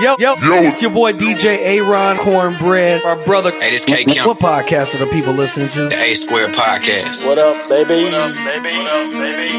Yo, 0.00 0.16
yo, 0.18 0.34
yo, 0.36 0.62
it's 0.62 0.80
your 0.80 0.90
boy 0.90 1.12
DJ 1.12 1.58
Aaron 1.58 2.16
Cornbread, 2.16 3.02
our 3.02 3.22
brother. 3.22 3.50
Hey, 3.60 3.72
this 3.72 3.84
K 3.84 4.06
Kim. 4.06 4.26
What 4.26 4.38
podcast 4.38 4.94
are 4.94 4.98
the 5.04 5.06
people 5.08 5.34
listening 5.34 5.68
to? 5.68 5.90
The 5.90 5.94
A 5.94 6.14
Squared 6.14 6.54
Podcast. 6.54 7.26
What 7.26 7.36
up, 7.36 7.68
baby? 7.68 8.04
What 8.04 8.14
up, 8.14 8.34
baby? 8.46 8.78
What 8.78 8.86
up, 8.86 9.12
baby? 9.12 9.50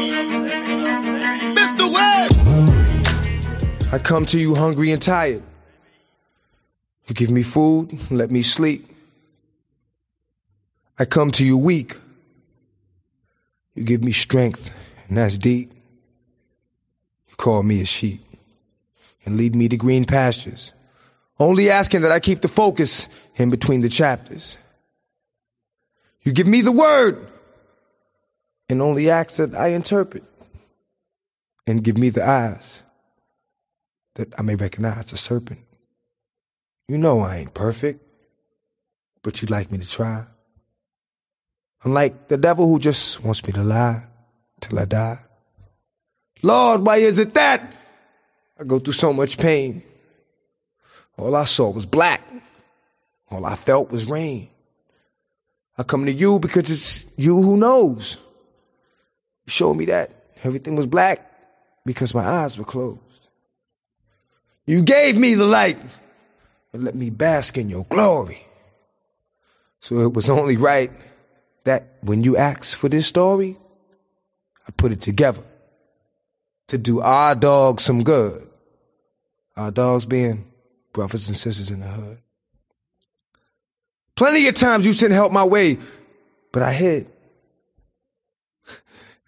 Mr. 1.54 1.92
Webb! 1.94 2.32
I 3.92 3.98
come 3.98 4.26
to 4.26 4.40
you 4.40 4.56
hungry 4.56 4.90
and 4.90 5.00
tired. 5.00 5.44
You 7.06 7.14
give 7.14 7.30
me 7.30 7.44
food, 7.44 7.96
let 8.10 8.32
me 8.32 8.42
sleep. 8.42 8.90
I 10.98 11.04
come 11.04 11.30
to 11.30 11.46
you 11.46 11.56
weak. 11.56 11.96
You 13.76 13.84
give 13.84 14.02
me 14.02 14.10
strength, 14.10 14.76
and 15.06 15.18
that's 15.18 15.38
deep. 15.38 15.72
You 17.28 17.36
call 17.36 17.62
me 17.62 17.80
a 17.80 17.84
sheep 17.84 18.24
and 19.24 19.36
lead 19.36 19.54
me 19.54 19.68
to 19.68 19.76
green 19.76 20.04
pastures, 20.04 20.72
only 21.38 21.70
asking 21.70 22.02
that 22.02 22.12
I 22.12 22.20
keep 22.20 22.40
the 22.40 22.48
focus 22.48 23.08
in 23.36 23.50
between 23.50 23.80
the 23.80 23.88
chapters. 23.88 24.58
You 26.22 26.32
give 26.32 26.46
me 26.46 26.60
the 26.60 26.72
word 26.72 27.26
and 28.68 28.80
only 28.80 29.10
ask 29.10 29.36
that 29.36 29.54
I 29.54 29.68
interpret 29.68 30.24
and 31.66 31.82
give 31.82 31.98
me 31.98 32.10
the 32.10 32.26
eyes 32.26 32.82
that 34.14 34.32
I 34.38 34.42
may 34.42 34.54
recognize 34.54 35.06
the 35.06 35.16
serpent. 35.16 35.60
You 36.88 36.98
know 36.98 37.20
I 37.20 37.36
ain't 37.38 37.54
perfect, 37.54 38.04
but 39.22 39.40
you'd 39.40 39.50
like 39.50 39.70
me 39.70 39.78
to 39.78 39.88
try. 39.88 40.26
Unlike 41.84 42.28
the 42.28 42.36
devil 42.36 42.66
who 42.66 42.78
just 42.78 43.24
wants 43.24 43.44
me 43.46 43.52
to 43.54 43.62
lie 43.62 44.04
till 44.60 44.78
I 44.78 44.84
die. 44.84 45.18
Lord, 46.42 46.84
why 46.84 46.96
is 46.96 47.18
it 47.18 47.34
that 47.34 47.62
I 48.62 48.64
go 48.64 48.78
through 48.78 48.92
so 48.92 49.12
much 49.12 49.38
pain. 49.38 49.82
All 51.18 51.34
I 51.34 51.42
saw 51.42 51.68
was 51.70 51.84
black. 51.84 52.22
All 53.28 53.44
I 53.44 53.56
felt 53.56 53.90
was 53.90 54.08
rain. 54.08 54.50
I 55.76 55.82
come 55.82 56.06
to 56.06 56.12
you 56.12 56.38
because 56.38 56.70
it's 56.70 57.04
you 57.16 57.42
who 57.42 57.56
knows. 57.56 58.18
You 59.44 59.50
showed 59.50 59.74
me 59.74 59.86
that 59.86 60.14
everything 60.44 60.76
was 60.76 60.86
black 60.86 61.28
because 61.84 62.14
my 62.14 62.22
eyes 62.22 62.56
were 62.56 62.64
closed. 62.64 63.00
You 64.64 64.82
gave 64.82 65.16
me 65.16 65.34
the 65.34 65.44
light 65.44 65.78
and 66.72 66.84
let 66.84 66.94
me 66.94 67.10
bask 67.10 67.58
in 67.58 67.68
your 67.68 67.84
glory. 67.86 68.46
So 69.80 70.06
it 70.06 70.12
was 70.12 70.30
only 70.30 70.56
right 70.56 70.92
that 71.64 71.94
when 72.02 72.22
you 72.22 72.36
asked 72.36 72.76
for 72.76 72.88
this 72.88 73.08
story, 73.08 73.56
I 74.68 74.70
put 74.70 74.92
it 74.92 75.00
together 75.00 75.42
to 76.68 76.78
do 76.78 77.00
our 77.00 77.34
dog 77.34 77.80
some 77.80 78.04
good. 78.04 78.50
Our 79.56 79.70
dogs 79.70 80.06
being 80.06 80.50
brothers 80.92 81.28
and 81.28 81.36
sisters 81.36 81.70
in 81.70 81.80
the 81.80 81.86
hood. 81.86 82.18
Plenty 84.16 84.46
of 84.48 84.54
times 84.54 84.86
you 84.86 84.92
sent 84.92 85.12
help 85.12 85.32
my 85.32 85.44
way, 85.44 85.78
but 86.52 86.62
I 86.62 86.72
hid. 86.72 87.10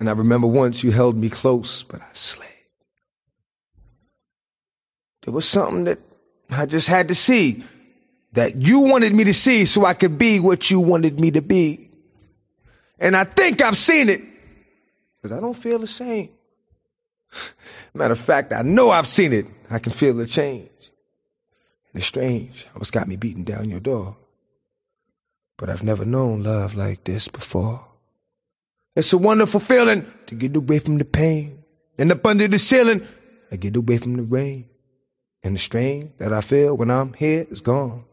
And 0.01 0.09
I 0.09 0.13
remember 0.13 0.49
once 0.49 0.83
you 0.83 0.91
held 0.91 1.17
me 1.17 1.31
close, 1.31 1.85
but 1.85 2.03
I 2.03 2.11
slayed. 2.13 2.51
There 5.23 5.33
was 5.33 5.49
something 5.49 5.85
that 5.85 6.01
I 6.51 6.67
just 6.67 6.89
had 6.89 7.09
to 7.09 7.15
see, 7.15 7.63
that 8.33 8.57
you 8.57 8.81
wanted 8.81 9.15
me 9.15 9.25
to 9.25 9.33
see 9.33 9.65
so 9.65 9.85
I 9.85 9.95
could 9.95 10.19
be 10.19 10.41
what 10.41 10.71
you 10.71 10.81
wanted 10.81 11.21
me 11.21 11.31
to 11.31 11.41
be. 11.41 11.91
And 12.99 13.17
I 13.17 13.25
think 13.25 13.63
I've 13.63 13.77
seen 13.77 14.09
it, 14.09 14.21
because 15.17 15.37
I 15.37 15.41
don't 15.41 15.55
feel 15.55 15.79
the 15.79 15.87
same. 15.87 16.34
Matter 17.95 18.13
of 18.13 18.21
fact, 18.21 18.53
I 18.53 18.63
know 18.63 18.91
I've 18.91 19.07
seen 19.07 19.33
it. 19.33 19.47
I 19.71 19.79
can 19.79 19.93
feel 19.93 20.15
the 20.15 20.27
change. 20.27 20.69
And 21.93 22.01
it's 22.01 22.07
strange 22.07 22.67
it's 22.77 22.91
got 22.91 23.09
me 23.09 23.17
beating 23.17 23.45
down 23.45 23.71
your 23.71 23.81
door. 23.81 24.17
But 25.57 25.71
I've 25.71 25.85
never 25.85 26.05
known 26.05 26.43
love 26.43 26.75
like 26.75 27.05
this 27.05 27.29
before. 27.29 27.87
It's 28.97 29.13
a 29.13 29.19
wonderful 29.19 29.61
feeling 29.61 30.07
to 30.27 30.35
get 30.35 30.57
away 30.57 30.79
from 30.79 30.99
the 30.99 31.05
pain. 31.05 31.65
And 31.99 32.11
up 32.11 32.27
under 32.27 32.49
the 32.49 32.59
ceiling, 32.59 33.07
I 33.53 33.57
get 33.57 33.77
away 33.77 33.99
from 33.99 34.17
the 34.17 34.23
rain. 34.23 34.69
And 35.43 35.55
the 35.55 35.61
strain 35.61 36.13
that 36.19 36.33
I 36.33 36.41
feel 36.41 36.77
when 36.77 36.91
I'm 36.91 37.13
here 37.13 37.47
is 37.51 37.61
gone. 37.61 38.05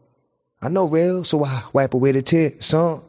I 0.60 0.68
know 0.68 0.86
real, 0.86 1.24
so 1.24 1.44
I 1.44 1.64
wipe 1.72 1.94
away 1.94 2.12
the 2.12 2.22
tears. 2.22 2.64
son. 2.64 3.02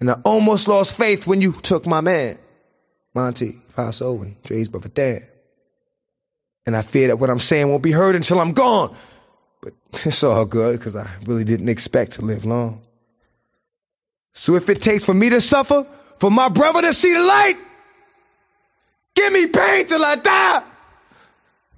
And 0.00 0.10
I 0.10 0.20
almost 0.24 0.68
lost 0.68 0.96
faith 0.96 1.26
when 1.26 1.40
you 1.40 1.52
took 1.52 1.86
my 1.86 2.00
man. 2.00 2.38
Monty, 3.14 3.60
Paso, 3.76 4.20
and 4.22 4.42
Dre's 4.42 4.68
brother 4.68 4.88
Dan. 4.88 5.22
And 6.66 6.76
I 6.76 6.82
fear 6.82 7.08
that 7.08 7.18
what 7.18 7.30
I'm 7.30 7.38
saying 7.38 7.68
won't 7.68 7.82
be 7.82 7.92
heard 7.92 8.16
until 8.16 8.40
I'm 8.40 8.52
gone. 8.52 8.96
But 9.62 9.74
it's 10.04 10.22
all 10.22 10.44
good 10.44 10.78
because 10.78 10.96
I 10.96 11.08
really 11.26 11.44
didn't 11.44 11.68
expect 11.68 12.12
to 12.12 12.22
live 12.22 12.44
long. 12.44 12.82
So 14.32 14.56
if 14.56 14.68
it 14.68 14.82
takes 14.82 15.04
for 15.04 15.14
me 15.14 15.30
to 15.30 15.40
suffer, 15.40 15.86
for 16.18 16.30
my 16.30 16.48
brother 16.48 16.82
to 16.82 16.92
see 16.92 17.12
the 17.12 17.20
light, 17.20 17.56
give 19.14 19.32
me 19.32 19.46
pain 19.46 19.86
till 19.86 20.04
I 20.04 20.16
die. 20.16 20.62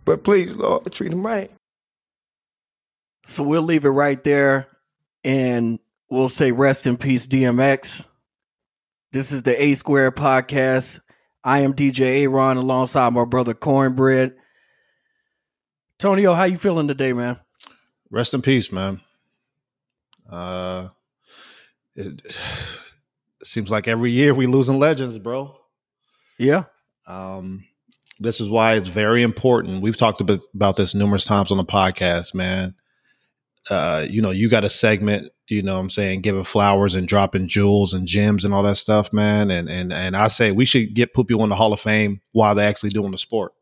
But 0.05 0.25
please, 0.25 0.55
Lord, 0.55 0.91
treat 0.93 1.13
him 1.13 1.27
right. 1.27 1.51
So 3.25 3.43
we'll 3.43 3.63
leave 3.63 3.85
it 3.85 3.91
right 3.91 4.23
there 4.23 4.69
and 5.25 5.81
we'll 6.09 6.29
say 6.29 6.53
rest 6.53 6.87
in 6.87 6.97
peace, 6.97 7.27
DMX. 7.27 8.07
This 9.13 9.33
is 9.33 9.43
the 9.43 9.61
A 9.61 9.75
Squared 9.75 10.15
podcast. 10.15 11.01
I 11.47 11.61
am 11.61 11.75
DJ 11.75 12.23
Aaron 12.23 12.57
alongside 12.57 13.13
my 13.13 13.25
brother 13.25 13.55
Cornbread. 13.55 14.35
Tonio, 15.97 16.35
how 16.35 16.43
you 16.43 16.59
feeling 16.59 16.89
today, 16.89 17.13
man? 17.13 17.39
Rest 18.11 18.35
in 18.35 18.43
peace, 18.43 18.73
man. 18.73 19.01
Uh, 20.29 20.89
it, 21.95 22.21
it 22.27 23.47
seems 23.47 23.71
like 23.71 23.87
every 23.87 24.11
year 24.11 24.35
we 24.35 24.49
losing 24.49 24.81
legends, 24.81 25.19
bro. 25.19 25.57
Yeah. 26.37 26.65
Um, 27.07 27.65
this 28.19 28.41
is 28.41 28.51
why 28.51 28.75
it's 28.75 28.89
very 28.89 29.23
important. 29.23 29.83
We've 29.83 29.97
talked 29.97 30.21
about, 30.21 30.41
about 30.53 30.75
this 30.75 30.97
numerous 30.97 31.27
times 31.27 31.53
on 31.53 31.59
the 31.59 31.65
podcast, 31.65 32.35
man. 32.35 32.75
Uh, 33.71 34.05
you 34.11 34.21
know, 34.21 34.33
you 34.33 34.49
got 34.49 34.65
a 34.65 34.69
segment 34.69 35.31
you 35.49 35.63
know 35.63 35.75
what 35.75 35.81
I'm 35.81 35.91
saying, 35.91 36.23
giving 36.23 36.45
flowers 36.45 36.95
and 36.95 37.07
dropping 37.07 37.49
jewels 37.49 37.95
and 37.95 38.07
gems 38.07 38.45
and 38.45 38.53
all 38.53 38.63
that 38.65 38.77
stuff, 38.77 39.13
man. 39.13 39.51
And 39.51 39.69
and 39.69 39.93
and 39.93 40.17
I 40.17 40.29
say 40.29 40.53
we 40.53 40.65
should 40.65 40.95
get 40.95 41.15
people 41.15 41.43
in 41.45 41.51
the 41.51 41.57
Hall 41.57 41.73
of 41.73 41.81
Fame 41.81 42.21
while 42.33 42.55
they're 42.55 42.69
actually 42.69 42.91
doing 42.91 43.13
the 43.13 43.19
sport. 43.19 43.53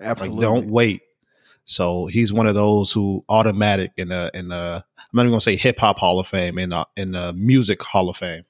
Absolutely. 0.00 0.46
Like, 0.46 0.54
don't 0.54 0.70
wait. 0.70 1.02
So 1.64 2.06
he's 2.06 2.32
one 2.32 2.46
of 2.46 2.54
those 2.54 2.92
who 2.92 3.24
automatic 3.28 3.92
in 3.96 4.08
the 4.08 4.30
in 4.34 4.48
the 4.48 4.84
I'm 4.96 5.06
not 5.12 5.22
even 5.22 5.32
gonna 5.32 5.40
say 5.40 5.56
hip 5.56 5.78
hop 5.78 5.98
Hall 5.98 6.18
of 6.20 6.28
Fame 6.28 6.58
in 6.58 6.70
the 6.70 6.86
in 6.96 7.12
the 7.12 7.32
music 7.32 7.82
Hall 7.82 8.08
of 8.08 8.16
Fame. 8.16 8.44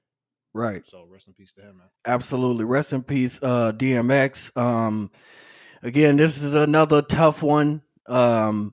Right. 0.52 0.82
So 0.88 1.06
rest 1.10 1.28
in 1.28 1.34
peace 1.34 1.52
to 1.54 1.62
him, 1.62 1.78
man. 1.78 1.88
Absolutely. 2.06 2.64
Rest 2.64 2.92
in 2.92 3.02
peace, 3.02 3.42
uh, 3.42 3.72
DMX. 3.72 4.56
Um, 4.56 5.10
again, 5.82 6.16
this 6.16 6.42
is 6.42 6.54
another 6.54 7.02
tough 7.02 7.42
one. 7.42 7.82
Um, 8.06 8.72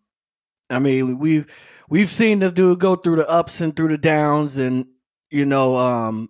I 0.69 0.79
mean, 0.79 1.19
we 1.19 1.45
we've 1.93 2.09
seen 2.09 2.39
this 2.39 2.53
dude 2.53 2.79
go 2.79 2.95
through 2.95 3.17
the 3.17 3.29
ups 3.29 3.61
and 3.61 3.75
through 3.75 3.89
the 3.89 3.99
downs 3.99 4.57
and 4.57 4.87
you 5.29 5.45
know 5.45 5.75
um 5.75 6.27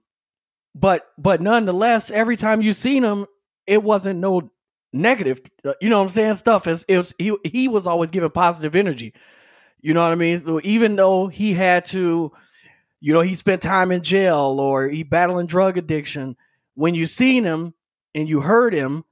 but 0.75 1.07
but 1.17 1.39
nonetheless 1.39 2.11
every 2.11 2.35
time 2.35 2.61
you 2.61 2.73
seen 2.73 3.01
him 3.01 3.25
it 3.65 3.81
wasn't 3.81 4.19
no 4.19 4.51
negative 4.91 5.39
uh, 5.63 5.71
you 5.79 5.89
know 5.89 5.99
what 5.99 6.03
i'm 6.03 6.09
saying 6.09 6.35
stuff. 6.35 6.67
Is 6.67 6.83
it 6.89 6.97
was 6.97 7.13
he, 7.17 7.33
he 7.45 7.69
was 7.69 7.87
always 7.87 8.11
giving 8.11 8.29
positive 8.29 8.75
energy. 8.75 9.13
You 9.79 9.93
know 9.93 10.03
what 10.03 10.11
i 10.11 10.15
mean? 10.15 10.37
So 10.37 10.59
even 10.65 10.97
though 10.97 11.27
he 11.27 11.53
had 11.53 11.85
to 11.85 12.33
you 12.99 13.13
know 13.13 13.21
he 13.21 13.33
spent 13.33 13.61
time 13.61 13.91
in 13.93 14.03
jail 14.03 14.57
or 14.59 14.89
he 14.89 15.03
battling 15.03 15.47
drug 15.47 15.77
addiction 15.77 16.35
when 16.75 16.93
you 16.93 17.05
seen 17.05 17.45
him 17.45 17.73
and 18.13 18.27
you 18.27 18.41
heard 18.41 18.73
him 18.73 19.05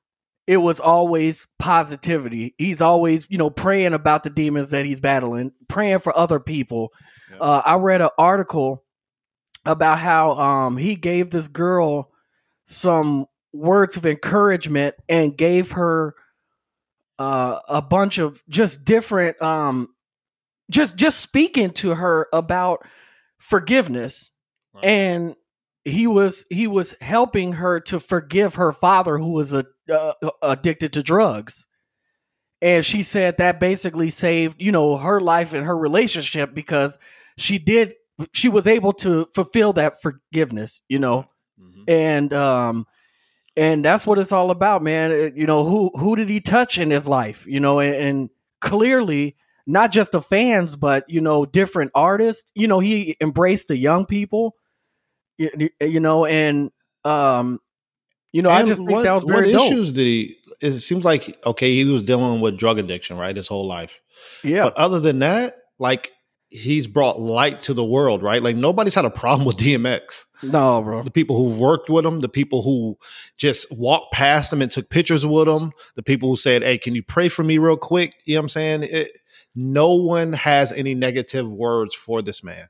it 0.51 0.57
was 0.57 0.81
always 0.81 1.47
positivity. 1.59 2.53
He's 2.57 2.81
always, 2.81 3.25
you 3.29 3.38
know, 3.38 3.50
praying 3.50 3.94
about 3.94 4.23
the 4.23 4.29
demons 4.29 4.72
that 4.72 4.83
he's 4.83 5.00
battling, 5.00 5.53
praying 5.69 6.00
for 6.00 6.15
other 6.18 6.42
people. 6.42 6.89
Yep. 7.30 7.39
Uh, 7.39 7.62
I 7.63 7.75
read 7.75 8.01
an 8.01 8.09
article 8.18 8.83
about 9.65 9.98
how 9.98 10.31
um, 10.38 10.75
he 10.75 10.98
gave 10.98 11.30
this 11.30 11.48
girl 11.48 12.12
some 12.65 13.27
words 13.53 13.95
of 13.95 14.06
encouragement 14.06 14.95
and 15.07 15.38
gave 15.38 15.71
her 15.71 16.15
uh, 17.18 17.59
a 17.69 17.81
bunch 17.81 18.18
of 18.18 18.44
just 18.50 18.83
different, 18.83 19.42
um, 19.42 19.88
just 20.69 20.97
just 20.97 21.21
speaking 21.21 21.69
to 21.75 21.95
her 21.95 22.27
about 22.33 22.86
forgiveness, 23.38 24.31
right. 24.74 24.83
and 24.83 25.36
he 25.86 26.07
was 26.07 26.45
he 26.50 26.68
was 26.68 26.94
helping 27.00 27.54
her 27.54 27.80
to 27.80 28.01
forgive 28.01 28.56
her 28.56 28.74
father 28.74 29.18
who 29.18 29.31
was 29.31 29.54
a, 29.54 29.65
uh, 29.92 30.14
addicted 30.42 30.94
to 30.94 31.04
drugs 31.04 31.68
and 32.62 32.86
she 32.86 33.04
said 33.04 33.38
that 33.38 33.60
basically 33.60 34.10
saved 34.10 34.62
you 34.62 34.72
know 34.72 34.98
her 34.98 35.20
life 35.20 35.54
and 35.54 35.66
her 35.66 35.78
relationship 35.78 36.54
because 36.54 36.98
she 37.38 37.58
did 37.58 37.94
she 38.34 38.50
was 38.50 38.68
able 38.68 38.94
to 38.94 39.26
fulfill 39.34 39.74
that 39.74 40.02
forgiveness 40.02 40.82
you 40.88 41.00
know 41.00 41.26
mm-hmm. 41.60 41.84
and 41.88 42.34
um 42.34 42.86
and 43.58 43.84
that's 43.84 44.08
what 44.08 44.20
it's 44.20 44.32
all 44.32 44.52
about 44.52 44.82
man 44.82 45.34
you 45.36 45.46
know 45.46 45.64
who 45.64 45.92
who 45.96 46.16
did 46.16 46.30
he 46.30 46.40
touch 46.40 46.78
in 46.78 46.90
his 46.90 47.08
life 47.08 47.46
you 47.48 47.60
know 47.60 47.80
and, 47.80 47.96
and 47.96 48.30
clearly 48.62 49.36
not 49.68 49.92
just 49.92 50.12
the 50.12 50.22
fans, 50.22 50.76
but 50.76 51.06
you 51.08 51.22
know, 51.22 51.46
different 51.46 51.92
artists. 51.94 52.52
You 52.56 52.68
know, 52.68 52.80
he 52.80 53.16
embraced 53.22 53.68
the 53.68 53.78
young 53.78 54.06
people. 54.06 54.56
You, 55.38 55.70
you 55.80 56.00
know, 56.00 56.26
and 56.26 56.72
um, 57.04 57.60
you 58.33 58.42
know, 58.42 58.50
I 58.50 58.60
And 58.60 58.68
just 58.68 58.80
think 58.80 58.92
what, 58.92 59.04
that 59.04 59.13
was 59.13 59.25
what 59.25 59.36
very 59.36 59.51
dope. 59.51 59.72
issues 59.72 59.92
did 59.92 60.06
he? 60.06 60.38
It 60.62 60.74
seems 60.80 61.04
like 61.06 61.38
okay, 61.45 61.74
he 61.75 61.83
was 61.86 62.04
dealing 62.04 62.42
with 62.42 62.57
drug 62.57 62.78
addiction, 62.80 63.18
right, 63.18 63.36
his 63.36 63.48
whole 63.48 63.68
life. 63.68 64.00
Yeah, 64.44 64.66
But 64.66 64.78
other 64.78 65.00
than 65.00 65.19
that, 65.19 65.56
like 65.80 66.12
he's 66.54 66.86
brought 66.86 67.18
light 67.19 67.57
to 67.60 67.74
the 67.74 67.83
world, 67.83 68.22
right? 68.22 68.44
Like 68.44 68.56
nobody's 68.57 68.94
had 68.94 69.06
a 69.06 69.10
problem 69.22 69.45
with 69.48 69.57
DMX. 69.57 70.25
no, 70.44 70.81
bro. 70.81 71.01
The 71.04 71.10
people 71.12 71.36
who 71.38 71.56
worked 71.57 71.89
with 71.89 72.06
him, 72.06 72.19
the 72.19 72.30
people 72.30 72.62
who 72.62 72.98
just 73.38 73.68
walked 73.72 74.13
past 74.13 74.51
him 74.54 74.62
and 74.62 74.72
took 74.72 74.89
pictures 74.89 75.25
with 75.25 75.48
him, 75.48 75.72
the 75.95 76.04
people 76.04 76.30
who 76.30 76.36
said, 76.38 76.62
"Hey, 76.62 76.78
can 76.78 76.94
you 76.95 77.04
pray 77.04 77.30
for 77.30 77.44
me 77.44 77.57
real 77.57 77.78
quick?" 77.78 78.13
You 78.25 78.36
know 78.36 78.42
what 78.42 78.44
I'm 78.44 78.50
saying? 78.50 78.83
It, 78.83 79.12
no 79.56 79.95
one 79.95 80.33
has 80.33 80.72
any 80.72 80.94
negative 80.95 81.50
words 81.50 81.94
for 81.95 82.22
this 82.22 82.44
man, 82.44 82.68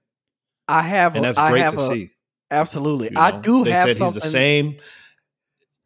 I 0.67 0.81
have, 0.83 1.15
and 1.15 1.25
a- 1.25 1.29
that's 1.29 1.37
I 1.37 1.49
great 1.51 1.71
to 1.71 1.79
a- 1.79 1.87
see. 1.87 2.09
Absolutely, 2.49 3.09
you 3.11 3.17
I 3.17 3.31
do 3.39 3.63
They 3.63 3.71
have 3.71 3.87
said 3.87 3.97
something. 3.97 4.15
he's 4.21 4.23
the 4.23 4.29
same. 4.29 4.77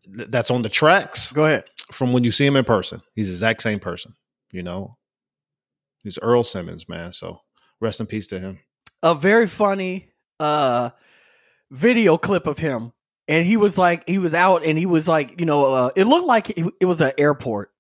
Th- 0.06 0.30
That's 0.30 0.52
on 0.52 0.62
the 0.62 0.70
tracks 0.70 1.32
Go 1.32 1.46
ahead. 1.46 1.66
from 1.92 2.14
when 2.14 2.24
you 2.24 2.32
see 2.32 2.46
him 2.46 2.56
in 2.56 2.66
person. 2.66 3.02
He's 3.16 3.28
the 3.28 3.34
exact 3.34 3.62
same 3.62 3.80
person. 3.80 4.14
You 4.52 4.64
know, 4.64 4.98
he's 6.04 6.18
Earl 6.22 6.44
Simmons, 6.44 6.88
man. 6.90 7.14
So 7.14 7.42
rest 7.82 8.00
in 8.00 8.08
peace 8.08 8.28
to 8.28 8.40
him. 8.40 8.60
a 9.04 9.14
very 9.16 9.48
funny 9.48 10.10
uh 10.40 10.90
video 11.72 12.18
clip 12.18 12.48
of 12.48 12.58
him 12.60 12.92
and 13.28 13.46
he 13.46 13.58
was 13.58 13.78
like 13.78 14.08
he 14.08 14.18
was 14.18 14.34
out 14.34 14.64
and 14.64 14.78
he 14.78 14.86
was 14.86 15.08
like 15.08 15.40
you 15.40 15.46
know 15.46 15.74
uh, 15.74 15.90
it 15.96 16.06
looked 16.06 16.28
like 16.28 16.50
it, 16.52 16.66
it 16.80 16.86
was 16.86 17.02
an 17.02 17.12
airport 17.18 17.72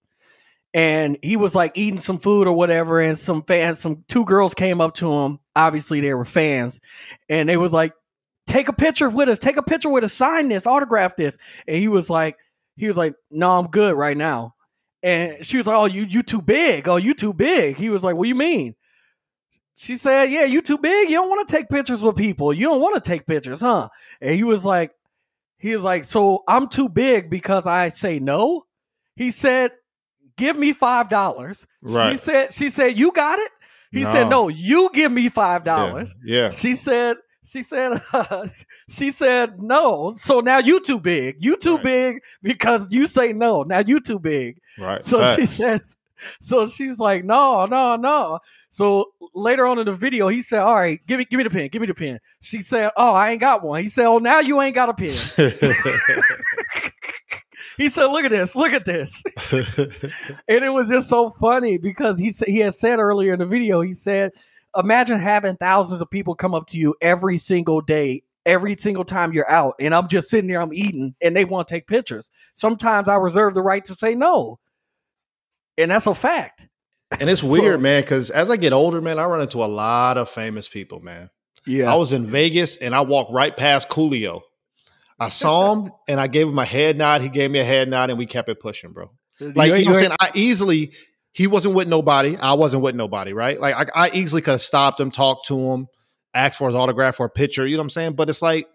and 0.74 1.18
he 1.22 1.38
was 1.38 1.54
like 1.54 1.74
eating 1.76 2.00
some 2.00 2.18
food 2.18 2.48
or 2.48 2.54
whatever 2.54 3.00
and 3.00 3.18
some 3.18 3.44
fans 3.44 3.80
some 3.80 4.04
two 4.08 4.26
girls 4.26 4.54
came 4.56 4.82
up 4.82 4.94
to 4.96 5.12
him 5.12 5.40
obviously 5.56 6.02
they 6.02 6.14
were 6.14 6.26
fans 6.26 6.82
and 7.30 7.48
they 7.48 7.58
was 7.58 7.72
like 7.74 7.94
take 8.48 8.68
a 8.68 8.74
picture 8.74 9.10
with 9.10 9.30
us 9.30 9.40
take 9.40 9.58
a 9.58 9.64
picture 9.64 9.90
with 9.90 10.04
us 10.04 10.14
sign 10.14 10.50
this 10.50 10.68
autograph 10.68 11.16
this 11.16 11.38
and 11.68 11.78
he 11.78 11.88
was 11.88 12.10
like 12.10 12.38
he 12.76 12.88
was 12.88 12.98
like 12.98 13.16
no 13.32 13.60
i'm 13.60 13.68
good 13.68 13.96
right 13.96 14.18
now 14.18 14.54
and 15.02 15.46
she 15.46 15.58
was 15.58 15.68
like 15.68 15.76
oh 15.76 15.86
you 15.86 16.04
you 16.04 16.22
too 16.22 16.42
big 16.42 16.88
oh 16.88 16.98
you 16.98 17.14
too 17.14 17.34
big 17.34 17.78
he 17.78 17.90
was 17.90 18.04
like 18.04 18.16
what 18.16 18.26
do 18.26 18.30
you 18.30 18.36
mean 18.36 18.76
she 19.76 19.98
said, 19.98 20.32
"Yeah, 20.32 20.46
you 20.46 20.62
too 20.62 20.78
big. 20.78 21.10
You 21.10 21.18
don't 21.18 21.30
want 21.30 21.48
to 21.48 21.54
take 21.54 21.70
pictures 21.70 22.02
with 22.02 22.16
people. 22.16 22.54
You 22.54 22.68
don't 22.70 22.82
want 22.82 22.96
to 22.96 23.08
take 23.08 23.28
pictures, 23.28 23.62
huh?" 23.62 23.90
And 24.22 24.36
he 24.36 24.44
was 24.44 24.66
like, 24.66 24.92
"He 25.58 25.74
was 25.74 25.84
like, 25.84 26.06
so 26.06 26.44
I'm 26.48 26.68
too 26.68 26.88
big 26.88 27.30
because 27.30 27.68
I 27.68 27.90
say 27.90 28.20
no." 28.20 28.66
He 29.16 29.32
said, 29.32 29.72
"Give 30.38 30.58
me 30.58 30.72
five 30.72 31.10
dollars." 31.10 31.68
Right. 31.82 32.12
She 32.12 32.18
said, 32.18 32.54
"She 32.54 32.70
said 32.70 32.98
you 32.98 33.12
got 33.12 33.40
it." 33.40 33.52
He 33.92 34.04
said, 34.04 34.30
No. 34.30 34.44
"No, 34.44 34.48
you 34.48 34.90
give 34.94 35.12
me 35.12 35.28
five 35.30 35.64
dollars." 35.66 36.14
Yeah. 36.24 36.44
yeah. 36.44 36.50
She 36.50 36.76
said, 36.76 37.18
"She 37.46 37.62
said, 37.62 38.02
she 38.90 39.12
said 39.12 39.62
no. 39.62 40.12
So 40.16 40.40
now 40.42 40.60
you 40.60 40.80
too 40.82 41.00
big. 41.00 41.44
You 41.44 41.58
too 41.58 41.76
Right. 41.76 41.84
big 41.84 42.22
because 42.42 42.88
you 42.92 43.08
say 43.08 43.34
no. 43.34 43.64
Now 43.64 43.80
you 43.80 44.00
too 44.00 44.20
big." 44.20 44.60
Right. 44.80 45.04
So 45.04 45.24
she 45.36 45.46
says, 45.46 45.98
so 46.42 46.66
she's 46.68 47.00
like, 47.00 47.24
no, 47.24 47.66
no, 47.66 47.96
no. 47.98 48.40
So 48.70 49.12
later 49.34 49.66
on 49.68 49.80
in 49.80 49.86
the 49.86 49.94
video, 49.94 50.28
he 50.30 50.42
said, 50.42 50.60
all 50.60 50.76
right, 50.76 51.00
give 51.08 51.20
me, 51.20 51.26
give 51.26 51.38
me 51.38 51.44
the 51.44 51.50
pen, 51.50 51.68
give 51.70 51.82
me 51.82 51.88
the 51.88 51.94
pen. 51.94 52.20
She 52.42 52.62
said, 52.62 52.92
oh, 52.98 53.14
I 53.14 53.32
ain't 53.32 53.42
got 53.42 53.64
one. 53.64 53.84
He 53.84 53.90
said, 53.90 54.06
oh, 54.06 54.18
now 54.18 54.40
you 54.40 54.62
ain't 54.62 54.76
got 54.76 54.90
a 54.90 54.94
pen. 54.94 55.16
he 57.78 57.90
said, 57.90 58.06
look 58.08 58.26
at 58.26 58.32
this, 58.32 58.56
look 58.56 58.74
at 58.74 58.86
this. 58.86 59.24
And 60.48 60.64
it 60.64 60.72
was 60.74 60.90
just 60.90 61.10
so 61.10 61.36
funny 61.40 61.78
because 61.78 62.20
he 62.20 62.32
said 62.32 62.48
he 62.48 62.60
had 62.60 62.76
said 62.76 63.00
earlier 63.00 63.34
in 63.34 63.40
the 63.40 63.46
video, 63.46 63.82
he 63.82 63.94
said, 63.94 64.32
imagine 64.76 65.20
having 65.20 65.56
thousands 65.56 66.02
of 66.02 66.10
people 66.10 66.36
come 66.36 66.54
up 66.56 66.68
to 66.68 66.78
you 66.78 66.96
every 67.02 67.38
single 67.38 67.82
day. 67.82 68.24
Every 68.46 68.76
single 68.78 69.06
time 69.06 69.34
you're 69.34 69.50
out, 69.50 69.74
and 69.80 69.96
I'm 69.96 70.08
just 70.08 70.30
sitting 70.30 70.48
there, 70.48 70.62
I'm 70.62 70.72
eating, 70.72 71.16
and 71.20 71.36
they 71.36 71.46
want 71.46 71.68
to 71.68 71.74
take 71.74 71.88
pictures. 71.88 72.30
Sometimes 72.54 73.08
I 73.08 73.16
reserve 73.16 73.56
the 73.56 73.64
right 73.64 73.84
to 73.86 73.96
say 73.96 74.14
no, 74.14 74.60
and 75.80 75.90
that's 75.90 76.06
a 76.06 76.14
fact. 76.14 76.68
and 77.20 77.28
it's 77.28 77.42
So- 77.42 77.52
weird, 77.52 77.82
man, 77.82 78.04
because 78.04 78.30
as 78.30 78.52
I 78.52 78.58
get 78.58 78.72
older, 78.72 79.02
man, 79.02 79.18
I 79.18 79.26
run 79.26 79.42
into 79.42 79.64
a 79.64 79.66
lot 79.66 80.20
of 80.20 80.30
famous 80.30 80.68
people, 80.68 81.00
man. 81.00 81.32
Yeah, 81.66 81.92
I 81.92 81.96
was 81.96 82.14
in 82.14 82.28
Vegas 82.28 82.78
and 82.78 82.94
I 82.94 83.02
walked 83.02 83.32
right 83.32 83.58
past 83.58 83.90
Coolio. 83.90 84.42
I 85.20 85.30
saw 85.30 85.74
him 85.86 85.92
and 86.08 86.20
I 86.20 86.28
gave 86.28 86.48
him 86.48 86.60
a 86.60 86.66
head 86.66 86.96
nod. 87.00 87.22
He 87.22 87.30
gave 87.30 87.50
me 87.50 87.58
a 87.58 87.64
head 87.64 87.90
nod 87.90 88.12
and 88.12 88.20
we 88.20 88.28
kept 88.28 88.48
it 88.50 88.60
pushing, 88.60 88.92
bro. 88.92 89.10
Like, 89.40 89.72
you, 89.72 89.86
know 89.86 89.92
what 89.92 89.96
I'm 89.96 89.96
saying? 89.96 90.12
I 90.22 90.32
easily, 90.36 90.92
he 91.36 91.48
wasn't 91.48 91.76
with 91.76 91.88
nobody. 91.90 92.38
I 92.38 92.54
wasn't 92.54 92.82
with 92.82 92.96
nobody, 92.96 93.34
right? 93.34 93.60
Like, 93.60 93.90
I, 93.94 94.08
I 94.08 94.10
easily 94.14 94.42
could 94.42 94.52
have 94.52 94.62
stopped 94.62 95.00
him, 95.00 95.12
talked 95.12 95.48
to 95.48 95.58
him, 95.60 95.88
asked 96.34 96.58
for 96.58 96.68
his 96.68 96.76
autograph 96.76 97.20
or 97.20 97.26
a 97.26 97.30
picture. 97.30 97.68
You 97.68 97.76
know 97.76 97.82
what 97.82 97.86
I'm 97.86 97.90
saying? 97.90 98.14
But 98.14 98.30
it's 98.30 98.42
like, 98.42 98.68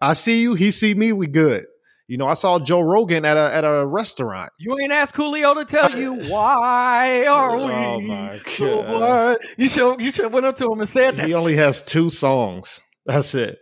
I 0.00 0.12
see 0.12 0.42
you, 0.42 0.54
he 0.54 0.70
see 0.72 0.92
me, 0.94 1.12
we 1.12 1.26
good. 1.26 1.64
You 2.08 2.18
know, 2.18 2.26
I 2.28 2.34
saw 2.34 2.58
Joe 2.58 2.80
Rogan 2.82 3.24
at 3.24 3.38
a 3.38 3.54
at 3.54 3.64
a 3.64 3.86
restaurant. 3.86 4.50
You 4.58 4.78
ain't 4.78 4.92
asked 4.92 5.14
Coolio 5.14 5.54
to 5.54 5.64
tell 5.64 5.96
you 5.98 6.14
why 6.28 7.24
are 7.26 7.52
oh 7.52 7.64
we 7.66 7.72
Oh, 7.72 8.00
my 8.02 8.36
so 8.44 8.82
God. 8.82 9.00
what? 9.00 9.40
You 9.56 9.68
should 9.68 10.02
you 10.02 10.10
should 10.10 10.24
have 10.24 10.34
went 10.34 10.44
up 10.44 10.56
to 10.56 10.64
him 10.70 10.80
and 10.80 10.88
said 10.88 11.14
that. 11.16 11.26
He 11.26 11.32
only 11.32 11.56
has 11.56 11.82
two 11.82 12.10
songs. 12.10 12.80
That's 13.06 13.34
it. 13.34 13.58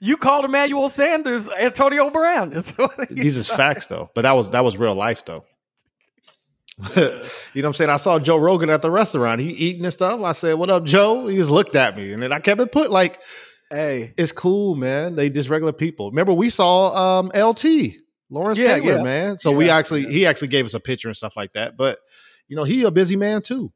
you 0.00 0.16
called 0.16 0.46
Emmanuel 0.46 0.88
Sanders 0.88 1.48
Antonio 1.50 2.10
Brown. 2.10 2.50
These 3.10 3.36
is 3.36 3.46
facts 3.46 3.86
though. 3.86 4.10
But 4.16 4.22
that 4.22 4.32
was 4.32 4.50
that 4.50 4.64
was 4.64 4.76
real 4.76 4.94
life 4.96 5.24
though. 5.24 5.44
you 6.96 7.02
know 7.02 7.20
what 7.54 7.64
I'm 7.64 7.72
saying? 7.74 7.90
I 7.90 7.96
saw 7.96 8.18
Joe 8.18 8.36
Rogan 8.38 8.70
at 8.70 8.82
the 8.82 8.90
restaurant. 8.90 9.40
He 9.40 9.50
eating 9.50 9.84
and 9.84 9.92
stuff. 9.92 10.20
I 10.22 10.32
said, 10.32 10.54
"What 10.54 10.70
up, 10.70 10.84
Joe?" 10.84 11.26
He 11.26 11.36
just 11.36 11.50
looked 11.50 11.74
at 11.74 11.96
me, 11.96 12.12
and 12.12 12.22
then 12.22 12.32
I 12.32 12.38
kept 12.40 12.60
it 12.60 12.72
put 12.72 12.90
like, 12.90 13.20
Hey, 13.70 14.14
"It's 14.16 14.32
cool, 14.32 14.74
man. 14.74 15.14
They 15.16 15.30
just 15.30 15.48
regular 15.48 15.72
people." 15.72 16.10
Remember, 16.10 16.32
we 16.32 16.50
saw 16.50 17.18
um, 17.20 17.26
LT 17.34 17.64
Lawrence 18.30 18.58
Yeah, 18.58 18.78
Taylor, 18.78 18.96
yeah. 18.96 19.02
man. 19.02 19.38
So 19.38 19.52
we 19.52 19.66
Yeah, 19.66 19.76
actually 19.76 20.06
he 20.06 20.26
actually 20.26 20.48
gave 20.48 20.64
us 20.64 20.74
a 20.74 20.80
picture 20.80 21.08
and 21.08 21.16
stuff 21.16 21.34
like 21.36 21.52
that. 21.54 21.76
But 21.76 21.98
you 22.48 22.56
know, 22.56 22.64
he 22.64 22.82
a 22.84 22.90
busy 22.90 23.16
man 23.16 23.42
too. 23.42 23.72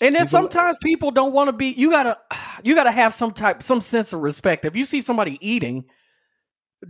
and 0.00 0.14
then 0.14 0.26
People- 0.26 0.26
sometimes 0.26 0.76
people 0.82 1.10
don't 1.10 1.32
want 1.32 1.48
to 1.48 1.52
be. 1.52 1.68
You 1.68 1.90
gotta 1.90 2.18
you 2.64 2.74
gotta 2.74 2.92
have 2.92 3.14
some 3.14 3.32
type 3.32 3.62
some 3.62 3.80
sense 3.80 4.12
of 4.12 4.20
respect. 4.20 4.64
If 4.64 4.74
you 4.76 4.84
see 4.84 5.00
somebody 5.00 5.38
eating, 5.40 5.84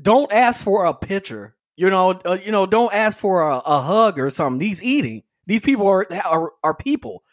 don't 0.01 0.33
ask 0.33 0.65
for 0.65 0.85
a 0.87 0.95
picture. 0.95 1.57
You 1.77 1.89
know, 1.89 2.11
uh, 2.11 2.37
you 2.45 2.53
know, 2.53 2.67
don't 2.67 2.93
ask 2.93 3.17
for 3.19 3.49
a, 3.49 3.57
a 3.57 3.81
hug 3.81 4.19
or 4.19 4.29
something. 4.31 4.61
He's 4.67 4.83
eating. 4.83 5.23
These 5.51 5.63
people 5.63 5.89
are 5.89 6.07
are, 6.25 6.53
are 6.63 6.75
people. 6.75 7.25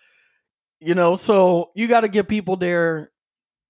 You 0.79 0.95
know, 0.95 1.15
so 1.15 1.69
you 1.75 1.87
got 1.87 2.01
to 2.01 2.07
give 2.07 2.27
people 2.27 2.55
their 2.55 3.11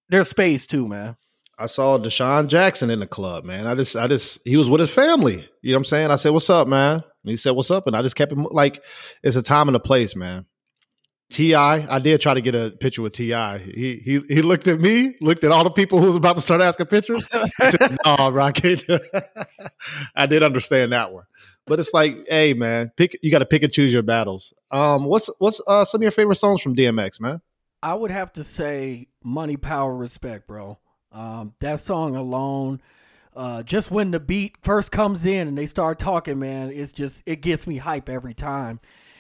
their 0.08 0.24
space 0.24 0.66
too, 0.66 0.88
man. 0.88 1.18
I 1.60 1.66
saw 1.66 1.98
DeSean 1.98 2.48
Jackson 2.48 2.90
in 2.90 3.02
the 3.02 3.08
club, 3.08 3.44
man. 3.44 3.68
I 3.68 3.76
just, 3.76 3.98
I 3.98 4.08
just, 4.08 4.40
he 4.46 4.56
was 4.56 4.70
with 4.70 4.80
his 4.80 4.92
family. 4.92 5.50
You 5.62 5.72
know 5.72 5.78
what 5.78 5.80
I'm 5.80 5.86
saying? 5.86 6.12
I 6.12 6.16
said, 6.16 6.30
"What's 6.30 6.50
up, 6.50 6.66
man?" 6.66 6.94
And 6.94 7.30
he 7.30 7.36
said, 7.36 7.52
"What's 7.52 7.72
up?" 7.72 7.88
And 7.88 7.96
I 7.96 8.02
just 8.02 8.16
kept 8.16 8.32
him 8.32 8.48
like, 8.50 8.82
it's 9.22 9.36
a 9.36 9.42
time 9.42 9.68
and 9.68 9.76
a 9.76 9.82
place, 9.82 10.16
man. 10.16 10.46
T.I., 11.30 11.94
I 11.94 12.00
did 12.00 12.22
try 12.22 12.34
to 12.34 12.42
get 12.42 12.56
a 12.56 12.72
picture 12.80 13.02
with 13.02 13.16
Ti. 13.16 13.58
He 13.58 13.98
he 13.98 14.22
he 14.30 14.42
looked 14.42 14.68
at 14.68 14.80
me, 14.80 15.18
looked 15.20 15.44
at 15.44 15.52
all 15.52 15.66
the 15.66 15.72
people 15.72 16.00
who 16.00 16.08
was 16.08 16.16
about 16.16 16.38
to 16.38 16.42
start 16.42 16.62
asking 16.62 16.86
pictures. 16.86 17.28
He 17.28 17.66
said, 17.66 17.98
"No, 18.06 18.30
Rocket." 18.30 18.86
I 20.16 20.26
did 20.26 20.42
understand 20.42 20.94
that 20.94 21.12
one, 21.12 21.26
but 21.68 21.80
it's 21.80 21.94
like, 21.94 22.26
hey, 22.30 22.54
man, 22.54 22.92
pick. 22.96 23.18
You 23.22 23.32
got 23.32 23.40
to 23.40 23.46
pick 23.46 23.64
and 23.64 23.72
choose 23.72 23.94
your 23.94 24.04
battles. 24.04 24.54
Um, 24.72 25.06
what's 25.06 25.30
what's 25.40 25.62
uh, 25.68 25.86
some 25.86 26.00
of 26.00 26.04
your 26.04 26.12
favorite 26.12 26.36
songs 26.36 26.62
from 26.62 26.76
DMX, 26.76 27.20
man? 27.20 27.42
I 27.84 27.94
would 27.94 28.12
have 28.12 28.34
to 28.34 28.44
say 28.44 29.08
money, 29.24 29.58
power, 29.58 29.96
respect, 29.96 30.48
bro. 30.48 30.80
Um, 31.12 31.54
that 31.60 31.80
song 31.80 32.16
alone, 32.16 32.82
uh, 33.36 33.64
just 33.64 33.92
when 33.92 34.12
the 34.12 34.20
beat 34.20 34.58
first 34.64 34.92
comes 34.92 35.26
in 35.26 35.48
and 35.48 35.58
they 35.58 35.66
start 35.68 36.00
talking, 36.00 36.40
man, 36.40 36.72
it's 36.72 36.92
just 36.92 37.24
it 37.26 37.42
gets 37.42 37.68
me 37.68 37.78
hype 37.78 38.10
every 38.10 38.34
time. 38.34 38.80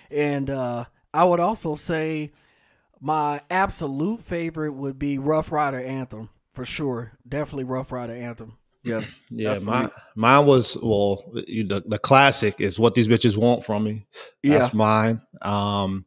And 0.09 0.49
uh, 0.49 0.85
I 1.13 1.23
would 1.23 1.39
also 1.39 1.75
say 1.75 2.31
my 2.99 3.41
absolute 3.49 4.23
favorite 4.23 4.73
would 4.73 4.97
be 4.97 5.17
Ruff 5.17 5.51
Ryder 5.51 5.81
Anthem 5.81 6.29
for 6.49 6.65
sure. 6.65 7.13
Definitely 7.27 7.65
Ruff 7.65 7.91
Ryder 7.91 8.15
Anthem. 8.15 8.57
Yeah, 8.87 9.01
Yeah, 9.29 9.49
That's 9.49 9.63
for 9.63 9.69
mine, 9.69 9.83
me. 9.85 9.89
mine 10.15 10.45
was 10.45 10.77
well, 10.81 11.23
the 11.33 11.83
the 11.85 11.99
classic 11.99 12.59
is 12.61 12.79
what 12.79 12.93
these 12.95 13.07
bitches 13.07 13.37
want 13.37 13.65
from 13.65 13.83
me. 13.83 14.05
yeah, 14.43 14.59
That's 14.59 14.73
mine. 14.73 15.21
Um, 15.41 16.05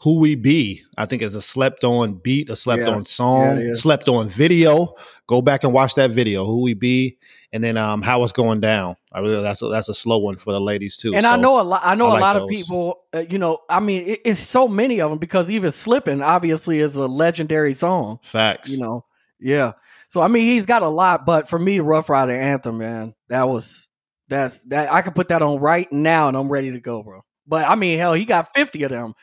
who 0.00 0.20
we 0.20 0.36
be, 0.36 0.82
I 0.96 1.06
think 1.06 1.22
is 1.22 1.34
a 1.34 1.42
slept 1.42 1.82
on 1.82 2.14
beat, 2.14 2.50
a 2.50 2.54
slept 2.56 2.82
Yeah. 2.82 2.90
on 2.90 3.04
song, 3.04 3.58
Yeah, 3.60 3.74
slept 3.74 4.08
on 4.08 4.28
video. 4.28 4.94
Go 5.26 5.42
back 5.42 5.64
and 5.64 5.72
watch 5.72 5.94
that 5.96 6.12
video. 6.12 6.44
Who 6.46 6.62
we 6.62 6.74
be, 6.74 7.18
and 7.52 7.64
then 7.64 7.76
um, 7.76 8.00
how 8.02 8.22
it's 8.22 8.32
going 8.32 8.60
down. 8.60 8.94
I 9.12 9.18
really 9.18 9.42
that's 9.42 9.60
a, 9.60 9.68
that's 9.68 9.88
a 9.88 9.94
slow 9.94 10.18
one 10.18 10.36
for 10.36 10.52
the 10.52 10.60
ladies 10.60 10.96
too. 10.98 11.14
And 11.14 11.26
I 11.26 11.36
know 11.36 11.60
a 11.60 11.62
lot. 11.62 11.80
I 11.84 11.96
know 11.96 12.06
I 12.06 12.10
a 12.10 12.12
like 12.12 12.20
lot 12.20 12.36
of 12.36 12.48
people. 12.48 12.94
Uh, 13.12 13.24
you 13.28 13.38
know, 13.38 13.58
I 13.68 13.80
mean, 13.80 14.02
it, 14.08 14.20
it's 14.24 14.40
so 14.40 14.68
many 14.68 15.00
of 15.00 15.10
them 15.10 15.18
because 15.18 15.50
even 15.50 15.70
"Slipping" 15.72 16.22
obviously 16.22 16.78
is 16.78 16.94
a 16.94 17.06
legendary 17.08 17.72
song. 17.74 18.20
facts. 18.22 18.70
you 18.70 18.78
know 18.78 19.04
yeah 19.40 19.70
so 20.08 20.20
i 20.20 20.28
mean 20.28 20.42
he's 20.42 20.66
got 20.66 20.82
a 20.82 20.88
lot 20.88 21.24
but 21.24 21.48
for 21.48 21.58
me 21.58 21.80
Ruff 21.80 22.08
Ryder 22.10 22.32
anthem 22.32 22.78
man 22.78 23.14
that 23.28 23.48
was 23.48 23.88
that's 24.28 24.64
that 24.64 24.92
i 24.92 25.02
can 25.02 25.12
put 25.12 25.28
that 25.28 25.42
on 25.42 25.60
right 25.60 25.90
now 25.92 26.28
and 26.28 26.36
i'm 26.36 26.48
ready 26.48 26.72
to 26.72 26.80
go 26.80 27.02
bro 27.02 27.22
but 27.46 27.68
i 27.68 27.74
mean 27.74 27.98
hell 27.98 28.14
he 28.14 28.24
got 28.24 28.52
50 28.54 28.82
of 28.82 28.90
them 28.90 29.14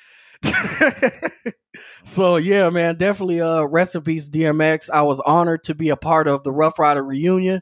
so 2.04 2.38
yeah, 2.38 2.70
man, 2.70 2.96
definitely 2.96 3.42
uh 3.42 3.64
recipes 3.64 4.30
DMX. 4.30 4.90
I 4.90 5.02
was 5.04 5.20
honored 5.22 5.64
to 5.64 5.76
be 5.76 5.90
a 5.90 5.98
part 5.98 6.28
of 6.28 6.44
the 6.44 6.52
Ruff 6.52 6.80
Ryder 6.80 7.04
reunion 7.04 7.62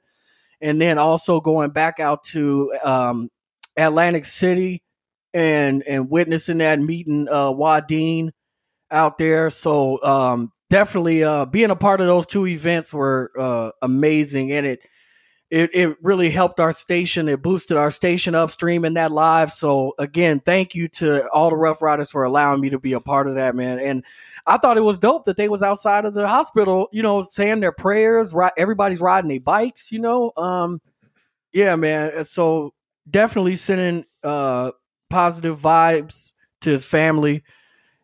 and 0.61 0.79
then 0.79 0.97
also 0.97 1.41
going 1.41 1.71
back 1.71 1.99
out 1.99 2.23
to 2.31 2.73
um 2.83 3.29
Atlantic 3.77 4.25
City 4.25 4.83
and 5.33 5.83
and 5.87 6.09
witnessing 6.09 6.59
that 6.59 6.79
meeting 6.79 7.27
uh 7.29 7.51
Waah 7.51 7.81
Dean 7.81 8.31
out 8.91 9.17
there. 9.17 9.49
So 9.49 10.01
um 10.03 10.51
definitely 10.73 11.23
uh 11.23 11.45
being 11.45 11.69
a 11.69 11.75
part 11.75 12.01
of 12.01 12.07
those 12.07 12.25
two 12.25 12.47
events 12.47 12.91
were 12.91 13.31
uh 13.37 13.69
amazing 13.83 14.51
and 14.51 14.65
it 14.65 14.79
it, 15.51 15.69
it 15.75 15.97
really 16.01 16.31
helped 16.31 16.59
our 16.59 16.73
station. 16.73 17.29
It 17.29 17.43
boosted 17.43 17.77
our 17.77 17.91
station 17.91 18.33
upstream 18.33 18.83
in 18.85 18.95
that 18.95 19.11
live. 19.11 19.51
So 19.51 19.93
again, 19.99 20.39
thank 20.39 20.73
you 20.73 20.87
to 20.87 21.29
all 21.29 21.51
the 21.51 21.55
Ruff 21.55 21.79
Ryders 21.79 22.09
for 22.09 22.23
allowing 22.23 22.59
me 22.59 22.71
to 22.71 22.79
be 22.79 22.93
a 22.93 22.99
part 22.99 23.27
of 23.27 23.35
that, 23.35 23.53
man. 23.53 23.77
And 23.77 24.03
I 24.47 24.57
thought 24.57 24.77
it 24.77 24.83
was 24.83 24.97
dope 24.97 25.25
that 25.25 25.37
they 25.37 25.49
was 25.49 25.61
outside 25.61 26.05
of 26.05 26.15
the 26.15 26.27
hospital, 26.27 26.87
you 26.91 27.03
know, 27.03 27.21
saying 27.21 27.59
their 27.59 27.71
prayers. 27.71 28.33
Right, 28.33 28.51
everybody's 28.57 28.99
riding 28.99 29.29
their 29.29 29.39
bikes, 29.39 29.91
you 29.91 29.99
know. 29.99 30.31
Um, 30.37 30.81
yeah, 31.51 31.75
man. 31.75 32.25
So 32.25 32.73
definitely 33.07 33.57
sending 33.57 34.05
uh 34.23 34.71
positive 35.11 35.59
vibes 35.59 36.33
to 36.61 36.71
his 36.71 36.83
family 36.83 37.43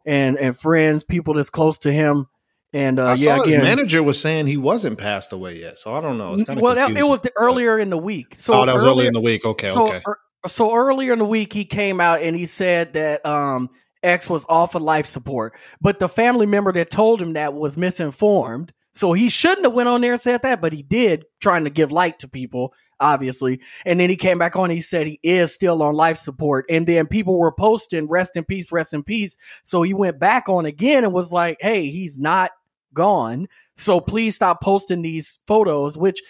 and 0.05 0.38
and 0.38 0.55
friends, 0.55 1.03
people 1.03 1.33
that's 1.33 1.49
close 1.49 1.79
to 1.79 1.91
him. 1.91 2.27
And 2.71 2.99
uh, 2.99 3.15
yeah, 3.17 3.38
his 3.38 3.47
again, 3.47 3.63
manager 3.63 4.03
was 4.03 4.19
saying 4.21 4.45
he 4.45 4.57
wasn't 4.57 4.99
passed 4.99 5.33
away 5.33 5.59
yet, 5.59 5.79
so 5.79 5.93
I 5.93 6.01
don't 6.01 6.17
know. 6.17 6.35
It's 6.35 6.43
kind 6.43 6.59
of 6.59 6.63
well, 6.63 6.75
that- 6.75 6.95
it 6.95 7.07
was 7.07 7.21
the, 7.21 7.31
earlier 7.35 7.79
in 7.79 7.89
the 7.89 7.97
week. 7.97 8.35
So 8.35 8.53
oh, 8.53 8.65
that 8.65 8.75
was 8.75 8.83
early 8.83 8.91
earlier- 8.91 9.07
in 9.07 9.13
the 9.13 9.21
week. 9.21 9.45
Okay, 9.45 9.67
so, 9.67 9.88
okay. 9.88 10.01
er- 10.07 10.19
so 10.47 10.75
earlier 10.75 11.13
in 11.13 11.19
the 11.19 11.25
week, 11.25 11.51
he 11.51 11.65
came 11.65 11.99
out 11.99 12.21
and 12.21 12.35
he 12.35 12.45
said 12.45 12.93
that 12.93 13.25
um, 13.25 13.69
X 14.03 14.29
was 14.29 14.45
off 14.47 14.75
of 14.75 14.83
life 14.83 15.07
support, 15.07 15.53
but 15.81 15.97
the 15.97 16.07
family 16.07 16.45
member 16.45 16.71
that 16.73 16.91
told 16.91 17.21
him 17.21 17.33
that 17.33 17.55
was 17.55 17.75
misinformed. 17.75 18.71
So 18.91 19.13
he 19.13 19.29
shouldn't 19.29 19.65
have 19.65 19.73
went 19.73 19.88
on 19.88 20.01
there 20.01 20.13
and 20.13 20.21
said 20.21 20.41
that, 20.41 20.61
but 20.61 20.73
he 20.73 20.83
did, 20.83 21.25
trying 21.39 21.63
to 21.63 21.69
give 21.69 21.91
light 21.91 22.19
to 22.19 22.27
people, 22.27 22.73
obviously. 22.99 23.61
And 23.85 23.99
then 23.99 24.09
he 24.09 24.15
came 24.17 24.39
back 24.39 24.55
on. 24.55 24.69
He 24.71 24.81
said 24.81 25.07
he 25.07 25.19
is 25.23 25.53
still 25.53 25.81
on 25.83 25.95
life 25.95 26.17
support, 26.17 26.65
and 26.69 26.85
then 26.85 27.07
people 27.07 27.39
were 27.39 27.51
posting 27.51 28.07
"Rest 28.09 28.35
in 28.35 28.43
peace, 28.43 28.71
rest 28.71 28.93
in 28.93 29.03
peace." 29.03 29.38
So 29.63 29.83
he 29.83 29.93
went 29.93 30.19
back 30.19 30.49
on 30.49 30.65
again 30.65 31.03
and 31.03 31.13
was 31.13 31.31
like, 31.31 31.57
"Hey, 31.61 31.89
he's 31.89 32.19
not 32.19 32.51
gone. 32.93 33.48
So 33.75 34.00
please 34.00 34.36
stop 34.36 34.62
posting 34.62 35.01
these 35.01 35.39
photos." 35.48 35.98
Which 35.98 36.22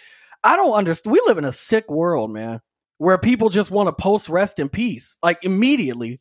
I 0.44 0.56
don't 0.56 0.74
understand. 0.74 1.12
We 1.12 1.22
live 1.26 1.38
in 1.38 1.44
a 1.44 1.52
sick 1.52 1.90
world, 1.90 2.30
man 2.30 2.60
where 3.00 3.16
people 3.16 3.48
just 3.48 3.70
want 3.70 3.86
to 3.86 3.94
post 3.94 4.28
rest 4.28 4.58
in 4.58 4.68
peace 4.68 5.16
like 5.22 5.38
immediately. 5.42 6.20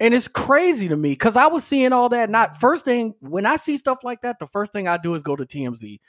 And 0.00 0.12
it's 0.12 0.26
crazy 0.26 0.88
to 0.88 0.96
me 0.96 1.10
because 1.12 1.36
I 1.36 1.46
was 1.46 1.62
seeing 1.62 1.92
all 1.92 2.08
that. 2.08 2.28
Not 2.28 2.56
first 2.56 2.84
thing 2.84 3.14
when 3.20 3.46
I 3.46 3.54
see 3.54 3.76
stuff 3.76 3.98
like 4.02 4.22
that, 4.22 4.40
the 4.40 4.48
first 4.48 4.72
thing 4.72 4.88
I 4.88 4.96
do 4.96 5.14
is 5.14 5.22
go 5.22 5.36
to 5.36 5.46
TMZ. 5.46 6.00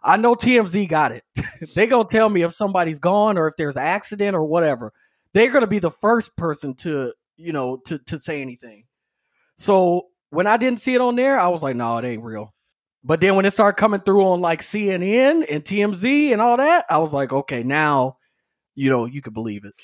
I 0.00 0.16
know 0.16 0.36
TMZ 0.36 0.88
got 0.88 1.10
it. 1.10 1.24
they 1.74 1.88
gonna 1.88 2.04
tell 2.04 2.28
me 2.28 2.42
if 2.42 2.52
somebody's 2.52 3.00
gone 3.00 3.36
or 3.36 3.48
if 3.48 3.56
there's 3.56 3.76
an 3.76 3.82
accident 3.82 4.36
or 4.36 4.44
whatever. 4.44 4.92
They're 5.34 5.50
gonna 5.50 5.66
be 5.66 5.80
the 5.80 5.90
first 5.90 6.36
person 6.36 6.74
to 6.76 7.12
you 7.36 7.52
know 7.52 7.78
to 7.86 7.98
to 7.98 8.16
say 8.20 8.40
anything. 8.40 8.84
So 9.56 10.06
when 10.30 10.46
I 10.46 10.56
didn't 10.56 10.78
see 10.78 10.94
it 10.94 11.00
on 11.00 11.16
there, 11.16 11.36
I 11.36 11.48
was 11.48 11.64
like, 11.64 11.74
no, 11.74 11.98
it 11.98 12.04
ain't 12.04 12.22
real. 12.22 12.54
But 13.08 13.22
then 13.22 13.36
when 13.36 13.46
it 13.46 13.52
started 13.54 13.78
coming 13.80 14.00
through 14.00 14.22
on 14.22 14.42
like 14.42 14.60
CNN 14.60 15.46
and 15.50 15.64
TMZ 15.64 16.30
and 16.30 16.42
all 16.42 16.58
that, 16.58 16.84
I 16.90 16.98
was 16.98 17.14
like, 17.14 17.32
okay, 17.32 17.62
now 17.62 18.18
you 18.74 18.90
know, 18.90 19.06
you 19.06 19.20
could 19.20 19.34
believe 19.34 19.64
it. 19.64 19.74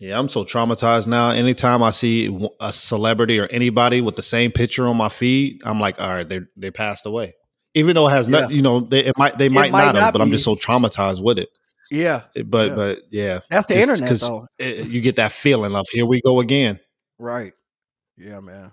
Yeah, 0.00 0.18
I'm 0.18 0.28
so 0.28 0.44
traumatized 0.44 1.06
now. 1.06 1.30
Anytime 1.30 1.80
I 1.82 1.92
see 1.92 2.36
a 2.60 2.72
celebrity 2.72 3.38
or 3.38 3.46
anybody 3.46 4.00
with 4.00 4.16
the 4.16 4.22
same 4.22 4.50
picture 4.50 4.86
on 4.88 4.96
my 4.96 5.08
feed, 5.08 5.62
I'm 5.64 5.78
like, 5.80 6.00
all 6.00 6.08
right, 6.12 6.28
they 6.28 6.40
they 6.56 6.70
passed 6.72 7.06
away. 7.06 7.34
Even 7.74 7.94
though 7.94 8.08
it 8.08 8.16
has 8.16 8.28
not, 8.28 8.50
Yeah. 8.50 8.56
you 8.56 8.62
know, 8.62 8.80
they 8.80 9.04
it 9.04 9.16
might 9.16 9.38
they 9.38 9.48
might, 9.48 9.70
might 9.70 9.84
not 9.86 9.94
have, 9.94 10.02
not 10.02 10.12
but 10.12 10.20
I'm 10.20 10.30
just 10.32 10.44
so 10.44 10.56
traumatized 10.56 11.22
with 11.22 11.38
it. 11.38 11.50
Yeah, 11.90 12.22
eh, 12.36 12.42
But 12.42 12.70
Yeah. 12.70 12.74
but 12.74 12.98
yeah, 13.10 13.40
that's 13.48 13.66
the 13.68 13.74
Just 13.74 13.88
internet 14.02 14.20
though. 14.20 14.48
it, 14.58 14.88
you 14.88 15.00
get 15.00 15.16
that 15.16 15.30
feeling 15.32 15.74
of 15.76 15.86
here 15.92 16.04
we 16.04 16.20
go 16.20 16.40
again. 16.40 16.80
Right. 17.18 17.52
Yeah, 18.18 18.40
man. 18.40 18.72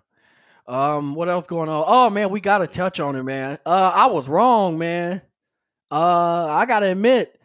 Um, 0.70 1.16
what 1.16 1.28
else 1.30 1.48
going 1.48 1.68
on? 1.68 1.84
Oh 1.88 2.10
man, 2.12 2.30
we 2.30 2.40
gotta 2.42 2.68
touch 2.68 3.00
on 3.00 3.16
it, 3.16 3.24
man. 3.24 3.58
Uh 3.66 3.92
I 3.94 4.06
was 4.08 4.30
wrong, 4.30 4.78
man. 4.78 5.22
Uh 5.92 6.46
I 6.46 6.66
gotta 6.68 6.92
admit 6.92 7.40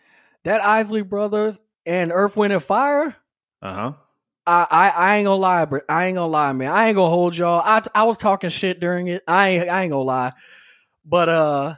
that 0.45 0.61
Isley 0.62 1.02
Brothers 1.02 1.61
and 1.87 2.12
Earth, 2.12 2.37
Wind, 2.37 2.52
and 2.52 2.62
Fire. 2.62 3.16
Uh 3.62 3.73
huh. 3.75 3.93
I, 4.47 4.66
I 4.71 4.88
I 4.90 5.16
ain't 5.16 5.25
gonna 5.25 5.37
lie, 5.40 5.64
but 5.64 5.85
I 5.88 6.04
ain't 6.04 6.16
gonna 6.16 6.26
lie, 6.31 6.52
man. 6.52 6.71
I 6.71 6.88
ain't 6.88 6.97
gonna 6.97 7.09
hold 7.09 7.35
y'all. 7.35 7.62
I 7.64 7.81
I 7.95 8.02
was 8.04 8.19
talking 8.19 8.50
shit 8.50 8.78
during 8.78 9.07
it. 9.07 9.23
I 9.26 9.49
ain't 9.49 9.71
I 9.71 9.83
ain't 9.85 9.90
gonna 9.90 10.02
lie, 10.02 10.33
but 11.07 11.31
uh, 11.31 11.75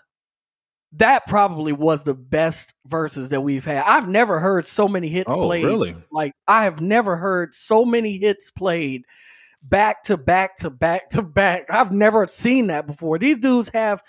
that 0.94 1.28
probably 1.28 1.72
was 1.72 2.02
the 2.02 2.14
best 2.14 2.74
Verzuz 2.88 3.28
that 3.28 3.42
we've 3.42 3.64
had. 3.64 3.84
I've 3.86 4.08
never 4.08 4.40
heard 4.40 4.66
so 4.66 4.88
many 4.88 5.06
hits 5.08 5.32
Oh, 5.32 5.42
played. 5.46 5.64
really? 5.64 5.94
Like 6.10 6.32
I 6.48 6.64
have 6.64 6.80
never 6.80 7.16
heard 7.16 7.54
so 7.54 7.84
many 7.84 8.18
hits 8.18 8.50
played 8.50 9.04
back 9.68 10.02
to 10.04 10.16
back 10.16 10.56
to 10.58 10.70
back 10.70 11.10
to 11.10 11.22
back. 11.22 11.66
I've 11.70 11.92
never 11.92 12.26
seen 12.26 12.68
that 12.68 12.86
before. 12.86 13.18
These 13.18 13.38
dudes 13.38 13.70
have 13.70 14.02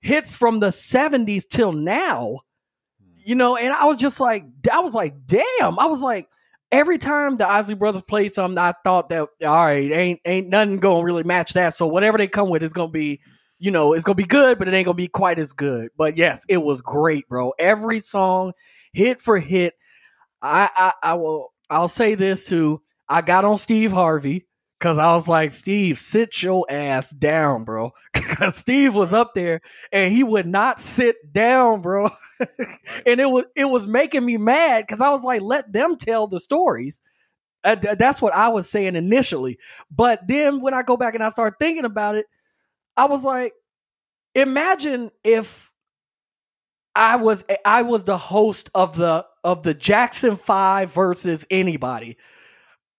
hits 0.00 0.36
from 0.36 0.60
the 0.60 0.68
70s 0.68 1.48
till 1.48 1.72
now. 1.72 2.40
Hmm. 3.00 3.10
You 3.24 3.34
know, 3.34 3.56
and 3.56 3.72
I 3.72 3.84
was 3.84 3.96
just 3.96 4.20
like 4.20 4.44
I 4.72 4.80
was 4.80 4.94
like, 4.94 5.14
damn. 5.26 5.78
I 5.78 5.86
was 5.86 6.02
like 6.02 6.28
every 6.72 6.98
time 6.98 7.36
the 7.36 7.48
Isley 7.48 7.74
Brothers 7.74 8.02
played 8.02 8.32
something, 8.32 8.58
I 8.58 8.72
thought 8.84 9.10
that 9.10 9.28
all 9.44 9.64
right, 9.66 9.92
ain't 9.92 10.20
ain't 10.24 10.48
nothing 10.48 10.78
gonna 10.78 11.04
really 11.04 11.22
match 11.22 11.52
that. 11.52 11.74
So 11.74 11.86
whatever 11.86 12.18
they 12.18 12.28
come 12.28 12.48
with 12.48 12.62
is 12.62 12.72
gonna 12.72 12.90
be, 12.90 13.20
you 13.58 13.70
know, 13.70 13.92
it's 13.92 14.04
gonna 14.04 14.16
be 14.16 14.24
good, 14.24 14.58
but 14.58 14.66
it 14.66 14.74
ain't 14.74 14.86
gonna 14.86 14.94
be 14.94 15.08
quite 15.08 15.38
as 15.38 15.52
good. 15.52 15.90
But 15.96 16.16
yes, 16.16 16.44
it 16.48 16.62
was 16.62 16.80
great, 16.80 17.28
bro. 17.28 17.52
Every 17.58 18.00
song, 18.00 18.52
hit 18.92 19.20
for 19.20 19.38
hit. 19.38 19.74
I 20.40 20.68
I, 20.74 21.10
I 21.10 21.14
will 21.14 21.52
I'll 21.70 21.88
say 21.88 22.14
this 22.14 22.46
too. 22.46 22.82
I 23.08 23.20
got 23.20 23.44
on 23.44 23.58
Steve 23.58 23.92
Harvey 23.92 24.46
because 24.82 24.98
I 24.98 25.14
was 25.14 25.28
like, 25.28 25.52
Steve, 25.52 25.96
sit 25.96 26.42
your 26.42 26.66
ass 26.68 27.10
down, 27.10 27.62
bro. 27.62 27.92
Because 28.12 28.56
Steve 28.56 28.94
was 28.94 29.12
up 29.12 29.34
there 29.34 29.60
and 29.92 30.12
he 30.12 30.24
would 30.24 30.46
not 30.46 30.80
sit 30.80 31.32
down, 31.32 31.82
bro. 31.82 32.08
and 33.06 33.20
it 33.20 33.30
was 33.30 33.44
it 33.54 33.66
was 33.66 33.86
making 33.86 34.24
me 34.24 34.36
mad 34.38 34.84
because 34.86 35.00
I 35.00 35.10
was 35.10 35.22
like, 35.22 35.42
let 35.42 35.70
them 35.72 35.96
tell 35.96 36.26
the 36.26 36.40
stories. 36.40 37.02
Uh, 37.62 37.76
th- 37.76 37.98
that's 37.98 38.20
what 38.22 38.34
I 38.34 38.48
was 38.48 38.68
saying 38.68 38.96
initially. 38.96 39.58
But 39.90 40.26
then 40.26 40.60
when 40.60 40.74
I 40.74 40.82
go 40.82 40.96
back 40.96 41.14
and 41.14 41.22
I 41.22 41.28
start 41.28 41.54
thinking 41.60 41.84
about 41.84 42.16
it, 42.16 42.26
I 42.96 43.04
was 43.04 43.24
like, 43.24 43.52
imagine 44.34 45.10
if 45.22 45.70
I 46.96 47.16
was 47.16 47.44
I 47.64 47.82
was 47.82 48.04
the 48.04 48.18
host 48.18 48.70
of 48.74 48.96
the 48.96 49.26
of 49.44 49.62
the 49.62 49.74
Jackson 49.74 50.36
5 50.36 50.92
versus 50.92 51.46
anybody. 51.50 52.16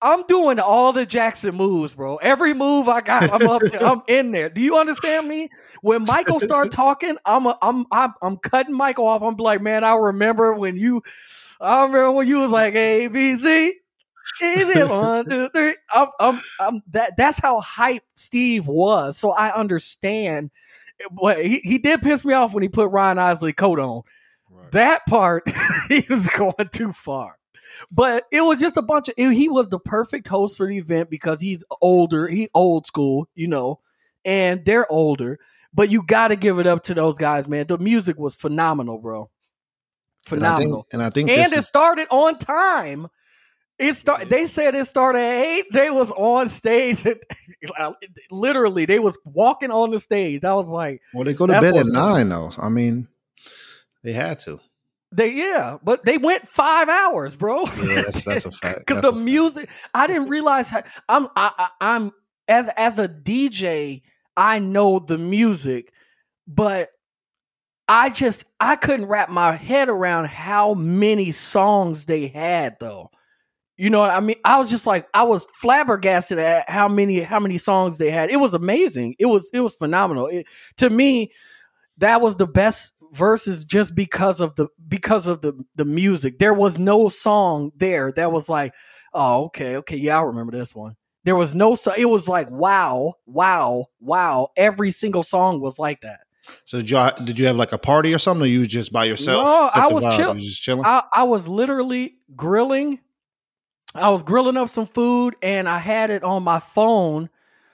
I'm 0.03 0.23
doing 0.23 0.59
all 0.59 0.91
the 0.91 1.05
Jackson 1.05 1.55
moves, 1.55 1.95
bro. 1.95 2.17
Every 2.17 2.53
move 2.53 2.89
I 2.89 3.01
got, 3.01 3.31
I'm 3.31 3.47
up 3.47 3.61
there. 3.63 3.81
I'm 3.83 4.01
in 4.07 4.31
there. 4.31 4.49
Do 4.49 4.59
you 4.59 4.77
understand 4.77 5.27
me? 5.27 5.49
When 5.81 6.03
Michael 6.03 6.41
start 6.41 6.71
talking, 6.73 7.17
I'm 7.25 7.45
a, 7.47 7.57
I'm 7.61 7.85
I'm 7.91 8.13
I'm 8.21 8.37
cutting 8.37 8.75
Michael 8.75 9.07
off. 9.07 9.21
I'm 9.21 9.37
like, 9.37 9.61
man, 9.61 9.83
I 9.83 9.95
remember 9.95 10.53
when 10.53 10.75
you 10.75 11.01
I 11.61 11.83
remember 11.83 12.11
when 12.11 12.27
you 12.27 12.39
was 12.39 12.51
like 12.51 12.75
A 12.75 13.07
B 13.07 13.35
C 13.37 13.73
Easy 14.41 14.83
one, 14.83 15.27
two, 15.29 15.49
three. 15.49 15.75
I'm, 15.91 16.07
I'm, 16.19 16.41
I'm, 16.59 16.83
that 16.91 17.15
that's 17.17 17.39
how 17.39 17.61
hype 17.61 18.03
Steve 18.15 18.67
was. 18.67 19.17
So 19.17 19.31
I 19.31 19.53
understand. 19.53 20.51
But 21.11 21.45
he, 21.45 21.59
he 21.59 21.77
did 21.77 22.01
piss 22.01 22.23
me 22.23 22.33
off 22.33 22.53
when 22.53 22.63
he 22.63 22.69
put 22.69 22.91
Ron 22.91 23.19
Isley 23.19 23.53
coat 23.53 23.79
on. 23.79 24.03
That 24.71 25.05
part 25.07 25.43
he 25.89 26.05
was 26.09 26.27
going 26.27 26.69
too 26.71 26.93
far. 26.93 27.37
But 27.91 28.25
it 28.31 28.41
was 28.41 28.59
just 28.59 28.77
a 28.77 28.81
bunch 28.81 29.09
of 29.09 29.15
he 29.17 29.49
was 29.49 29.69
the 29.69 29.79
perfect 29.79 30.27
host 30.27 30.57
for 30.57 30.67
the 30.67 30.77
event 30.77 31.09
because 31.09 31.41
he's 31.41 31.63
older, 31.81 32.27
he 32.27 32.49
old 32.53 32.85
school, 32.85 33.27
you 33.35 33.47
know, 33.47 33.79
and 34.25 34.63
they're 34.65 34.91
older. 34.91 35.39
But 35.73 35.89
you 35.89 36.03
got 36.03 36.27
to 36.27 36.35
give 36.35 36.59
it 36.59 36.67
up 36.67 36.83
to 36.83 36.93
those 36.93 37.17
guys, 37.17 37.47
man. 37.47 37.67
The 37.67 37.77
music 37.77 38.17
was 38.17 38.35
phenomenal, 38.35 38.99
bro. 38.99 39.29
And 40.31 40.45
I 40.45 40.57
think, 40.57 40.69
Phenomenal. 40.69 40.87
and 40.93 41.03
I 41.03 41.09
think 41.09 41.29
And, 41.29 41.63
started 41.63 42.07
on 42.09 42.37
time. 42.37 43.07
It 43.79 43.95
start. 43.95 44.29
They 44.29 44.45
said 44.45 44.75
it 44.75 44.85
started 44.85 45.19
at 45.19 45.45
eight. 45.45 45.65
They 45.73 45.89
was 45.89 46.11
on 46.11 46.47
stage. 46.47 47.05
Literally, 48.31 48.85
they 48.85 48.99
was 48.99 49.17
walking 49.25 49.71
on 49.71 49.91
the 49.91 49.99
stage. 49.99 50.45
I 50.45 50.53
was 50.53 50.69
like, 50.69 51.01
well, 51.13 51.23
they 51.23 51.33
go 51.33 51.47
to 51.47 51.59
bed 51.59 51.75
at 51.75 51.87
nine 51.87 52.29
though. 52.29 52.51
I 52.57 52.69
mean, 52.69 53.07
they 54.03 54.13
had 54.13 54.39
to. 54.39 54.59
They 55.15 55.33
yeah, 55.33 55.77
but 55.83 56.05
they 56.05 56.17
went 56.17 56.47
five 56.47 56.89
hours, 56.89 57.35
bro. 57.35 57.63
Yeah, 57.81 58.01
that's 58.05 58.23
that's 58.23 58.45
a 58.45 58.51
fact. 58.61 58.79
because 58.85 59.01
the 59.01 59.09
a 59.09 59.13
fact. 59.13 59.23
music 59.25 59.69
i 59.93 60.07
didn't 60.07 60.29
realize 60.29 60.69
how 60.69 60.83
i'm 61.09 61.27
I, 61.35 61.51
I, 61.57 61.69
i'm 61.81 62.11
as 62.47 62.69
as 62.77 62.99
a 62.99 63.07
dj 63.07 64.01
i 64.37 64.59
know 64.59 64.99
the 64.99 65.17
music 65.17 65.91
but 66.47 66.89
i 67.87 68.09
just 68.09 68.45
i 68.59 68.75
couldn't 68.75 69.07
wrap 69.07 69.29
my 69.29 69.53
head 69.53 69.89
around 69.89 70.27
how 70.27 70.73
many 70.73 71.31
songs 71.31 72.05
they 72.05 72.27
had 72.27 72.77
though 72.79 73.09
You 73.77 73.89
know, 73.89 73.99
what 74.01 74.11
I 74.11 74.19
mean, 74.21 74.37
I 74.45 74.59
was 74.59 74.69
just 74.69 74.85
like, 74.87 75.07
I 75.15 75.23
was 75.23 75.47
flabbergasted 75.61 76.37
at 76.39 76.69
how 76.69 76.87
many 76.87 77.21
how 77.21 77.39
many 77.39 77.57
songs 77.57 77.97
they 77.97 78.11
had. 78.11 78.29
It 78.31 78.37
was 78.39 78.53
amazing. 78.53 79.15
It 79.19 79.25
was 79.27 79.49
it 79.53 79.61
was 79.61 79.75
phenomenal. 79.75 80.27
It, 80.27 80.45
to 80.77 80.89
me, 80.89 81.31
that 81.97 82.21
was 82.21 82.35
the 82.37 82.47
best 82.47 82.93
Verzuz 83.13 83.65
just 83.65 83.95
because 83.95 84.41
of 84.41 84.55
the 84.55 84.67
because 84.87 85.27
of 85.27 85.41
the 85.41 85.53
the 85.75 85.85
music. 85.85 86.39
There 86.39 86.53
was 86.53 86.79
no 86.79 87.09
song 87.09 87.71
there 87.75 88.11
that 88.13 88.31
was 88.31 88.49
like, 88.49 88.73
oh, 89.13 89.45
okay, 89.45 89.77
okay, 89.77 89.97
yeah, 89.97 90.19
I 90.19 90.23
remember 90.23 90.51
this 90.51 90.75
one. 90.75 90.95
There 91.23 91.35
was 91.35 91.55
no 91.55 91.75
so 91.75 91.93
it 91.97 92.09
was 92.09 92.27
like 92.27 92.49
wow, 92.49 93.13
wow, 93.25 93.85
wow. 93.99 94.49
Every 94.57 94.91
single 94.91 95.23
song 95.23 95.61
was 95.61 95.79
like 95.79 96.01
that. 96.01 96.21
So 96.65 96.79
did 96.79 96.89
you 96.89 97.09
did 97.23 97.39
you 97.39 97.47
have 97.47 97.55
like 97.55 97.71
a 97.71 97.77
party 97.77 98.13
or 98.13 98.17
something? 98.17 98.43
Or 98.43 98.49
you 98.49 98.65
just 98.65 98.91
by 98.91 99.05
yourself? 99.05 99.45
No, 99.45 99.69
I 99.73 99.87
was 99.87 100.03
chill- 100.15 100.33
was 100.35 100.45
just 100.45 100.61
chilling. 100.61 100.85
I, 100.85 101.03
I 101.13 101.23
was 101.23 101.47
literally 101.47 102.15
grilling. 102.35 102.99
I 103.95 104.09
was 104.09 104.23
grilling 104.23 104.57
up 104.57 104.69
some 104.69 104.87
food 104.87 105.35
and 105.43 105.69
I 105.69 105.77
had 105.77 106.09
it 106.09 106.23
on 106.23 106.43
my 106.43 106.59
phone 106.59 107.29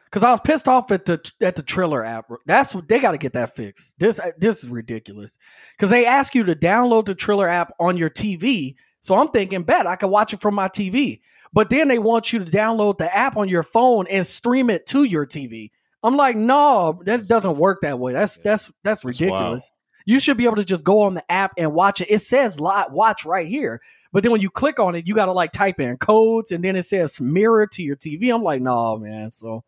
because 0.09 0.23
I 0.23 0.31
was 0.31 0.41
pissed 0.41 0.67
off 0.67 0.91
at 0.91 1.05
the 1.05 1.31
at 1.41 1.55
the 1.55 1.63
Triller 1.63 2.03
app. 2.03 2.31
That's 2.45 2.73
what 2.73 2.87
they 2.87 2.99
got 2.99 3.11
to 3.11 3.17
get 3.17 3.33
that 3.33 3.55
fixed. 3.55 3.99
This 3.99 4.19
this 4.37 4.63
is 4.63 4.69
ridiculous 4.69 5.37
because 5.77 5.89
they 5.89 6.05
ask 6.05 6.33
you 6.33 6.43
to 6.45 6.55
download 6.55 7.05
the 7.05 7.15
Triller 7.15 7.47
app 7.47 7.73
on 7.79 7.97
your 7.97 8.09
TV. 8.09 8.75
So 9.01 9.15
I'm 9.15 9.29
thinking, 9.29 9.63
bet 9.63 9.87
I 9.87 9.95
can 9.95 10.09
watch 10.09 10.33
it 10.33 10.41
from 10.41 10.55
my 10.55 10.67
TV. 10.67 11.21
But 11.53 11.69
then 11.69 11.87
they 11.87 11.99
want 11.99 12.33
you 12.33 12.43
to 12.43 12.51
download 12.51 12.97
the 12.97 13.15
app 13.15 13.37
on 13.37 13.49
your 13.49 13.63
phone 13.63 14.07
and 14.09 14.25
stream 14.25 14.69
it 14.69 14.85
to 14.87 15.03
your 15.03 15.25
TV. 15.25 15.71
I'm 16.03 16.15
like, 16.15 16.35
no, 16.35 17.01
that 17.05 17.27
doesn't 17.27 17.57
work 17.57 17.81
that 17.81 17.99
way. 17.99 18.13
That's 18.13 18.37
that's 18.37 18.71
that's 18.83 19.03
wild. 19.03 19.19
ridiculous. 19.19 19.71
You 20.05 20.19
should 20.19 20.37
be 20.37 20.45
able 20.45 20.55
to 20.55 20.65
just 20.65 20.83
go 20.83 21.03
on 21.03 21.13
the 21.13 21.31
app 21.31 21.53
and 21.57 21.73
watch 21.73 22.01
it. 22.01 22.09
It 22.09 22.19
says 22.19 22.59
live 22.59 22.91
watch 22.91 23.25
right 23.25 23.47
here. 23.47 23.81
But 24.11 24.23
then 24.23 24.31
when 24.31 24.41
you 24.41 24.49
click 24.49 24.79
on 24.79 24.95
it, 24.95 25.05
you 25.05 25.13
got 25.13 25.27
to 25.27 25.33
like 25.33 25.51
type 25.51 25.79
in 25.79 25.97
codes 25.97 26.51
and 26.51 26.63
then 26.63 26.75
it 26.75 26.83
says 26.83 27.21
mirror 27.21 27.67
to 27.67 27.83
your 27.83 27.95
TV. 27.95 28.33
I'm 28.33 28.41
like, 28.41 28.59
no, 28.59 28.97
man. 28.97 29.31
So 29.31 29.63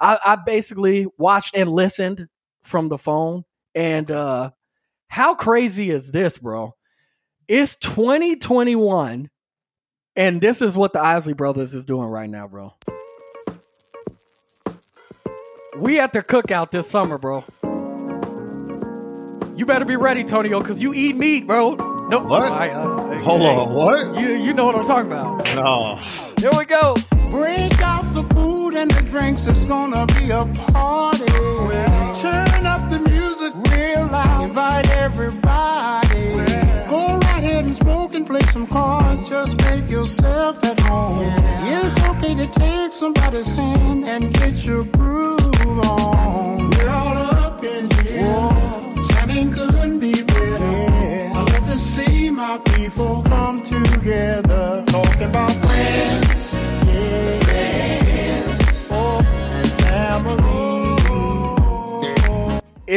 I, 0.00 0.18
I 0.24 0.36
basically 0.36 1.06
watched 1.18 1.54
and 1.56 1.70
listened 1.70 2.28
from 2.62 2.88
the 2.88 2.98
phone. 2.98 3.44
And 3.74 4.10
uh 4.10 4.50
how 5.08 5.34
crazy 5.34 5.90
is 5.90 6.10
this, 6.10 6.38
bro? 6.38 6.74
It's 7.48 7.76
2021, 7.76 9.30
and 10.16 10.40
this 10.40 10.60
is 10.60 10.76
what 10.76 10.92
the 10.92 11.00
Isley 11.00 11.32
Brothers 11.32 11.74
is 11.74 11.84
doing 11.84 12.08
right 12.08 12.28
now, 12.28 12.48
bro. 12.48 12.74
We 15.76 16.00
at 16.00 16.12
the 16.12 16.22
cookout 16.22 16.70
this 16.70 16.88
summer, 16.90 17.18
bro. 17.18 17.44
You 19.56 19.64
better 19.64 19.84
be 19.84 19.96
ready, 19.96 20.24
Tonio, 20.24 20.60
because 20.60 20.82
you 20.82 20.92
eat 20.92 21.16
meat, 21.16 21.46
bro. 21.46 21.74
No, 22.08 22.20
What? 22.20 22.42
I, 22.42 22.70
uh, 22.70 23.18
Hold 23.20 23.42
on, 23.42 23.74
what? 23.74 24.20
You 24.20 24.28
you 24.34 24.52
know 24.52 24.66
what 24.66 24.74
I'm 24.76 24.86
talking 24.86 25.10
about. 25.10 25.44
No. 25.54 25.96
Here 26.38 26.50
we 26.56 26.64
go. 26.64 26.94
Break 27.30 27.80
out 27.82 28.02
the 28.02 28.05
food 28.05 28.05
and 28.76 28.90
the 28.90 29.02
drinks, 29.02 29.46
it's 29.46 29.64
gonna 29.64 30.04
be 30.18 30.30
a 30.30 30.44
party. 30.70 31.24
Turn 32.20 32.66
up 32.66 32.90
the 32.90 33.00
music 33.08 33.52
real 33.70 34.06
loud, 34.06 34.44
invite 34.44 34.90
everybody. 34.90 36.32
Go 36.88 37.18
right 37.18 37.42
ahead 37.42 37.64
and 37.64 37.74
smoke 37.74 38.14
and 38.14 38.26
play 38.26 38.40
some 38.52 38.66
cards, 38.66 39.28
just 39.28 39.62
make 39.64 39.88
yourself 39.90 40.62
at 40.64 40.78
home. 40.80 41.32
It's 41.78 41.98
okay 42.10 42.34
to 42.34 42.46
take 42.46 42.92
somebody's 42.92 43.56
hand 43.56 44.04
and 44.04 44.32
get 44.34 44.64
your 44.64 44.84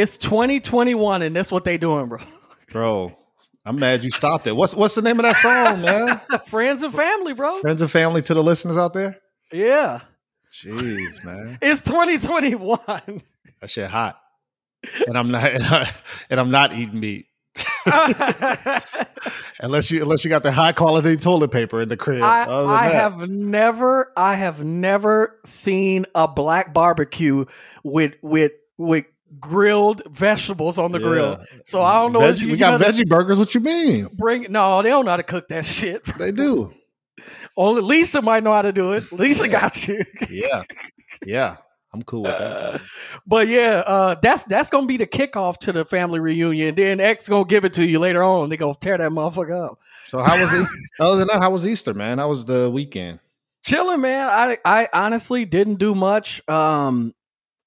It's 0.00 0.16
2021, 0.16 1.20
and 1.20 1.36
that's 1.36 1.52
what 1.52 1.64
they 1.64 1.76
doing, 1.76 2.08
bro. 2.08 2.20
Bro, 2.72 3.14
I'm 3.66 3.76
mad 3.76 4.02
you 4.02 4.10
stopped 4.10 4.46
it. 4.46 4.56
What's 4.56 4.74
what's 4.74 4.94
the 4.94 5.02
name 5.02 5.20
of 5.20 5.26
that 5.26 5.36
song, 5.36 5.82
man? 5.82 6.40
Friends 6.46 6.82
and 6.82 6.94
family, 6.94 7.34
bro. 7.34 7.60
Friends 7.60 7.82
and 7.82 7.90
family 7.90 8.22
to 8.22 8.32
the 8.32 8.42
listeners 8.42 8.78
out 8.78 8.94
there? 8.94 9.18
Yeah. 9.52 10.00
Jeez, 10.50 11.22
man. 11.22 11.58
It's 11.62 11.82
2021. 11.82 12.78
That 13.60 13.68
shit 13.68 13.90
hot. 13.90 14.18
And 15.06 15.18
I'm 15.18 15.30
not 15.30 15.44
and 16.30 16.40
I'm 16.40 16.50
not 16.50 16.72
eating 16.72 16.98
meat. 16.98 17.26
unless 19.60 19.90
you 19.90 20.00
unless 20.00 20.24
you 20.24 20.30
got 20.30 20.42
the 20.42 20.52
high 20.52 20.72
quality 20.72 21.18
toilet 21.18 21.50
paper 21.50 21.82
in 21.82 21.90
the 21.90 21.96
crib. 21.98 22.22
I, 22.22 22.44
I 22.44 22.88
that, 22.88 22.94
have 22.94 23.18
never 23.28 24.12
I 24.16 24.36
have 24.36 24.64
never 24.64 25.38
seen 25.44 26.06
a 26.14 26.26
black 26.26 26.72
barbecue 26.72 27.44
with 27.84 28.14
with 28.22 28.52
with 28.78 29.04
grilled 29.38 30.02
vegetables 30.10 30.78
on 30.78 30.92
the 30.92 30.98
grill. 30.98 31.38
So 31.64 31.82
I 31.82 31.94
don't 32.00 32.12
know 32.12 32.20
what 32.20 32.34
Veggie- 32.36 32.40
you, 32.42 32.52
we 32.52 32.56
got 32.56 32.80
veggie 32.80 33.08
burgers. 33.08 33.38
What 33.38 33.54
you 33.54 33.60
mean? 33.60 34.08
bring. 34.14 34.50
No, 34.50 34.82
they 34.82 34.88
don't 34.88 35.04
know 35.04 35.12
how 35.12 35.16
to 35.18 35.22
cook 35.22 35.48
that 35.48 35.64
shit. 35.66 36.04
They 36.18 36.32
do. 36.32 36.72
Only 37.56 37.82
Lisa 37.82 38.22
might 38.22 38.42
know 38.42 38.52
how 38.52 38.62
to 38.62 38.72
do 38.72 38.92
it. 38.92 39.12
Lisa 39.12 39.46
got 39.48 39.86
you. 39.86 40.02
Yeah. 40.30 40.62
Yeah. 41.26 41.56
I'm 41.92 42.02
cool 42.02 42.22
with 42.22 42.38
that. 42.38 42.80
But 43.26 43.48
yeah, 43.48 43.82
uh, 43.84 44.14
that's 44.22 44.44
that's 44.44 44.70
gonna 44.70 44.86
be 44.86 44.96
the 44.96 45.06
kickoff 45.06 45.58
to 45.58 45.72
the 45.72 45.84
family 45.84 46.20
reunion. 46.20 46.76
Then 46.76 47.00
X 47.00 47.28
gonna 47.28 47.44
give 47.44 47.64
it 47.64 47.74
to 47.74 47.84
you 47.84 47.98
later 47.98 48.22
on. 48.22 48.48
They 48.48 48.56
gonna 48.56 48.74
tear 48.80 48.96
that 48.98 49.10
motherfucker 49.10 49.66
up. 49.70 49.78
So 50.06 50.18
how 50.22 50.40
was 50.40 50.52
it? 50.60 50.66
Other 51.00 51.16
than 51.18 51.28
that, 51.28 51.42
how 51.42 51.50
was 51.50 51.66
Easter, 51.66 51.92
man? 51.92 52.18
How 52.18 52.28
was 52.28 52.44
the 52.46 52.70
weekend? 52.70 53.18
chilling 53.62 54.00
man 54.00 54.26
i 54.30 54.56
i 54.64 54.88
honestly 54.94 55.44
didn't 55.44 55.74
do 55.74 55.94
much 55.94 56.40
um 56.48 57.14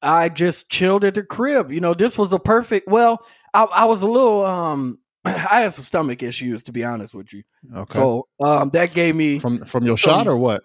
i 0.03 0.29
just 0.29 0.69
chilled 0.69 1.03
at 1.03 1.15
the 1.15 1.23
crib 1.23 1.71
you 1.71 1.79
know 1.79 1.93
this 1.93 2.17
was 2.17 2.31
a 2.33 2.39
perfect 2.39 2.87
well 2.87 3.25
i, 3.53 3.63
I 3.63 3.85
was 3.85 4.01
a 4.03 4.07
little 4.07 4.45
um 4.45 4.99
i 5.25 5.61
had 5.61 5.73
some 5.73 5.83
stomach 5.85 6.21
issues 6.21 6.63
to 6.63 6.71
be 6.71 6.83
honest 6.83 7.15
with 7.15 7.33
you 7.33 7.43
Okay. 7.75 7.93
so 7.93 8.27
um 8.43 8.69
that 8.71 8.93
gave 8.93 9.15
me 9.15 9.39
from 9.39 9.65
from 9.65 9.85
your 9.85 9.97
so- 9.97 10.09
shot 10.11 10.27
or 10.27 10.37
what? 10.37 10.61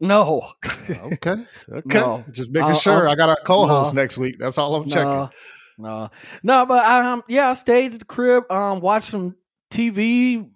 no 0.00 0.48
Okay. 0.88 1.34
Okay. 1.72 1.98
No. 1.98 2.24
Just 2.32 2.50
making 2.50 2.70
Uh, 2.70 2.74
sure. 2.74 3.08
uh, 3.08 3.12
I 3.12 3.14
got 3.16 3.30
a 3.30 3.36
co-host 3.44 3.94
no. 3.94 4.00
next 4.02 4.16
week. 4.18 4.36
That's 4.38 4.56
all 4.58 4.74
I'm 4.76 4.88
checking. 4.88 5.04
no 5.04 5.30
no 5.78 6.10
no 6.42 6.66
but 6.66 6.84
um 6.84 7.22
yeah 7.28 7.48
i 7.50 7.54
stayed 7.54 7.94
at 7.94 7.98
the 8.00 8.04
crib 8.04 8.44
um 8.52 8.80
watched 8.80 9.08
some 9.08 9.34
tv 9.72 10.48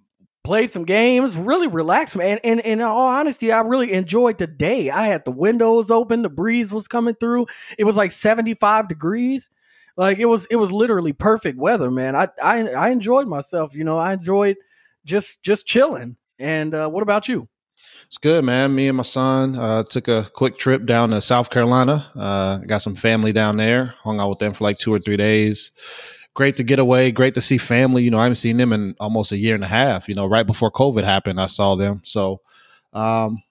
played 0.47 0.71
some 0.71 0.85
games 0.85 1.37
really 1.37 1.67
relaxed 1.67 2.15
man 2.15 2.39
and, 2.45 2.61
in 2.61 2.81
all 2.81 3.09
honesty 3.09 3.51
i 3.51 3.59
really 3.59 3.93
enjoyed 3.93 4.39
the 4.39 4.47
day 4.47 4.91
i 4.91 5.07
had 5.07 5.25
the 5.25 5.31
windows 5.33 5.91
open 5.91 6.23
the 6.23 6.29
breeze 6.29 6.73
was 6.73 6.87
coming 6.87 7.17
through 7.17 7.45
it 7.77 7.83
was 7.83 7.97
like 7.97 8.13
75 8.13 8.87
degrees 8.87 9.51
like 9.97 10.19
it 10.19 10.27
was 10.27 10.47
it 10.47 10.55
was 10.55 10.71
literally 10.71 11.13
perfect 11.13 11.59
weather 11.59 11.91
man 11.91 12.15
i 12.15 12.29
i, 12.41 12.61
I 12.69 12.91
enjoyed 12.91 13.27
myself 13.27 13.75
you 13.75 13.83
know 13.83 13.99
i 13.99 14.13
enjoyed 14.13 14.57
just 15.05 15.43
just 15.43 15.67
chilling 15.67 16.17
and 16.39 16.73
uh 16.73 16.89
what 16.89 17.03
about 17.03 17.29
you 17.29 17.49
It's 18.07 18.19
good, 18.19 18.45
man. 18.45 18.73
Me 18.73 18.87
and 18.87 18.97
my 18.97 19.03
son 19.03 19.57
uh, 19.57 19.83
took 19.83 20.07
a 20.07 20.31
quick 20.33 20.59
trip 20.59 20.87
down 20.87 21.11
to 21.11 21.21
South 21.21 21.51
Carolina. 21.51 22.07
Uh, 22.15 22.59
got 22.59 22.79
some 22.79 22.95
family 22.95 23.33
down 23.33 23.57
there. 23.57 23.95
Hung 24.05 24.21
out 24.21 24.31
with 24.31 24.39
them 24.39 24.53
for 24.53 24.63
like 24.63 24.79
two 24.79 24.95
or 24.95 25.01
three 25.01 25.17
days. 25.17 25.73
Great 26.37 26.57
to 26.57 26.63
get 26.63 26.79
away. 26.79 27.11
Great 27.11 27.33
to 27.33 27.41
see 27.41 27.57
family. 27.57 28.03
You 28.03 28.11
know, 28.11 28.19
I 28.19 28.25
haven't 28.25 28.37
seen 28.37 28.59
them 28.59 28.75
in 28.75 28.95
almost 29.01 29.33
a 29.33 29.39
year 29.39 29.55
and 29.55 29.65
a 29.65 29.69
half. 29.69 30.07
You 30.07 30.15
know, 30.15 30.27
right 30.27 30.47
before 30.47 30.71
COVID 30.71 31.03
happened, 31.03 31.41
I 31.41 31.47
saw 31.47 31.77
them. 31.77 32.03
So, 32.05 32.43
um, 32.93 33.43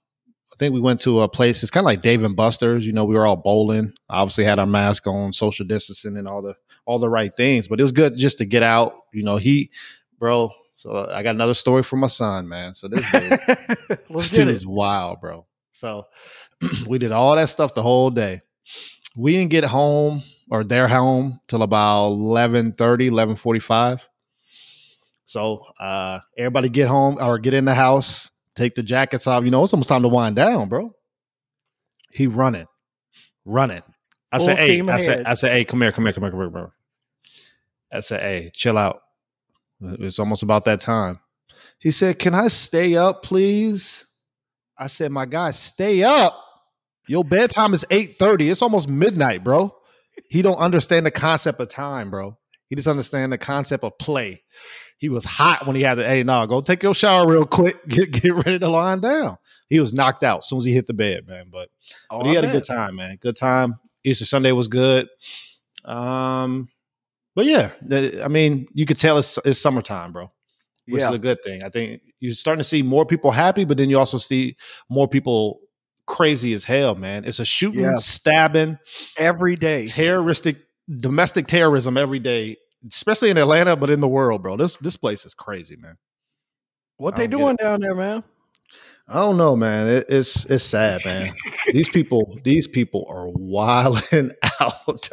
I 0.54 0.56
think 0.60 0.72
we 0.72 0.80
went 0.80 1.02
to 1.02 1.22
a 1.22 1.28
place. 1.28 1.64
It's 1.64 1.72
kind 1.72 1.84
of 1.84 1.88
like 1.88 2.04
Dave 2.04 2.22
and 2.22 2.36
Buster's. 2.36 2.86
You 2.86 2.94
know, 2.94 3.04
we 3.04 3.16
were 3.16 3.26
all 3.26 3.38
bowling. 3.38 3.94
Obviously, 4.08 4.44
had 4.44 4.60
our 4.60 4.68
mask 4.68 5.08
on, 5.08 5.34
social 5.34 5.66
distancing, 5.66 6.16
and 6.16 6.28
all 6.28 6.44
the 6.44 6.56
all 6.86 7.00
the 7.00 7.10
right 7.10 7.34
things. 7.34 7.68
But 7.68 7.80
it 7.80 7.84
was 7.84 7.92
good 7.92 8.16
just 8.18 8.38
to 8.38 8.46
get 8.46 8.62
out. 8.62 8.92
You 9.12 9.24
know, 9.24 9.38
he, 9.38 9.72
bro. 10.20 10.52
So 10.76 11.10
I 11.10 11.24
got 11.24 11.34
another 11.34 11.56
story 11.56 11.82
for 11.82 11.98
my 11.98 12.06
son, 12.06 12.48
man. 12.48 12.76
So 12.76 12.88
this 12.88 13.12
dude, 13.12 14.00
this 14.10 14.30
dude 14.30 14.48
is 14.48 14.68
wild, 14.68 15.22
bro. 15.22 15.48
So 15.72 16.06
we 16.88 17.00
did 17.00 17.12
all 17.12 17.36
that 17.36 17.50
stuff 17.50 17.74
the 17.74 17.82
whole 17.82 18.12
day. 18.12 18.42
We 19.16 19.34
didn't 19.34 19.50
get 19.50 19.64
home 19.64 20.24
or 20.50 20.64
their 20.64 20.88
home 20.88 21.40
till 21.48 21.64
about 21.64 22.12
11.30, 22.12 22.76
11.45. 22.76 24.02
So 25.26 25.66
uh, 25.80 26.20
everybody 26.38 26.70
get 26.70 26.88
home 26.88 27.18
or 27.20 27.40
get 27.40 27.54
in 27.54 27.66
the 27.66 27.74
house, 27.74 28.30
take 28.56 28.76
the 28.76 28.84
jackets 28.84 29.28
off. 29.28 29.44
You 29.44 29.52
know, 29.52 29.64
it's 29.64 29.74
almost 29.74 29.90
time 29.90 30.04
to 30.04 30.08
wind 30.08 30.36
down, 30.36 30.70
bro. 30.70 30.94
He 32.14 32.28
running, 32.28 32.68
running. 33.44 33.84
I 34.32 34.38
Full 34.38 34.48
said, 34.48 34.58
hey, 34.58 34.82
I 34.82 35.00
said. 35.00 35.26
I 35.26 35.34
said, 35.34 35.52
hey, 35.52 35.66
come 35.66 35.82
here, 35.82 35.92
come 35.92 36.06
here, 36.06 36.14
come 36.14 36.24
here, 36.24 36.32
come 36.32 36.40
here, 36.40 36.50
here. 36.52 36.74
I 37.92 38.00
said, 38.02 38.22
hey, 38.22 38.52
chill 38.54 38.78
out. 38.78 39.02
It's 39.82 40.20
almost 40.20 40.44
about 40.44 40.66
that 40.66 40.80
time. 40.80 41.20
He 41.80 41.92
said, 41.92 42.20
Can 42.20 42.34
I 42.34 42.48
stay 42.48 42.96
up, 42.96 43.24
please? 43.24 44.06
I 44.78 44.88
said, 44.88 45.12
My 45.12 45.26
guy, 45.26 45.52
stay 45.52 46.04
up. 46.04 46.36
Your 47.08 47.24
bedtime 47.24 47.74
is 47.74 47.86
8:30. 47.90 48.52
It's 48.52 48.62
almost 48.62 48.90
midnight, 48.90 49.44
bro. 49.44 49.75
He 50.30 50.42
don't 50.42 50.58
understand 50.58 51.06
the 51.06 51.12
concept 51.12 51.60
of 51.60 51.70
time, 51.70 52.10
bro. 52.10 52.38
He 52.70 52.76
just 52.76 52.88
understand 52.88 53.32
the 53.32 53.38
concept 53.38 53.84
of 53.84 53.98
play. 54.00 54.44
He 54.98 55.10
was 55.10 55.26
hot 55.26 55.68
when 55.68 55.76
he 55.76 55.82
had 55.84 55.96
to, 55.96 56.06
hey, 56.08 56.24
no, 56.24 56.46
go 56.48 56.62
take 56.62 56.82
your 56.82 56.94
shower 56.94 57.28
real 57.28 57.46
quick. 57.46 57.78
Get 57.88 58.12
get 58.12 58.34
ready 58.34 58.60
to 58.60 58.70
line 58.70 59.02
down. 59.02 59.38
He 59.70 59.80
was 59.80 59.94
knocked 59.94 60.24
out 60.24 60.40
as 60.40 60.48
soon 60.48 60.58
as 60.58 60.66
he 60.66 60.74
hit 60.74 60.88
the 60.88 60.94
bed, 60.94 61.28
man. 61.28 61.48
But, 61.52 61.70
Oh, 62.10 62.20
but 62.20 62.28
he 62.28 62.32
I 62.32 62.36
had 62.36 62.46
a 62.46 62.52
good 62.52 62.66
time, 62.66 62.96
man. 62.96 63.18
Good 63.22 63.38
time. 63.38 63.76
Easter 64.04 64.26
Sunday 64.26 64.52
was 64.52 64.68
good. 64.68 65.08
Um, 65.84 66.70
but 67.36 67.46
yeah, 67.46 67.72
I 68.24 68.28
mean, 68.30 68.68
you 68.74 68.86
could 68.86 69.00
tell 69.00 69.18
it's 69.18 69.38
it's 69.46 69.60
summertime, 69.60 70.12
bro 70.14 70.32
which 70.88 71.02
Yeah. 71.02 71.10
is 71.10 71.16
a 71.16 71.20
good 71.20 71.42
thing. 71.44 71.64
I 71.64 71.70
think 71.70 72.00
you're 72.20 72.34
starting 72.34 72.60
to 72.60 72.64
see 72.64 72.84
more 72.84 73.08
people 73.08 73.32
happy, 73.32 73.66
but 73.66 73.76
then 73.78 73.90
you 73.90 73.98
also 73.98 74.20
see 74.20 74.56
more 74.88 75.08
people 75.08 75.60
crazy 76.08 76.54
as 76.54 76.64
hell, 76.64 76.96
man. 76.96 77.26
It's 77.26 77.40
a 77.40 77.46
shooting, 77.46 77.82
Yeah. 77.82 77.98
stabbing, 77.98 78.78
Every 79.18 79.56
day. 79.56 79.88
terroristic, 79.88 80.58
domestic 81.00 81.48
terrorism 81.48 81.98
every 81.98 82.20
day, 82.20 82.58
especially 82.88 83.30
in 83.32 83.38
Atlanta, 83.38 83.76
but 83.76 83.90
in 83.90 84.00
the 84.02 84.08
world, 84.08 84.42
bro. 84.44 84.58
This 84.58 84.76
this 84.78 84.98
place 84.98 85.26
is 85.26 85.34
crazy, 85.34 85.76
man. 85.76 85.98
What 86.98 87.16
they 87.16 87.28
doing 87.28 87.56
down 87.58 87.82
there, 87.82 87.96
man? 87.96 88.24
I 89.08 89.16
don't 89.16 89.38
know, 89.38 89.56
man. 89.56 89.88
It, 89.88 90.06
it's 90.10 90.46
it's 90.46 90.64
sad, 90.64 91.02
man. 91.06 91.28
these 91.74 91.90
people, 91.90 92.40
these 92.44 92.68
people 92.68 93.06
are 93.10 93.30
wilding 93.30 94.32
out. 94.60 95.10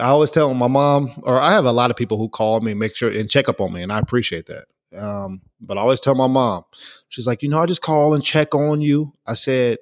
I 0.00 0.04
always 0.06 0.30
tell 0.30 0.52
my 0.54 0.68
mom, 0.68 1.20
or 1.24 1.38
I 1.40 1.52
have 1.52 1.66
a 1.66 1.72
lot 1.72 1.90
of 1.90 1.96
people 1.96 2.16
who 2.18 2.28
call 2.28 2.60
me, 2.60 2.72
make 2.74 2.96
sure 2.96 3.10
and 3.10 3.28
check 3.28 3.48
up 3.48 3.60
on 3.60 3.72
me, 3.72 3.82
and 3.82 3.92
I 3.92 3.98
appreciate 3.98 4.46
that. 4.46 4.64
Um, 4.96 5.42
but 5.60 5.76
I 5.76 5.80
always 5.82 6.00
tell 6.00 6.14
my 6.14 6.26
mom, 6.26 6.64
she's 7.12 7.26
like, 7.26 7.42
you 7.42 7.48
know, 7.48 7.60
I 7.60 7.66
just 7.66 7.82
call 7.82 8.14
and 8.14 8.24
check 8.24 8.54
on 8.54 8.80
you. 8.80 9.12
I 9.26 9.34
said, 9.34 9.78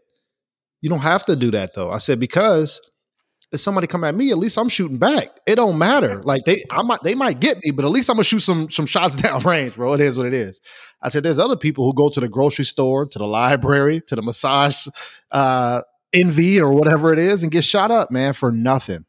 you 0.81 0.91
don't 0.91 1.01
have 1.01 1.25
to 1.27 1.37
do 1.37 1.51
that 1.53 1.75
though. 1.75 1.91
I 1.91 1.99
said 1.99 2.19
because 2.19 2.81
if 3.53 3.61
somebody 3.61 3.87
come 3.87 4.05
at 4.05 4.15
me, 4.15 4.31
at 4.31 4.39
least 4.39 4.59
I'm 4.59 4.69
shooting 4.69 4.99
back. 4.99 5.29
It 5.47 5.57
don't 5.57 5.79
matter. 5.79 6.23
Like 6.31 6.45
they, 6.45 6.65
I 6.71 6.83
might, 6.83 7.03
they 7.03 7.15
might 7.15 7.41
get 7.41 7.59
me, 7.65 7.71
but 7.71 7.85
at 7.85 7.91
least 7.91 8.11
I'm 8.11 8.17
gonna 8.17 8.25
shoot 8.25 8.41
some 8.41 8.69
some 8.69 8.87
shots 8.87 9.17
down 9.23 9.41
range, 9.43 9.75
bro. 9.75 9.95
It 9.95 10.01
is 10.01 10.17
what 10.17 10.27
it 10.27 10.35
is. 10.35 10.61
I 11.03 11.09
said, 11.09 11.23
there's 11.23 11.39
other 11.39 11.57
people 11.57 11.85
who 11.85 11.95
go 11.95 12.11
to 12.11 12.21
the 12.21 12.29
grocery 12.29 12.65
store, 12.65 13.07
to 13.07 13.19
the 13.19 13.27
library, 13.27 14.03
to 14.09 14.17
the 14.17 14.23
massage, 14.23 14.87
uh, 15.31 15.83
envy 16.13 16.61
or 16.61 16.73
whatever 16.73 17.13
it 17.13 17.19
is, 17.19 17.43
and 17.43 17.51
get 17.51 17.65
shot 17.65 17.91
up, 17.91 18.11
man, 18.11 18.35
for 18.35 18.53
nothing, 18.53 19.07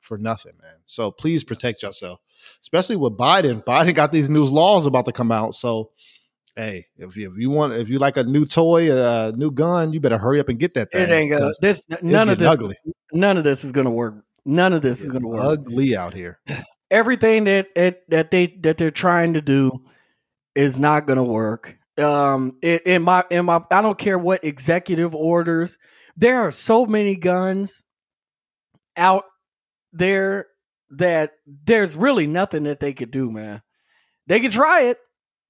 for 0.00 0.18
nothing, 0.18 0.52
man. 0.60 0.76
So 0.86 1.10
please 1.10 1.44
protect 1.44 1.82
yourself, 1.82 2.20
especially 2.62 2.96
with 2.96 3.16
Biden. 3.16 3.64
Biden 3.64 3.94
got 3.94 4.12
these 4.12 4.28
new 4.30 4.44
laws 4.44 4.86
about 4.86 5.04
to 5.04 5.12
come 5.12 5.30
out, 5.30 5.54
so. 5.54 5.90
Hey, 6.58 6.86
if 6.96 7.16
you, 7.16 7.30
if 7.30 7.38
you 7.38 7.50
want, 7.50 7.74
if 7.74 7.88
you 7.88 8.00
like 8.00 8.16
a 8.16 8.24
new 8.24 8.44
toy, 8.44 8.92
a 8.92 9.30
new 9.30 9.52
gun, 9.52 9.92
you 9.92 10.00
better 10.00 10.18
hurry 10.18 10.40
up 10.40 10.48
and 10.48 10.58
get 10.58 10.74
that 10.74 10.90
thing. 10.90 11.02
It 11.02 11.10
ain't 11.12 11.30
gonna 11.30 11.52
this 11.60 11.84
none 12.02 12.28
of 12.28 12.40
this 12.40 12.52
ugly. 12.52 12.74
none 13.12 13.36
of 13.36 13.44
this 13.44 13.62
is 13.62 13.70
gonna 13.70 13.92
work. 13.92 14.24
None 14.44 14.72
of 14.72 14.82
this 14.82 15.04
is 15.04 15.08
gonna 15.08 15.28
work. 15.28 15.40
ugly 15.40 15.96
out 15.96 16.14
here. 16.14 16.40
Everything 16.90 17.44
that, 17.44 17.68
that 17.76 18.00
that 18.08 18.32
they 18.32 18.48
that 18.62 18.76
they're 18.76 18.90
trying 18.90 19.34
to 19.34 19.40
do 19.40 19.84
is 20.56 20.80
not 20.80 21.06
gonna 21.06 21.22
work. 21.22 21.78
Um 21.96 22.58
in, 22.60 22.80
in 22.84 23.02
my 23.02 23.22
in 23.30 23.44
my 23.44 23.62
I 23.70 23.80
don't 23.80 23.96
care 23.96 24.18
what 24.18 24.42
executive 24.42 25.14
orders. 25.14 25.78
There 26.16 26.40
are 26.40 26.50
so 26.50 26.86
many 26.86 27.14
guns 27.14 27.84
out 28.96 29.26
there 29.92 30.48
that 30.90 31.34
there's 31.46 31.94
really 31.94 32.26
nothing 32.26 32.64
that 32.64 32.80
they 32.80 32.94
could 32.94 33.12
do, 33.12 33.30
man. 33.30 33.62
They 34.26 34.40
could 34.40 34.50
try 34.50 34.86
it. 34.86 34.98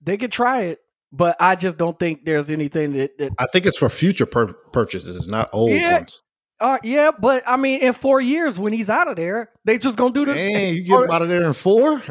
They 0.03 0.18
could 0.18 0.33
try 0.33 0.64
it. 0.64 0.81
But 1.11 1.37
I 1.40 1.55
just 1.55 1.79
don't 1.79 1.99
think 1.99 2.25
there's 2.25 2.51
anything 2.51 2.92
that, 2.92 3.16
that 3.18 3.33
I 3.38 3.47
think 3.47 3.64
it's 3.66 3.79
for 3.79 3.88
future 3.88 4.27
pur- 4.27 4.53
purchases, 4.73 5.27
not 5.27 5.49
old 5.53 5.71
Yeah. 5.71 5.94
ones. 5.99 6.23
Uh, 6.61 6.77
yeah, 6.83 7.12
but 7.16 7.44
I 7.47 7.57
mean, 7.57 7.81
in 7.83 7.92
four 7.92 8.21
years 8.21 8.59
when 8.59 8.73
he's 8.73 8.90
out 8.90 9.07
of 9.07 9.14
there, 9.14 9.51
they 9.64 9.79
just 9.79 9.97
gonna 9.97 10.12
do 10.12 10.25
the. 10.25 10.35
Dang, 10.35 10.75
you 10.75 10.83
get 10.83 11.03
him 11.05 11.11
out 11.11 11.23
of 11.23 11.29
there 11.29 11.47
in 11.47 11.53
four? 11.53 12.03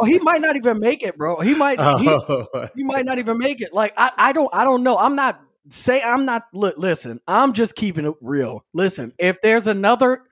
Oh, 0.00 0.04
he 0.06 0.18
might 0.20 0.40
not 0.40 0.56
even 0.56 0.78
make 0.80 1.02
it, 1.02 1.18
bro. 1.18 1.38
He 1.40 1.54
might. 1.54 1.78
He, 2.00 2.08
Oh, 2.08 2.68
he 2.74 2.82
might 2.82 3.04
not 3.04 3.18
even 3.18 3.36
make 3.36 3.60
it. 3.60 3.74
Like 3.74 3.92
I, 3.98 4.10
I 4.16 4.32
don't, 4.32 4.48
I 4.54 4.64
don't 4.64 4.82
know. 4.82 4.96
I'm 4.96 5.16
not 5.16 5.40
say 5.68 6.00
I'm 6.00 6.24
not. 6.24 6.44
Look, 6.54 6.78
listen, 6.78 7.20
I'm 7.28 7.52
just 7.52 7.74
keeping 7.76 8.06
it 8.06 8.14
real. 8.22 8.64
Listen, 8.72 9.12
if 9.18 9.40
there's 9.42 9.66
another 9.66 10.22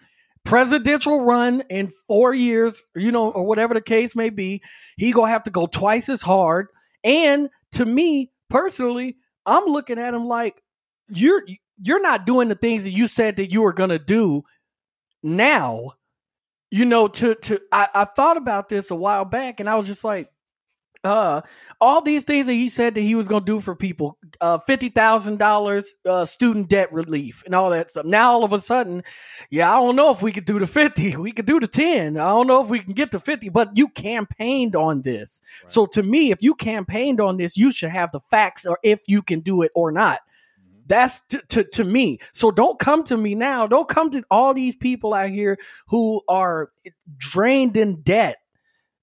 presidential 0.44 1.22
run 1.22 1.62
in 1.68 1.92
four 2.06 2.32
years, 2.32 2.84
you 2.96 3.12
know, 3.12 3.30
or 3.30 3.44
whatever 3.44 3.74
the 3.74 3.82
case 3.82 4.16
may 4.16 4.30
be, 4.30 4.62
he 4.96 5.12
gonna 5.12 5.28
have 5.30 5.42
to 5.42 5.50
go 5.50 5.66
twice 5.66 6.08
as 6.08 6.22
hard. 6.22 6.68
And 7.04 7.50
to 7.72 7.84
me 7.84 8.30
personally, 8.50 9.16
I'm 9.46 9.64
looking 9.64 9.98
at 9.98 10.14
him 10.14 10.26
like 10.26 10.62
you're 11.08 11.42
you're 11.82 12.02
not 12.02 12.26
doing 12.26 12.48
the 12.48 12.54
things 12.54 12.84
that 12.84 12.90
you 12.90 13.06
said 13.06 13.36
that 13.36 13.52
you 13.52 13.62
were 13.62 13.72
gonna 13.72 13.98
do 13.98 14.42
now. 15.22 15.92
You 16.70 16.84
know, 16.84 17.08
to 17.08 17.34
to 17.34 17.60
I, 17.72 17.88
I 17.94 18.04
thought 18.04 18.36
about 18.36 18.68
this 18.68 18.90
a 18.90 18.94
while 18.94 19.24
back, 19.24 19.60
and 19.60 19.68
I 19.68 19.76
was 19.76 19.86
just 19.86 20.04
like, 20.04 20.30
uh, 21.04 21.40
all 21.80 22.02
these 22.02 22.24
things 22.24 22.46
that 22.46 22.54
he 22.54 22.68
said 22.68 22.94
that 22.94 23.02
he 23.02 23.14
was 23.14 23.28
gonna 23.28 23.44
do 23.44 23.60
for 23.60 23.76
people, 23.76 24.18
uh, 24.40 24.58
fifty 24.58 24.88
thousand 24.88 25.38
dollars, 25.38 25.96
uh, 26.04 26.24
student 26.24 26.68
debt 26.68 26.92
relief, 26.92 27.42
and 27.46 27.54
all 27.54 27.70
that 27.70 27.90
stuff. 27.90 28.04
Now 28.04 28.32
all 28.32 28.44
of 28.44 28.52
a 28.52 28.60
sudden, 28.60 29.04
yeah, 29.50 29.70
I 29.70 29.74
don't 29.74 29.96
know 29.96 30.10
if 30.10 30.22
we 30.22 30.32
could 30.32 30.44
do 30.44 30.58
the 30.58 30.66
fifty. 30.66 31.16
We 31.28 31.32
could 31.32 31.46
do 31.46 31.60
the 31.60 31.66
ten. 31.66 32.16
I 32.16 32.26
don't 32.28 32.46
know 32.46 32.62
if 32.62 32.70
we 32.70 32.80
can 32.80 32.94
get 32.94 33.10
to 33.12 33.20
fifty. 33.20 33.48
But 33.48 33.76
you 33.76 33.88
campaigned 33.88 34.74
on 34.74 35.02
this, 35.02 35.40
so 35.66 35.86
to 35.86 36.02
me, 36.02 36.32
if 36.32 36.42
you 36.42 36.54
campaigned 36.54 37.20
on 37.20 37.36
this, 37.36 37.56
you 37.56 37.70
should 37.70 37.90
have 37.90 38.10
the 38.12 38.20
facts, 38.20 38.66
or 38.66 38.78
if 38.82 39.00
you 39.06 39.22
can 39.22 39.40
do 39.40 39.62
it 39.62 39.70
or 39.74 39.92
not. 39.92 40.20
That's 40.88 41.20
to, 41.28 41.42
to, 41.50 41.64
to 41.64 41.84
me. 41.84 42.18
So 42.32 42.50
don't 42.50 42.78
come 42.78 43.04
to 43.04 43.16
me 43.18 43.34
now. 43.34 43.66
Don't 43.66 43.88
come 43.88 44.10
to 44.10 44.24
all 44.30 44.54
these 44.54 44.74
people 44.74 45.12
out 45.12 45.28
here 45.28 45.58
who 45.88 46.22
are 46.28 46.70
drained 47.18 47.76
in 47.76 48.00
debt. 48.00 48.38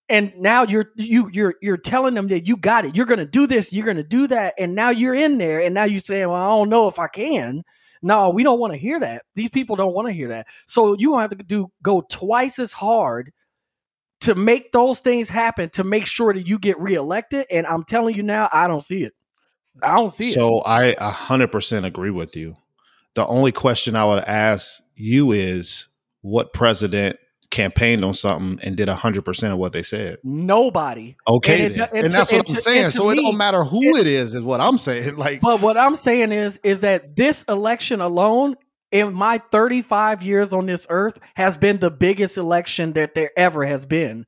And 0.08 0.34
now 0.38 0.63
you're 0.63 0.91
you 0.96 1.30
you're 1.34 1.56
you're 1.62 1.78
telling 1.78 2.13
them 2.13 2.28
that 2.28 2.48
you 2.48 2.58
got 2.58 2.86
it. 2.86 2.96
You're 2.96 3.08
gonna 3.08 3.26
do 3.26 3.48
this, 3.48 3.74
you're 3.74 3.86
gonna 3.86 4.04
do 4.04 4.28
that, 4.28 4.54
and 4.60 4.76
now 4.76 4.89
you're 4.91 5.15
in 5.15 5.39
there, 5.39 5.60
and 5.62 5.74
now 5.74 5.86
you're 5.86 6.00
saying, 6.00 6.30
Well, 6.30 6.41
I 6.41 6.48
don't 6.48 6.70
know 6.70 6.88
if 6.88 7.00
I 7.00 7.08
can. 7.08 7.63
No, 8.04 8.30
we 8.30 8.44
don't 8.44 8.60
want 8.60 8.74
to 8.74 8.78
hear 8.78 9.00
that. 9.00 9.24
These 9.34 9.50
people 9.50 9.76
don't 9.76 9.96
want 9.96 10.08
to 10.08 10.13
hear 10.13 10.28
that. 10.28 10.46
So 10.68 10.96
you 11.00 11.18
have 11.18 11.32
to 11.32 11.38
do 11.38 11.72
go 11.82 12.02
twice 12.08 12.60
as 12.60 12.72
hard 12.72 13.32
to 14.22 14.36
make 14.36 14.72
those 14.72 15.00
things 15.00 15.30
happen 15.30 15.70
to 15.72 15.84
make 15.84 16.06
sure 16.06 16.34
that 16.34 16.48
you 16.48 16.60
get 16.60 16.80
reelected. 16.80 17.46
And 17.52 17.65
I'm 17.65 17.84
telling 17.84 18.15
you 18.15 18.24
now, 18.24 18.50
I 18.52 18.68
don't 18.68 18.84
see 18.84 19.04
it. 19.04 19.13
I 19.82 19.96
don't 19.96 20.13
see 20.13 20.30
it. 20.30 20.34
so 20.36 20.60
I 20.60 20.96
a 20.98 21.10
hundred 21.10 21.52
percent 21.52 21.86
agree 21.86 22.12
with 22.12 22.36
you. 22.36 22.56
The 23.15 23.26
only 23.26 23.52
question 23.52 23.96
I 23.96 24.06
would 24.06 24.24
ask 24.26 24.84
you 24.96 25.32
is 25.32 25.88
what 26.22 26.54
president 26.54 27.18
campaigned 27.51 28.03
on 28.03 28.13
something 28.13 28.60
and 28.63 28.75
did 28.75 28.89
a 28.89 28.95
hundred 28.95 29.23
percent 29.25 29.53
of 29.53 29.60
what 29.60 29.71
they 29.73 29.84
said. 29.84 30.17
Nobody. 30.23 31.15
Okay, 31.27 31.65
And 31.65 31.75
it- 31.75 31.79
and 31.79 31.89
and, 31.93 32.12
to- 32.12 32.17
that's 32.17 32.31
what 32.31 32.39
and 32.39 32.49
I'm 32.49 32.55
to- 32.55 32.62
saying. 32.62 32.84
to 32.86 32.91
So 32.91 33.10
it 33.10 33.15
don't 33.15 33.38
matter 33.38 33.63
who 33.63 33.95
it 33.97 34.08
is, 34.08 34.34
is 34.34 34.41
what 34.41 34.62
I'm 34.62 34.77
saying. 34.77 35.15
Like, 35.17 35.41
But 35.41 35.62
what 35.62 35.77
I'm 35.77 35.95
saying 35.95 36.31
is, 36.31 36.60
is 36.63 36.81
that 36.81 37.15
this 37.15 37.43
election 37.43 38.01
alone, 38.01 38.55
in 38.91 39.13
my 39.13 39.41
35 39.51 40.23
years 40.23 40.53
on 40.53 40.65
this 40.65 40.86
earth, 40.89 41.19
has 41.36 41.58
been 41.58 41.79
the 41.79 41.91
biggest 41.91 42.38
election 42.38 42.93
that 42.93 43.13
there 43.15 43.31
ever 43.38 43.63
has 43.65 43.86
been. 43.86 44.25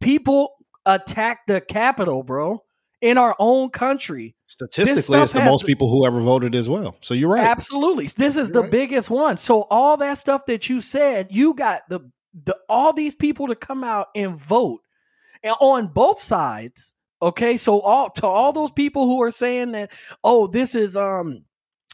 People 0.00 0.52
attacked 0.86 1.46
the 1.48 1.60
Capitol, 1.60 2.22
bro, 2.22 2.62
in 3.00 3.18
our 3.18 3.34
own 3.38 3.70
country. 3.70 4.34
statistically, 4.46 5.18
it's 5.20 5.32
the 5.32 5.40
has- 5.40 5.48
most 5.50 5.64
people 5.64 5.88
who 5.88 6.04
ever 6.04 6.20
voted 6.20 6.54
as 6.56 6.68
well. 6.68 6.96
So 7.02 7.14
you're 7.14 7.30
right. 7.30 7.44
Absolutely. 7.44 8.08
This 8.16 8.36
is 8.36 8.50
the 8.50 8.62
Right. 8.62 8.70
biggest 8.70 9.08
one. 9.08 9.36
So 9.36 9.62
all 9.70 9.96
that 9.98 10.18
stuff 10.18 10.46
that 10.46 10.68
you 10.68 10.80
said, 10.80 11.28
you 11.30 11.54
got 11.54 11.82
the 11.88 12.00
the 12.34 12.56
all 12.68 12.92
these 12.92 13.14
people 13.14 13.48
to 13.48 13.54
come 13.54 13.84
out 13.84 14.08
and 14.14 14.36
vote 14.36 14.80
and 15.42 15.54
on 15.60 15.88
both 15.88 16.20
sides. 16.20 16.94
Okay, 17.22 17.56
so 17.56 17.80
all 17.80 18.10
to 18.10 18.26
all 18.26 18.52
those 18.52 18.72
people 18.72 19.04
who 19.04 19.22
are 19.22 19.30
saying 19.30 19.72
that, 19.72 19.90
oh, 20.24 20.46
this 20.46 20.74
is 20.74 20.96
um 20.96 21.44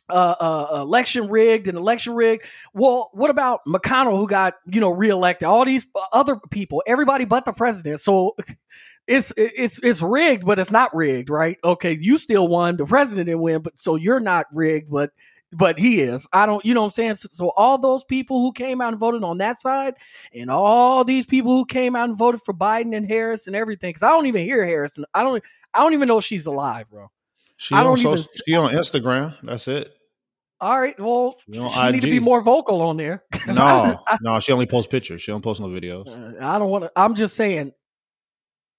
uh, 0.08 0.36
uh 0.38 0.80
election 0.80 1.28
rigged 1.28 1.66
and 1.66 1.76
election 1.76 2.14
rigged. 2.14 2.44
Well, 2.72 3.10
what 3.12 3.30
about 3.30 3.60
McConnell 3.66 4.16
who 4.16 4.28
got 4.28 4.54
you 4.66 4.80
know 4.80 4.90
reelected? 4.90 5.48
All 5.48 5.64
these 5.64 5.86
other 6.12 6.36
people, 6.50 6.82
everybody 6.86 7.24
but 7.24 7.44
the 7.44 7.52
president. 7.52 8.00
So 8.00 8.36
it's 9.08 9.32
it's 9.36 9.80
it's 9.82 10.02
rigged, 10.02 10.46
but 10.46 10.60
it's 10.60 10.70
not 10.70 10.94
rigged, 10.94 11.28
right? 11.28 11.58
Okay, 11.64 11.92
you 11.92 12.18
still 12.18 12.46
won. 12.46 12.76
The 12.76 12.86
president 12.86 13.26
didn't 13.26 13.40
win, 13.40 13.62
but 13.62 13.78
so 13.78 13.96
you're 13.96 14.20
not 14.20 14.46
rigged, 14.52 14.90
but 14.90 15.10
but 15.52 15.78
he 15.78 16.00
is. 16.00 16.26
I 16.32 16.46
don't, 16.46 16.64
you 16.64 16.74
know 16.74 16.80
what 16.80 16.86
I'm 16.86 16.92
saying? 16.92 17.14
So, 17.16 17.28
so 17.30 17.52
all 17.56 17.78
those 17.78 18.04
people 18.04 18.40
who 18.40 18.52
came 18.52 18.80
out 18.80 18.92
and 18.92 19.00
voted 19.00 19.22
on 19.24 19.38
that 19.38 19.58
side, 19.58 19.94
and 20.34 20.50
all 20.50 21.04
these 21.04 21.26
people 21.26 21.52
who 21.52 21.64
came 21.64 21.96
out 21.96 22.08
and 22.08 22.18
voted 22.18 22.42
for 22.42 22.52
Biden 22.52 22.96
and 22.96 23.06
Harris 23.08 23.46
and 23.46 23.56
everything, 23.56 23.90
because 23.90 24.02
I 24.02 24.10
don't 24.10 24.26
even 24.26 24.44
hear 24.44 24.64
Harris. 24.66 24.98
I 25.14 25.22
don't. 25.22 25.42
I 25.74 25.80
don't 25.80 25.92
even 25.92 26.08
know 26.08 26.20
she's 26.20 26.46
alive, 26.46 26.88
bro. 26.90 27.10
She 27.56 27.74
I 27.74 27.78
on 27.80 27.84
don't 27.84 27.98
even 27.98 28.16
social, 28.16 28.42
she 28.46 28.54
on 28.54 28.72
Instagram. 28.72 29.34
That's 29.42 29.68
it. 29.68 29.90
All 30.58 30.80
right, 30.80 30.98
well, 30.98 31.36
You 31.48 31.60
know, 31.60 31.68
she 31.68 31.90
need 31.90 32.00
to 32.00 32.10
be 32.10 32.18
more 32.18 32.40
vocal 32.40 32.80
on 32.82 32.96
there. 32.96 33.24
No, 33.46 34.02
I, 34.08 34.18
no, 34.22 34.40
she 34.40 34.52
only 34.52 34.66
posts 34.66 34.90
pictures. 34.90 35.22
She 35.22 35.30
don't 35.30 35.42
post 35.42 35.60
no 35.60 35.68
videos. 35.68 36.08
Uh, 36.08 36.44
I 36.44 36.58
don't 36.58 36.68
want 36.68 36.84
to. 36.84 36.92
I'm 36.96 37.14
just 37.14 37.36
saying. 37.36 37.72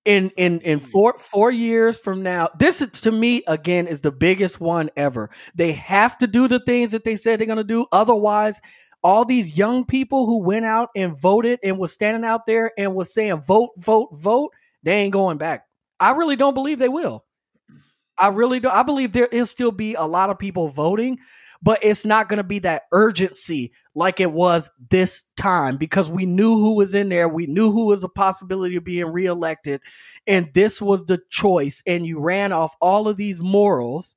In 0.08 0.32
in 0.38 0.62
in 0.62 0.80
four 0.80 1.17
four 1.17 1.52
years 1.52 2.00
from 2.00 2.24
now, 2.24 2.48
this 2.58 2.80
to 3.02 3.12
me 3.12 3.43
again 3.46 3.88
is 3.88 4.00
the 4.00 4.12
biggest 4.12 4.62
one 4.62 4.89
ever. 4.96 5.30
They 5.54 5.74
have 5.74 6.17
to 6.20 6.28
do 6.28 6.48
the 6.48 6.62
things 6.62 6.91
that 6.91 7.04
they 7.04 7.17
said 7.17 7.39
they're 7.39 7.46
going 7.46 7.58
to 7.58 7.63
do. 7.65 7.88
Otherwise, 7.91 8.62
all 9.04 9.26
these 9.26 9.58
young 9.58 9.86
people 9.86 10.26
who 10.26 10.43
went 10.43 10.65
out 10.65 10.89
and 10.96 11.20
voted 11.20 11.60
and 11.62 11.78
was 11.78 11.91
standing 11.91 12.24
out 12.24 12.46
there 12.46 12.72
and 12.78 12.96
was 12.96 13.13
saying 13.13 13.41
vote, 13.41 13.72
vote, 13.78 14.10
vote, 14.13 14.54
they 14.84 14.93
ain't 14.93 15.13
going 15.13 15.38
back. 15.38 15.65
I 16.00 16.12
really 16.12 16.38
don't 16.38 16.54
believe 16.54 16.80
they 16.80 16.89
will. 16.89 17.26
I 18.17 18.30
really 18.30 18.60
don't. 18.62 18.74
I 18.74 18.84
believe 18.84 19.12
there 19.12 19.28
will 19.32 19.46
still 19.46 19.72
be 19.72 19.93
a 19.93 20.04
lot 20.04 20.30
of 20.30 20.39
people 20.39 20.70
voting, 20.70 21.20
but 21.62 21.80
it's 21.84 22.06
not 22.06 22.30
going 22.30 22.38
to 22.38 22.43
be 22.43 22.60
that 22.60 22.84
urgency 22.91 23.72
like 23.96 24.20
it 24.20 24.32
was 24.32 24.70
this 24.89 25.24
time 25.38 25.78
because 25.78 26.10
we 26.10 26.26
knew 26.26 26.54
who 26.56 26.76
was 26.76 26.93
in 26.93 27.10
there. 27.10 27.28
We 27.28 27.48
knew 27.48 27.72
who 27.72 27.86
was 27.88 28.04
a 28.04 28.10
possibility 28.10 28.76
of 28.76 28.84
being 28.84 29.08
reelected. 29.08 29.82
And 30.28 30.50
this 30.54 30.82
was 30.82 31.06
the 31.06 31.20
choice. 31.30 31.82
And 31.88 32.06
you 32.06 32.20
ran 32.20 32.52
off 32.52 32.76
all 32.80 33.08
of 33.08 33.17
these 33.17 33.41
morals. 33.41 34.15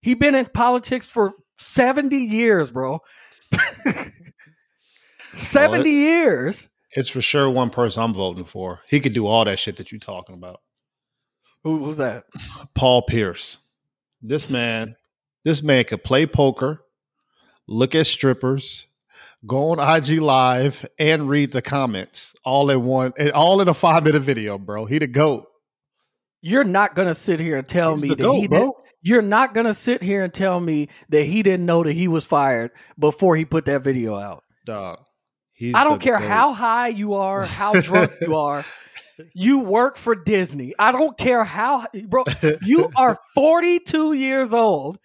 He 0.00 0.14
been 0.14 0.34
in 0.36 0.46
politics 0.46 1.08
for 1.08 1.32
70 1.56 2.16
years, 2.16 2.70
bro. 2.70 3.00
70 5.32 5.70
Well, 5.78 5.86
it- 5.86 5.88
years. 5.90 6.68
It's 6.92 7.08
for 7.10 7.20
sure 7.20 7.50
one 7.50 7.68
person 7.68 8.02
I'm 8.02 8.14
voting 8.14 8.44
for. 8.44 8.80
He 8.88 9.00
could 9.00 9.12
do 9.12 9.26
all 9.26 9.44
that 9.44 9.58
shit 9.58 9.76
that 9.76 9.92
you're 9.92 9.98
talking 9.98 10.34
about. 10.34 10.62
Who 11.62 11.78
was 11.78 11.98
that? 11.98 12.24
Paul 12.74 13.02
Pierce. 13.02 13.58
This 14.22 14.48
man, 14.48 14.96
this 15.46 15.62
man 15.62 15.84
could 15.84 16.02
play 16.02 16.26
poker, 16.26 16.82
look 17.68 17.94
at 17.94 18.08
strippers, 18.08 18.88
go 19.46 19.70
on 19.70 19.78
IG 19.78 20.20
live, 20.20 20.84
and 20.98 21.28
read 21.28 21.52
the 21.52 21.62
comments 21.62 22.34
all 22.44 22.68
in 22.68 22.82
one, 22.82 23.12
all 23.32 23.60
in 23.60 23.68
a 23.68 23.74
five 23.74 24.02
minute 24.02 24.22
video, 24.22 24.58
bro. 24.58 24.86
He 24.86 24.98
the 24.98 25.06
goat. 25.06 25.46
You're 26.42 26.64
not 26.64 26.96
going 26.96 27.06
to 27.06 27.14
sit 27.14 27.38
here 27.38 27.58
and 27.58 27.68
tell 27.68 27.92
He's 27.92 28.02
me 28.02 28.08
the 28.08 28.16
that 28.16 28.22
GOAT, 28.24 28.40
he 28.40 28.48
did. 28.48 28.70
You're 29.02 29.22
not 29.22 29.54
to 29.66 29.74
sit 29.74 30.02
here 30.02 30.24
and 30.24 30.34
tell 30.34 30.58
me 30.58 30.88
that 31.10 31.22
he 31.22 31.44
didn't 31.44 31.64
know 31.64 31.84
that 31.84 31.92
he 31.92 32.08
was 32.08 32.26
fired 32.26 32.72
before 32.98 33.36
he 33.36 33.44
put 33.44 33.66
that 33.66 33.82
video 33.82 34.16
out. 34.16 34.42
Dog. 34.64 34.98
He's 35.52 35.76
I 35.76 35.84
don't 35.84 36.00
care 36.00 36.18
GOAT. 36.18 36.26
how 36.26 36.54
high 36.54 36.88
you 36.88 37.14
are, 37.14 37.42
how 37.42 37.80
drunk 37.80 38.10
you 38.20 38.34
are. 38.34 38.64
You 39.32 39.60
work 39.60 39.96
for 39.96 40.16
Disney. 40.16 40.74
I 40.76 40.90
don't 40.90 41.16
care 41.16 41.44
how, 41.44 41.86
bro. 42.08 42.24
You 42.62 42.90
are 42.96 43.16
42 43.34 44.12
years 44.14 44.52
old. 44.52 44.98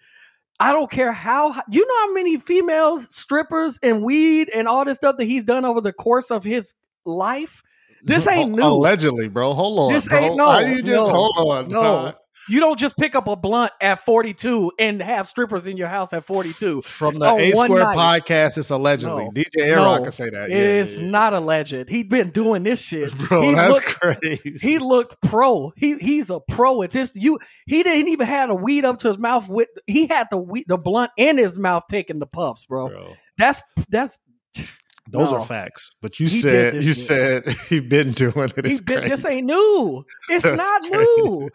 I 0.62 0.70
don't 0.72 0.90
care 0.90 1.12
how. 1.12 1.48
You 1.70 1.86
know 1.86 1.94
how 2.06 2.14
many 2.14 2.36
females, 2.36 3.14
strippers, 3.14 3.78
and 3.82 4.04
weed 4.04 4.48
and 4.54 4.68
all 4.68 4.84
this 4.84 4.96
stuff 4.96 5.16
that 5.16 5.24
he's 5.24 5.44
done 5.44 5.64
over 5.64 5.80
the 5.80 5.92
course 5.92 6.30
of 6.30 6.44
his 6.44 6.74
life. 7.04 7.62
This 8.04 8.26
ain't 8.28 8.52
new. 8.52 8.62
Allegedly, 8.62 9.28
bro. 9.28 9.54
Hold 9.54 9.78
on. 9.78 9.92
This 9.92 10.08
bro. 10.08 10.18
ain't- 10.18 10.36
no, 10.36 10.50
How 10.50 10.58
you 10.60 10.82
just, 10.82 10.86
no, 10.86 11.08
hold 11.08 11.52
on. 11.52 11.68
no. 11.68 12.14
You 12.48 12.60
don't 12.60 12.78
just 12.78 12.96
pick 12.96 13.14
up 13.14 13.28
a 13.28 13.36
blunt 13.36 13.72
at 13.80 14.04
42 14.04 14.72
and 14.78 15.00
have 15.00 15.28
strippers 15.28 15.66
in 15.66 15.76
your 15.76 15.88
house 15.88 16.12
at 16.12 16.24
42. 16.24 16.82
From 16.82 17.18
the 17.18 17.26
Oh, 17.26 17.38
A 17.38 17.50
Square 17.52 17.84
night. 17.84 17.96
podcast, 18.26 18.58
it's 18.58 18.70
allegedly. 18.70 19.24
No. 19.26 19.30
DJ 19.30 19.46
Air 19.60 19.76
No, 19.76 19.84
Rock 19.84 20.02
can 20.02 20.12
say 20.12 20.28
that. 20.30 20.50
It's 20.50 20.96
yeah, 20.98 21.04
yeah. 21.04 21.10
not 21.10 21.32
alleged. 21.34 21.88
He's 21.88 22.04
been 22.06 22.30
doing 22.30 22.62
this 22.64 22.80
shit. 22.82 23.14
Bro, 23.16 23.42
he 23.42 23.54
that's 23.54 23.72
looked, 23.72 23.86
crazy. 24.00 24.56
he 24.60 24.78
looked 24.78 25.20
pro. 25.22 25.72
He 25.76 25.96
he's 25.98 26.30
a 26.30 26.40
pro 26.40 26.82
at 26.82 26.90
this. 26.92 27.12
You 27.14 27.38
he 27.66 27.82
didn't 27.82 28.08
even 28.08 28.26
have 28.26 28.50
a 28.50 28.54
weed 28.54 28.84
up 28.84 28.98
to 29.00 29.08
his 29.08 29.18
mouth 29.18 29.48
with 29.48 29.68
he 29.86 30.06
had 30.08 30.26
the 30.30 30.38
weed, 30.38 30.64
the 30.66 30.76
blunt 30.78 31.12
in 31.16 31.38
his 31.38 31.58
mouth 31.58 31.84
taking 31.88 32.18
the 32.18 32.26
puffs, 32.26 32.66
bro. 32.66 32.88
bro. 32.88 33.12
That's 33.38 33.62
that's 33.88 34.18
Those 35.10 35.30
No. 35.30 35.38
are 35.40 35.46
facts. 35.46 35.92
But 36.02 36.18
you 36.20 36.26
He 36.26 36.30
said 36.40 36.74
you 36.74 36.94
shit. 36.94 36.96
said 36.96 37.44
he's 37.68 37.82
been 37.82 38.12
doing 38.12 38.50
it. 38.56 38.64
he's 38.64 38.78
It's 38.78 38.80
been 38.80 39.08
this 39.08 39.24
ain't 39.24 39.46
new. 39.46 40.04
It's 40.28 40.44
not 40.44 40.82
crazy. 40.82 40.96
new. 41.22 41.50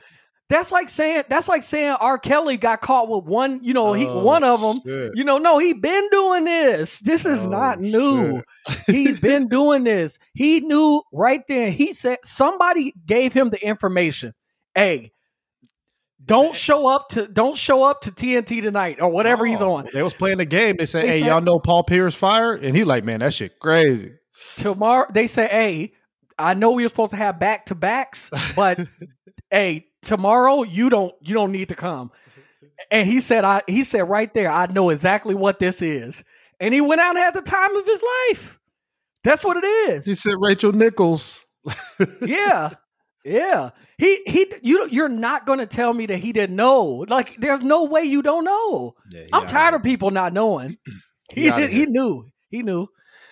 That's 0.49 0.71
like 0.71 0.87
saying 0.87 1.23
that's 1.27 1.49
like 1.49 1.61
saying 1.63 1.97
R. 1.99 2.17
Kelly 2.17 2.55
got 2.55 2.79
caught 2.79 3.09
with 3.09 3.25
one, 3.25 3.61
you 3.63 3.73
know, 3.73 3.91
he 3.91 4.05
Oh, 4.07 4.23
one 4.23 4.45
of 4.45 4.61
them. 4.61 4.79
shit. 4.85 5.11
You 5.15 5.25
know, 5.25 5.37
no, 5.39 5.57
he 5.57 5.73
been 5.73 6.07
doing 6.09 6.45
this. 6.45 7.01
This 7.01 7.25
is 7.25 7.43
Oh, 7.43 7.49
not 7.49 7.81
new. 7.81 8.41
He's 8.87 9.19
been 9.19 9.47
doing 9.49 9.83
this. 9.83 10.19
He 10.33 10.61
knew 10.61 11.01
right 11.11 11.41
then. 11.49 11.73
He 11.73 11.91
said 11.93 12.19
somebody 12.23 12.93
gave 13.05 13.33
him 13.33 13.49
the 13.49 13.61
information. 13.61 14.33
Hey, 14.73 15.11
don't 16.23 16.55
show 16.55 16.87
up 16.87 17.09
to 17.09 17.27
don't 17.27 17.55
show 17.55 17.83
up 17.83 18.01
to 18.01 18.11
TNT 18.11 18.61
tonight 18.61 19.01
or 19.01 19.09
whatever 19.09 19.45
he's 19.45 19.61
Oh, 19.61 19.75
on. 19.75 19.87
They 19.93 20.03
was 20.03 20.13
playing 20.13 20.37
the 20.39 20.45
game. 20.45 20.75
They 20.79 20.85
said, 20.85 21.03
They 21.03 21.07
"Hey, 21.07 21.19
said- 21.19 21.27
y'all 21.27 21.41
know 21.41 21.59
Paul 21.59 21.83
Pierce 21.83 22.15
fired?" 22.15 22.63
And 22.63 22.75
he 22.75 22.83
like, 22.83 23.03
"Man, 23.03 23.19
that 23.19 23.33
shit 23.33 23.59
crazy." 23.59 24.13
Tomorrow 24.55 25.07
they 25.13 25.27
say, 25.27 25.47
hey, 25.47 25.93
I 26.39 26.53
know 26.53 26.71
we 26.71 26.83
were 26.83 26.89
supposed 26.89 27.11
to 27.11 27.17
have 27.17 27.39
back 27.39 27.65
to 27.67 27.75
backs, 27.75 28.29
but 28.55 28.79
hey, 29.51 29.87
tomorrow 30.07 30.63
you 30.63 30.89
don't 30.89 31.13
you 31.21 31.33
don't 31.33 31.51
need 31.51 31.69
to 31.69 31.75
come. 31.75 32.11
And 32.91 33.07
he 33.07 33.21
said, 33.21 33.43
I 33.43 33.61
he 33.67 33.83
said 33.83 34.09
right 34.09 34.33
there, 34.33 34.49
I 34.49 34.65
know 34.67 34.89
exactly 34.89 35.35
what 35.35 35.59
this 35.59 35.81
is. 35.81 36.23
And 36.59 36.73
he 36.73 36.81
went 36.81 37.01
out 37.01 37.15
and 37.15 37.19
had 37.19 37.35
the 37.35 37.41
time 37.41 37.75
of 37.75 37.85
his 37.85 38.03
life. 38.29 38.59
That's 39.23 39.43
what 39.43 39.57
it 39.57 39.65
is. 39.65 40.05
He 40.05 40.15
said, 40.15 40.35
"Rachel 40.39 40.71
Nichols." 40.71 41.43
yeah 42.21 42.69
yeah 43.25 43.71
he 43.97 44.21
he 44.25 44.45
you 44.63 44.87
you're 44.89 45.09
not 45.09 45.45
going 45.45 45.59
to 45.59 45.65
tell 45.65 45.93
me 45.93 46.05
that 46.05 46.17
he 46.17 46.31
didn't 46.31 46.55
know 46.55 47.05
like 47.09 47.35
there's 47.35 47.61
no 47.61 47.83
way 47.83 48.03
you 48.03 48.21
don't 48.21 48.45
know 48.45 48.95
Yeah, 49.11 49.25
i'm 49.33 49.45
tired 49.47 49.73
of 49.73 49.83
people 49.83 50.11
not 50.11 50.31
knowing 50.31 50.77
He 51.33 51.49
he 51.51 51.67
he 51.67 51.85
knew 51.87 52.29
he 52.47 52.63
knew 52.63 52.87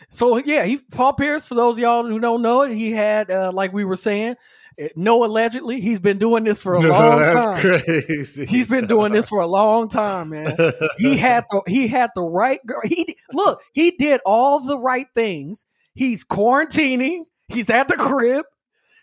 so 0.10 0.38
yeah 0.38 0.66
he 0.66 0.78
paul 0.92 1.14
pierce 1.14 1.48
for 1.48 1.56
those 1.56 1.76
of 1.76 1.80
y'all 1.80 2.06
who 2.06 2.20
don't 2.20 2.42
know 2.42 2.64
it 2.64 2.74
he 2.74 2.92
had 2.92 3.32
uh, 3.32 3.52
like 3.54 3.72
we 3.72 3.86
were 3.86 3.96
saying 3.96 4.36
Eh, 4.78 4.90
no 4.96 5.24
allegedly 5.24 5.80
he's 5.80 6.00
been 6.00 6.18
doing 6.18 6.44
this 6.44 6.62
for 6.62 6.74
a 6.76 6.80
long 6.90 7.20
time 7.34 7.62
crazy. 7.62 8.46
he's 8.46 8.68
been 8.68 8.88
doing 8.88 9.14
this 9.14 9.30
for 9.30 9.40
a 9.40 9.48
long 9.48 9.88
time 9.88 10.30
man 10.30 10.56
he 10.98 11.16
had 11.18 11.46
the 11.50 11.62
he 11.68 11.88
had 11.88 12.10
the 12.16 12.24
right 12.24 12.60
girl. 12.66 12.82
He 12.84 13.18
look, 13.32 13.62
he 13.74 13.92
did 13.92 14.22
all 14.26 14.60
the 14.60 14.78
right 14.78 15.08
things. 15.14 15.66
He's 15.94 16.26
quarantining. 16.26 17.24
He's 17.48 17.70
at 17.70 17.88
the 17.88 17.96
crib. 17.96 18.46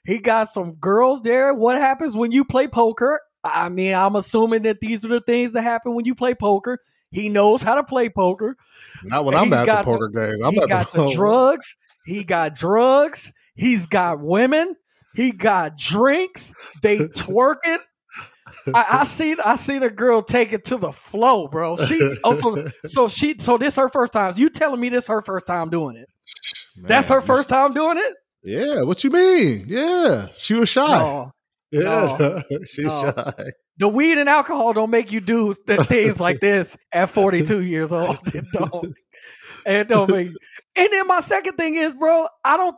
He 0.04 0.18
got 0.18 0.48
some 0.48 0.72
girls 0.74 1.22
there. 1.22 1.54
What 1.54 1.78
happens 1.78 2.16
when 2.16 2.32
you 2.32 2.44
play 2.44 2.68
poker? 2.68 3.20
I 3.44 3.68
mean, 3.68 3.94
I'm 3.94 4.16
assuming 4.16 4.62
that 4.62 4.80
these 4.80 5.04
are 5.04 5.08
the 5.08 5.20
things 5.20 5.52
that 5.52 5.62
happen 5.62 5.94
when 5.94 6.04
you 6.04 6.14
play 6.14 6.34
poker. 6.34 6.78
He 7.10 7.28
knows 7.28 7.62
how 7.62 7.74
to 7.74 7.84
play 7.84 8.08
poker. 8.08 8.56
Not 9.04 9.24
when 9.24 9.34
I'm 9.34 9.52
at 9.52 9.66
the 9.66 9.82
poker 9.84 10.08
games. 10.08 10.40
I'm 10.42 10.52
he 10.52 10.60
at 10.60 10.68
got 10.68 10.92
the, 10.92 11.06
the 11.06 11.14
drugs. 11.14 11.76
He 12.04 12.24
got 12.24 12.54
drugs. 12.54 13.32
He's 13.54 13.86
got 13.86 14.20
women. 14.20 14.76
He 15.14 15.32
got 15.32 15.76
drinks. 15.76 16.52
They 16.82 16.98
twerking. 16.98 17.78
I, 18.74 18.86
I 18.90 19.04
seen 19.06 19.36
I 19.44 19.56
seen 19.56 19.82
a 19.82 19.90
girl 19.90 20.22
take 20.22 20.52
it 20.52 20.64
to 20.66 20.76
the 20.76 20.92
flow, 20.92 21.48
bro. 21.48 21.76
She 21.76 21.98
oh, 22.00 22.16
also 22.24 22.64
so 22.84 23.08
she 23.08 23.36
so 23.38 23.58
this 23.58 23.76
her 23.76 23.88
first 23.88 24.12
time. 24.12 24.34
You 24.36 24.50
telling 24.50 24.80
me 24.80 24.88
this 24.88 25.08
her 25.08 25.22
first 25.22 25.46
time 25.46 25.70
doing 25.70 25.96
it? 25.96 26.08
That's 26.76 27.08
her 27.08 27.20
first 27.20 27.48
time 27.48 27.72
doing 27.72 27.98
it? 27.98 28.14
Yeah. 28.42 28.82
What 28.82 29.04
you 29.04 29.10
mean? 29.10 29.64
Yeah. 29.68 30.28
She 30.38 30.54
was 30.54 30.68
shy. 30.68 30.86
No. 30.86 31.32
yeah. 31.70 32.42
She's 32.64 32.86
No. 32.86 33.12
shy. 33.14 33.32
The 33.78 33.88
weed 33.88 34.18
and 34.18 34.28
alcohol 34.28 34.74
don't 34.74 34.90
make 34.90 35.10
you 35.12 35.20
do 35.20 35.54
th- 35.66 35.80
things 35.82 36.20
like 36.20 36.40
this 36.40 36.76
at 36.92 37.08
42 37.08 37.62
years 37.62 37.90
old. 37.90 38.18
It 38.34 38.44
don't. 38.52 38.94
It 39.64 39.88
don't 39.88 40.10
make. 40.10 40.28
And 40.76 40.88
then 40.92 41.06
my 41.06 41.20
second 41.20 41.54
thing 41.56 41.76
is, 41.76 41.94
bro, 41.94 42.26
I 42.44 42.56
don't 42.58 42.76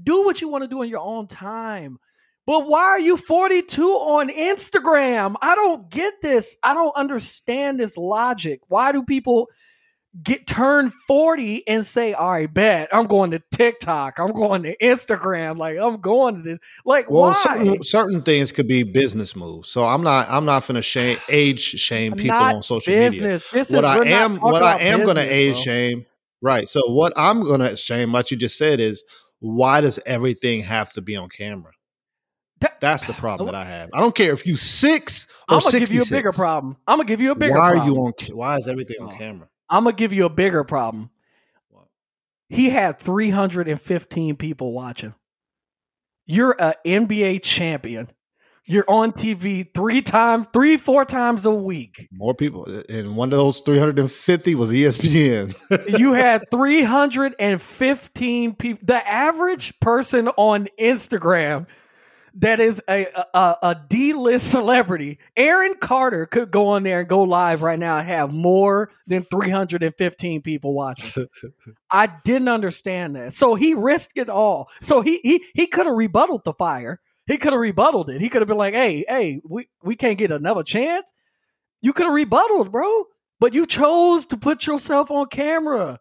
do 0.00 0.24
what 0.24 0.40
you 0.40 0.48
want 0.48 0.62
to 0.62 0.68
do 0.68 0.82
in 0.82 0.88
your 0.88 1.00
own 1.00 1.26
time. 1.26 1.98
But 2.46 2.66
why 2.68 2.82
are 2.82 3.00
you 3.00 3.16
42 3.16 3.82
on 3.82 4.28
Instagram? 4.28 5.36
I 5.40 5.54
don't 5.54 5.88
get 5.90 6.14
this. 6.22 6.56
I 6.62 6.74
don't 6.74 6.94
understand 6.96 7.78
this 7.78 7.96
logic. 7.96 8.60
Why 8.68 8.90
do 8.90 9.02
people 9.04 9.48
get 10.22 10.46
turn 10.46 10.90
40 11.08 11.66
and 11.66 11.86
say, 11.86 12.12
all 12.12 12.32
right, 12.32 12.52
bet 12.52 12.94
I'm 12.94 13.06
going 13.06 13.30
to 13.30 13.42
TikTok. 13.52 14.18
I'm 14.18 14.32
going 14.32 14.64
to 14.64 14.76
Instagram. 14.76 15.56
Like 15.56 15.78
I'm 15.78 16.00
going 16.00 16.36
to 16.36 16.42
this. 16.42 16.58
Like 16.84 17.10
Well, 17.10 17.30
why? 17.30 17.42
certain, 17.42 17.84
certain 17.84 18.20
things 18.20 18.52
could 18.52 18.68
be 18.68 18.82
business 18.82 19.34
moves. 19.34 19.68
So 19.70 19.84
I'm 19.84 20.02
not. 20.02 20.28
I'm 20.28 20.44
not 20.44 20.66
going 20.66 20.74
to 20.74 20.82
shame 20.82 21.18
age 21.28 21.60
shame 21.60 22.14
people 22.14 22.36
on 22.36 22.62
social 22.62 22.92
media. 22.92 23.10
business. 23.10 23.42
This 23.52 23.70
What 23.70 23.84
is 23.84 23.90
I 23.90 24.04
am, 24.04 24.36
what 24.38 24.62
I 24.62 24.78
am 24.80 25.04
going 25.04 25.16
to 25.16 25.22
age 25.22 25.54
bro. 25.54 25.62
shame. 25.62 26.06
Right. 26.42 26.68
So 26.68 26.80
what 26.90 27.12
I'm 27.16 27.40
going 27.42 27.60
to 27.60 27.76
shame, 27.76 28.12
like 28.12 28.30
you 28.30 28.36
just 28.36 28.58
said, 28.58 28.80
is 28.80 29.04
why 29.42 29.80
does 29.80 29.98
everything 30.06 30.62
have 30.62 30.92
to 30.92 31.00
be 31.02 31.16
on 31.16 31.28
camera? 31.28 31.72
That- 32.60 32.80
That's 32.80 33.04
the 33.06 33.12
problem 33.24 33.46
that 33.46 33.54
I 33.56 33.64
have. 33.64 33.90
I 33.92 33.98
don't 34.00 34.14
care 34.14 34.32
if 34.32 34.46
you 34.46 34.56
six 34.56 35.26
or 35.48 35.56
I'm 35.56 35.60
gonna 35.62 35.80
give 35.80 35.92
you 35.92 36.02
a 36.02 36.06
bigger 36.06 36.30
problem. 36.32 36.76
I'm 36.86 36.98
gonna 36.98 37.08
give 37.08 37.20
you 37.20 37.32
a 37.32 37.34
bigger 37.34 37.54
Why 37.58 37.72
problem. 37.72 37.80
are 37.82 37.86
you 37.92 37.96
on? 37.98 38.12
Why 38.36 38.56
is 38.56 38.68
everything 38.68 38.96
on 39.02 39.14
Oh. 39.14 39.18
camera? 39.18 39.48
I'm 39.68 39.84
gonna 39.84 39.96
give 39.96 40.12
you 40.12 40.26
a 40.26 40.30
bigger 40.30 40.62
problem. 40.62 41.10
What? 41.70 41.86
He 42.48 42.70
had 42.70 42.98
315 43.00 44.36
people 44.36 44.72
watching. 44.72 45.14
You're 46.24 46.54
an 46.60 46.74
NBA 46.86 47.42
champion. 47.42 48.10
You're 48.64 48.88
on 48.88 49.12
TV 49.12 49.66
three 49.74 50.02
times, 50.02 50.48
three, 50.52 50.76
four 50.76 51.04
times 51.04 51.46
a 51.46 51.54
week. 51.54 52.08
More 52.12 52.34
people, 52.34 52.64
and 52.88 53.16
one 53.16 53.32
of 53.32 53.38
those 53.38 53.60
350 53.60 54.54
was 54.54 54.70
ESPN. 54.70 55.54
You 55.98 56.12
had 56.12 56.50
315 56.50 58.54
people. 58.54 58.86
The 58.86 59.08
average 59.08 59.78
person 59.80 60.28
on 60.36 60.68
Instagram, 60.80 61.66
that 62.34 62.60
is 62.60 62.80
a 62.88 63.06
a, 63.34 63.56
a 63.62 63.76
D 63.88 64.12
list 64.12 64.50
celebrity. 64.50 65.18
Aaron 65.36 65.74
Carter 65.80 66.26
could 66.26 66.50
go 66.50 66.68
on 66.68 66.84
there 66.84 67.00
and 67.00 67.08
go 67.08 67.22
live 67.22 67.62
right 67.62 67.78
now 67.78 67.98
and 67.98 68.08
have 68.08 68.32
more 68.32 68.90
than 69.06 69.24
315 69.24 70.42
people 70.42 70.72
watching. 70.72 71.26
I 71.90 72.08
didn't 72.24 72.48
understand 72.48 73.16
that. 73.16 73.32
So 73.32 73.54
he 73.54 73.74
risked 73.74 74.16
it 74.16 74.28
all. 74.28 74.68
So 74.80 75.00
he 75.00 75.18
he 75.22 75.44
he 75.54 75.66
could 75.66 75.86
have 75.86 75.96
rebutted 75.96 76.40
the 76.44 76.54
fire. 76.54 77.00
He 77.32 77.38
could 77.38 77.54
have 77.54 77.60
rebutted 77.60 78.10
it. 78.10 78.20
He 78.20 78.28
could 78.28 78.42
have 78.42 78.48
been 78.48 78.58
like, 78.58 78.74
"Hey, 78.74 79.06
hey, 79.08 79.40
we 79.42 79.66
we 79.82 79.96
can't 79.96 80.18
get 80.18 80.30
another 80.30 80.62
chance." 80.62 81.14
You 81.80 81.94
could 81.94 82.04
have 82.04 82.14
rebutted, 82.14 82.70
bro, 82.70 83.04
but 83.40 83.54
you 83.54 83.66
chose 83.66 84.26
to 84.26 84.36
put 84.36 84.66
yourself 84.66 85.10
on 85.10 85.28
camera, 85.28 85.98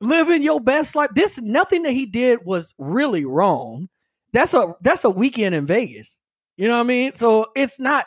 living 0.00 0.42
your 0.42 0.60
best 0.60 0.96
life. 0.96 1.10
This 1.14 1.40
nothing 1.40 1.84
that 1.84 1.92
he 1.92 2.06
did 2.06 2.40
was 2.44 2.74
really 2.76 3.24
wrong. 3.24 3.88
That's 4.32 4.52
a 4.52 4.74
that's 4.80 5.04
a 5.04 5.10
weekend 5.10 5.54
in 5.54 5.64
Vegas. 5.64 6.18
You 6.56 6.66
know 6.66 6.74
what 6.74 6.80
I 6.80 6.88
mean? 6.88 7.14
So 7.14 7.46
it's 7.54 7.78
not 7.78 8.06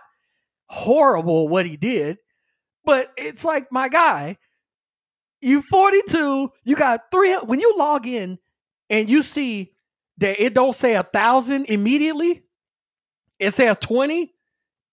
horrible 0.67 1.47
what 1.47 1.65
he 1.65 1.77
did, 1.77 2.17
but 2.83 3.13
it's 3.15 3.45
like 3.45 3.71
my 3.71 3.87
guy. 3.87 4.37
You 5.39 5.61
42, 5.61 6.49
you 6.65 6.75
got 6.75 7.11
three. 7.11 7.33
When 7.45 7.61
you 7.61 7.77
log 7.77 8.05
in 8.05 8.39
and 8.89 9.09
you 9.09 9.23
see 9.23 9.71
that 10.21 10.41
it 10.41 10.53
don't 10.53 10.73
say 10.73 10.95
a 10.95 11.03
thousand 11.03 11.65
immediately, 11.65 12.43
it 13.39 13.53
says 13.53 13.77
20 13.81 14.33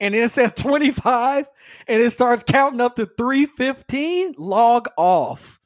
and 0.01 0.15
then 0.15 0.25
it 0.25 0.33
says 0.33 0.53
25 0.53 1.49
and 1.87 2.03
it 2.03 2.11
starts 2.11 2.43
counting 2.45 2.81
up 2.81 2.97
to 2.97 3.07
315 3.07 4.35
log 4.39 4.89
off. 4.97 5.61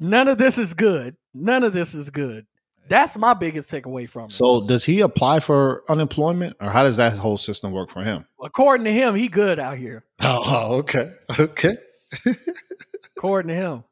None 0.00 0.28
of 0.28 0.38
this 0.38 0.58
is 0.58 0.74
good. 0.74 1.16
None 1.32 1.64
of 1.64 1.72
this 1.72 1.94
is 1.94 2.10
good. 2.10 2.46
That's 2.88 3.16
my 3.18 3.34
biggest 3.34 3.68
takeaway 3.68 4.08
from 4.08 4.26
it. 4.26 4.32
So 4.32 4.62
does 4.66 4.84
he 4.84 5.00
apply 5.00 5.40
for 5.40 5.84
unemployment, 5.90 6.56
or 6.58 6.70
how 6.70 6.84
does 6.84 6.96
that 6.96 7.12
whole 7.12 7.36
system 7.36 7.70
work 7.72 7.90
for 7.90 8.02
him? 8.02 8.24
according 8.42 8.84
to 8.86 8.92
him 8.92 9.14
he 9.14 9.28
good 9.28 9.58
out 9.58 9.76
here. 9.76 10.04
Oh, 10.20 10.76
okay, 10.78 11.12
okay. 11.38 11.76
according 13.16 13.50
to 13.50 13.54
him. 13.54 13.84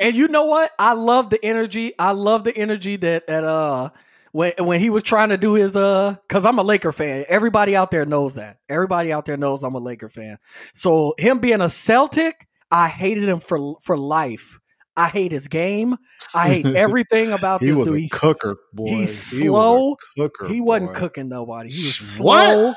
And 0.00 0.16
you 0.16 0.28
know 0.28 0.46
what? 0.46 0.72
I 0.78 0.94
love 0.94 1.30
the 1.30 1.44
energy. 1.44 1.92
I 1.98 2.12
love 2.12 2.44
the 2.44 2.56
energy 2.56 2.96
that 2.96 3.26
that 3.26 3.44
uh 3.44 3.90
when 4.32 4.52
when 4.60 4.80
he 4.80 4.90
was 4.90 5.02
trying 5.02 5.28
to 5.30 5.36
do 5.36 5.54
his 5.54 5.76
uh 5.76 6.14
because 6.28 6.44
i'm 6.44 6.58
a 6.58 6.62
laker 6.62 6.92
fan 6.92 7.24
everybody 7.28 7.74
out 7.76 7.90
there 7.90 8.04
knows 8.06 8.34
that 8.34 8.58
everybody 8.68 9.12
out 9.12 9.24
there 9.26 9.36
knows 9.36 9.62
i'm 9.62 9.74
a 9.74 9.78
laker 9.78 10.08
fan 10.08 10.36
so 10.74 11.14
him 11.18 11.38
being 11.38 11.60
a 11.60 11.70
celtic 11.70 12.46
i 12.70 12.88
hated 12.88 13.28
him 13.28 13.40
for 13.40 13.76
for 13.82 13.96
life 13.96 14.58
i 14.96 15.08
hate 15.08 15.32
his 15.32 15.48
game 15.48 15.96
i 16.34 16.48
hate 16.48 16.66
everything 16.74 17.32
about 17.32 17.60
he 17.60 17.70
this 17.70 17.78
was 17.78 17.88
dude 17.88 17.96
a 17.96 18.00
he's, 18.00 18.12
cooker, 18.12 18.56
boy. 18.72 18.86
he's 18.88 19.14
He 19.30 19.48
slow. 19.48 19.96
cooker. 20.16 20.48
he 20.48 20.60
wasn't 20.60 20.92
boy. 20.92 20.98
cooking 20.98 21.28
nobody 21.28 21.70
he 21.70 21.84
was 21.84 21.96
What? 22.18 22.58
slow 22.58 22.74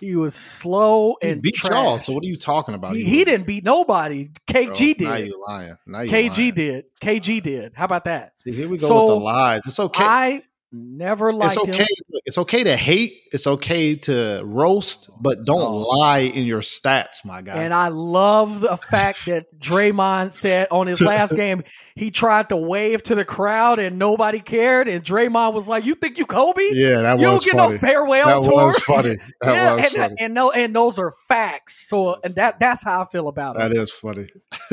he 0.00 0.16
was 0.16 0.34
slow 0.34 1.14
He 1.20 1.28
and 1.28 1.42
beat 1.42 1.54
trash. 1.54 1.72
y'all. 1.74 1.98
So 1.98 2.12
what 2.12 2.24
are 2.24 2.26
you 2.26 2.36
talking 2.36 2.74
about? 2.74 2.94
he, 2.94 3.04
he 3.04 3.24
didn't 3.24 3.46
beat 3.46 3.64
nobody 3.64 4.30
Bro, 4.64 4.72
kg 4.74 4.98
Now 4.98 5.14
did 5.16 5.26
you 5.26 5.44
lying. 5.46 5.76
Now 5.86 6.00
you 6.00 6.08
kg 6.08 6.36
lying. 6.36 6.54
did 6.54 6.84
kg 7.00 7.42
did 7.42 7.72
how 7.76 7.84
about 7.84 8.04
that 8.04 8.32
See, 8.38 8.52
here 8.52 8.68
we 8.68 8.78
go 8.78 8.88
So, 8.88 8.96
with 8.96 9.06
the 9.06 9.14
lies. 9.24 9.62
It's 9.66 9.78
okay. 9.78 10.02
I 10.04 10.42
never 10.72 11.32
liked 11.32 11.56
it's 11.56 11.68
okay. 11.68 11.78
him. 11.82 11.86
It's 12.24 12.38
okay 12.38 12.64
to 12.64 12.76
hate. 12.76 13.22
It's 13.32 13.46
okay 13.46 13.94
to 13.96 14.42
roast, 14.44 15.10
but 15.20 15.38
don't 15.44 15.60
Oh. 15.62 15.76
lie 15.98 16.20
in 16.20 16.46
your 16.46 16.60
stats, 16.60 17.24
my 17.24 17.42
guy. 17.42 17.54
And 17.54 17.72
I 17.74 17.88
love 17.88 18.60
the 18.60 18.76
fact 18.76 19.26
that 19.26 19.46
Draymond 19.58 20.32
said 20.32 20.68
on 20.70 20.86
his 20.86 21.00
last 21.00 21.34
game, 21.34 21.62
he 21.94 22.10
tried 22.10 22.48
to 22.50 22.56
wave 22.56 23.02
to 23.04 23.14
the 23.14 23.24
crowd 23.24 23.78
and 23.78 23.98
nobody 23.98 24.40
cared. 24.40 24.88
And 24.88 25.04
Draymond 25.04 25.52
was 25.54 25.68
like, 25.68 25.84
You 25.84 25.94
think 25.94 26.18
you 26.18 26.26
Kobe? 26.26 26.62
yeah, 26.72 27.02
that 27.02 27.18
you 27.20 27.26
was 27.28 27.42
don't 27.44 27.52
get 27.52 27.60
funny. 27.60 27.72
no 27.74 27.78
farewell 27.78 28.40
that 28.42 28.48
tour. 28.50 28.66
was 28.66 28.76
funny. 28.78 29.16
That 29.42 29.54
yeah, 29.54 29.74
was 29.74 29.84
and, 29.84 29.92
funny. 30.02 30.16
and 30.20 30.34
no, 30.34 30.50
and 30.52 30.74
those 30.76 30.98
are 30.98 31.12
facts. 31.28 31.88
So 31.88 32.16
and 32.22 32.34
that 32.36 32.60
that's 32.60 32.84
how 32.84 33.02
I 33.02 33.04
feel 33.06 33.28
about 33.28 33.56
That 33.56 33.72
That 33.72 33.80
is 33.82 33.90
funny. 33.90 34.28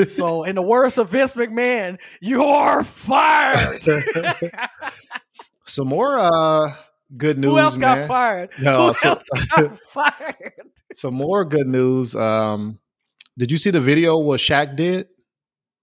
So 0.05 0.43
in 0.49 0.55
the 0.55 0.61
words 0.61 0.97
of 0.97 1.09
Vince 1.09 1.35
McMahon, 1.35 1.97
you 2.21 2.43
are 2.43 2.83
fired. 2.83 3.81
Some 5.69 5.87
more 5.87 6.19
uh 6.19 6.73
good 7.17 7.37
news. 7.37 7.51
Who 7.51 7.59
else 7.59 7.77
got 7.77 8.07
fired? 8.07 8.49
No, 8.61 8.87
Who 8.87 8.93
so- 8.95 9.09
else 9.09 9.29
got 9.55 9.77
fired? 9.93 10.53
Some 10.95 11.13
more 11.13 11.45
good 11.45 11.67
news. 11.67 12.15
Um 12.15 12.79
did 13.37 13.51
you 13.51 13.57
see 13.57 13.69
the 13.69 13.79
video 13.81 14.17
what 14.17 14.39
Shaq 14.39 14.75
did? 14.75 15.07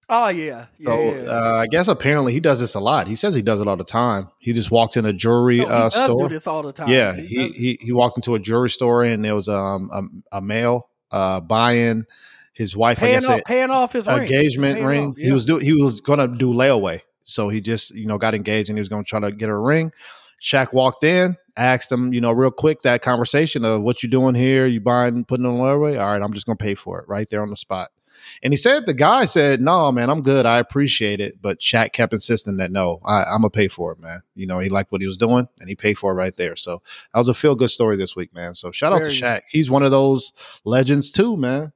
Oh 0.08 0.28
yeah. 0.28 0.66
Yeah. 0.78 0.90
So 0.90 1.00
yeah. 1.02 1.30
uh, 1.30 1.54
I 1.62 1.66
guess 1.66 1.88
apparently 1.88 2.32
he 2.32 2.38
does 2.40 2.60
this 2.60 2.74
a 2.74 2.80
lot. 2.80 3.08
He 3.08 3.16
says 3.16 3.34
he 3.34 3.42
does 3.42 3.60
it 3.60 3.66
all 3.66 3.76
the 3.76 3.82
time. 3.84 4.28
He 4.38 4.52
just 4.52 4.70
walked 4.70 4.96
in 4.96 5.04
a 5.04 5.12
jewelry 5.12 5.58
No, 5.58 5.64
he 5.66 5.70
uh, 5.72 5.82
does 5.88 5.94
store. 5.94 6.28
do 6.28 6.34
this 6.34 6.46
all 6.46 6.62
the 6.62 6.72
time. 6.72 6.88
Yeah, 6.88 7.14
He 7.16 7.26
he, 7.26 7.48
he 7.48 7.78
he 7.80 7.92
walked 7.92 8.16
into 8.18 8.34
a 8.34 8.38
jewelry 8.38 8.70
store 8.70 9.02
and 9.04 9.24
there 9.24 9.34
was 9.34 9.48
um 9.48 9.90
a, 10.32 10.38
a 10.38 10.40
male 10.40 10.88
uh 11.10 11.40
buying 11.40 12.04
his 12.52 12.76
wife. 12.76 12.98
I 12.98 13.00
paying 13.00 13.14
guess 13.20 13.28
off, 13.28 13.38
it, 13.40 13.44
paying 13.46 13.70
off 13.70 13.92
his 13.92 14.06
engagement 14.08 14.76
Paying 14.76 14.86
ring. 14.86 15.10
off, 15.10 15.16
He 15.16 15.32
was 15.32 15.44
do 15.44 15.58
he 15.58 15.72
was 15.72 16.00
gonna 16.00 16.28
do 16.28 16.52
layaway, 16.52 17.00
so 17.26 17.50
he 17.50 17.60
just 17.60 17.94
you 17.94 18.06
know 18.06 18.16
got 18.16 18.34
engaged 18.34 18.70
and 18.70 18.78
he 18.78 18.80
was 18.80 18.88
gonna 18.88 19.04
try 19.04 19.20
to 19.20 19.30
get 19.30 19.50
a 19.50 19.56
ring. 19.56 19.92
Shaq 20.40 20.72
walked 20.72 21.02
in, 21.02 21.36
asked 21.56 21.90
him, 21.90 22.12
you 22.12 22.20
know, 22.20 22.32
real 22.32 22.50
quick 22.50 22.82
that 22.82 23.02
conversation 23.02 23.64
of 23.64 23.82
what 23.82 24.02
you 24.02 24.08
doing 24.08 24.34
here? 24.34 24.66
You 24.66 24.80
buying, 24.80 25.24
putting 25.24 25.46
on 25.46 25.54
layaway? 25.54 26.00
All 26.00 26.12
right, 26.12 26.22
I'm 26.22 26.32
just 26.32 26.46
gonna 26.46 26.56
pay 26.56 26.74
for 26.74 27.00
it 27.00 27.08
right 27.08 27.28
there 27.30 27.42
on 27.42 27.50
the 27.50 27.56
spot. 27.56 27.90
And 28.42 28.52
he 28.52 28.56
said 28.56 28.86
the 28.86 28.94
guy 28.94 29.24
said, 29.24 29.60
"No, 29.60 29.90
man, 29.92 30.10
I'm 30.10 30.22
good. 30.22 30.46
I 30.46 30.58
appreciate 30.58 31.20
it." 31.20 31.40
But 31.40 31.60
Shaq 31.60 31.92
kept 31.92 32.12
insisting 32.12 32.56
that 32.58 32.70
no, 32.70 33.00
I, 33.04 33.24
I'm 33.24 33.38
gonna 33.40 33.50
pay 33.50 33.68
for 33.68 33.92
it, 33.92 34.00
man. 34.00 34.22
You 34.34 34.46
know, 34.46 34.58
he 34.58 34.68
liked 34.68 34.92
what 34.92 35.00
he 35.00 35.06
was 35.06 35.16
doing, 35.16 35.48
and 35.58 35.68
he 35.68 35.74
paid 35.74 35.98
for 35.98 36.12
it 36.12 36.14
right 36.14 36.34
there. 36.34 36.56
So 36.56 36.82
that 37.12 37.18
was 37.18 37.28
a 37.28 37.34
feel 37.34 37.54
good 37.54 37.70
story 37.70 37.96
this 37.96 38.16
week, 38.16 38.34
man. 38.34 38.54
So 38.54 38.70
shout 38.70 38.92
out 38.92 39.00
Very 39.00 39.12
to 39.12 39.20
good. 39.20 39.26
Shaq. 39.26 39.40
He's 39.50 39.70
one 39.70 39.82
of 39.82 39.90
those 39.90 40.32
legends 40.64 41.10
too, 41.10 41.36
man. 41.36 41.72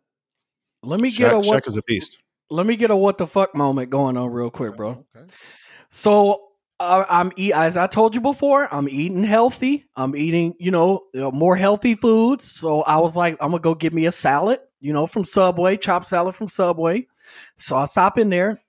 Let 0.82 1.00
me 1.00 1.10
get 1.10 1.32
a 1.32 1.36
Shaq, 1.36 1.46
what 1.46 1.64
Shaq 1.64 1.68
is 1.68 1.76
a 1.76 1.82
beast. 1.82 2.18
Let 2.50 2.66
me 2.66 2.76
get 2.76 2.90
a 2.90 2.96
what 2.96 3.18
the 3.18 3.26
fuck 3.26 3.54
moment 3.54 3.90
going 3.90 4.16
on 4.16 4.32
real 4.32 4.50
quick, 4.50 4.76
bro. 4.76 5.04
Okay. 5.16 5.26
So 5.88 6.42
uh, 6.80 7.04
I'm 7.08 7.30
eat 7.36 7.52
as 7.52 7.76
I 7.76 7.86
told 7.86 8.14
you 8.14 8.20
before. 8.20 8.72
I'm 8.72 8.88
eating 8.88 9.22
healthy. 9.22 9.84
I'm 9.96 10.16
eating, 10.16 10.54
you 10.58 10.70
know, 10.70 11.02
uh, 11.14 11.30
more 11.30 11.56
healthy 11.56 11.94
foods. 11.94 12.50
So 12.50 12.82
I 12.82 12.98
was 12.98 13.16
like, 13.16 13.36
I'm 13.40 13.50
gonna 13.50 13.62
go 13.62 13.74
get 13.74 13.92
me 13.92 14.06
a 14.06 14.12
salad, 14.12 14.60
you 14.80 14.92
know, 14.92 15.06
from 15.06 15.24
Subway, 15.24 15.76
chopped 15.76 16.08
salad 16.08 16.34
from 16.34 16.48
Subway. 16.48 17.06
So 17.56 17.76
I 17.76 17.84
stop 17.84 18.18
in 18.18 18.30
there. 18.30 18.60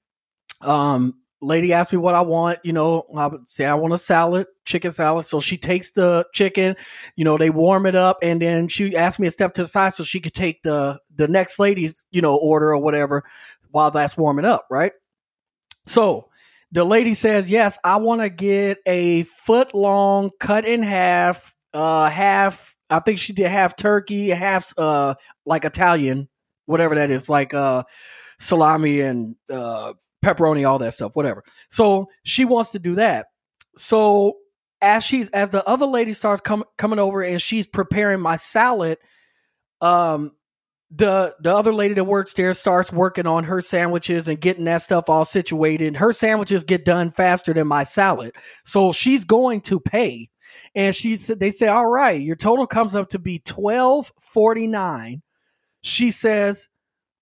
Um, 0.62 1.16
lady 1.42 1.74
asked 1.74 1.92
me 1.94 1.98
what 1.98 2.14
I 2.14 2.22
want. 2.22 2.60
You 2.64 2.74
know, 2.74 3.06
I 3.16 3.28
would 3.28 3.48
say 3.48 3.66
I 3.66 3.76
want 3.76 3.94
a 3.94 3.98
salad, 3.98 4.48
chicken 4.66 4.92
salad. 4.92 5.26
So 5.26 5.40
she 5.40 5.58
takes 5.58 5.92
the 5.92 6.26
chicken. 6.34 6.76
You 7.16 7.26
know, 7.26 7.38
they 7.38 7.50
warm 7.50 7.86
it 7.86 7.96
up, 7.96 8.18
and 8.22 8.42
then 8.42 8.68
she 8.68 8.96
asked 8.96 9.20
me 9.20 9.28
to 9.28 9.32
step 9.32 9.54
to 9.54 9.64
the 9.64 9.68
side 9.68 9.94
so 9.94 10.04
she 10.04 10.20
could 10.20 10.34
take 10.34 10.64
the 10.64 11.00
the 11.16 11.28
next 11.28 11.60
lady's 11.60 12.06
you 12.12 12.22
know 12.22 12.36
order 12.36 12.70
or 12.70 12.78
whatever 12.78 13.24
while 13.72 13.92
that's 13.92 14.18
warming 14.18 14.46
up, 14.46 14.66
right? 14.70 14.92
So 15.86 16.30
the 16.72 16.84
lady 16.84 17.14
says, 17.14 17.52
Yes, 17.52 17.78
I 17.84 17.98
want 17.98 18.22
to 18.22 18.30
get 18.30 18.80
a 18.86 19.24
foot 19.24 19.74
long, 19.74 20.32
cut 20.40 20.66
in 20.66 20.84
half, 20.84 21.54
uh, 21.74 22.10
half, 22.10 22.76
I 22.90 23.00
think 23.00 23.20
she 23.20 23.34
did 23.34 23.48
half 23.48 23.76
turkey, 23.76 24.30
half, 24.30 24.74
uh, 24.78 25.16
like 25.46 25.66
Italian, 25.66 26.30
whatever 26.66 26.96
that 26.96 27.12
is, 27.12 27.30
like, 27.30 27.54
uh, 27.54 27.84
salami 28.40 29.02
and, 29.02 29.36
uh, 29.52 29.94
pepperoni, 30.24 30.68
all 30.68 30.80
that 30.80 30.94
stuff, 30.94 31.16
whatever. 31.16 31.44
So 31.70 32.08
she 32.24 32.46
wants 32.46 32.72
to 32.72 32.80
do 32.80 32.96
that. 32.96 33.28
So 33.78 34.38
as 34.82 35.04
she's, 35.04 35.30
as 35.32 35.50
the 35.50 35.66
other 35.68 35.86
lady 35.86 36.14
starts 36.14 36.42
com- 36.42 36.66
coming 36.78 37.00
over 37.00 37.24
and 37.24 37.42
she's 37.42 37.68
preparing 37.68 38.20
my 38.20 38.36
salad, 38.36 38.98
um, 39.82 40.32
the 40.94 41.34
the 41.40 41.56
other 41.56 41.74
lady 41.74 41.94
that 41.94 42.04
works 42.04 42.34
there 42.34 42.54
starts 42.54 42.92
working 42.92 43.26
on 43.26 43.46
her 43.46 43.62
sandwiches 43.62 44.28
and 44.28 44.42
getting 44.42 44.66
that 44.66 44.82
stuff 44.82 45.06
all 45.08 45.24
situated. 45.24 45.96
Her 45.96 46.12
sandwiches 46.12 46.66
get 46.66 46.84
done 46.84 47.12
faster 47.12 47.54
than 47.54 47.68
my 47.68 47.84
salad. 47.84 48.36
So 48.66 48.92
she's 48.92 49.24
going 49.24 49.62
to 49.62 49.80
pay. 49.80 50.30
And 50.76 50.94
she 50.94 51.16
said 51.16 51.40
they 51.40 51.50
say, 51.50 51.68
All 51.68 51.88
right, 51.88 52.22
your 52.22 52.36
total 52.36 52.68
comes 52.68 52.96
up 52.96 53.10
to 53.10 53.20
be 53.20 53.40
twelve 53.40 54.12
forty 54.20 54.68
nine. 54.68 55.22
She 55.82 56.12
says, 56.12 56.68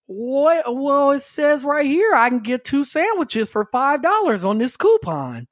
What 0.08 0.76
well, 0.76 1.12
it 1.12 1.22
says 1.22 1.64
right 1.64 1.86
here 1.86 2.14
I 2.16 2.30
can 2.30 2.40
get 2.40 2.64
two 2.64 2.84
sandwiches 2.84 3.52
for 3.52 3.66
five 3.66 4.02
dollars 4.02 4.44
on 4.46 4.58
this 4.58 4.78
coupon. 4.78 5.48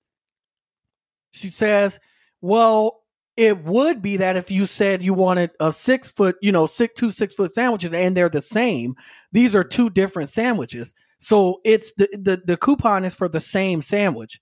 She 1.32 1.50
says, 1.50 2.00
Well, 2.42 3.04
it 3.38 3.64
would 3.64 4.02
be 4.02 4.18
that 4.18 4.36
if 4.36 4.50
you 4.52 4.66
said 4.66 5.04
you 5.04 5.14
wanted 5.14 5.52
a 5.60 5.72
six 5.72 6.12
foot, 6.12 6.36
you 6.42 6.52
know, 6.52 6.66
six 6.66 6.94
two 7.00 7.12
six 7.12 7.36
foot 7.36 7.54
sandwiches 7.54 7.94
and 7.94 8.18
they're 8.18 8.30
the 8.30 8.42
same. 8.42 8.96
These 9.32 9.56
are 9.56 9.64
two 9.64 9.90
different 9.92 10.30
sandwiches. 10.30 10.96
So 11.20 11.62
it's 11.64 11.94
the 11.94 12.10
the, 12.14 12.42
the 12.44 12.58
coupon 12.58 13.06
is 13.06 13.16
for 13.16 13.30
the 13.30 13.40
same 13.40 13.82
sandwich. 13.84 14.40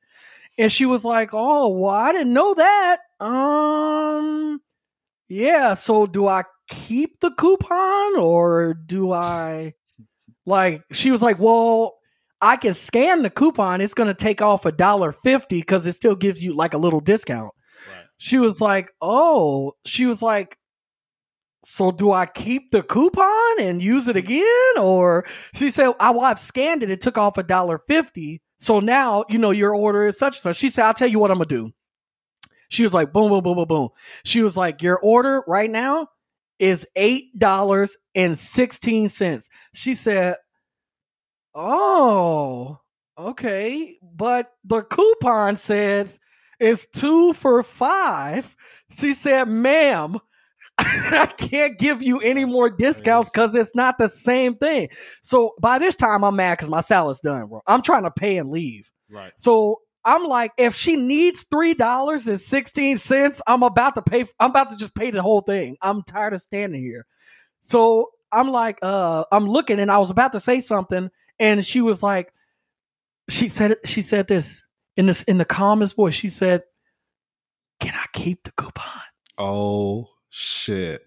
And 0.58 0.72
she 0.72 0.86
was 0.86 1.06
like, 1.06 1.32
Oh, 1.34 1.70
well, 1.70 1.92
I 1.94 2.14
didn't 2.14 2.34
know 2.34 2.54
that. 2.56 2.98
Um 3.20 4.62
yeah, 5.30 5.74
so 5.74 6.06
do 6.08 6.28
I 6.28 6.44
keep 6.70 7.20
the 7.20 7.32
coupon 7.32 8.18
or 8.18 8.76
do 8.76 9.12
I 9.12 9.74
like 10.46 10.84
she 10.94 11.12
was 11.12 11.24
like, 11.24 11.40
Well, 11.40 11.96
I 12.42 12.58
can 12.58 12.74
scan 12.76 13.24
the 13.24 13.32
coupon. 13.32 13.82
It's 13.82 13.96
gonna 13.96 14.14
take 14.14 14.42
off 14.42 14.66
a 14.66 14.72
dollar 14.72 15.12
fifty 15.14 15.62
because 15.62 15.88
it 15.88 15.94
still 15.94 16.16
gives 16.16 16.44
you 16.44 16.56
like 16.56 16.74
a 16.76 16.80
little 16.80 17.02
discount. 17.02 17.55
She 18.18 18.38
was 18.38 18.62
like, 18.62 18.92
"Oh," 19.02 19.74
she 19.86 20.06
was 20.06 20.22
like, 20.22 20.58
"So 21.64 21.92
do 21.92 22.12
I 22.12 22.26
keep 22.28 22.72
the 22.72 22.84
coupon 22.84 23.60
and 23.60 23.82
use 23.82 24.08
it 24.08 24.16
again?" 24.18 24.78
Or 24.78 25.26
she 25.56 25.70
said, 25.72 25.94
"I 26.00 26.12
well, 26.12 26.22
I've 26.26 26.40
scanned 26.40 26.84
it. 26.84 26.90
It 26.90 27.02
took 27.02 27.18
off 27.18 27.38
a 27.38 27.44
dollar 27.44 27.80
fifty. 27.88 28.42
So 28.60 28.80
now 28.80 29.26
you 29.30 29.38
know 29.38 29.52
your 29.52 29.76
order 29.76 30.06
is 30.06 30.18
such 30.18 30.38
and 30.38 30.42
such." 30.44 30.58
She 30.58 30.70
said, 30.70 30.86
"I'll 30.86 30.94
tell 30.94 31.08
you 31.10 31.20
what 31.20 31.32
I'm 31.32 31.38
gonna 31.38 31.48
do." 31.48 31.72
She 32.70 32.84
was 32.84 32.94
like, 32.94 33.14
"Boom, 33.14 33.30
boom, 33.30 33.44
boom, 33.44 33.56
boom, 33.56 33.68
boom." 33.68 33.90
She 34.24 34.42
was 34.44 34.58
like, 34.58 34.82
"Your 34.82 35.00
order 35.00 35.44
right 35.48 35.70
now 35.70 36.08
is 36.60 36.88
eight 36.96 37.38
dollars 37.38 37.98
and 38.16 38.38
sixteen 38.38 39.10
cents." 39.10 39.50
She 39.74 39.94
said, 39.94 40.36
"Oh." 41.54 42.80
Okay, 43.18 43.98
but 44.04 44.52
the 44.66 44.82
coupon 44.84 45.56
says 45.56 46.20
it's 46.60 46.86
two 46.88 47.34
for 47.34 47.62
five. 47.64 48.56
She 48.98 49.14
said, 49.14 49.48
ma'am, 49.48 50.18
I 50.78 51.32
can't 51.38 51.78
give 51.78 52.04
you 52.04 52.20
any 52.20 52.46
more 52.46 52.70
discounts 52.70 53.30
because 53.30 53.56
it's 53.56 53.76
not 53.76 53.98
the 53.98 54.10
same 54.10 54.56
thing. 54.56 54.90
So 55.22 55.54
by 55.62 55.80
this 55.80 55.96
time, 55.96 56.24
I'm 56.24 56.36
mad 56.36 56.58
because 56.58 56.70
my 56.70 56.82
salad's 56.82 57.22
done, 57.22 57.48
bro. 57.48 57.62
I'm 57.66 57.82
trying 57.82 58.04
to 58.04 58.12
pay 58.12 58.38
and 58.38 58.52
leave. 58.52 58.92
Right. 59.10 59.32
So 59.38 59.82
I'm 60.04 60.26
like, 60.26 60.52
if 60.58 60.76
she 60.76 60.98
needs 60.98 61.44
three 61.44 61.74
dollars 61.74 62.28
and 62.28 62.40
sixteen 62.40 62.98
cents, 62.98 63.42
I'm 63.48 63.64
about 63.64 63.96
to 63.96 64.02
pay. 64.02 64.26
I'm 64.40 64.50
about 64.50 64.70
to 64.72 64.76
just 64.76 64.96
pay 64.96 65.12
the 65.12 65.22
whole 65.22 65.42
thing. 65.42 65.78
I'm 65.82 66.04
tired 66.04 66.34
of 66.34 66.42
standing 66.42 66.84
here. 66.84 67.06
So 67.62 68.10
I'm 68.32 68.50
like, 68.50 68.78
uh, 68.82 69.24
I'm 69.32 69.48
looking, 69.48 69.80
and 69.80 69.90
I 69.90 69.98
was 69.98 70.12
about 70.12 70.34
to 70.34 70.42
say 70.42 70.60
something, 70.60 71.10
and 71.40 71.66
she 71.66 71.80
was 71.80 72.04
like, 72.04 72.34
she 73.30 73.48
said, 73.48 73.78
she 73.86 74.02
said 74.02 74.28
this 74.28 74.62
in 74.98 75.08
this 75.08 75.24
in 75.24 75.38
the 75.38 75.46
calmest 75.46 75.96
voice. 75.96 76.14
She 76.14 76.30
said, 76.30 76.64
"Can 77.80 77.94
I 77.94 78.06
keep 78.14 78.44
the 78.44 78.52
coupon?" 78.52 79.02
Oh 79.38 80.10
shit. 80.30 81.02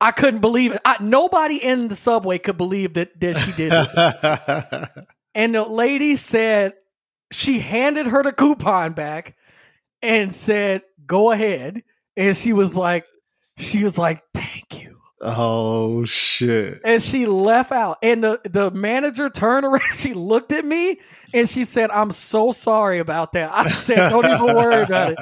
I 0.00 0.12
couldn't 0.12 0.40
believe 0.40 0.72
it. 0.72 0.80
I, 0.84 0.96
nobody 1.00 1.56
in 1.56 1.88
the 1.88 1.96
subway 1.96 2.38
could 2.38 2.56
believe 2.56 2.94
that 2.94 3.18
that 3.20 3.36
she 3.36 3.52
did 3.52 3.72
it. 3.74 5.06
And 5.34 5.54
the 5.54 5.62
lady 5.62 6.16
said 6.16 6.72
she 7.30 7.60
handed 7.60 8.06
her 8.06 8.24
the 8.24 8.32
coupon 8.32 8.92
back 8.92 9.36
and 10.02 10.34
said, 10.34 10.82
"Go 11.06 11.30
ahead." 11.30 11.84
And 12.16 12.36
she 12.36 12.52
was 12.52 12.76
like, 12.76 13.04
she 13.56 13.84
was 13.84 13.98
like. 13.98 14.22
Oh 15.20 16.04
shit. 16.04 16.80
And 16.84 17.02
she 17.02 17.26
left 17.26 17.72
out. 17.72 17.98
And 18.02 18.22
the 18.22 18.40
the 18.44 18.70
manager 18.70 19.30
turned 19.30 19.64
around. 19.64 19.82
She 19.92 20.14
looked 20.14 20.52
at 20.52 20.64
me 20.64 21.00
and 21.34 21.48
she 21.48 21.64
said, 21.64 21.90
"I'm 21.90 22.12
so 22.12 22.52
sorry 22.52 22.98
about 22.98 23.32
that." 23.32 23.50
I 23.52 23.68
said, 23.68 24.08
"Don't 24.10 24.24
even 24.24 24.54
worry 24.54 24.82
about 24.82 25.12
it." 25.12 25.18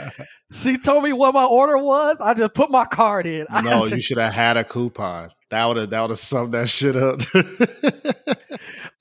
She 0.52 0.78
told 0.78 1.02
me 1.02 1.12
what 1.12 1.34
my 1.34 1.44
order 1.44 1.76
was. 1.76 2.20
I 2.20 2.32
just 2.34 2.54
put 2.54 2.70
my 2.70 2.84
card 2.84 3.26
in. 3.26 3.46
No, 3.64 3.86
said- 3.86 3.96
you 3.96 4.00
should 4.00 4.18
have 4.18 4.32
had 4.32 4.56
a 4.56 4.64
coupon. 4.64 5.30
That 5.50 5.64
would 5.66 5.76
have 5.76 5.90
that 5.90 6.00
would 6.00 6.10
have 6.10 6.18
summed 6.18 6.52
that 6.54 6.68
shit 6.68 6.96
up. 6.96 7.20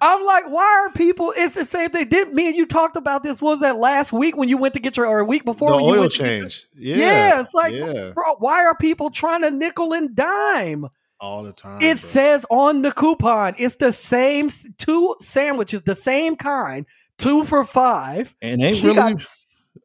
I'm 0.02 0.24
like, 0.26 0.46
why 0.50 0.64
are 0.86 0.92
people? 0.92 1.34
It's 1.36 1.56
the 1.56 1.66
same 1.66 1.90
thing. 1.90 2.08
Didn't 2.08 2.36
me 2.36 2.48
and 2.48 2.56
you 2.56 2.66
talked 2.66 2.96
about 2.96 3.24
this? 3.24 3.42
What 3.42 3.52
was 3.52 3.60
that 3.62 3.78
last 3.78 4.14
week 4.14 4.38
when 4.38 4.50
you 4.50 4.58
went 4.58 4.74
to 4.76 4.80
get 4.80 4.98
your 4.98 5.08
or 5.08 5.20
a 5.20 5.26
week 5.26 5.46
before 5.46 5.70
the 5.72 5.76
when 5.78 5.86
you 5.86 5.92
oil 5.92 6.00
went 6.02 6.12
to 6.14 6.18
get 6.20 6.28
your- 6.32 6.42
change. 6.42 6.68
Yeah. 6.78 6.96
Yeah, 6.98 7.42
it's 7.42 7.54
like, 7.54 7.74
yeah. 7.74 8.12
bro, 8.14 8.36
why 8.36 8.64
are 8.66 8.76
people 8.76 9.10
trying 9.10 9.42
to 9.42 9.52
nickel 9.52 9.94
and 9.94 10.16
dime? 10.16 10.88
all 11.22 11.44
the 11.44 11.54
time. 11.54 11.78
It 11.78 11.82
bro. 11.82 11.96
says 11.96 12.46
on 12.52 12.82
the 12.82 12.92
coupon, 12.92 13.56
it's 13.58 13.78
the 13.78 13.92
same 13.94 14.50
two 14.78 15.16
sandwiches, 15.22 15.82
the 15.84 15.96
same 15.96 16.36
kind, 16.36 16.86
two 17.18 17.46
for 17.46 17.64
five. 17.64 18.36
and 18.42 18.62
ain't 18.62 18.76
she 18.76 18.88
really 18.88 18.96
got- 18.98 19.22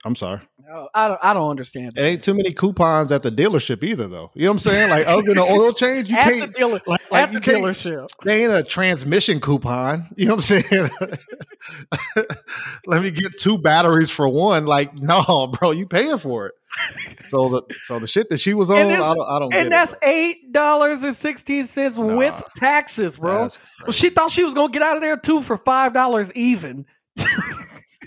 I'm 0.05 0.17
sorry. 0.17 0.41
No, 0.73 0.89
I 0.95 1.09
don't. 1.09 1.19
I 1.21 1.33
don't 1.35 1.51
understand. 1.51 1.99
It 1.99 2.01
ain't 2.01 2.23
too 2.23 2.33
many 2.33 2.53
coupons 2.53 3.11
at 3.11 3.25
the 3.25 3.33
dealership 3.33 3.83
either, 3.83 4.07
though. 4.07 4.31
You 4.35 4.45
know 4.45 4.51
what 4.53 4.65
I'm 4.65 4.71
saying? 4.71 4.91
Like 4.91 5.05
other 5.05 5.23
than 5.23 5.35
the 5.35 5.43
oil 5.43 5.73
change, 5.73 6.09
you 6.09 6.17
at 6.19 6.23
can't. 6.29 6.53
the 6.53 6.59
dealer, 6.59 6.81
like- 6.87 7.11
like 7.11 7.23
at 7.25 7.33
the 7.33 7.41
dealership. 7.41 8.07
They 8.25 8.45
ain't 8.45 8.53
a 8.53 8.63
transmission 8.63 9.41
coupon. 9.41 10.07
You 10.17 10.27
know 10.27 10.37
what 10.37 10.49
I'm 10.53 10.63
saying? 10.63 10.91
Let 12.87 13.03
me 13.03 13.11
get 13.11 13.37
two 13.41 13.59
batteries 13.59 14.11
for 14.13 14.29
one. 14.29 14.65
Like, 14.67 14.95
no, 14.95 15.49
bro, 15.59 15.73
you 15.73 15.87
paying 15.87 16.19
for 16.19 16.47
it. 16.47 16.55
So 17.29 17.49
the 17.49 17.63
so 17.87 17.99
the 17.99 18.07
shit 18.07 18.29
that 18.29 18.39
she 18.39 18.55
was 18.55 18.71
on, 18.71 18.77
I 18.93 18.97
don't, 18.97 19.21
I 19.29 19.39
don't 19.41 19.53
And 19.53 19.73
that's 19.73 19.93
it. 19.95 19.99
eight 20.05 20.53
dollars 20.53 21.03
and 21.03 21.17
sixteen 21.17 21.65
cents 21.65 21.99
with 21.99 22.41
taxes, 22.59 23.19
bro. 23.19 23.49
Well, 23.83 23.91
she 23.91 24.11
thought 24.11 24.31
she 24.31 24.45
was 24.45 24.55
gonna 24.55 24.73
get 24.73 24.83
out 24.83 24.95
of 24.95 25.03
there 25.03 25.17
too 25.17 25.43
for 25.43 25.57
five 25.57 25.93
dollars 25.93 26.33
even. 26.37 26.87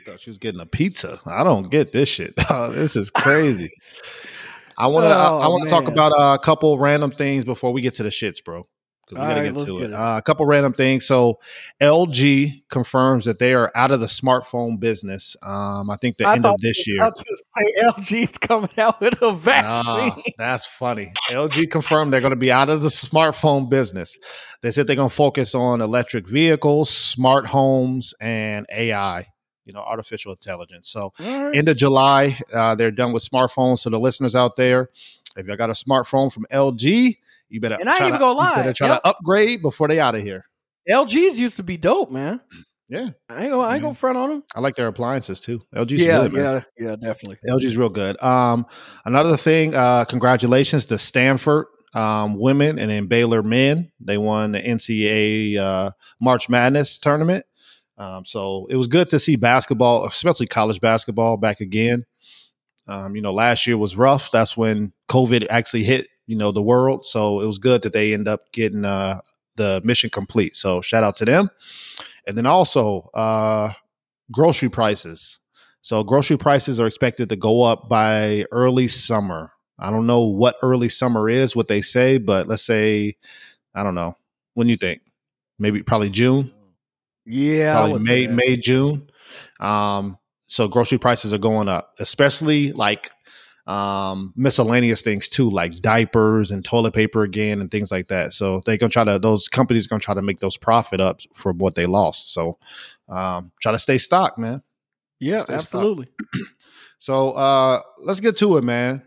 Thought 0.03 0.19
she 0.19 0.29
was 0.29 0.37
getting 0.37 0.61
a 0.61 0.65
pizza. 0.65 1.19
I 1.25 1.43
don't 1.43 1.69
get 1.69 1.91
this 1.91 2.09
shit. 2.09 2.35
this 2.71 2.95
is 2.95 3.09
crazy. 3.09 3.71
I 4.77 4.87
want 4.87 5.05
to. 5.05 5.15
Oh, 5.15 5.39
I 5.39 5.47
want 5.47 5.63
to 5.63 5.69
talk 5.69 5.87
about 5.87 6.11
uh, 6.11 6.35
a 6.39 6.43
couple 6.43 6.77
random 6.77 7.11
things 7.11 7.45
before 7.45 7.71
we 7.71 7.81
get 7.81 7.95
to 7.95 8.03
the 8.03 8.09
shits, 8.09 8.43
bro. 8.43 8.67
we 9.11 9.17
gotta 9.17 9.41
right, 9.41 9.53
get 9.53 9.65
to 9.65 9.77
get 9.77 9.81
it. 9.81 9.91
it. 9.91 9.93
Uh, 9.93 10.17
a 10.17 10.21
couple 10.21 10.45
random 10.45 10.73
things. 10.73 11.05
So, 11.05 11.39
LG 11.79 12.63
confirms 12.69 13.25
that 13.25 13.37
they 13.39 13.53
are 13.53 13.71
out 13.75 13.91
of 13.91 13.99
the 13.99 14.07
smartphone 14.07 14.79
business. 14.79 15.35
Um, 15.43 15.89
I 15.89 15.95
think 15.95 16.17
the 16.17 16.27
I 16.27 16.35
end 16.35 16.45
of 16.45 16.59
this 16.59 16.87
year. 16.87 16.97
about 16.97 17.15
to 17.15 17.35
say 17.35 17.83
LG's 17.85 18.37
coming 18.39 18.71
out 18.77 18.99
with 18.99 19.21
a 19.21 19.31
vaccine. 19.31 20.23
that's 20.37 20.65
funny. 20.65 21.11
LG 21.29 21.69
confirmed 21.69 22.11
they're 22.11 22.21
going 22.21 22.31
to 22.31 22.35
be 22.35 22.51
out 22.51 22.69
of 22.69 22.81
the 22.81 22.89
smartphone 22.89 23.69
business. 23.69 24.17
They 24.63 24.71
said 24.71 24.87
they're 24.87 24.95
going 24.95 25.09
to 25.09 25.15
focus 25.15 25.53
on 25.53 25.81
electric 25.81 26.27
vehicles, 26.27 26.89
smart 26.89 27.45
homes, 27.47 28.13
and 28.19 28.65
AI. 28.71 29.27
You 29.65 29.73
know, 29.73 29.79
artificial 29.79 30.31
intelligence. 30.31 30.89
So, 30.89 31.13
right. 31.19 31.55
end 31.55 31.69
of 31.69 31.77
July. 31.77 32.37
Uh, 32.53 32.75
they're 32.75 32.91
done 32.91 33.13
with 33.13 33.27
smartphones. 33.27 33.79
So 33.79 33.89
the 33.89 33.99
listeners 33.99 34.35
out 34.35 34.55
there, 34.57 34.89
if 35.37 35.47
you 35.47 35.55
got 35.55 35.69
a 35.69 35.73
smartphone 35.73 36.31
from 36.31 36.45
LG, 36.51 37.17
you 37.49 37.61
better 37.61 37.77
And 37.79 37.87
I 37.87 37.93
ain't 37.93 37.97
try 37.99 38.07
even 38.07 38.19
to, 38.19 38.23
gonna 38.25 38.37
lie, 38.37 38.55
better 38.55 38.73
try 38.73 38.87
L- 38.89 38.99
to 38.99 39.07
upgrade 39.07 39.61
before 39.61 39.87
they 39.87 39.99
out 39.99 40.15
of 40.15 40.21
here. 40.21 40.45
LG's 40.89 41.39
used 41.39 41.55
to 41.57 41.63
be 41.63 41.77
dope, 41.77 42.11
man. 42.11 42.41
Yeah, 42.89 43.09
I 43.29 43.43
ain't 43.43 43.51
gonna, 43.51 43.63
I 43.63 43.75
ain't 43.75 43.81
gonna 43.81 43.93
front 43.93 44.17
on 44.17 44.29
them. 44.29 44.43
I 44.55 44.59
like 44.59 44.75
their 44.75 44.87
appliances 44.87 45.39
too. 45.39 45.61
LG's 45.73 46.01
Yeah, 46.01 46.27
good, 46.27 46.33
yeah, 46.33 46.61
yeah, 46.77 46.95
definitely. 46.95 47.37
LG's 47.47 47.77
real 47.77 47.89
good. 47.89 48.21
Um, 48.21 48.65
another 49.05 49.37
thing, 49.37 49.73
uh, 49.73 50.05
congratulations 50.05 50.85
to 50.87 50.97
Stanford 50.97 51.67
um, 51.93 52.39
women 52.39 52.79
and 52.79 52.89
then 52.89 53.07
Baylor 53.07 53.43
men. 53.43 53.91
They 53.99 54.17
won 54.17 54.51
the 54.51 54.59
NCAA 54.59 55.57
uh, 55.57 55.91
March 56.19 56.49
Madness 56.49 56.97
tournament. 56.97 57.45
Um, 58.03 58.25
so 58.25 58.67
it 58.69 58.75
was 58.75 58.87
good 58.87 59.07
to 59.09 59.19
see 59.19 59.37
basketball, 59.37 60.05
especially 60.05 60.45
college 60.45 60.81
basketball, 60.81 61.37
back 61.37 61.61
again. 61.61 62.05
Um, 62.85 63.15
you 63.15 63.21
know, 63.21 63.31
last 63.31 63.65
year 63.65 63.77
was 63.77 63.95
rough. 63.95 64.29
That's 64.29 64.57
when 64.57 64.91
COVID 65.09 65.47
actually 65.49 65.85
hit, 65.85 66.09
you 66.27 66.35
know, 66.35 66.51
the 66.51 66.61
world. 66.61 67.05
So 67.05 67.39
it 67.39 67.45
was 67.45 67.59
good 67.59 67.81
that 67.83 67.93
they 67.93 68.13
end 68.13 68.27
up 68.27 68.51
getting 68.51 68.83
uh, 68.83 69.21
the 69.55 69.81
mission 69.85 70.09
complete. 70.09 70.57
So 70.57 70.81
shout 70.81 71.03
out 71.03 71.15
to 71.17 71.25
them. 71.25 71.49
And 72.27 72.37
then 72.37 72.45
also 72.45 73.09
uh, 73.13 73.71
grocery 74.33 74.69
prices. 74.69 75.39
So 75.81 76.03
grocery 76.03 76.37
prices 76.37 76.81
are 76.81 76.87
expected 76.87 77.29
to 77.29 77.37
go 77.37 77.63
up 77.63 77.87
by 77.87 78.45
early 78.51 78.89
summer. 78.89 79.53
I 79.79 79.91
don't 79.91 80.07
know 80.07 80.25
what 80.25 80.57
early 80.61 80.89
summer 80.89 81.29
is, 81.29 81.55
what 81.55 81.69
they 81.69 81.81
say, 81.81 82.17
but 82.17 82.49
let's 82.49 82.65
say, 82.65 83.15
I 83.73 83.83
don't 83.83 83.95
know. 83.95 84.17
When 84.55 84.67
you 84.67 84.75
think? 84.75 85.01
Maybe 85.57 85.83
probably 85.83 86.09
June 86.09 86.51
Yeah, 87.25 87.73
probably 87.73 87.99
May. 87.99 88.27
May, 88.27 88.57
June. 88.57 89.09
Um, 89.59 90.17
so 90.45 90.67
grocery 90.67 90.97
prices 90.97 91.33
are 91.33 91.39
going 91.39 91.67
up, 91.67 91.93
especially 91.99 92.73
like 92.73 93.11
um, 93.65 94.33
miscellaneous 94.35 95.01
things 95.01 95.29
too, 95.29 95.49
like 95.49 95.79
diapers 95.79 96.51
and 96.51 96.65
toilet 96.65 96.93
paper 96.93 97.23
again 97.23 97.61
and 97.61 97.71
things 97.71 97.91
like 97.91 98.07
that. 98.07 98.33
So 98.33 98.61
they're 98.65 98.77
gonna 98.77 98.89
try 98.89 99.05
to 99.05 99.19
those 99.19 99.47
companies 99.47 99.85
are 99.85 99.89
gonna 99.89 100.01
try 100.01 100.13
to 100.13 100.21
make 100.21 100.39
those 100.39 100.57
profit 100.57 100.99
up 100.99 101.21
for 101.35 101.53
what 101.53 101.75
they 101.75 101.85
lost. 101.85 102.33
So 102.33 102.57
um, 103.07 103.51
try 103.61 103.71
to 103.71 103.79
stay 103.79 103.97
stocked, 103.97 104.37
man. 104.37 104.61
Yeah, 105.19 105.43
Stay 105.43 105.53
absolutely. 105.53 106.07
So 106.99 107.31
uh, 107.31 107.81
let's 107.97 108.21
get 108.21 108.37
to 108.37 108.55
it, 108.55 108.63
man. 108.63 109.03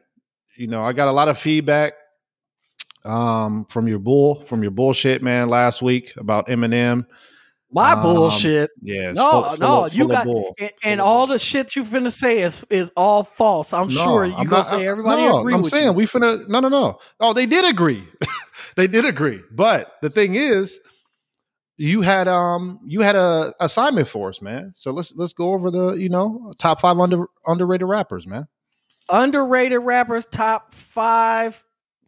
You 0.55 0.67
know, 0.67 0.83
I 0.83 0.93
got 0.93 1.09
a 1.09 1.12
lot 1.12 1.29
of 1.29 1.39
feedback 1.39 1.95
um, 3.07 3.64
from 3.71 3.89
your 3.89 3.99
bull, 3.99 4.45
from 4.45 4.61
your 4.61 4.71
bullshit, 4.71 5.23
man, 5.23 5.49
last 5.49 5.81
week 5.81 6.12
about 6.19 6.49
Eminem. 6.49 7.07
My 7.73 7.93
Um, 7.93 8.03
bullshit. 8.03 8.71
Yeah, 8.81 9.12
No, 9.12 9.31
full- 9.31 9.43
full 9.43 9.59
no, 9.59 9.85
of- 9.87 9.95
you 9.95 10.05
full 10.09 10.09
got 10.09 10.27
and, 10.61 10.71
and 10.85 11.01
all 11.01 11.27
the 11.27 11.39
shit 11.39 11.75
you 11.75 11.83
finna 11.85 12.12
say 12.12 12.39
is 12.41 12.64
is 12.71 12.91
all 12.97 13.25
false. 13.25 13.73
I'm 13.73 13.89
No, 13.89 14.05
sure 14.05 14.25
you 14.25 14.33
I'm 14.35 14.47
gonna 14.47 14.59
not- 14.62 14.67
say 14.69 14.87
everybody 14.87 15.23
no, 15.23 15.39
agree 15.41 15.55
I'm 15.55 15.62
with 15.62 15.71
saying 15.73 15.87
you. 15.89 15.93
we 15.93 16.07
finna 16.07 16.47
no 16.49 16.61
no 16.61 16.69
no. 16.69 16.99
Oh, 17.21 17.33
they 17.33 17.45
did 17.47 17.64
agree. 17.64 18.07
they 18.77 18.87
did 18.87 19.05
agree. 19.05 19.41
But 19.51 19.93
the 20.01 20.11
thing 20.11 20.37
is, 20.37 20.79
you 21.77 22.03
had 22.03 22.29
um 22.29 22.79
you 22.87 23.01
had 23.01 23.17
a 23.17 23.53
assignment 23.61 24.07
for 24.09 24.29
us, 24.29 24.41
man. 24.41 24.73
So 24.77 24.93
let's 24.93 25.14
let's 25.17 25.33
go 25.33 25.51
over 25.53 25.71
the 25.71 25.95
you 25.95 26.09
know 26.09 26.53
top 26.59 26.81
five 26.81 26.99
under 26.99 27.27
underrated 27.47 27.89
rappers, 27.89 28.27
man. 28.29 28.47
Underrated 29.11 29.81
rappers, 29.83 30.25
top 30.27 30.73
five 30.73 31.62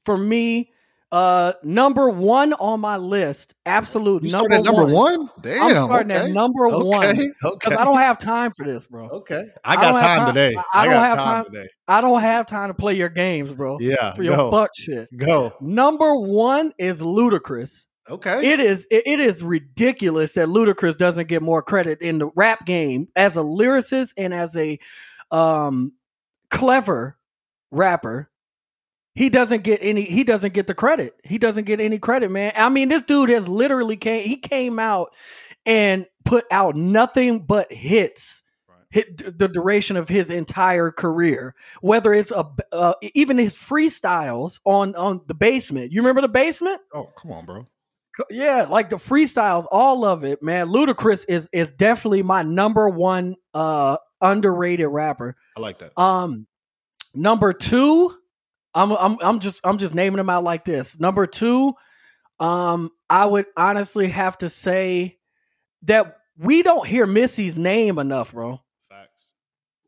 for 0.04 0.16
me. 0.16 0.70
Uh, 1.10 1.52
number 1.62 2.10
one 2.10 2.52
on 2.54 2.80
my 2.80 2.98
list, 2.98 3.54
absolute 3.64 4.22
You 4.22 4.30
number, 4.30 4.58
number 4.60 4.84
one. 4.84 4.92
one. 4.92 5.30
Damn. 5.40 5.62
I'm 5.62 5.76
starting 5.76 6.12
okay. 6.12 6.26
at 6.26 6.30
number 6.32 6.66
okay. 6.68 6.84
one 6.84 7.06
Okay. 7.06 7.28
because 7.54 7.78
I 7.78 7.84
don't 7.84 7.96
have 7.96 8.18
time 8.18 8.52
for 8.54 8.66
this, 8.66 8.86
bro. 8.86 9.08
Okay. 9.08 9.44
I 9.64 9.72
I 9.72 9.74
got 9.76 9.82
don't 9.92 10.00
time 10.00 10.18
time- 10.18 10.26
today. 10.34 10.54
I 10.56 10.62
I, 10.74 10.84
don't 10.84 10.92
got 10.94 11.08
have 11.08 11.18
time, 11.18 11.26
time- 11.26 11.44
today. 11.52 11.68
I 11.88 12.00
don't 12.02 12.20
have 12.20 12.46
time 12.46 12.68
to 12.68 12.74
play 12.74 12.94
your 12.94 13.08
games, 13.08 13.54
bro. 13.54 13.78
Yeah. 13.80 14.12
for 14.12 14.22
your 14.22 14.36
go. 14.36 14.50
butt 14.50 14.70
shit. 14.76 15.08
Go. 15.16 15.54
Number 15.62 16.14
one 16.14 16.72
is 16.78 17.00
Ludacris. 17.00 17.86
Okay. 18.10 18.52
It 18.52 18.60
is 18.60 18.86
it, 18.90 19.02
it 19.06 19.20
is 19.20 19.42
ridiculous 19.42 20.34
that 20.34 20.48
Ludacris 20.48 20.96
doesn't 20.98 21.28
get 21.28 21.40
more 21.42 21.62
credit 21.62 22.00
in 22.02 22.18
the 22.18 22.30
rap 22.36 22.66
game 22.66 23.08
as 23.16 23.36
a 23.36 23.40
lyricist 23.40 24.12
and 24.18 24.34
as 24.34 24.54
a 24.58 24.78
um 25.30 25.92
clever 26.50 27.16
rapper. 27.70 28.30
He 29.18 29.30
doesn't 29.30 29.64
get 29.64 29.80
any 29.82 30.02
he 30.02 30.22
doesn't 30.22 30.54
get 30.54 30.68
the 30.68 30.74
credit. 30.74 31.12
He 31.24 31.38
doesn't 31.38 31.64
get 31.64 31.80
any 31.80 31.98
credit, 31.98 32.30
man. 32.30 32.52
I 32.56 32.68
mean, 32.68 32.88
this 32.88 33.02
dude 33.02 33.30
has 33.30 33.48
literally 33.48 33.96
came 33.96 34.24
he 34.24 34.36
came 34.36 34.78
out 34.78 35.12
and 35.66 36.06
put 36.24 36.44
out 36.52 36.76
nothing 36.76 37.40
but 37.40 37.72
hits. 37.72 38.44
Hit 38.90 39.36
the 39.36 39.48
duration 39.48 39.96
of 39.96 40.08
his 40.08 40.30
entire 40.30 40.92
career, 40.92 41.56
whether 41.80 42.14
it's 42.14 42.30
a 42.30 42.48
uh, 42.72 42.94
even 43.12 43.38
his 43.38 43.56
freestyles 43.56 44.60
on 44.64 44.94
on 44.94 45.22
the 45.26 45.34
basement. 45.34 45.90
You 45.90 46.00
remember 46.00 46.20
the 46.20 46.28
basement? 46.28 46.80
oh, 46.94 47.10
come 47.16 47.32
on, 47.32 47.44
bro. 47.44 47.66
Yeah, 48.30 48.66
like 48.70 48.88
the 48.88 48.96
freestyles, 48.96 49.66
all 49.70 50.04
of 50.04 50.24
it, 50.24 50.44
man. 50.44 50.68
Ludacris 50.68 51.24
is 51.28 51.50
is 51.52 51.72
definitely 51.72 52.22
my 52.22 52.42
number 52.42 52.88
one 52.88 53.34
uh 53.52 53.96
underrated 54.20 54.86
rapper. 54.86 55.36
I 55.56 55.60
like 55.60 55.80
that. 55.80 55.98
Um 55.98 56.46
number 57.14 57.52
2, 57.52 58.14
I'm 58.74 58.92
I'm 58.92 59.16
I'm 59.20 59.38
just 59.40 59.60
I'm 59.64 59.78
just 59.78 59.94
naming 59.94 60.18
them 60.18 60.30
out 60.30 60.44
like 60.44 60.64
this. 60.64 60.98
Number 61.00 61.26
2, 61.26 61.72
um 62.40 62.90
I 63.10 63.26
would 63.26 63.46
honestly 63.56 64.08
have 64.08 64.38
to 64.38 64.48
say 64.48 65.18
that 65.82 66.16
we 66.36 66.62
don't 66.62 66.86
hear 66.86 67.06
Missy's 67.06 67.58
name 67.58 67.98
enough, 67.98 68.32
bro 68.32 68.60
Facts. 68.88 69.10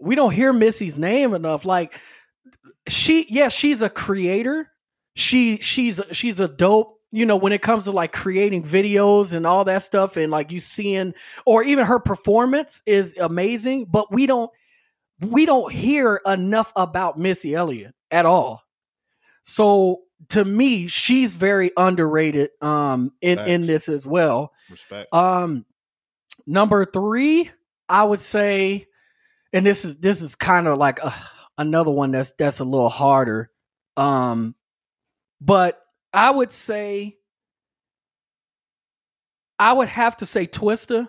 we 0.01 0.15
don't 0.15 0.33
hear 0.33 0.53
Missy's 0.53 0.99
name 0.99 1.35
enough. 1.35 1.65
Like 1.65 1.99
she, 2.89 3.27
yeah, 3.29 3.49
she's 3.49 3.83
a 3.83 3.91
creator. 3.91 4.71
She 5.15 5.59
she's 5.59 6.01
she's 6.13 6.41
a 6.41 6.49
dope. 6.49 6.97
You 7.13 7.27
know, 7.27 7.37
when 7.37 7.53
it 7.53 7.61
comes 7.61 7.85
to 7.85 7.91
like 7.93 8.13
creating 8.13 8.63
videos 8.63 9.35
and 9.35 9.45
all 9.45 9.65
that 9.65 9.83
stuff, 9.83 10.17
and 10.17 10.31
like 10.31 10.53
you 10.53 10.61
seeing, 10.61 11.13
or 11.45 11.63
even 11.65 11.85
her 11.87 11.99
performance 11.99 12.83
is 12.87 13.17
amazing. 13.19 13.87
But 13.91 14.13
we 14.13 14.27
don't 14.27 14.51
we 15.21 15.45
don't 15.45 15.73
hear 15.73 16.21
enough 16.25 16.73
about 16.77 17.19
Missy 17.19 17.55
Elliott 17.55 17.95
at 18.11 18.27
all. 18.27 18.63
So 19.43 20.03
to 20.29 20.45
me, 20.45 20.87
she's 20.87 21.35
very 21.35 21.73
underrated 21.77 22.51
um 22.61 23.13
in 23.21 23.39
in 23.41 23.67
this 23.67 23.89
as 23.89 24.07
well. 24.07 24.53
Respect. 24.71 25.13
Um, 25.15 25.65
number 26.47 26.85
three, 26.85 27.51
I 27.89 28.05
would 28.05 28.21
say, 28.21 28.87
and 29.53 29.65
this 29.67 29.85
is 29.85 29.97
this 29.99 30.23
is 30.23 30.35
kind 30.35 30.67
of 30.67 30.79
like 30.79 31.05
uh, 31.05 31.11
another 31.59 31.91
one 31.91 32.13
that's 32.13 32.33
that's 32.33 32.61
a 32.61 32.65
little 32.65 32.89
harder. 32.89 33.51
Um, 33.97 34.55
but 35.41 35.81
I 36.13 36.31
would 36.31 36.51
say, 36.51 37.17
I 39.59 39.73
would 39.73 39.89
have 39.89 40.17
to 40.19 40.27
say 40.27 40.47
Twista. 40.47 41.09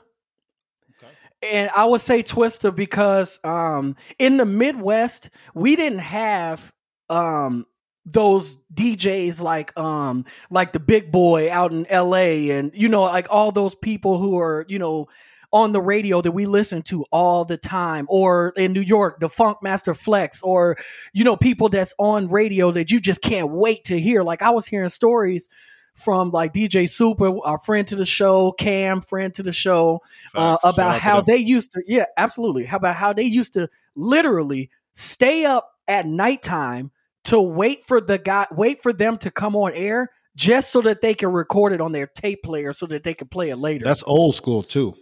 Okay. 0.98 1.12
And 1.42 1.70
I 1.76 1.86
would 1.86 2.02
say 2.02 2.24
Twista 2.24 2.74
because 2.74 3.40
um, 3.44 3.96
in 4.20 4.38
the 4.38 4.46
Midwest, 4.46 5.30
we 5.54 5.76
didn't 5.76 6.00
have 6.00 6.72
um, 7.10 7.66
those 8.06 8.58
DJs 8.74 9.42
like 9.42 9.78
um 9.78 10.26
like 10.50 10.74
the 10.74 10.80
big 10.80 11.12
boy 11.12 11.52
out 11.52 11.72
in 11.72 11.86
LA 11.92 12.52
and 12.52 12.72
you 12.74 12.90
know 12.90 13.04
like 13.04 13.28
all 13.30 13.52
those 13.52 13.76
people 13.76 14.18
who 14.18 14.40
are 14.40 14.66
you 14.68 14.80
know 14.80 15.08
on 15.54 15.74
the 15.74 15.82
radio 15.82 16.22
that 16.22 16.32
we 16.32 16.46
listen 16.46 16.82
to 16.82 17.06
all 17.12 17.44
the 17.46 17.58
time 17.58 18.06
or 18.10 18.54
in 18.56 18.74
New 18.74 18.82
York 18.82 19.20
the 19.20 19.28
Funkmaster 19.28 19.96
Flex 19.96 20.42
or 20.42 20.78
you 21.14 21.24
know 21.24 21.36
people 21.36 21.70
that's 21.70 21.94
on 22.00 22.30
radio 22.30 22.72
that 22.72 22.90
you 22.90 23.00
just 23.00 23.22
can't 23.22 23.52
wait 23.52 23.84
to 23.86 24.00
hear. 24.00 24.24
Like 24.24 24.42
I 24.42 24.50
was 24.50 24.66
hearing 24.66 24.90
stories 24.90 25.48
from 25.94 26.32
like 26.32 26.54
DJ 26.54 26.90
Super 26.90 27.38
our 27.44 27.60
friend 27.60 27.88
to 27.90 27.96
the 27.96 28.06
show 28.06 28.52
Cam 28.54 29.02
friend 29.02 29.34
to 29.36 29.44
the 29.44 29.52
show 29.52 30.00
uh, 30.34 30.58
about 30.64 31.00
how 31.00 31.18
them. 31.18 31.26
they 31.28 31.38
used 31.38 31.72
to 31.74 31.84
yeah 31.86 32.06
absolutely. 32.18 32.66
How 32.66 32.78
about 32.78 32.96
how 32.96 33.14
they 33.14 33.24
used 33.24 33.54
to 33.54 33.70
literally 33.96 34.70
stay 34.94 35.46
up 35.46 35.72
at 35.88 36.08
nighttime 36.08 36.92
to 37.26 37.42
wait 37.42 37.84
for 37.84 38.02
the 38.02 38.18
guy 38.18 38.48
wait 38.52 38.82
for 38.82 38.92
them 38.94 39.18
to 39.18 39.32
come 39.32 39.56
on 39.56 39.72
air 39.74 40.10
just 40.36 40.72
so 40.72 40.82
that 40.82 41.02
they 41.02 41.14
can 41.14 41.30
record 41.32 41.74
it 41.74 41.82
on 41.82 41.92
their 41.92 42.08
tape 42.08 42.42
player 42.44 42.74
so 42.74 42.86
that 42.88 43.04
they 43.04 43.14
can 43.14 43.28
play 43.28 43.50
it 43.50 43.58
later 43.58 43.84
That's 43.86 44.04
old 44.08 44.36
school 44.36 44.64
too. 44.64 44.96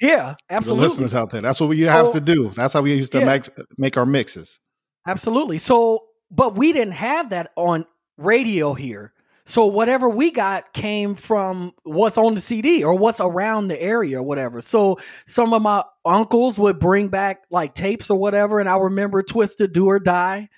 yeah 0.00 0.34
absolutely. 0.48 0.82
The 0.84 0.88
listeners 0.88 1.14
out 1.14 1.30
there. 1.30 1.40
That's 1.42 1.60
what 1.60 1.68
we 1.70 1.82
So- 1.84 1.90
have 1.92 2.12
to 2.12 2.20
do. 2.20 2.50
That's 2.50 2.72
how 2.74 2.82
we 2.82 2.94
used 2.94 3.12
to 3.12 3.18
Yeah. 3.20 3.24
make 3.24 3.44
make 3.78 3.96
our 3.96 4.06
mixes. 4.06 4.58
absolutely 5.06 5.58
so 5.58 6.04
but 6.30 6.54
we 6.56 6.72
didn't 6.72 6.94
have 6.94 7.30
that 7.30 7.50
on 7.56 7.86
radio 8.16 8.74
here 8.74 9.12
so 9.46 9.66
whatever 9.66 10.08
we 10.08 10.30
got 10.30 10.72
came 10.74 11.14
from 11.16 11.72
what's 11.82 12.16
on 12.18 12.34
the 12.36 12.40
CD 12.40 12.84
or 12.84 12.94
what's 12.94 13.18
around 13.20 13.66
the 13.66 13.82
area 13.82 14.20
or 14.20 14.22
whatever. 14.22 14.62
So 14.62 14.98
some 15.26 15.52
of 15.54 15.60
my 15.62 15.82
uncles 16.04 16.56
would 16.56 16.78
bring 16.78 17.08
back 17.08 17.42
like 17.50 17.74
tapes 17.74 18.10
or 18.10 18.18
whatever, 18.18 18.60
and 18.60 18.68
I 18.68 18.76
remember 18.76 19.24
Twisted 19.24 19.72
Do 19.72 19.86
or 19.86 19.98
Die. 19.98 20.48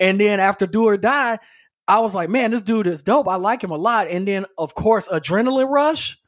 And 0.00 0.20
then 0.20 0.40
after 0.40 0.66
Do 0.66 0.84
or 0.84 0.96
Die, 0.96 1.38
I 1.88 1.98
was 2.00 2.14
like, 2.14 2.28
man, 2.28 2.50
this 2.50 2.62
dude 2.62 2.86
is 2.86 3.02
dope. 3.02 3.28
I 3.28 3.36
like 3.36 3.62
him 3.62 3.70
a 3.70 3.76
lot. 3.76 4.08
And 4.08 4.26
then 4.26 4.46
of 4.58 4.74
course, 4.74 5.08
Adrenaline 5.08 5.68
Rush, 5.68 6.18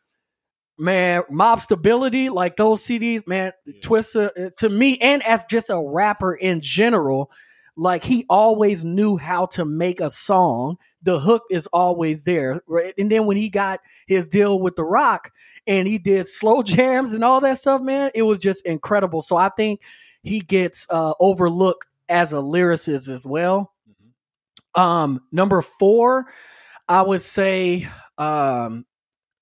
man, 0.79 1.23
Mobstability, 1.31 2.31
like 2.31 2.57
those 2.57 2.83
CDs, 2.83 3.27
man, 3.27 3.53
Twista 3.83 4.31
uh, 4.47 4.51
to 4.57 4.69
me, 4.69 4.99
and 4.99 5.23
as 5.25 5.45
just 5.51 5.71
a 5.71 5.83
rapper 5.85 6.35
in 6.35 6.61
general, 6.61 7.31
like 7.77 8.05
he 8.05 8.25
always 8.29 8.85
knew 8.85 9.17
how 9.17 9.47
to 9.47 9.65
make 9.65 10.01
a 10.01 10.11
song. 10.11 10.77
The 11.03 11.21
hook 11.21 11.45
is 11.51 11.69
always 11.69 12.25
there. 12.25 12.61
Right? 12.67 12.93
And 12.99 13.11
then 13.11 13.27
when 13.27 13.37
he 13.37 13.49
got 13.49 13.81
his 14.07 14.27
deal 14.29 14.59
with 14.61 14.77
The 14.77 14.85
Rock 14.85 15.33
and 15.67 15.87
he 15.87 15.99
did 15.99 16.27
slow 16.27 16.63
jams 16.65 17.13
and 17.13 17.25
all 17.25 17.41
that 17.41 17.59
stuff, 17.59 17.81
man, 17.81 18.11
it 18.15 18.23
was 18.23 18.39
just 18.39 18.67
incredible. 18.67 19.23
So 19.23 19.37
I 19.37 19.49
think 19.51 19.81
he 20.23 20.41
gets 20.41 20.87
uh, 20.91 21.15
overlooked 21.21 21.87
as 22.09 22.33
a 22.33 22.37
lyricist 22.37 23.09
as 23.09 23.25
well. 23.27 23.73
Um, 24.75 25.21
number 25.33 25.63
four, 25.63 26.27
I 26.89 27.03
would 27.03 27.23
say 27.23 27.89
um, 28.17 28.87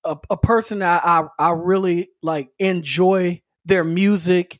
a, 0.03 0.17
a 0.29 0.37
person 0.37 0.81
I, 0.81 0.97
I 0.97 1.27
I 1.39 1.51
really 1.51 2.09
like 2.21 2.49
enjoy 2.59 3.41
their 3.65 3.83
music, 3.83 4.59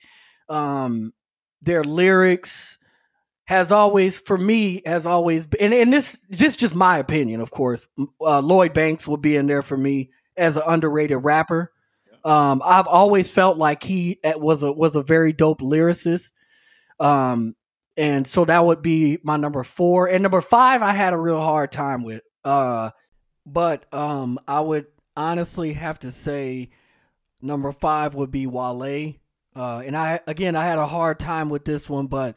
um, 0.50 1.14
their 1.62 1.84
lyrics 1.84 2.78
has 3.46 3.72
always 3.72 4.20
for 4.20 4.38
me 4.38 4.82
has 4.86 5.06
always 5.06 5.48
been 5.48 5.62
and, 5.62 5.74
and 5.74 5.94
this 5.94 6.18
just 6.32 6.60
just 6.60 6.76
my 6.76 6.98
opinion 6.98 7.42
of 7.42 7.50
course. 7.50 7.88
Uh, 8.22 8.42
lloyd 8.42 8.74
banks 8.74 9.08
will 9.08 9.18
be 9.18 9.36
in 9.38 9.48
there 9.48 9.62
for 9.62 9.78
me 9.78 10.10
as 10.36 10.58
an 10.58 10.64
underrated 10.68 11.24
rapper. 11.24 11.72
Um 12.26 12.62
i've 12.64 12.88
always 12.88 13.32
felt 13.32 13.58
like 13.58 13.84
he 13.84 14.20
uh, 14.24 14.34
was 14.36 14.64
a 14.64 14.72
was 14.72 14.98
a 14.98 15.04
very 15.04 15.32
dope 15.32 15.62
lyricist. 15.62 16.34
Um 17.00 17.56
and 17.98 18.28
so 18.28 18.46
that 18.46 18.66
would 18.66 18.82
be 18.82 19.18
my 19.24 19.36
number 19.36 19.64
four 19.64 20.08
and 20.08 20.24
number 20.24 20.42
five 20.42 20.82
i 20.82 20.94
had 20.94 21.14
a 21.14 21.18
real 21.18 21.42
hard 21.42 21.72
time 21.72 22.04
with 22.04 22.22
uh 22.46 22.90
but 23.46 23.92
um 23.94 24.40
i 24.48 24.60
would 24.60 24.86
honestly 25.16 25.74
have 25.74 26.00
to 26.00 26.12
say 26.12 26.70
number 27.42 27.72
five 27.72 28.16
would 28.16 28.32
be 28.32 28.48
wale 28.48 29.14
uh 29.56 29.82
and 29.86 29.98
i 29.98 30.20
again 30.28 30.56
i 30.56 30.64
had 30.64 30.78
a 30.78 30.88
hard 30.88 31.20
time 31.20 31.50
with 31.50 31.66
this 31.66 31.90
one 31.90 32.08
but 32.08 32.36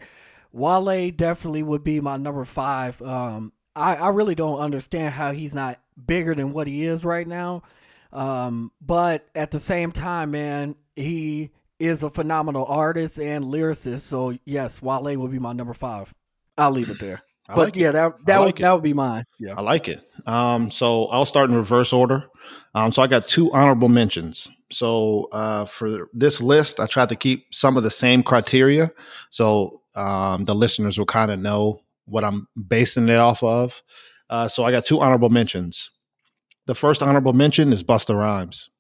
Wale 0.53 1.11
definitely 1.11 1.63
would 1.63 1.85
be 1.85 2.01
my 2.01 2.17
number 2.17 2.45
five. 2.45 3.01
Um, 3.03 3.53
I, 3.77 3.97
I 3.97 4.09
really 4.09 4.35
don't 4.35 4.59
understand 4.59 5.15
how 5.15 5.33
he's 5.33 5.55
not 5.55 5.81
bigger 6.07 6.35
than 6.35 6.53
what 6.53 6.67
he 6.67 6.85
is 6.85 7.05
right 7.05 7.27
now. 7.27 7.63
Um, 8.13 8.73
but 8.81 9.29
at 9.35 9.53
the 9.53 9.61
same 9.61 9.93
time, 9.93 10.33
man, 10.33 10.75
he 10.97 11.51
is 11.81 12.03
a 12.03 12.11
phenomenal 12.11 12.65
artist 12.67 13.19
and 13.19 13.45
lyricist. 13.45 14.01
So 14.01 14.37
yes, 14.45 14.81
Wale 14.81 15.17
would 15.17 15.31
be 15.33 15.39
my 15.39 15.53
number 15.53 15.75
five. 15.75 16.15
I'll 16.57 16.71
leave 16.71 16.91
it 16.91 17.01
there. 17.01 17.23
I 17.49 17.55
but 17.57 17.65
like 17.65 17.77
it. 17.77 17.81
yeah, 17.81 17.91
that 17.93 18.27
that 18.27 18.37
I 18.37 18.41
would 18.41 18.49
it. 18.51 18.63
that 18.63 18.73
would 18.73 18.83
be 18.83 18.93
mine. 18.93 19.25
Yeah. 19.41 19.55
I 19.57 19.63
like 19.63 19.89
it. 19.89 20.01
Um, 20.27 20.71
so 20.71 21.07
I'll 21.07 21.25
start 21.25 21.51
in 21.51 21.57
reverse 21.57 21.93
order. 21.93 22.29
Um, 22.75 22.93
so 22.93 23.03
I 23.03 23.09
got 23.09 23.25
two 23.25 23.53
honorable 23.53 23.89
mentions. 23.89 24.49
So 24.71 25.27
uh, 25.33 25.65
for 25.65 26.09
this 26.13 26.41
list, 26.41 26.79
I 26.79 26.87
tried 26.87 27.09
to 27.09 27.17
keep 27.17 27.53
some 27.53 27.77
of 27.77 27.83
the 27.83 27.91
same 27.91 28.23
criteria, 28.23 28.93
so 29.31 29.83
um, 29.97 30.45
the 30.45 30.55
listeners 30.55 30.97
will 30.97 31.07
kind 31.07 31.33
of 31.33 31.41
know 31.41 31.81
what 32.05 32.23
I'm 32.23 32.47
basing 32.69 33.09
it 33.09 33.17
off 33.17 33.43
of. 33.43 33.83
Uh, 34.29 34.47
so 34.47 34.65
I 34.65 34.71
got 34.71 34.87
two 34.87 35.01
honorable 35.01 35.29
mentions. 35.29 35.91
The 36.67 36.75
first 36.77 37.03
honorable 37.03 37.33
mention 37.33 37.73
is 37.73 37.83
Busta 37.83 38.17
Rhymes. 38.17 38.71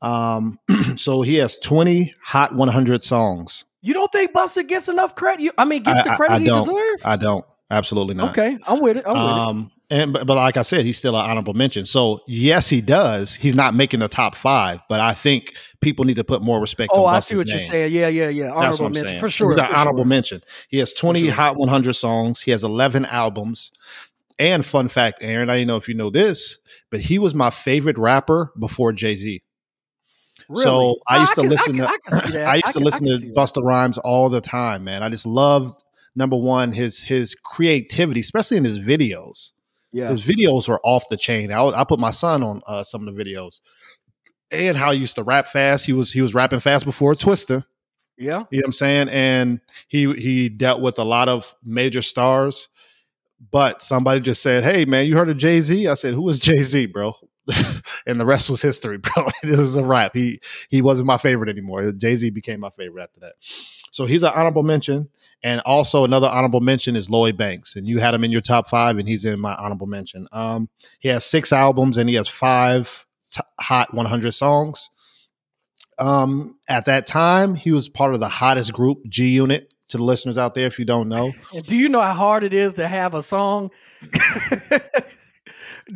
Um, 0.00 0.58
so 0.96 1.22
he 1.22 1.36
has 1.36 1.56
20 1.58 2.14
Hot 2.22 2.54
100 2.54 3.02
songs. 3.02 3.64
You 3.80 3.94
don't 3.94 4.10
think 4.10 4.32
Busta 4.32 4.66
gets 4.66 4.88
enough 4.88 5.14
credit? 5.14 5.42
You, 5.42 5.52
I 5.56 5.64
mean, 5.64 5.82
gets 5.82 6.00
I- 6.00 6.10
the 6.10 6.16
credit 6.16 6.34
I 6.34 6.38
he 6.40 6.44
deserves? 6.46 7.02
I 7.04 7.16
don't. 7.16 7.44
Absolutely 7.70 8.14
not. 8.14 8.30
Okay, 8.30 8.58
I'm 8.66 8.80
with 8.80 8.96
it. 8.96 9.04
I'm 9.06 9.12
with 9.12 9.22
it. 9.22 9.38
Um, 9.38 9.70
and 9.90 10.12
but, 10.12 10.26
but 10.26 10.36
like 10.36 10.56
I 10.56 10.62
said, 10.62 10.84
he's 10.84 10.98
still 10.98 11.16
an 11.16 11.28
honorable 11.28 11.54
mention. 11.54 11.84
So 11.84 12.20
yes, 12.26 12.68
he 12.68 12.80
does. 12.80 13.34
He's 13.34 13.54
not 13.54 13.74
making 13.74 14.00
the 14.00 14.08
top 14.08 14.34
five, 14.34 14.80
but 14.88 15.00
I 15.00 15.14
think 15.14 15.54
people 15.80 16.04
need 16.04 16.16
to 16.16 16.24
put 16.24 16.42
more 16.42 16.60
respect. 16.60 16.92
Oh, 16.94 17.04
on 17.06 17.14
I 17.14 17.18
Busta's 17.18 17.26
see 17.26 17.36
what 17.36 17.48
you're 17.48 17.58
saying. 17.58 17.92
Yeah, 17.92 18.08
yeah, 18.08 18.28
yeah. 18.28 18.44
That's 18.44 18.56
Honorable 18.56 18.78
what 18.78 18.86
I'm 18.86 18.92
mention 18.92 19.08
saying. 19.08 19.20
for 19.20 19.30
sure. 19.30 19.50
He's 19.50 19.58
an 19.58 19.66
honorable 19.74 20.00
sure. 20.00 20.06
mention. 20.06 20.42
He 20.68 20.78
has 20.78 20.92
20 20.92 21.24
sure. 21.24 21.32
Hot 21.32 21.56
100 21.56 21.92
songs. 21.94 22.40
He 22.42 22.50
has 22.50 22.64
11 22.64 23.04
albums. 23.06 23.70
And 24.38 24.64
fun 24.64 24.88
fact, 24.88 25.18
Aaron, 25.20 25.50
I 25.50 25.58
don't 25.58 25.66
know 25.66 25.76
if 25.76 25.88
you 25.88 25.94
know 25.94 26.10
this, 26.10 26.58
but 26.90 27.00
he 27.00 27.18
was 27.18 27.34
my 27.34 27.50
favorite 27.50 27.98
rapper 27.98 28.52
before 28.58 28.92
Jay 28.92 29.14
Z. 29.14 29.42
Really? 30.48 30.62
So 30.64 30.96
I 31.06 31.18
Oh, 31.18 31.20
used 31.20 31.34
to 31.34 31.42
listen 31.42 31.76
to 31.76 31.88
I 31.88 32.20
see. 32.26 32.38
I 32.42 32.54
used 32.56 32.72
to 32.72 32.78
listen 32.80 33.06
to. 33.06 33.18
Busta 33.34 33.62
Rhymes 33.62 33.98
all 33.98 34.28
the 34.28 34.40
time, 34.40 34.84
man. 34.84 35.02
I 35.02 35.08
just 35.10 35.26
loved 35.26 35.82
number 36.16 36.36
one 36.36 36.72
his 36.72 37.00
his 37.00 37.34
creativity, 37.34 38.20
especially 38.20 38.56
in 38.56 38.64
his 38.64 38.78
videos. 38.78 39.52
Yeah, 39.92 40.10
His 40.10 40.22
videos 40.22 40.68
were 40.68 40.80
off 40.84 41.04
the 41.08 41.16
chain. 41.16 41.50
I, 41.50 41.64
I 41.64 41.84
put 41.84 41.98
my 41.98 42.10
son 42.10 42.42
on 42.42 42.60
uh, 42.66 42.84
some 42.84 43.06
of 43.08 43.14
the 43.14 43.24
videos, 43.24 43.60
and 44.50 44.76
how 44.76 44.92
he 44.92 44.98
used 44.98 45.14
to 45.16 45.22
rap 45.22 45.48
fast. 45.48 45.86
He 45.86 45.92
was 45.94 46.12
he 46.12 46.20
was 46.20 46.34
rapping 46.34 46.60
fast 46.60 46.84
before 46.84 47.14
Twista. 47.14 47.64
yeah. 48.18 48.42
You 48.50 48.58
know 48.58 48.62
what 48.62 48.64
I'm 48.66 48.72
saying? 48.72 49.08
And 49.08 49.60
he 49.88 50.12
he 50.14 50.48
dealt 50.50 50.82
with 50.82 50.98
a 50.98 51.04
lot 51.04 51.28
of 51.28 51.54
major 51.64 52.02
stars. 52.02 52.68
But 53.50 53.80
somebody 53.80 54.20
just 54.20 54.42
said, 54.42 54.62
"Hey, 54.64 54.84
man, 54.84 55.06
you 55.06 55.16
heard 55.16 55.28
of 55.30 55.38
Jay 55.38 55.60
Z?" 55.60 55.86
I 55.86 55.94
said, 55.94 56.12
"Who 56.14 56.28
is 56.28 56.38
Jay 56.48 56.62
Z, 56.62 56.86
bro?" 56.86 57.14
and 58.06 58.20
the 58.20 58.26
rest 58.26 58.50
was 58.50 58.62
history, 58.62 58.98
bro. 58.98 59.26
it 59.42 59.58
was 59.58 59.76
a 59.76 59.84
wrap. 59.84 60.14
He 60.14 60.40
he 60.68 60.82
wasn't 60.82 61.06
my 61.06 61.18
favorite 61.18 61.48
anymore. 61.48 61.90
Jay 61.92 62.16
Z 62.16 62.30
became 62.30 62.60
my 62.60 62.70
favorite 62.70 63.02
after 63.02 63.20
that. 63.20 63.34
So 63.90 64.06
he's 64.06 64.22
an 64.22 64.32
honorable 64.34 64.62
mention. 64.62 65.08
And 65.44 65.60
also 65.60 66.02
another 66.04 66.26
honorable 66.26 66.60
mention 66.60 66.96
is 66.96 67.08
Lloyd 67.08 67.36
Banks, 67.36 67.76
and 67.76 67.86
you 67.86 68.00
had 68.00 68.12
him 68.12 68.24
in 68.24 68.32
your 68.32 68.40
top 68.40 68.68
five, 68.68 68.98
and 68.98 69.08
he's 69.08 69.24
in 69.24 69.38
my 69.38 69.54
honorable 69.54 69.86
mention. 69.86 70.26
Um, 70.32 70.68
he 70.98 71.08
has 71.10 71.24
six 71.24 71.52
albums, 71.52 71.96
and 71.96 72.08
he 72.08 72.16
has 72.16 72.26
five 72.26 73.06
t- 73.32 73.40
hot 73.60 73.94
100 73.94 74.32
songs. 74.32 74.90
Um, 75.98 76.56
at 76.68 76.86
that 76.86 77.06
time, 77.06 77.54
he 77.54 77.70
was 77.70 77.88
part 77.88 78.14
of 78.14 78.20
the 78.20 78.28
hottest 78.28 78.72
group, 78.72 78.98
G 79.08 79.28
Unit. 79.28 79.72
To 79.90 79.96
the 79.96 80.02
listeners 80.02 80.36
out 80.36 80.54
there, 80.54 80.66
if 80.66 80.78
you 80.78 80.84
don't 80.84 81.08
know, 81.08 81.32
do 81.66 81.74
you 81.74 81.88
know 81.88 82.02
how 82.02 82.12
hard 82.12 82.44
it 82.44 82.52
is 82.52 82.74
to 82.74 82.86
have 82.86 83.14
a 83.14 83.22
song 83.22 83.70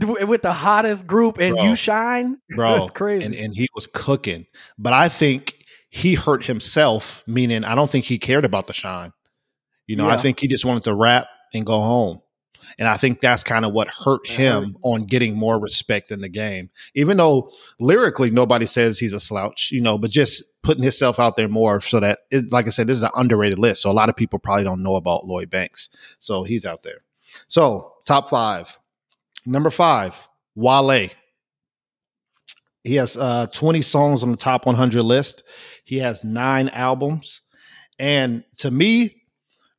with 0.01 0.43
the 0.43 0.53
hottest 0.53 1.07
group 1.07 1.38
and 1.38 1.57
Bro. 1.57 1.64
you 1.64 1.76
shine? 1.76 2.38
bro, 2.57 2.78
That's 2.78 2.90
crazy. 2.90 3.26
And, 3.26 3.34
and 3.34 3.55
he 3.55 3.68
was 3.74 3.86
cooking, 3.86 4.47
but 4.78 4.93
I 4.93 5.09
think 5.09 5.64
he 5.90 6.14
hurt 6.14 6.45
himself. 6.45 7.22
Meaning, 7.26 7.64
I 7.64 7.74
don't 7.74 7.90
think 7.90 8.05
he 8.05 8.18
cared 8.18 8.45
about 8.45 8.66
the 8.66 8.72
shine. 8.72 9.12
You 9.86 9.97
know, 9.97 10.09
I 10.09 10.16
think 10.16 10.40
he 10.40 10.49
just 10.49 10.64
wanted 10.64 10.84
to 10.84 10.95
rap 10.95 11.26
and 11.53 11.66
go 11.66 11.80
home. 11.80 12.22
And 12.78 12.88
I 12.88 12.97
think 12.97 13.20
that's 13.20 13.45
kind 13.45 13.64
of 13.64 13.72
what 13.72 13.88
hurt 13.88 14.26
him 14.26 14.76
on 14.82 15.05
getting 15.05 15.36
more 15.36 15.59
respect 15.59 16.11
in 16.11 16.20
the 16.20 16.28
game. 16.28 16.70
Even 16.95 17.16
though 17.16 17.51
lyrically 17.80 18.30
nobody 18.30 18.66
says 18.66 18.99
he's 18.99 19.12
a 19.12 19.20
slouch, 19.20 19.70
you 19.72 19.80
know, 19.80 19.99
but 19.99 20.11
just 20.11 20.45
putting 20.62 20.82
himself 20.82 21.18
out 21.18 21.36
there 21.36 21.49
more 21.49 21.80
so 21.80 22.01
that, 22.01 22.20
it, 22.30 22.53
like 22.53 22.66
I 22.66 22.70
said, 22.70 22.86
this 22.86 22.97
is 22.97 23.03
an 23.03 23.11
underrated 23.14 23.59
list. 23.59 23.82
So 23.82 23.90
a 23.90 23.93
lot 23.93 24.09
of 24.09 24.16
people 24.16 24.38
probably 24.38 24.64
don't 24.64 24.82
know 24.82 24.97
about 24.97 25.26
Lloyd 25.26 25.51
Banks. 25.51 25.90
So 26.18 26.45
he's 26.45 26.64
out 26.64 26.82
there. 26.82 27.03
So 27.47 27.95
top 28.07 28.28
five. 28.30 28.78
Number 29.47 29.70
five, 29.70 30.16
Wale. 30.55 31.09
He 32.84 32.97
has 32.97 33.16
uh, 33.16 33.47
20 33.47 33.80
songs 33.82 34.22
on 34.22 34.32
the 34.32 34.36
top 34.36 34.66
100 34.66 35.03
list. 35.03 35.45
He 35.84 35.99
has 35.99 36.24
nine 36.24 36.68
albums. 36.70 37.43
And 37.99 38.43
to 38.59 38.70
me, 38.70 39.22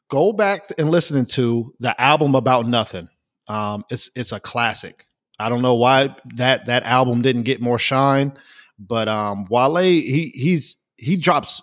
go 0.09 0.31
back 0.31 0.63
and 0.77 0.89
listen 0.89 1.25
to 1.25 1.73
the 1.79 1.99
album 1.99 2.35
about 2.35 2.67
nothing. 2.67 3.09
Um, 3.47 3.83
it's 3.89 4.09
it's 4.15 4.31
a 4.31 4.39
classic. 4.39 5.07
I 5.39 5.49
don't 5.49 5.61
know 5.61 5.75
why 5.75 6.15
that 6.35 6.67
that 6.67 6.83
album 6.83 7.21
didn't 7.21 7.43
get 7.43 7.61
more 7.61 7.79
shine, 7.79 8.33
but 8.79 9.09
um, 9.09 9.45
Wale 9.49 9.77
he 9.77 10.31
he's 10.33 10.77
he 10.95 11.17
drops 11.17 11.61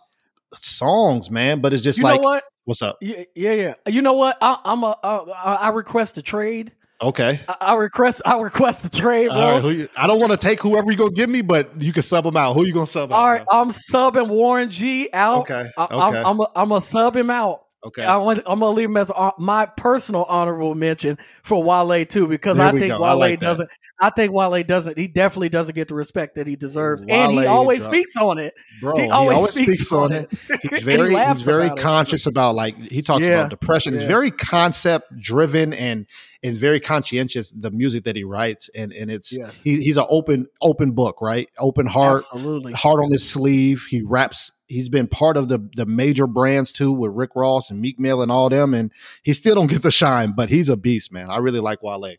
songs, 0.54 1.30
man. 1.30 1.60
But 1.60 1.72
it's 1.72 1.82
just 1.82 1.98
you 1.98 2.04
like, 2.04 2.20
know 2.20 2.28
what? 2.28 2.44
what's 2.64 2.82
up? 2.82 2.98
Yeah, 3.00 3.24
yeah, 3.34 3.52
yeah. 3.52 3.74
You 3.86 4.02
know 4.02 4.14
what? 4.14 4.36
I, 4.40 4.58
I'm 4.64 4.82
a. 4.82 4.96
I, 5.02 5.54
I 5.60 5.68
request 5.70 6.18
a 6.18 6.22
trade. 6.22 6.72
Okay, 7.02 7.40
I, 7.48 7.56
I 7.60 7.74
request. 7.76 8.20
I 8.26 8.38
request 8.40 8.82
the 8.82 8.90
trade, 8.90 9.28
bro. 9.28 9.36
All 9.36 9.60
right, 9.60 9.74
you, 9.74 9.88
I 9.96 10.06
don't 10.06 10.20
want 10.20 10.32
to 10.32 10.38
take 10.38 10.60
whoever 10.60 10.90
you 10.90 10.98
gonna 10.98 11.10
give 11.12 11.30
me, 11.30 11.40
but 11.40 11.70
you 11.80 11.92
can 11.92 12.02
sub 12.02 12.24
them 12.24 12.36
out. 12.36 12.54
Who 12.54 12.66
you 12.66 12.74
gonna 12.74 12.86
sub 12.86 13.10
out? 13.12 13.16
All 13.16 13.30
right, 13.30 13.44
bro? 13.44 13.60
I'm 13.60 13.70
subbing 13.70 14.28
Warren 14.28 14.68
G 14.68 15.08
out. 15.12 15.40
Okay, 15.40 15.70
I, 15.78 15.84
okay. 15.84 15.96
I'm, 15.96 16.26
I'm, 16.26 16.40
a, 16.40 16.46
I'm 16.54 16.68
gonna 16.68 16.80
sub 16.82 17.16
him 17.16 17.30
out. 17.30 17.62
Okay. 17.84 18.04
I 18.04 18.16
want, 18.18 18.38
I'm 18.46 18.60
gonna 18.60 18.70
leave 18.70 18.88
him 18.88 18.96
as 18.96 19.08
hon- 19.10 19.32
my 19.38 19.66
personal 19.66 20.24
honorable 20.24 20.74
mention 20.74 21.18
for 21.42 21.62
Wale 21.62 22.04
too, 22.06 22.26
because 22.26 22.56
There 22.58 22.66
I 22.66 22.70
think 22.72 22.88
go. 22.88 22.96
I 23.02 23.10
Wale 23.10 23.18
like 23.18 23.40
doesn't. 23.40 23.68
I 24.02 24.08
think 24.10 24.32
Wale 24.32 24.62
doesn't. 24.64 24.96
He 24.98 25.08
definitely 25.08 25.50
doesn't 25.50 25.74
get 25.74 25.88
the 25.88 25.94
respect 25.94 26.36
that 26.36 26.46
he 26.46 26.56
deserves, 26.56 27.04
and 27.08 27.32
he 27.32 27.44
always 27.46 27.84
speaks 27.84 28.16
on 28.16 28.38
it. 28.38 28.54
Bro, 28.80 28.96
he 28.96 29.10
always 29.10 29.50
speaks 29.54 29.92
on 29.92 30.12
it. 30.12 30.30
He's 30.32 30.50
And 30.62 30.72
he 30.78 30.80
very, 30.84 31.14
he's 31.14 31.42
very 31.42 31.66
about 31.66 31.78
it. 31.78 31.82
conscious 31.82 32.26
about 32.26 32.54
like 32.54 32.76
he 32.78 33.02
talks 33.02 33.22
Yeah, 33.24 33.40
about 33.40 33.50
depression. 33.50 33.92
He's 33.92 34.02
very 34.04 34.30
concept 34.30 35.06
driven 35.20 35.72
and 35.74 36.06
and 36.42 36.56
very 36.56 36.80
conscientious 36.80 37.50
the 37.50 37.70
music 37.70 38.04
that 38.04 38.16
he 38.16 38.24
writes 38.24 38.70
and 38.74 38.92
and 38.94 39.10
it's 39.10 39.30
Yes. 39.36 39.60
he, 39.60 39.82
he's 39.82 39.98
an 39.98 40.06
open 40.08 40.46
open 40.62 40.92
book, 40.92 41.20
right? 41.20 41.48
Open 41.58 41.86
heart, 41.86 42.22
Absolutely. 42.32 42.72
heart 42.72 43.04
on 43.04 43.12
his 43.12 43.28
sleeve. 43.28 43.86
He 43.90 44.00
raps. 44.02 44.50
He's 44.70 44.88
been 44.88 45.08
part 45.08 45.36
of 45.36 45.48
the 45.48 45.68
the 45.74 45.84
major 45.84 46.26
brands 46.26 46.72
too 46.72 46.92
with 46.92 47.12
Rick 47.12 47.30
Ross 47.34 47.70
and 47.70 47.80
Meek 47.80 47.98
Mill 47.98 48.22
and 48.22 48.30
all 48.30 48.48
them, 48.48 48.72
and 48.72 48.92
he 49.22 49.32
still 49.32 49.54
don't 49.54 49.66
get 49.66 49.82
the 49.82 49.90
shine, 49.90 50.32
but 50.36 50.48
he's 50.48 50.68
a 50.68 50.76
beast, 50.76 51.12
man. 51.12 51.28
I 51.28 51.38
really 51.38 51.60
like 51.60 51.82
Wale. 51.82 52.14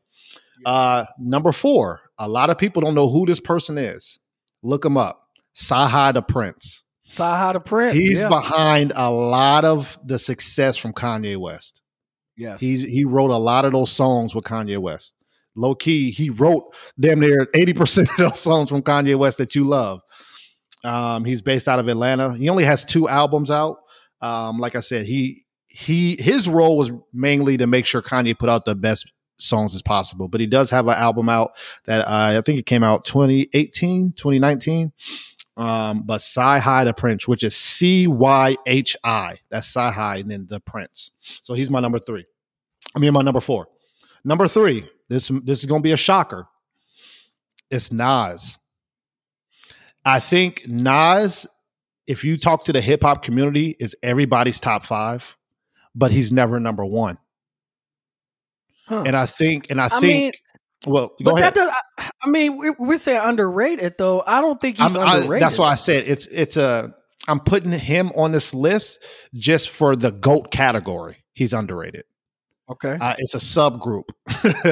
Uh, 0.65 1.05
number 1.17 1.51
four, 1.51 2.01
a 2.17 2.27
lot 2.27 2.49
of 2.49 2.57
people 2.57 2.81
don't 2.81 2.93
know 2.93 3.09
who 3.09 3.25
this 3.25 3.39
person 3.39 3.77
is. 3.77 4.19
Look 4.61 4.85
him 4.85 4.97
up. 4.97 5.27
CyHi 5.55 6.13
the 6.13 6.21
Prince. 6.21 6.83
CyHi 7.09 7.53
the 7.53 7.59
Prince. 7.59 7.95
He's 7.95 8.21
yeah. 8.21 8.29
behind 8.29 8.93
a 8.95 9.09
lot 9.09 9.65
of 9.65 9.97
the 10.05 10.19
success 10.19 10.77
from 10.77 10.93
Kanye 10.93 11.37
West. 11.37 11.81
yes. 12.37 12.59
He's 12.59 12.81
he 12.81 13.05
wrote 13.05 13.31
a 13.31 13.37
lot 13.37 13.65
of 13.65 13.73
those 13.73 13.91
songs 13.91 14.35
with 14.35 14.43
Kanye 14.43 14.77
West. 14.77 15.15
Low 15.55 15.75
key, 15.75 16.11
he 16.11 16.29
wrote 16.29 16.73
damn 16.97 17.19
near 17.19 17.45
80% 17.47 18.09
of 18.09 18.17
those 18.17 18.39
songs 18.39 18.69
from 18.69 18.81
Kanye 18.81 19.17
West 19.17 19.37
that 19.37 19.53
you 19.55 19.65
love. 19.65 20.01
Um, 20.84 21.25
he's 21.25 21.41
based 21.41 21.67
out 21.67 21.79
of 21.79 21.88
Atlanta. 21.88 22.34
He 22.34 22.49
only 22.49 22.63
has 22.63 22.84
two 22.84 23.07
albums 23.07 23.51
out. 23.51 23.77
Um, 24.21 24.59
like 24.59 24.75
I 24.75 24.79
said, 24.79 25.05
he 25.05 25.45
he 25.67 26.15
his 26.19 26.49
role 26.49 26.77
was 26.77 26.91
mainly 27.13 27.57
to 27.57 27.67
make 27.67 27.86
sure 27.86 28.01
Kanye 28.01 28.38
put 28.38 28.49
out 28.49 28.65
the 28.65 28.75
best 28.75 29.11
songs 29.38 29.73
as 29.75 29.82
possible. 29.82 30.27
But 30.27 30.41
he 30.41 30.47
does 30.47 30.69
have 30.69 30.88
an 30.88 30.95
album 30.95 31.29
out 31.29 31.51
that 31.86 32.01
uh, 32.01 32.38
I 32.38 32.41
think 32.41 32.59
it 32.59 32.65
came 32.65 32.84
out 32.84 33.05
2018, 33.05 34.13
2019. 34.13 34.91
Um, 35.57 36.03
but 36.05 36.21
CyHi 36.21 36.86
the 36.86 36.93
Prince, 36.93 37.27
which 37.27 37.43
is 37.43 37.55
C 37.55 38.07
Y 38.07 38.55
H 38.65 38.95
I. 39.03 39.39
That's 39.49 39.71
CyHi 39.71 40.21
and 40.21 40.32
then 40.32 40.47
the 40.49 40.59
Prince. 40.59 41.11
So 41.19 41.53
he's 41.53 41.69
my 41.69 41.79
number 41.79 41.99
three. 41.99 42.25
I 42.95 42.99
mean, 42.99 43.13
my 43.13 43.21
number 43.21 43.41
four. 43.41 43.67
Number 44.23 44.47
three. 44.47 44.89
This 45.09 45.29
this 45.43 45.59
is 45.59 45.65
gonna 45.65 45.82
be 45.82 45.91
a 45.91 45.97
shocker. 45.97 46.47
It's 47.69 47.91
Nas. 47.91 48.57
I 50.05 50.19
think 50.19 50.67
Nas, 50.67 51.47
if 52.07 52.23
you 52.23 52.37
talk 52.37 52.65
to 52.65 52.73
the 52.73 52.81
hip 52.81 53.03
hop 53.03 53.23
community, 53.23 53.75
is 53.79 53.95
everybody's 54.01 54.59
top 54.59 54.83
five, 54.83 55.37
but 55.95 56.11
he's 56.11 56.31
never 56.31 56.59
number 56.59 56.85
one. 56.85 57.17
Huh. 58.87 59.03
And 59.05 59.15
I 59.15 59.25
think, 59.25 59.69
and 59.69 59.79
I, 59.79 59.85
I 59.85 59.89
think, 59.89 60.01
mean, 60.03 60.31
well, 60.85 61.07
go 61.23 61.33
but 61.33 61.39
ahead. 61.39 61.53
that 61.53 61.55
does. 61.55 61.73
I, 61.97 62.09
I 62.23 62.29
mean, 62.29 62.57
we're, 62.57 62.75
we're 62.77 62.97
saying 62.97 63.21
underrated 63.23 63.95
though. 63.97 64.23
I 64.25 64.41
don't 64.41 64.59
think 64.59 64.77
he's 64.79 64.95
I- 64.95 65.17
underrated. 65.19 65.43
that's 65.43 65.57
why 65.57 65.69
I 65.71 65.75
said 65.75 66.03
it's 66.07 66.27
it's 66.27 66.57
a. 66.57 66.93
I'm 67.27 67.39
putting 67.39 67.71
him 67.71 68.11
on 68.15 68.31
this 68.31 68.51
list 68.51 68.97
just 69.35 69.69
for 69.69 69.95
the 69.95 70.11
goat 70.11 70.49
category. 70.51 71.17
He's 71.33 71.53
underrated. 71.53 72.03
Okay. 72.67 72.97
Uh, 72.99 73.13
it's 73.19 73.35
a 73.35 73.37
subgroup. 73.37 74.05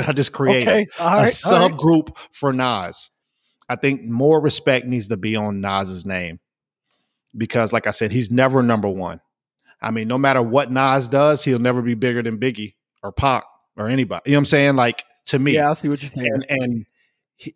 I 0.08 0.14
just 0.14 0.32
created 0.32 0.68
Okay. 0.68 0.88
All 1.00 1.08
a 1.08 1.22
right. 1.22 1.42
all 1.46 1.52
right. 1.52 1.72
subgroup 1.72 2.18
for 2.32 2.52
Nas. 2.52 3.12
I 3.70 3.76
think 3.76 4.04
more 4.04 4.42
respect 4.42 4.86
needs 4.88 5.08
to 5.10 5.18
be 5.18 5.36
on 5.36 5.62
Nas's 5.62 6.06
name 6.06 6.40
because, 7.38 7.72
like 7.72 7.88
I 7.88 7.92
said, 7.92 8.12
he's 8.12 8.32
never 8.32 8.64
number 8.64 8.90
one. 8.90 9.22
I 9.82 9.92
mean, 9.92 10.08
no 10.08 10.18
matter 10.18 10.42
what 10.42 10.72
Nas 10.72 11.08
does, 11.08 11.44
he'll 11.46 11.60
never 11.60 11.82
be 11.82 11.94
bigger 11.94 12.22
than 12.22 12.40
Biggie 12.40 12.74
or 13.04 13.12
Pac 13.12 13.46
or 13.78 13.88
anybody. 13.88 14.24
You 14.26 14.32
know 14.34 14.38
what 14.38 14.40
I'm 14.42 14.46
saying? 14.46 14.76
Like 14.76 15.04
to 15.28 15.40
me, 15.40 15.54
Yeah, 15.54 15.70
I 15.70 15.74
see 15.74 15.88
what 15.88 16.02
you're 16.02 16.10
saying. 16.10 16.28
and 16.34 16.46
and 16.50 16.86
he, 17.38 17.54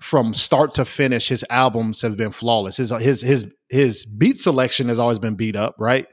from 0.00 0.32
start 0.32 0.74
to 0.76 0.84
finish, 0.86 1.28
his 1.28 1.44
albums 1.50 2.00
have 2.00 2.16
been 2.16 2.32
flawless. 2.32 2.78
His 2.78 2.90
his 2.90 3.20
his 3.20 3.46
his 3.68 4.06
beat 4.06 4.38
selection 4.38 4.88
has 4.88 4.98
always 4.98 5.18
been 5.18 5.34
beat 5.34 5.56
up, 5.56 5.74
right? 5.78 6.06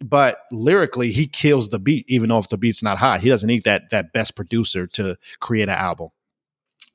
But 0.00 0.38
lyrically, 0.50 1.12
he 1.12 1.26
kills 1.28 1.68
the 1.68 1.78
beat, 1.78 2.04
even 2.08 2.28
though 2.30 2.38
if 2.38 2.48
the 2.48 2.58
beat's 2.58 2.82
not 2.82 2.98
high. 2.98 3.18
He 3.18 3.28
doesn't 3.28 3.46
need 3.46 3.62
that 3.64 3.90
that 3.90 4.12
best 4.12 4.34
producer 4.34 4.86
to 4.88 5.16
create 5.40 5.68
an 5.68 5.76
album. 5.76 6.08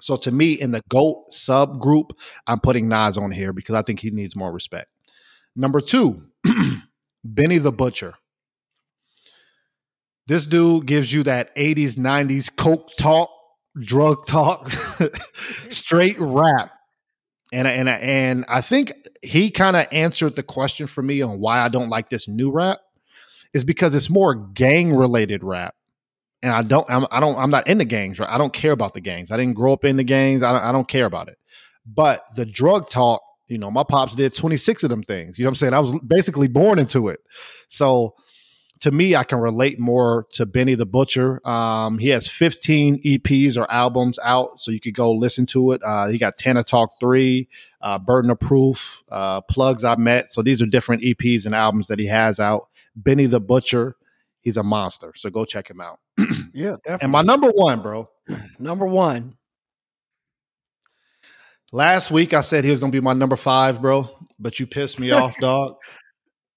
So 0.02 0.16
to 0.18 0.32
me, 0.32 0.54
in 0.54 0.72
the 0.72 0.82
GOAT 0.90 1.30
subgroup, 1.32 2.12
I'm 2.48 2.60
putting 2.60 2.88
Nas 2.88 3.18
on 3.18 3.32
here 3.32 3.54
because 3.54 3.76
I 3.76 3.82
think 3.82 4.00
he 4.00 4.12
needs 4.12 4.36
more 4.36 4.52
respect. 4.52 4.88
Number 5.56 5.82
two, 5.82 6.24
Benny 7.24 7.58
the 7.58 7.72
Butcher. 7.72 8.16
This 10.28 10.46
dude 10.46 10.86
gives 10.86 11.12
you 11.12 11.24
that 11.24 11.56
80s, 11.56 11.96
90s 11.96 12.56
coke 12.56 12.92
talk, 12.98 13.30
drug 13.78 14.26
talk, 14.28 14.70
straight 15.70 16.18
rap. 16.20 16.72
And 17.52 17.68
and 17.68 17.90
and 17.90 18.46
I 18.48 18.62
think 18.62 18.94
he 19.24 19.50
kind 19.50 19.76
of 19.76 19.88
answered 19.92 20.36
the 20.36 20.44
question 20.44 20.86
for 20.86 21.02
me 21.02 21.24
on 21.24 21.40
why 21.40 21.62
I 21.62 21.68
don't 21.68 21.90
like 21.90 22.10
this 22.10 22.28
new 22.28 22.52
rap 22.52 22.80
is 23.56 23.64
because 23.64 23.96
it's 23.96 24.10
more 24.10 24.36
gang 24.36 24.96
related 24.96 25.44
rap. 25.44 25.74
And 26.42 26.54
I 26.54 26.62
don't 26.62 26.90
I'm, 26.90 27.06
I 27.12 27.20
don't 27.20 27.38
I'm 27.38 27.50
not 27.50 27.68
in 27.68 27.78
the 27.78 27.86
gangs, 27.86 28.20
right? 28.20 28.30
I 28.30 28.38
don't 28.38 28.54
care 28.54 28.72
about 28.72 28.94
the 28.94 29.02
gangs. 29.02 29.32
I 29.32 29.38
didn't 29.38 29.56
grow 29.56 29.74
up 29.74 29.84
in 29.84 29.98
the 29.98 30.04
gangs. 30.04 30.44
I 30.44 30.52
don't, 30.54 30.62
I 30.62 30.72
don't 30.72 30.88
care 30.88 31.06
about 31.06 31.28
it. 31.28 31.38
But 31.86 32.24
the 32.36 32.46
drug 32.46 32.90
talk, 32.90 33.22
you 33.48 33.58
know, 33.58 33.72
my 33.72 33.84
pops 33.84 34.16
did 34.16 34.36
26 34.36 34.84
of 34.84 34.90
them 34.90 35.04
things. 35.04 35.38
You 35.38 35.44
know 35.44 35.48
what 35.48 35.52
I'm 35.52 35.56
saying? 35.56 35.74
I 35.74 35.80
was 35.80 36.00
basically 36.06 36.48
born 36.48 36.80
into 36.80 37.10
it. 37.10 37.20
So 37.68 38.16
to 38.82 38.92
me, 38.92 39.16
I 39.16 39.24
can 39.24 39.40
relate 39.40 39.80
more 39.80 40.26
to 40.34 40.46
Benny 40.46 40.76
the 40.76 40.86
Butcher. 40.86 41.46
Um, 41.48 41.98
he 41.98 42.10
has 42.10 42.28
15 42.28 43.04
EPs 43.04 43.58
or 43.58 43.70
albums 43.70 44.18
out, 44.24 44.60
so 44.60 44.72
you 44.72 44.80
could 44.80 44.94
go 44.94 45.12
listen 45.12 45.46
to 45.48 45.74
it. 45.74 45.82
Uh, 45.84 46.08
he 46.08 46.18
got 46.18 46.38
Tana 46.38 46.64
Talk 46.64 46.92
3, 47.00 47.48
uh, 47.82 48.00
Burden 48.00 48.32
of 48.32 48.40
Proof, 48.40 49.04
uh, 49.12 49.42
Plugs 49.42 49.84
I 49.84 49.96
Met. 49.96 50.32
So 50.32 50.42
these 50.42 50.62
are 50.62 50.66
different 50.66 51.04
EPs 51.04 51.46
and 51.46 51.54
albums 51.54 51.88
that 51.88 52.00
he 52.00 52.08
has 52.08 52.40
out. 52.40 52.70
Benny 52.96 53.26
the 53.26 53.42
Butcher, 53.42 53.96
he's 54.42 54.58
a 54.58 54.64
monster. 54.64 55.14
So 55.16 55.30
go 55.30 55.46
check 55.46 55.70
him 55.70 55.82
out. 55.82 56.00
Yeah, 56.52 56.78
definitely. 56.84 57.04
And 57.04 57.12
my 57.12 57.22
number 57.22 57.50
one, 57.54 57.82
bro. 57.82 58.10
number 58.60 58.86
one. 58.88 59.36
Last 61.72 62.10
week 62.10 62.34
I 62.34 62.42
said 62.42 62.64
he 62.64 62.72
was 62.72 62.80
going 62.80 62.92
to 62.92 62.96
be 62.96 63.04
my 63.04 63.14
number 63.14 63.36
five, 63.36 63.82
bro, 63.82 64.10
but 64.40 64.60
you 64.60 64.66
pissed 64.66 65.00
me 65.00 65.12
off, 65.12 65.38
dog. 65.40 65.76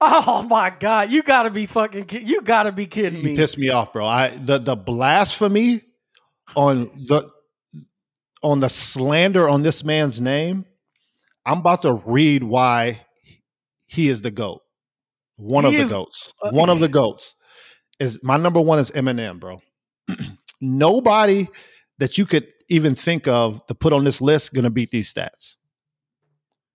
Oh 0.00 0.42
my 0.48 0.70
god, 0.70 1.12
you 1.12 1.22
gotta 1.22 1.50
be 1.50 1.66
fucking 1.66 2.06
ki- 2.06 2.24
you 2.24 2.40
gotta 2.42 2.72
be 2.72 2.86
kidding 2.86 3.18
You 3.20 3.24
me. 3.24 3.30
You 3.32 3.36
pissed 3.36 3.56
me 3.56 3.68
off, 3.68 3.92
bro. 3.92 4.04
I 4.04 4.30
the 4.30 4.58
the 4.58 4.74
blasphemy 4.74 5.82
on 6.56 6.90
the 7.06 7.30
on 8.42 8.58
the 8.58 8.68
slander 8.68 9.48
on 9.48 9.62
this 9.62 9.84
man's 9.84 10.20
name. 10.20 10.64
I'm 11.46 11.58
about 11.58 11.82
to 11.82 12.02
read 12.04 12.42
why 12.42 13.02
he 13.86 14.08
is 14.08 14.22
the 14.22 14.32
goat. 14.32 14.62
One 15.36 15.64
He 15.66 15.76
of 15.80 15.88
the 15.88 15.94
goats. 15.94 16.32
uh, 16.42 16.50
One 16.50 16.68
of 16.68 16.80
the 16.80 16.88
goats 17.00 17.36
is 18.02 18.18
my 18.22 18.36
number 18.36 18.60
one 18.60 18.78
is 18.78 18.90
Eminem, 18.90 19.38
bro. 19.38 19.62
Nobody 20.60 21.48
that 21.98 22.18
you 22.18 22.26
could 22.26 22.48
even 22.68 22.94
think 22.94 23.28
of 23.28 23.64
to 23.66 23.74
put 23.74 23.92
on 23.92 24.04
this 24.04 24.20
list 24.20 24.52
gonna 24.52 24.70
beat 24.70 24.90
these 24.90 25.12
stats. 25.12 25.54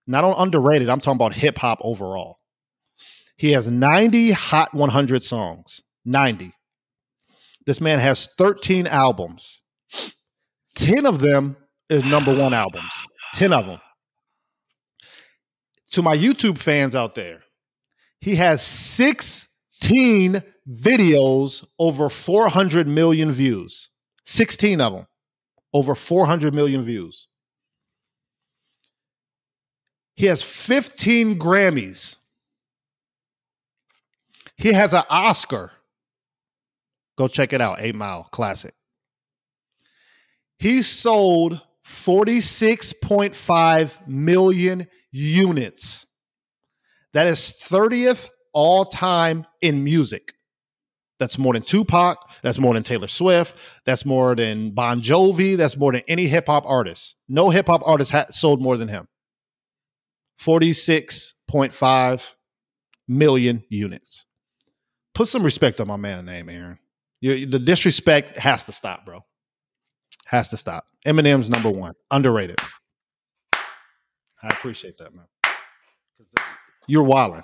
Not 0.07 0.23
on 0.23 0.35
underrated. 0.37 0.89
I'm 0.89 1.01
talking 1.01 1.17
about 1.17 1.33
hip 1.33 1.57
hop 1.57 1.79
overall. 1.81 2.39
He 3.35 3.51
has 3.51 3.69
90 3.69 4.31
Hot 4.31 4.73
100 4.73 5.21
songs. 5.21 5.81
90. 6.05 6.53
This 7.65 7.81
man 7.81 7.99
has 7.99 8.29
13 8.37 8.87
albums. 8.87 9.61
10 10.75 11.05
of 11.05 11.19
them 11.19 11.57
is 11.89 12.05
number 12.05 12.33
one 12.33 12.53
albums. 12.53 12.89
10 13.33 13.51
of 13.51 13.65
them. 13.65 13.81
To 15.91 16.01
my 16.01 16.15
YouTube 16.15 16.57
fans 16.57 16.95
out 16.95 17.15
there, 17.15 17.41
he 18.21 18.35
has 18.35 18.61
16 19.79 20.41
videos 20.67 21.63
over 21.77 22.09
400 22.09 22.87
million 22.87 23.31
views. 23.31 23.89
16 24.25 24.81
of 24.81 24.93
them 24.93 25.05
over 25.73 25.95
400 25.95 26.53
million 26.53 26.83
views. 26.83 27.27
He 30.15 30.25
has 30.25 30.41
15 30.41 31.37
Grammys. 31.37 32.15
He 34.55 34.73
has 34.73 34.93
an 34.93 35.03
Oscar. 35.09 35.73
Go 37.17 37.27
check 37.27 37.51
it 37.53 37.61
out. 37.61 37.79
Eight 37.79 37.95
Mile 37.95 38.27
Classic. 38.31 38.73
He 40.57 40.81
sold 40.81 41.61
46.5 41.85 44.07
million 44.07 44.87
units. 45.11 46.07
That 47.13 47.27
is 47.27 47.53
30th 47.61 48.29
all 48.57 48.85
time 48.85 49.45
in 49.61 49.83
music. 49.83 50.33
That's 51.19 51.37
more 51.37 51.53
than 51.53 51.61
Tupac. 51.61 52.17
That's 52.41 52.57
more 52.57 52.73
than 52.73 52.81
Taylor 52.81 53.07
Swift. 53.07 53.55
That's 53.85 54.03
more 54.03 54.33
than 54.33 54.71
Bon 54.71 54.99
Jovi. 54.99 55.55
That's 55.55 55.77
more 55.77 55.91
than 55.91 56.01
any 56.07 56.25
hip 56.25 56.47
hop 56.47 56.65
artist. 56.65 57.17
No 57.29 57.51
hip 57.51 57.67
hop 57.67 57.83
artist 57.85 58.11
ha- 58.11 58.25
sold 58.31 58.59
more 58.59 58.75
than 58.75 58.87
him. 58.87 59.07
46.5 60.41 62.23
million 63.07 63.63
units. 63.69 64.25
Put 65.13 65.27
some 65.27 65.43
respect 65.43 65.79
on 65.79 65.87
my 65.87 65.97
man's 65.97 66.23
name, 66.23 66.49
Aaron. 66.49 66.79
You, 67.21 67.45
the 67.45 67.59
disrespect 67.59 68.37
has 68.37 68.65
to 68.65 68.71
stop, 68.71 69.05
bro. 69.05 69.23
Has 70.25 70.49
to 70.49 70.57
stop. 70.57 70.83
Eminem's 71.05 71.49
number 71.49 71.69
one, 71.69 71.93
underrated. 72.09 72.57
I 73.53 74.47
appreciate 74.49 74.97
that, 74.97 75.13
man. 75.13 75.25
You're 76.87 77.03
wilding. 77.03 77.43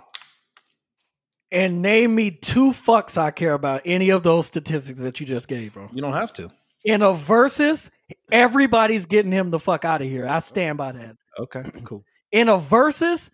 And 1.54 1.82
name 1.82 2.14
me 2.16 2.32
two 2.32 2.72
fucks 2.72 3.18
I 3.18 3.32
care 3.32 3.54
about 3.54 3.82
any 3.86 4.10
of 4.10 4.24
those 4.24 4.48
statistics 4.48 5.00
that 5.02 5.20
you 5.20 5.26
just 5.26 5.48
gave, 5.48 5.74
bro. 5.74 5.88
You 5.94 6.02
don't 6.02 6.14
have 6.14 6.34
to. 6.34 6.52
In 6.84 7.02
a 7.02 7.14
versus, 7.14 7.92
everybody's 8.32 9.06
getting 9.06 9.32
him 9.32 9.52
the 9.52 9.60
fuck 9.60 9.86
out 9.86 10.02
of 10.02 10.08
here. 10.08 10.28
I 10.28 10.40
stand 10.40 10.78
by 10.78 10.92
that. 10.92 11.16
Okay, 11.40 11.64
cool. 11.86 12.04
In 12.32 12.50
a 12.50 12.58
versus, 12.58 13.32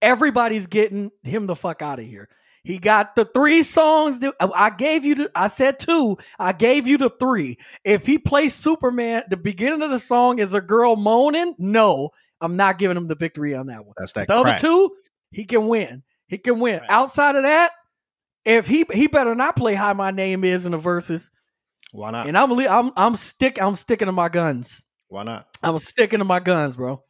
everybody's 0.00 0.66
getting 0.66 1.10
him 1.24 1.46
the 1.46 1.56
fuck 1.56 1.82
out 1.82 1.98
of 1.98 2.04
here. 2.04 2.28
He 2.62 2.78
got 2.78 3.16
the 3.16 3.24
three 3.24 3.62
songs. 3.62 4.20
That, 4.20 4.34
uh, 4.40 4.50
I 4.54 4.70
gave 4.70 5.04
you 5.04 5.14
the. 5.14 5.30
I 5.34 5.46
said 5.46 5.78
two. 5.78 6.18
I 6.38 6.52
gave 6.52 6.86
you 6.86 6.98
the 6.98 7.10
three. 7.10 7.58
If 7.84 8.06
he 8.06 8.18
plays 8.18 8.54
Superman, 8.54 9.22
the 9.30 9.36
beginning 9.36 9.82
of 9.82 9.90
the 9.90 10.00
song 10.00 10.40
is 10.40 10.52
a 10.52 10.60
girl 10.60 10.96
moaning. 10.96 11.54
No, 11.58 12.10
I'm 12.40 12.56
not 12.56 12.78
giving 12.78 12.96
him 12.96 13.06
the 13.06 13.14
victory 13.14 13.54
on 13.54 13.66
that 13.68 13.86
one. 13.86 13.94
That's 13.96 14.12
that 14.14 14.26
the 14.26 14.34
other 14.34 14.56
two, 14.58 14.90
he 15.30 15.44
can 15.44 15.68
win. 15.68 16.02
He 16.26 16.38
can 16.38 16.58
win. 16.60 16.80
Right. 16.80 16.90
Outside 16.90 17.36
of 17.36 17.42
that, 17.44 17.72
if 18.44 18.66
he 18.66 18.84
he 18.92 19.06
better 19.06 19.34
not 19.34 19.56
play 19.56 19.74
"How 19.74 19.92
My 19.94 20.10
Name 20.10 20.44
Is" 20.44 20.66
in 20.66 20.72
the 20.72 20.78
verses, 20.78 21.30
Why 21.92 22.10
not? 22.10 22.26
and 22.26 22.36
I'm 22.36 22.52
I'm 22.52 22.92
I'm 22.96 23.16
stick 23.16 23.60
I'm 23.60 23.74
sticking 23.76 24.06
to 24.06 24.12
my 24.12 24.28
guns. 24.28 24.82
Why 25.08 25.22
not? 25.22 25.46
I'm 25.62 25.78
sticking 25.78 26.18
to 26.18 26.24
my 26.24 26.40
guns, 26.40 26.76
bro. 26.76 27.02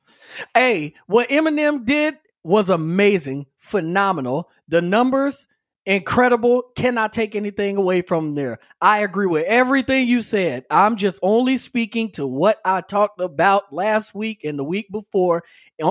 Hey, 0.55 0.95
what 1.07 1.29
Eminem 1.31 1.85
did 1.85 2.14
was 2.45 2.69
amazing, 2.71 3.47
phenomenal. 3.57 4.51
The 4.69 4.83
numbers, 4.83 5.49
incredible. 5.87 6.62
Cannot 6.77 7.12
take 7.14 7.35
anything 7.35 7.77
away 7.77 8.03
from 8.03 8.35
there. 8.35 8.59
I 8.83 8.99
agree 8.99 9.27
with 9.27 9.47
everything 9.47 10.09
you 10.09 10.21
said. 10.21 10.64
I'm 10.71 10.97
just 10.97 11.19
only 11.23 11.57
speaking 11.57 12.12
to 12.12 12.27
what 12.27 12.59
I 12.64 12.83
talked 12.83 13.21
about 13.21 13.73
last 13.73 14.14
week 14.14 14.45
and 14.45 14.59
the 14.59 14.64
week 14.64 14.89
before, 14.93 15.43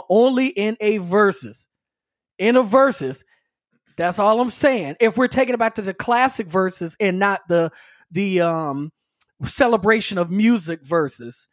only 0.09 0.47
in 0.47 0.77
a 0.79 0.97
verses. 0.97 1.67
In 2.37 2.55
a 2.55 2.63
verses. 2.63 3.23
That's 3.97 4.19
all 4.19 4.41
I'm 4.41 4.49
saying. 4.49 4.95
If 4.99 5.17
we're 5.17 5.27
taking 5.27 5.53
it 5.53 5.57
back 5.57 5.75
to 5.75 5.81
the 5.81 5.93
classic 5.93 6.47
verses 6.47 6.97
and 6.99 7.17
not 7.19 7.41
the 7.47 7.71
the 8.11 8.41
um 8.41 8.91
celebration 9.43 10.17
of 10.17 10.31
music 10.31 10.81
verses. 10.83 11.47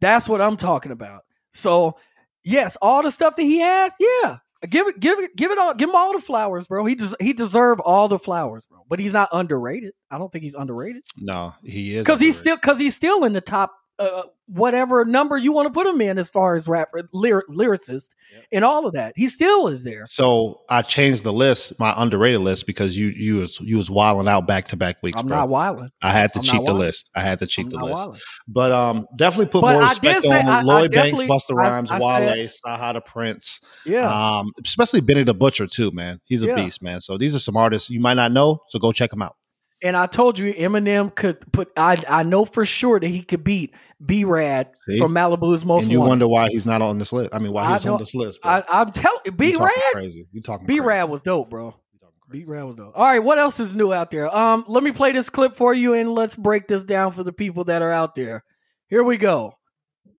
That's 0.00 0.28
what 0.28 0.40
I'm 0.40 0.56
talking 0.56 0.92
about. 0.92 1.22
So, 1.52 1.96
yes, 2.44 2.76
all 2.80 3.02
the 3.02 3.10
stuff 3.10 3.36
that 3.36 3.42
he 3.42 3.60
has, 3.60 3.94
yeah. 4.00 4.38
Give 4.68 4.86
it, 4.86 5.00
give 5.00 5.18
it, 5.18 5.34
give 5.36 5.50
it 5.50 5.58
all, 5.58 5.74
give 5.74 5.88
him 5.88 5.96
all 5.96 6.12
the 6.12 6.20
flowers, 6.20 6.68
bro. 6.68 6.84
He 6.84 6.94
des- 6.94 7.16
he 7.18 7.32
deserve 7.32 7.80
all 7.80 8.06
the 8.06 8.18
flowers, 8.18 8.64
bro. 8.66 8.84
But 8.88 9.00
he's 9.00 9.12
not 9.12 9.28
underrated. 9.32 9.92
I 10.08 10.18
don't 10.18 10.30
think 10.30 10.42
he's 10.42 10.54
underrated 10.54 11.02
No, 11.16 11.52
he 11.64 11.96
is 11.96 12.04
because 12.06 12.20
he's 12.20 12.38
still 12.38 12.56
because 12.56 12.78
he's 12.78 12.94
still 12.94 13.24
in 13.24 13.32
the 13.32 13.40
top, 13.40 13.72
uh, 13.98 14.22
whatever 14.46 15.04
number 15.04 15.36
you 15.36 15.52
want 15.52 15.66
to 15.66 15.72
put 15.72 15.86
him 15.86 16.00
in 16.00 16.18
as 16.18 16.28
far 16.28 16.56
as 16.56 16.66
rapper 16.66 17.08
lyric, 17.12 17.46
lyricist 17.48 18.08
Yep. 18.34 18.44
and 18.52 18.64
all 18.64 18.86
of 18.86 18.94
that. 18.94 19.12
He 19.16 19.28
still 19.28 19.68
is 19.68 19.84
there. 19.84 20.04
So 20.06 20.62
I 20.68 20.82
changed 20.82 21.22
the 21.22 21.32
list, 21.32 21.78
my 21.78 21.92
underrated 21.96 22.40
list, 22.40 22.66
because 22.66 22.96
you 22.96 23.08
you 23.08 23.36
was 23.36 23.60
you 23.60 23.76
was 23.76 23.90
wilding 23.90 24.28
out 24.28 24.46
back 24.46 24.64
to 24.66 24.76
back 24.76 25.02
weeks, 25.02 25.20
I'm 25.20 25.28
bro. 25.28 25.36
not 25.36 25.48
wilding. 25.50 25.90
I 26.00 26.10
had 26.10 26.30
to 26.32 26.38
I'm 26.38 26.44
cheat 26.44 26.64
the 26.64 26.72
list. 26.74 27.10
I 27.14 27.20
had 27.20 27.38
to 27.40 27.46
cheat 27.46 27.66
I'm 27.66 27.72
the 27.72 27.78
list. 27.78 27.94
wilding. 27.94 28.20
But 28.48 28.72
um, 28.72 29.06
definitely 29.16 29.46
put 29.46 29.60
But 29.62 29.72
more 29.74 29.82
I 29.82 29.88
respect 29.90 30.24
on 30.26 30.32
I- 30.32 30.58
I 30.58 30.62
Lloyd 30.62 30.90
Banks, 30.90 31.18
definitely- 31.20 31.28
Busta 31.28 31.50
I- 31.52 31.54
Rhymes, 31.72 31.90
I 31.90 31.98
Wale, 32.00 32.48
CyHi 32.48 32.92
the 32.94 33.00
Prince. 33.02 33.60
Yeah. 33.84 34.08
Um, 34.38 34.50
especially 34.64 35.00
Benny 35.02 35.22
the 35.24 35.34
Butcher 35.34 35.66
too, 35.66 35.90
man. 35.92 36.20
He's 36.24 36.42
a 36.42 36.46
Yeah. 36.46 36.56
beast, 36.56 36.82
man. 36.82 37.00
So 37.02 37.18
these 37.18 37.34
are 37.34 37.38
some 37.40 37.56
artists 37.56 37.90
you 37.90 38.00
might 38.00 38.14
not 38.14 38.32
know. 38.32 38.60
So 38.68 38.78
go 38.78 38.92
check 38.92 39.10
them 39.10 39.22
out. 39.22 39.36
And 39.84 39.96
I 39.96 40.06
told 40.06 40.38
you 40.38 40.52
Eminem 40.54 41.14
could 41.14 41.40
put 41.52 41.70
I 41.76 42.02
I 42.08 42.22
know 42.22 42.44
for 42.44 42.64
sure 42.64 43.00
that 43.00 43.06
he 43.08 43.22
could 43.22 43.42
beat 43.42 43.74
B 44.04 44.24
Rad 44.24 44.70
See? 44.88 44.98
from 44.98 45.12
Malibu's 45.12 45.64
Most 45.64 45.84
and 45.84 45.92
you 45.92 45.98
Wanted. 45.98 46.08
wonder 46.10 46.28
why 46.28 46.48
he's 46.50 46.66
not 46.66 46.82
on 46.82 46.98
this 46.98 47.12
list. 47.12 47.30
I 47.34 47.38
mean, 47.38 47.52
why 47.52 47.64
I 47.64 47.72
he's 47.74 47.84
know- 47.84 47.94
on 47.94 47.98
this 47.98 48.14
list. 48.14 48.40
Bro. 48.42 48.50
I, 48.52 48.62
I'm 48.68 48.92
telling 48.92 49.20
You 49.24 49.32
B 49.32 49.52
talking 49.52 49.64
Rad 49.66 49.74
crazy. 49.92 50.26
You 50.32 50.40
talking 50.42 50.66
B. 50.66 50.80
Rad 50.80 51.04
was 51.10 51.22
dope, 51.22 51.50
bro. 51.50 51.66
You 51.92 51.98
talking 52.00 52.14
crazy. 52.28 52.44
B 52.44 52.50
Rad 52.50 52.64
was 52.64 52.74
dope. 52.76 52.92
All 52.96 53.04
right, 53.04 53.18
what 53.18 53.38
else 53.38 53.58
is 53.60 53.74
new 53.74 53.92
out 53.92 54.10
there? 54.10 54.34
Um, 54.34 54.64
let 54.68 54.82
me 54.84 54.92
play 54.92 55.12
this 55.12 55.28
clip 55.30 55.52
for 55.52 55.74
you 55.74 55.94
and 55.94 56.14
let's 56.14 56.36
break 56.36 56.68
this 56.68 56.84
down 56.84 57.10
for 57.12 57.24
the 57.24 57.32
people 57.32 57.64
that 57.64 57.82
are 57.82 57.90
out 57.92 58.14
there. 58.14 58.44
Here 58.88 59.02
we 59.02 59.16
go. 59.16 59.54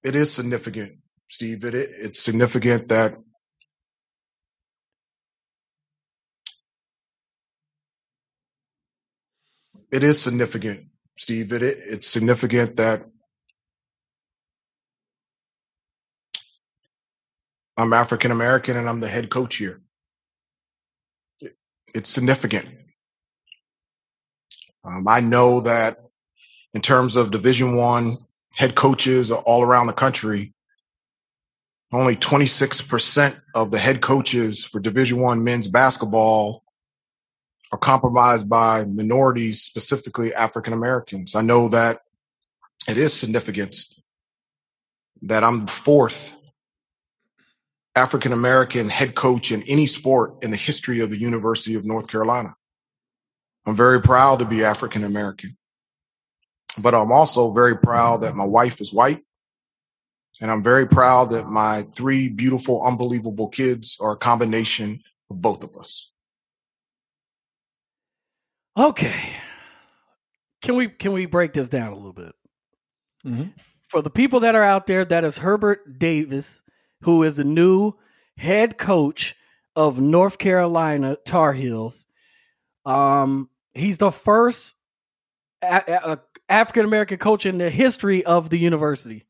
it 0.03 0.15
is 0.15 0.31
significant, 0.33 0.93
Steve. 1.29 1.63
It, 1.63 1.73
it's 1.75 2.19
significant 2.21 2.89
that 2.89 3.15
it 9.93 10.03
is 10.03 10.21
significant, 10.21 10.87
Steve. 11.19 11.53
It, 11.53 11.63
it 11.63 11.79
it's 11.85 12.09
significant 12.09 12.77
that 12.77 13.05
I'm 17.77 17.93
African 17.93 18.31
American 18.31 18.77
and 18.77 18.89
I'm 18.89 19.01
the 19.01 19.09
head 19.09 19.29
coach 19.31 19.57
here. 19.57 19.81
It- 21.41 21.57
it's 21.95 22.09
significant. 22.11 22.67
Um, 24.85 25.07
I 25.07 25.21
know 25.21 25.61
that 25.61 25.99
in 26.73 26.81
terms 26.81 27.17
of 27.17 27.31
Division 27.31 27.77
One 27.77 28.17
head 28.55 28.75
coaches 28.75 29.31
all 29.31 29.63
around 29.63 29.87
the 29.87 29.93
country, 29.93 30.53
only 31.93 32.15
26% 32.17 33.37
of 33.55 33.71
the 33.71 33.79
head 33.79 34.01
coaches 34.01 34.65
for 34.65 34.79
Division 34.81 35.19
One 35.21 35.43
men's 35.43 35.67
basketball 35.69 36.62
are 37.73 37.77
compromised 37.77 38.47
by 38.47 38.85
minorities, 38.85 39.63
specifically 39.63 40.31
African 40.31 40.73
Americans. 40.73 41.33
I 41.33 41.41
know 41.41 41.69
that 41.69 42.01
it 42.87 42.97
is 42.97 43.13
significant 43.15 43.75
that 45.23 45.43
I'm 45.43 45.65
the 45.65 45.71
fourth 45.71 46.37
African 47.95 48.31
American 48.31 48.89
head 48.89 49.15
coach 49.15 49.51
in 49.51 49.63
any 49.63 49.87
sport 49.87 50.43
in 50.43 50.51
the 50.51 50.57
history 50.57 50.99
of 50.99 51.09
the 51.09 51.17
University 51.17 51.73
of 51.73 51.83
North 51.83 52.07
Carolina. 52.07 52.53
I'm 53.65 53.75
very 53.75 54.01
proud 54.01 54.37
to 54.39 54.45
be 54.45 54.63
African 54.63 55.03
American, 55.03 55.57
but 56.77 56.93
I'm 56.93 57.11
also 57.11 57.51
very 57.53 57.75
proud 57.75 58.21
that 58.21 58.35
my 58.35 58.45
wife 58.45 58.81
is 58.81 58.93
white. 58.93 59.23
And 60.41 60.51
I'm 60.51 60.61
very 60.61 60.85
proud 60.85 61.31
that 61.31 61.47
my 61.47 61.87
three 61.95 62.29
beautiful, 62.29 62.85
unbelievable 62.85 63.47
kids 63.47 63.97
are 63.99 64.11
a 64.11 64.17
combination 64.17 65.01
of 65.31 65.41
both 65.41 65.63
of 65.63 65.75
us. 65.75 66.12
Okay. 68.77 69.29
Can 70.61 70.75
we 70.75 70.87
can 70.87 71.11
we 71.11 71.25
break 71.25 71.53
this 71.53 71.69
down 71.69 71.91
a 71.91 71.95
little 71.95 72.13
bit? 72.13 72.33
Mhm. 73.25 73.53
For 73.87 74.01
the 74.01 74.09
people 74.09 74.39
that 74.41 74.55
are 74.55 74.63
out 74.63 74.87
there, 74.87 75.05
that 75.05 75.23
is 75.23 75.39
Hubert 75.39 75.99
Davis, 75.99 76.61
who 77.01 77.23
is 77.23 77.37
the 77.37 77.43
new 77.43 77.93
head 78.37 78.77
coach 78.77 79.35
of 79.75 79.99
North 79.99 80.37
Carolina 80.37 81.17
Tar 81.25 81.53
Heels. 81.53 82.05
Um, 82.85 83.49
he's 83.73 83.97
the 83.97 84.11
first 84.11 84.75
African 85.61 86.85
American 86.85 87.17
coach 87.17 87.45
in 87.45 87.57
the 87.57 87.69
history 87.69 88.25
of 88.25 88.49
the 88.49 88.57
university. 88.57 89.25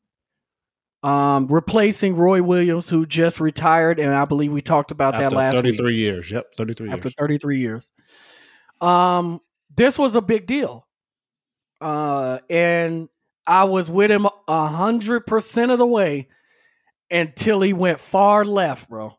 Um, 1.02 1.48
replacing 1.48 2.16
Roy 2.16 2.42
Williams, 2.42 2.88
who 2.88 3.04
just 3.04 3.38
retired, 3.38 4.00
and 4.00 4.14
I 4.14 4.24
believe 4.24 4.50
we 4.52 4.62
talked 4.62 4.90
about 4.90 5.12
that 5.14 5.24
After 5.24 5.36
last 5.36 5.54
week 5.56 5.76
33 5.76 5.96
years. 5.96 6.30
Yep, 6.30 6.46
33 6.56 6.90
after 6.90 7.08
years. 7.08 7.14
33 7.18 7.58
years. 7.58 7.92
Um, 8.84 9.40
this 9.74 9.98
was 9.98 10.14
a 10.14 10.22
big 10.22 10.46
deal. 10.46 10.86
Uh, 11.80 12.38
and 12.50 13.08
I 13.46 13.64
was 13.64 13.90
with 13.90 14.10
him 14.10 14.26
a 14.48 14.66
hundred 14.66 15.26
percent 15.26 15.70
of 15.70 15.78
the 15.78 15.86
way 15.86 16.28
until 17.10 17.60
he 17.60 17.72
went 17.72 18.00
far 18.00 18.44
left, 18.44 18.88
bro. 18.88 19.16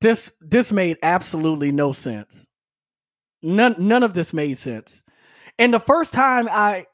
This 0.00 0.32
this 0.40 0.70
made 0.70 0.98
absolutely 1.02 1.72
no 1.72 1.92
sense. 1.92 2.46
None 3.42 3.76
none 3.78 4.02
of 4.02 4.14
this 4.14 4.32
made 4.32 4.58
sense. 4.58 5.02
And 5.58 5.72
the 5.72 5.80
first 5.80 6.12
time 6.12 6.48
I 6.50 6.86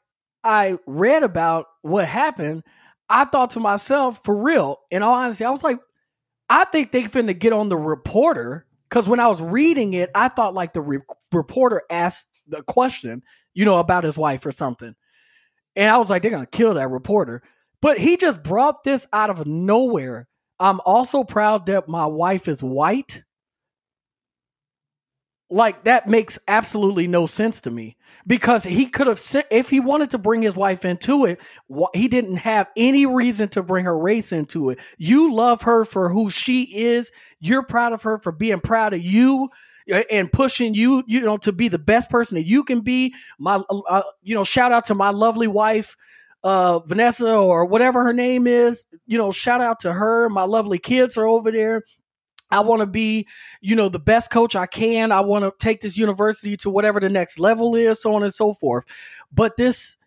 I 0.43 0.77
read 0.87 1.23
about 1.23 1.65
what 1.81 2.07
happened, 2.07 2.63
I 3.09 3.25
thought 3.25 3.51
to 3.51 3.59
myself, 3.59 4.23
for 4.23 4.35
real, 4.35 4.77
in 4.89 5.03
all 5.03 5.15
honesty, 5.15 5.45
I 5.45 5.51
was 5.51 5.63
like, 5.63 5.79
I 6.49 6.65
think 6.65 6.91
they 6.91 7.03
finna 7.03 7.37
get 7.37 7.53
on 7.53 7.69
the 7.69 7.77
reporter 7.77 8.65
because 8.91 9.07
when 9.07 9.21
I 9.21 9.27
was 9.27 9.41
reading 9.41 9.93
it, 9.93 10.11
I 10.13 10.27
thought 10.27 10.53
like 10.53 10.73
the 10.73 10.81
re- 10.81 10.99
reporter 11.31 11.81
asked 11.89 12.27
the 12.45 12.61
question, 12.61 13.23
you 13.53 13.63
know, 13.63 13.77
about 13.77 14.03
his 14.03 14.17
wife 14.17 14.45
or 14.45 14.51
something, 14.51 14.93
and 15.77 15.89
I 15.89 15.97
was 15.97 16.09
like, 16.09 16.21
they're 16.21 16.31
gonna 16.31 16.45
kill 16.45 16.73
that 16.73 16.89
reporter. 16.89 17.41
But 17.81 17.97
he 17.97 18.17
just 18.17 18.43
brought 18.43 18.83
this 18.83 19.07
out 19.13 19.29
of 19.29 19.47
nowhere. 19.47 20.27
I'm 20.59 20.81
also 20.85 21.23
proud 21.23 21.65
that 21.67 21.87
my 21.87 22.05
wife 22.05 22.47
is 22.47 22.61
white. 22.61 23.23
Like 25.49 25.85
that 25.85 26.07
makes 26.07 26.37
absolutely 26.47 27.07
no 27.07 27.25
sense 27.25 27.61
to 27.61 27.71
me 27.71 27.97
because 28.27 28.63
he 28.63 28.87
could 28.87 29.07
have 29.07 29.19
sent 29.19 29.45
if 29.51 29.69
he 29.69 29.79
wanted 29.79 30.11
to 30.11 30.17
bring 30.17 30.41
his 30.41 30.57
wife 30.57 30.85
into 30.85 31.25
it 31.25 31.39
he 31.93 32.07
didn't 32.07 32.37
have 32.37 32.67
any 32.75 33.05
reason 33.05 33.49
to 33.49 33.63
bring 33.63 33.85
her 33.85 33.97
race 33.97 34.31
into 34.31 34.69
it. 34.69 34.79
You 34.97 35.33
love 35.33 35.63
her 35.63 35.85
for 35.85 36.09
who 36.09 36.29
she 36.29 36.63
is. 36.63 37.11
You're 37.39 37.63
proud 37.63 37.93
of 37.93 38.03
her 38.03 38.17
for 38.17 38.31
being 38.31 38.59
proud 38.59 38.93
of 38.93 39.01
you 39.01 39.49
uh, 39.91 40.03
and 40.11 40.31
pushing 40.31 40.73
you 40.73 41.03
you 41.07 41.21
know 41.21 41.37
to 41.37 41.51
be 41.51 41.67
the 41.67 41.79
best 41.79 42.09
person 42.09 42.35
that 42.35 42.45
you 42.45 42.63
can 42.63 42.81
be. 42.81 43.13
My 43.39 43.61
uh, 43.69 44.03
you 44.21 44.35
know 44.35 44.43
shout 44.43 44.71
out 44.71 44.85
to 44.85 44.95
my 44.95 45.09
lovely 45.09 45.47
wife 45.47 45.95
uh 46.43 46.79
Vanessa 46.79 47.35
or 47.37 47.65
whatever 47.65 48.03
her 48.03 48.13
name 48.13 48.47
is. 48.47 48.85
You 49.07 49.17
know 49.17 49.31
shout 49.31 49.61
out 49.61 49.79
to 49.81 49.93
her. 49.93 50.29
My 50.29 50.43
lovely 50.43 50.79
kids 50.79 51.17
are 51.17 51.25
over 51.25 51.51
there 51.51 51.83
I 52.51 52.61
want 52.61 52.81
to 52.81 52.85
be, 52.85 53.27
you 53.61 53.75
know, 53.75 53.89
the 53.89 53.99
best 53.99 54.31
coach 54.31 54.55
I 54.55 54.65
can. 54.65 55.11
I 55.11 55.21
want 55.21 55.45
to 55.45 55.53
take 55.57 55.81
this 55.81 55.97
university 55.97 56.57
to 56.57 56.69
whatever 56.69 56.99
the 56.99 57.09
next 57.09 57.39
level 57.39 57.75
is, 57.75 58.01
so 58.01 58.15
on 58.15 58.23
and 58.23 58.33
so 58.33 58.53
forth. 58.53 58.85
But 59.31 59.57
this, 59.57 59.97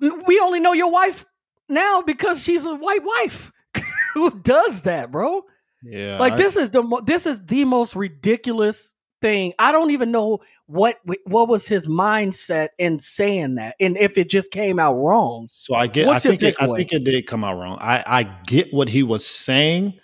we 0.00 0.40
only 0.40 0.60
know 0.60 0.72
your 0.72 0.90
wife 0.90 1.24
now 1.68 2.02
because 2.02 2.42
she's 2.42 2.66
a 2.66 2.74
white 2.74 3.04
wife. 3.04 3.52
Who 4.14 4.30
does 4.40 4.82
that, 4.82 5.10
bro? 5.10 5.42
Yeah. 5.82 6.18
Like 6.18 6.34
I- 6.34 6.36
this 6.36 6.56
is 6.56 6.70
the 6.70 6.82
mo- 6.82 7.00
this 7.00 7.26
is 7.26 7.44
the 7.44 7.64
most 7.64 7.94
ridiculous 7.96 8.94
thing. 9.20 9.54
I 9.58 9.72
don't 9.72 9.90
even 9.90 10.10
know 10.10 10.40
what 10.66 10.98
what 11.24 11.48
was 11.48 11.66
his 11.66 11.86
mindset 11.86 12.68
in 12.78 12.98
saying 12.98 13.56
that, 13.56 13.74
and 13.80 13.96
if 13.96 14.16
it 14.18 14.30
just 14.30 14.50
came 14.50 14.78
out 14.78 14.94
wrong. 14.94 15.48
So 15.52 15.74
I 15.74 15.86
get. 15.86 16.06
What's 16.06 16.24
I 16.26 16.30
your 16.30 16.38
think. 16.38 16.54
It, 16.54 16.62
I 16.62 16.66
think 16.76 16.92
it 16.92 17.04
did 17.04 17.26
come 17.26 17.44
out 17.44 17.58
wrong. 17.58 17.78
I 17.80 18.04
I 18.06 18.22
get 18.46 18.72
what 18.72 18.88
he 18.88 19.02
was 19.02 19.26
saying, 19.26 19.98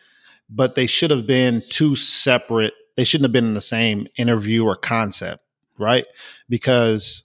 but 0.50 0.74
they 0.74 0.86
should 0.86 1.10
have 1.10 1.26
been 1.26 1.62
two 1.68 1.96
separate. 1.96 2.74
They 2.96 3.04
shouldn't 3.04 3.26
have 3.26 3.32
been 3.32 3.46
in 3.46 3.54
the 3.54 3.60
same 3.60 4.06
interview 4.16 4.64
or 4.64 4.76
concept, 4.76 5.42
right? 5.78 6.04
Because 6.48 7.22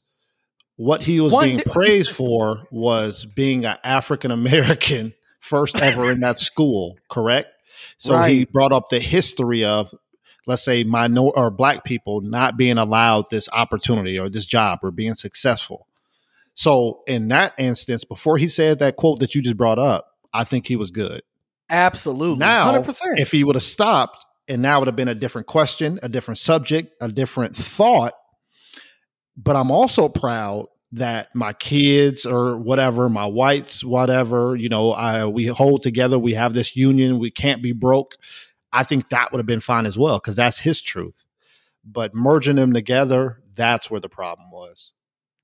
what 0.78 1.02
he 1.02 1.20
was 1.20 1.34
One 1.34 1.46
being 1.46 1.58
di- 1.58 1.64
praised 1.64 2.12
for 2.12 2.68
was 2.72 3.26
being 3.26 3.66
an 3.66 3.78
African 3.84 4.32
American 4.32 5.14
first 5.40 5.82
ever 5.82 6.12
in 6.12 6.20
that 6.22 6.40
school, 6.40 6.98
correct? 7.10 7.50
So 7.98 8.22
he 8.24 8.46
brought 8.46 8.72
up 8.72 8.90
the 8.90 9.00
history 9.00 9.64
of, 9.64 9.94
let's 10.48 10.64
say, 10.64 10.84
minor 10.84 11.22
or 11.22 11.50
black 11.50 11.84
people 11.84 12.22
not 12.22 12.58
being 12.58 12.78
allowed 12.78 13.26
this 13.32 13.50
opportunity 13.52 14.20
or 14.20 14.30
this 14.30 14.46
job 14.46 14.80
or 14.84 14.92
being 14.92 15.16
successful. 15.16 15.88
So 16.54 17.02
in 17.06 17.28
that 17.30 17.54
instance, 17.58 18.04
before 18.04 18.38
he 18.38 18.48
said 18.48 18.80
that 18.80 18.96
quote 18.96 19.20
that 19.20 19.36
you 19.36 19.42
just 19.42 19.58
brought 19.58 19.80
up, 19.80 20.08
I 20.34 20.44
think 20.44 20.68
he 20.68 20.76
was 20.76 20.92
good. 20.92 21.22
Absolutely, 21.70 22.38
Now, 22.40 22.66
hundred 22.66 22.86
percent. 22.86 23.20
if 23.20 23.32
he 23.32 23.44
would 23.44 23.56
have 23.56 23.64
stopped 23.64 24.24
and 24.48 24.62
now 24.62 24.80
would 24.80 24.88
have 24.88 24.96
been 24.96 25.08
a 25.08 25.16
different 25.16 25.48
question, 25.48 26.00
a 26.04 26.10
different 26.10 26.38
subject, 26.38 26.94
a 27.02 27.08
different 27.08 27.56
thought. 27.56 28.14
But 29.38 29.56
I'm 29.56 29.72
also 29.72 30.08
proud 30.08 30.68
that 30.94 31.34
my 31.36 31.52
kids 31.54 32.26
or 32.26 32.56
whatever, 32.58 33.10
my 33.10 33.26
whites, 33.26 33.84
whatever, 33.84 34.56
you 34.56 34.70
know, 34.70 34.92
I, 34.94 35.26
we 35.26 35.48
hold 35.48 35.84
together. 35.84 36.18
We 36.18 36.34
have 36.36 36.54
this 36.54 36.76
union. 36.78 37.20
We 37.20 37.32
can't 37.32 37.62
be 37.62 37.74
broke. 37.74 38.16
I 38.72 38.84
think 38.84 39.10
that 39.10 39.32
would 39.32 39.40
have 39.40 39.46
been 39.46 39.60
fine 39.60 39.86
as 39.86 39.98
well 39.98 40.18
because 40.20 40.36
that's 40.36 40.60
his 40.60 40.82
truth. 40.82 41.16
But 41.84 42.14
merging 42.16 42.56
them 42.56 42.74
together, 42.74 43.42
that's 43.56 43.90
where 43.92 44.00
the 44.00 44.10
problem 44.10 44.52
was. 44.52 44.94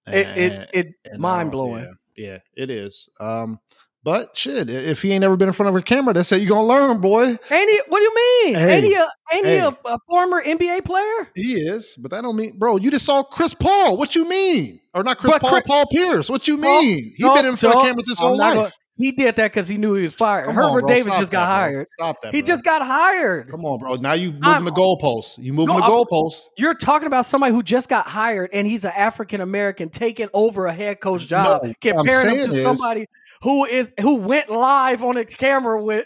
It 0.08 0.28
And- 0.28 0.38
it, 0.40 0.70
it 0.74 0.88
and 1.06 1.16
I 1.16 1.18
mind 1.18 1.52
blowing. 1.52 1.96
Yeah, 2.16 2.26
yeah, 2.28 2.38
it 2.56 2.70
is. 2.70 3.10
Um, 3.20 3.60
but 4.04 4.36
shit, 4.36 4.70
if 4.70 5.02
he 5.02 5.12
ain't 5.12 5.24
ever 5.24 5.38
been 5.38 5.48
in 5.50 5.54
front 5.54 5.70
of 5.70 5.76
a 5.76 5.82
camera, 5.82 6.14
that's 6.14 6.30
say 6.30 6.38
you 6.40 6.48
gonna 6.50 6.64
learn, 6.64 7.00
boy. 7.00 7.24
Ain't 7.26 7.40
he? 7.50 7.82
What 7.88 8.00
do 8.00 8.04
you 8.04 8.16
mean? 8.16 8.56
Hey, 8.56 8.76
ain't 8.78 8.86
he 8.86 8.94
a, 8.96 9.08
ain't 9.34 9.46
he 9.46 9.56
a, 9.58 9.68
a 9.70 9.98
former 10.10 10.42
NBA 10.42 10.86
player? 10.86 11.30
He 11.36 11.54
is, 11.54 11.96
but 12.00 12.12
that 12.12 12.22
don't 12.22 12.36
mean, 12.36 12.58
bro. 12.58 12.78
You 12.78 12.90
just 12.92 13.06
saw 13.06 13.24
Chris 13.24 13.54
Paul. 13.54 13.98
What 13.98 14.16
you 14.16 14.28
mean? 14.28 14.80
Or 14.94 15.04
not 15.04 15.20
Chris 15.20 15.32
But 15.34 15.42
Paul? 15.42 15.50
Chris- 15.52 15.64
Paul 15.68 15.86
Pierce. 15.88 16.30
What 16.30 16.48
you 16.48 16.58
mean? 16.58 17.14
he 17.16 17.24
no, 17.24 17.34
been 17.36 17.46
in 17.46 17.56
front 17.56 17.76
of 17.76 17.82
cameras 17.84 18.08
his 18.10 18.20
whole 18.20 18.38
life. 18.38 18.56
gonna- 18.56 18.72
he 19.02 19.12
did 19.12 19.36
that 19.38 19.52
because 19.52 19.68
he 19.68 19.78
knew 19.78 19.96
he 19.96 20.04
was 20.04 20.14
fired. 20.16 20.46
Come 20.46 20.58
on, 20.58 20.70
Hubert 20.72 20.82
bro. 20.88 20.90
Davis 20.96 21.14
just 21.18 21.32
got 21.32 21.42
that, 21.42 21.48
bro. 21.48 21.56
hired. 21.74 21.88
Stop 21.92 22.22
that. 22.22 22.34
He 22.34 22.42
bro. 22.42 22.48
just 22.48 22.64
got 22.64 22.82
hired. 22.86 23.50
Come 23.52 23.66
on, 23.66 23.80
bro. 23.80 23.96
Now 23.96 24.14
you 24.14 24.32
moving 24.32 24.44
I'm- 24.46 24.66
the 24.66 24.72
goalposts. 24.72 25.38
You 25.38 25.54
moving 25.54 25.76
No, 25.78 25.82
the 25.82 25.86
goalposts. 25.88 26.46
You're 26.58 26.76
talking 26.76 27.08
about 27.08 27.26
somebody 27.26 27.54
who 27.54 27.64
just 27.64 27.90
got 27.90 28.08
hired 28.08 28.50
and 28.54 28.68
he's 28.68 28.86
an 28.86 28.94
African 28.96 29.42
American 29.42 29.90
taking 29.90 30.30
over 30.34 30.66
a 30.68 30.74
head 30.74 31.00
coach 31.00 31.28
job, 31.28 31.64
No, 31.64 31.74
comparing 31.82 32.36
him 32.38 32.50
to 32.52 32.58
is- 32.58 32.64
somebody 32.64 33.08
who 33.42 33.66
is 33.66 33.92
who 34.00 34.16
went 34.16 34.50
live 34.50 35.04
on 35.04 35.18
its 35.18 35.36
camera 35.36 35.82
with 35.84 36.06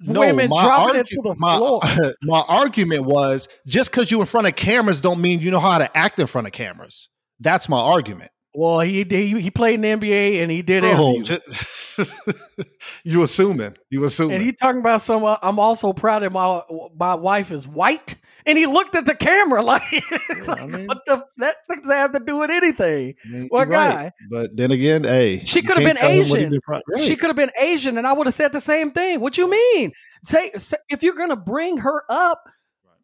No, 0.00 0.20
women 0.20 0.48
dropping 0.48 0.96
it 1.00 1.06
to 1.08 1.22
the 1.22 1.34
my, 1.38 1.56
floor. 1.56 1.80
my 2.24 2.42
argument 2.48 3.04
was 3.04 3.48
just 3.66 3.90
because 3.90 4.10
you 4.10 4.20
in 4.20 4.26
front 4.26 4.46
of 4.46 4.56
cameras 4.56 5.00
don't 5.00 5.20
mean 5.20 5.40
you 5.40 5.50
know 5.50 5.60
how 5.60 5.78
to 5.78 5.96
act 5.96 6.18
in 6.18 6.26
front 6.26 6.46
of 6.46 6.52
cameras. 6.52 7.08
That's 7.40 7.68
my 7.68 7.78
argument. 7.78 8.30
Well, 8.58 8.80
he 8.80 9.04
he, 9.08 9.38
he 9.40 9.50
played 9.50 9.74
in 9.74 9.80
the 9.82 10.06
NBA 10.06 10.42
and 10.42 10.50
he 10.50 10.62
did 10.62 10.82
interviews. 10.82 11.28
just- 11.28 12.10
you 13.04 13.22
assuming. 13.22 13.74
You 13.90 14.04
assuming. 14.04 14.36
And 14.36 14.44
he 14.44 14.52
talking 14.52 14.80
about 14.80 15.02
some. 15.02 15.24
Uh, 15.24 15.36
I'm 15.42 15.58
also 15.58 15.92
proud 15.92 16.22
that 16.22 16.32
my 16.32 16.62
my 16.98 17.14
wife 17.14 17.50
is 17.52 17.68
white 17.68 18.16
And 18.46 18.56
he 18.56 18.64
looked 18.66 18.94
at 18.94 19.04
the 19.06 19.14
camera 19.14 19.60
like, 19.74 19.82
like, 20.46 20.60
I 20.60 20.66
mean- 20.66 20.86
what 20.86 20.98
the 21.04 21.22
that 21.38 21.56
doesn't 21.68 21.90
have 21.90 22.12
to 22.14 22.20
do 22.20 22.38
with 22.38 22.50
anything. 22.50 23.14
I 23.24 23.28
mean, 23.28 23.46
What 23.48 23.68
right. 23.68 23.74
guy? 23.94 24.12
But 24.30 24.56
then 24.56 24.70
again, 24.70 25.04
hey, 25.04 25.42
She 25.44 25.60
could 25.62 25.76
have 25.76 25.84
been 25.84 25.96
tell 25.96 26.10
him 26.10 26.28
what 26.28 26.38
he 26.40 26.46
Asian. 26.46 26.60
pro- 26.62 26.80
right. 26.88 27.00
She 27.02 27.16
could 27.16 27.26
have 27.28 27.36
been 27.36 27.50
Asian, 27.60 27.98
and 27.98 28.06
I 28.06 28.12
would 28.14 28.26
have 28.26 28.34
said 28.34 28.52
the 28.52 28.60
same 28.60 28.90
thing. 28.92 29.20
What 29.20 29.36
you 29.36 29.50
mean? 29.50 29.92
Say, 30.24 30.52
say 30.52 30.76
if 30.88 31.02
you're 31.02 31.14
gonna 31.14 31.36
bring 31.36 31.78
her 31.78 32.02
up, 32.08 32.42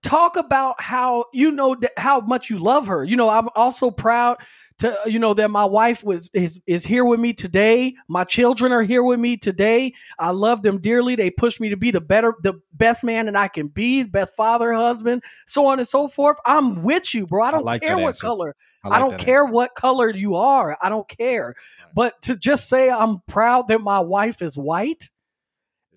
talk 0.03 0.37
about 0.37 0.81
how 0.81 1.27
you 1.33 1.51
know 1.53 1.75
that, 1.77 1.93
how 1.97 2.21
much 2.21 2.49
you 2.51 2.59
love 2.59 2.87
her. 2.89 3.05
You 3.05 3.17
know, 3.17 3.29
I'm 3.29 3.49
also 3.55 3.91
proud 3.91 4.39
to 4.79 4.97
you 5.07 5.19
know 5.19 5.35
that 5.35 5.51
my 5.51 5.65
wife 5.65 6.05
was 6.05 6.31
is 6.33 6.61
is 6.67 6.85
here 6.85 7.05
with 7.05 7.21
me 7.21 7.33
today. 7.33 7.95
My 8.09 8.25
children 8.25 8.73
are 8.73 8.83
here 8.83 9.03
with 9.03 9.21
me 9.21 9.37
today. 9.37 9.95
I 10.19 10.31
love 10.31 10.63
them 10.63 10.79
dearly. 10.81 11.15
They 11.15 11.31
push 11.31 11.61
me 11.61 11.69
to 11.71 11.77
be 11.77 11.91
the 11.91 12.01
better, 12.01 12.35
the 12.43 12.55
best 12.73 13.05
man 13.05 13.27
that 13.27 13.37
I 13.37 13.49
can 13.49 13.69
be, 13.69 14.05
best 14.05 14.35
father, 14.35 14.73
husband, 14.73 15.23
so 15.47 15.67
on 15.67 15.79
and 15.79 15.89
so 15.89 16.09
forth. 16.09 16.37
I'm 16.47 16.83
with 16.83 17.15
you, 17.15 17.27
bro. 17.27 17.45
I 17.45 17.51
don't 17.51 17.65
like 17.65 17.83
care 17.83 17.97
what 17.97 18.09
answer. 18.09 18.27
color. 18.27 18.57
I, 18.85 18.89
like 18.89 19.01
don't 19.01 19.11
that 19.11 19.21
care 19.21 19.45
what 19.45 19.75
color 19.75 20.11
you 20.11 20.35
are. 20.35 20.77
I 20.83 20.89
don't 20.89 21.09
care. 21.09 21.55
But 21.95 22.21
to 22.23 22.37
just 22.37 22.69
say 22.69 22.91
I'm 22.91 23.21
proud 23.29 23.69
that 23.69 23.81
my 23.81 24.01
wife 24.01 24.43
is 24.43 24.57
white 24.57 25.11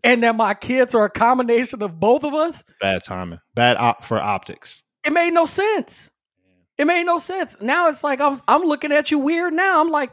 and 0.04 0.22
that 0.24 0.36
my 0.36 0.54
kids 0.54 0.94
are 0.94 1.06
a 1.06 1.10
combination 1.10 1.82
of 1.82 2.00
both 2.00 2.24
of 2.24 2.34
us, 2.36 2.64
Bad 2.80 3.04
timing. 3.04 3.40
Bad 3.56 3.78
op 3.78 4.04
for 4.04 4.22
optics. 4.22 4.84
it 5.04 5.12
made 5.12 5.34
no 5.34 5.46
sense. 5.46 6.12
It 6.78 6.86
made 6.86 7.06
no 7.06 7.18
sense. 7.18 7.56
Now 7.62 7.88
it's 7.90 8.04
like 8.04 8.20
I'm 8.20 8.40
I'm 8.48 8.64
looking 8.64 8.92
at 8.92 9.12
you 9.12 9.20
weird 9.20 9.54
now. 9.54 9.82
I'm 9.82 9.92
like, 9.92 10.12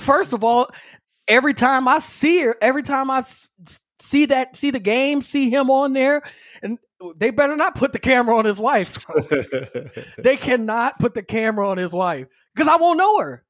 first 0.00 0.32
of 0.32 0.44
all, 0.44 0.68
every 1.26 1.54
time 1.54 1.88
I 1.88 1.98
see 1.98 2.42
her, 2.42 2.56
every 2.60 2.82
time 2.82 3.10
I 3.10 3.24
see 3.98 4.26
that 4.26 4.56
see 4.56 4.70
the 4.70 4.80
game, 4.80 5.22
see 5.22 5.50
him 5.50 5.70
on 5.70 5.94
there, 5.94 6.22
and 6.62 6.78
they 7.16 7.30
better 7.30 7.56
not 7.56 7.74
put 7.76 7.92
the 7.92 7.98
camera 7.98 8.36
on 8.36 8.44
his 8.44 8.60
wife. 8.60 9.04
they 10.18 10.36
cannot 10.36 10.98
put 10.98 11.14
the 11.14 11.22
camera 11.22 11.68
on 11.68 11.78
his 11.78 11.92
wife 11.92 12.26
because 12.54 12.68
I 12.68 12.76
won't 12.76 12.98
know 12.98 13.20
her. 13.20 13.44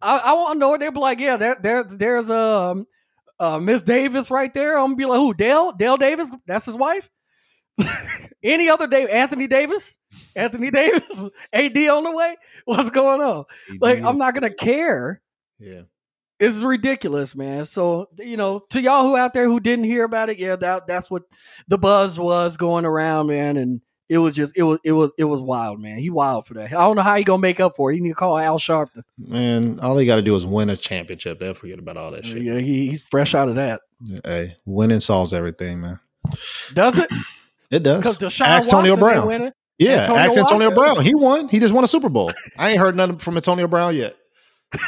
I, 0.00 0.18
I 0.18 0.32
won't 0.34 0.58
know 0.58 0.72
her. 0.72 0.78
They'll 0.78 0.90
be 0.90 1.00
like, 1.00 1.20
yeah, 1.20 1.36
there, 1.36 1.56
there 1.60 1.84
there's 1.84 2.30
um 2.30 2.86
uh 3.38 3.58
Miss 3.58 3.82
Davis 3.82 4.30
right 4.30 4.52
there. 4.52 4.78
I'm 4.78 4.86
gonna 4.86 4.96
be 4.96 5.04
like, 5.04 5.18
who? 5.18 5.34
Dale? 5.34 5.72
Dale 5.72 5.96
Davis? 5.96 6.30
That's 6.46 6.66
his 6.66 6.76
wife. 6.76 7.10
Any 8.42 8.68
other 8.68 8.86
Dave? 8.86 9.08
Anthony 9.08 9.46
Davis? 9.46 9.98
Anthony 10.34 10.70
Davis? 10.70 11.28
AD 11.52 11.76
on 11.76 12.04
the 12.04 12.12
way? 12.12 12.36
What's 12.64 12.90
going 12.90 13.20
on? 13.20 13.44
Like, 13.80 14.02
I'm 14.02 14.18
not 14.18 14.34
gonna 14.34 14.50
care. 14.50 15.20
Yeah. 15.58 15.82
It's 16.38 16.58
ridiculous, 16.58 17.34
man. 17.34 17.64
So 17.64 18.08
you 18.18 18.36
know, 18.36 18.60
to 18.70 18.80
y'all 18.80 19.04
who 19.04 19.16
out 19.16 19.32
there 19.32 19.46
who 19.46 19.58
didn't 19.58 19.86
hear 19.86 20.04
about 20.04 20.28
it, 20.28 20.38
yeah, 20.38 20.56
that 20.56 20.86
that's 20.86 21.10
what 21.10 21.22
the 21.66 21.78
buzz 21.78 22.20
was 22.20 22.58
going 22.58 22.84
around, 22.84 23.28
man. 23.28 23.56
And 23.56 23.80
it 24.08 24.18
was 24.18 24.34
just 24.34 24.56
it 24.56 24.62
was 24.62 24.78
it 24.84 24.92
was 24.92 25.12
it 25.16 25.24
was 25.24 25.40
wild, 25.40 25.80
man. 25.80 25.98
He 25.98 26.10
wild 26.10 26.46
for 26.46 26.54
that. 26.54 26.66
I 26.66 26.76
don't 26.76 26.96
know 26.96 27.02
how 27.02 27.16
he 27.16 27.24
gonna 27.24 27.40
make 27.40 27.58
up 27.58 27.74
for 27.74 27.90
it. 27.90 27.94
He 27.94 28.00
need 28.00 28.10
to 28.10 28.14
call 28.14 28.38
Al 28.38 28.58
Sharpton. 28.58 29.02
Man, 29.18 29.80
all 29.80 29.96
he 29.96 30.06
got 30.06 30.16
to 30.16 30.22
do 30.22 30.36
is 30.36 30.44
win 30.44 30.68
a 30.68 30.76
championship. 30.76 31.38
They'll 31.38 31.54
forget 31.54 31.78
about 31.78 31.96
all 31.96 32.10
that 32.10 32.26
shit. 32.26 32.42
Yeah, 32.42 32.58
he, 32.58 32.88
he's 32.88 33.06
fresh 33.06 33.34
out 33.34 33.48
of 33.48 33.54
that. 33.54 33.80
Hey, 34.24 34.56
winning 34.66 35.00
solves 35.00 35.32
everything, 35.32 35.80
man. 35.80 36.00
Does 36.74 36.98
it? 36.98 37.10
It 37.70 37.82
does. 37.82 37.98
Because 37.98 38.18
Deshaun 38.18 38.46
Ask 38.46 38.70
Watson 38.72 38.90
Antonio 38.90 38.96
Brown. 38.96 39.26
winning. 39.26 39.52
Yeah, 39.78 40.00
Antonio 40.00 40.20
ask 40.22 40.36
Antonio 40.38 40.68
Watson. 40.70 40.94
Brown. 40.94 41.04
He 41.04 41.14
won. 41.14 41.48
He 41.48 41.58
just 41.58 41.74
won 41.74 41.84
a 41.84 41.88
Super 41.88 42.08
Bowl. 42.08 42.30
I 42.58 42.70
ain't 42.70 42.78
heard 42.78 42.96
nothing 42.96 43.18
from 43.18 43.36
Antonio 43.36 43.66
Brown 43.66 43.94
yet. 43.94 44.14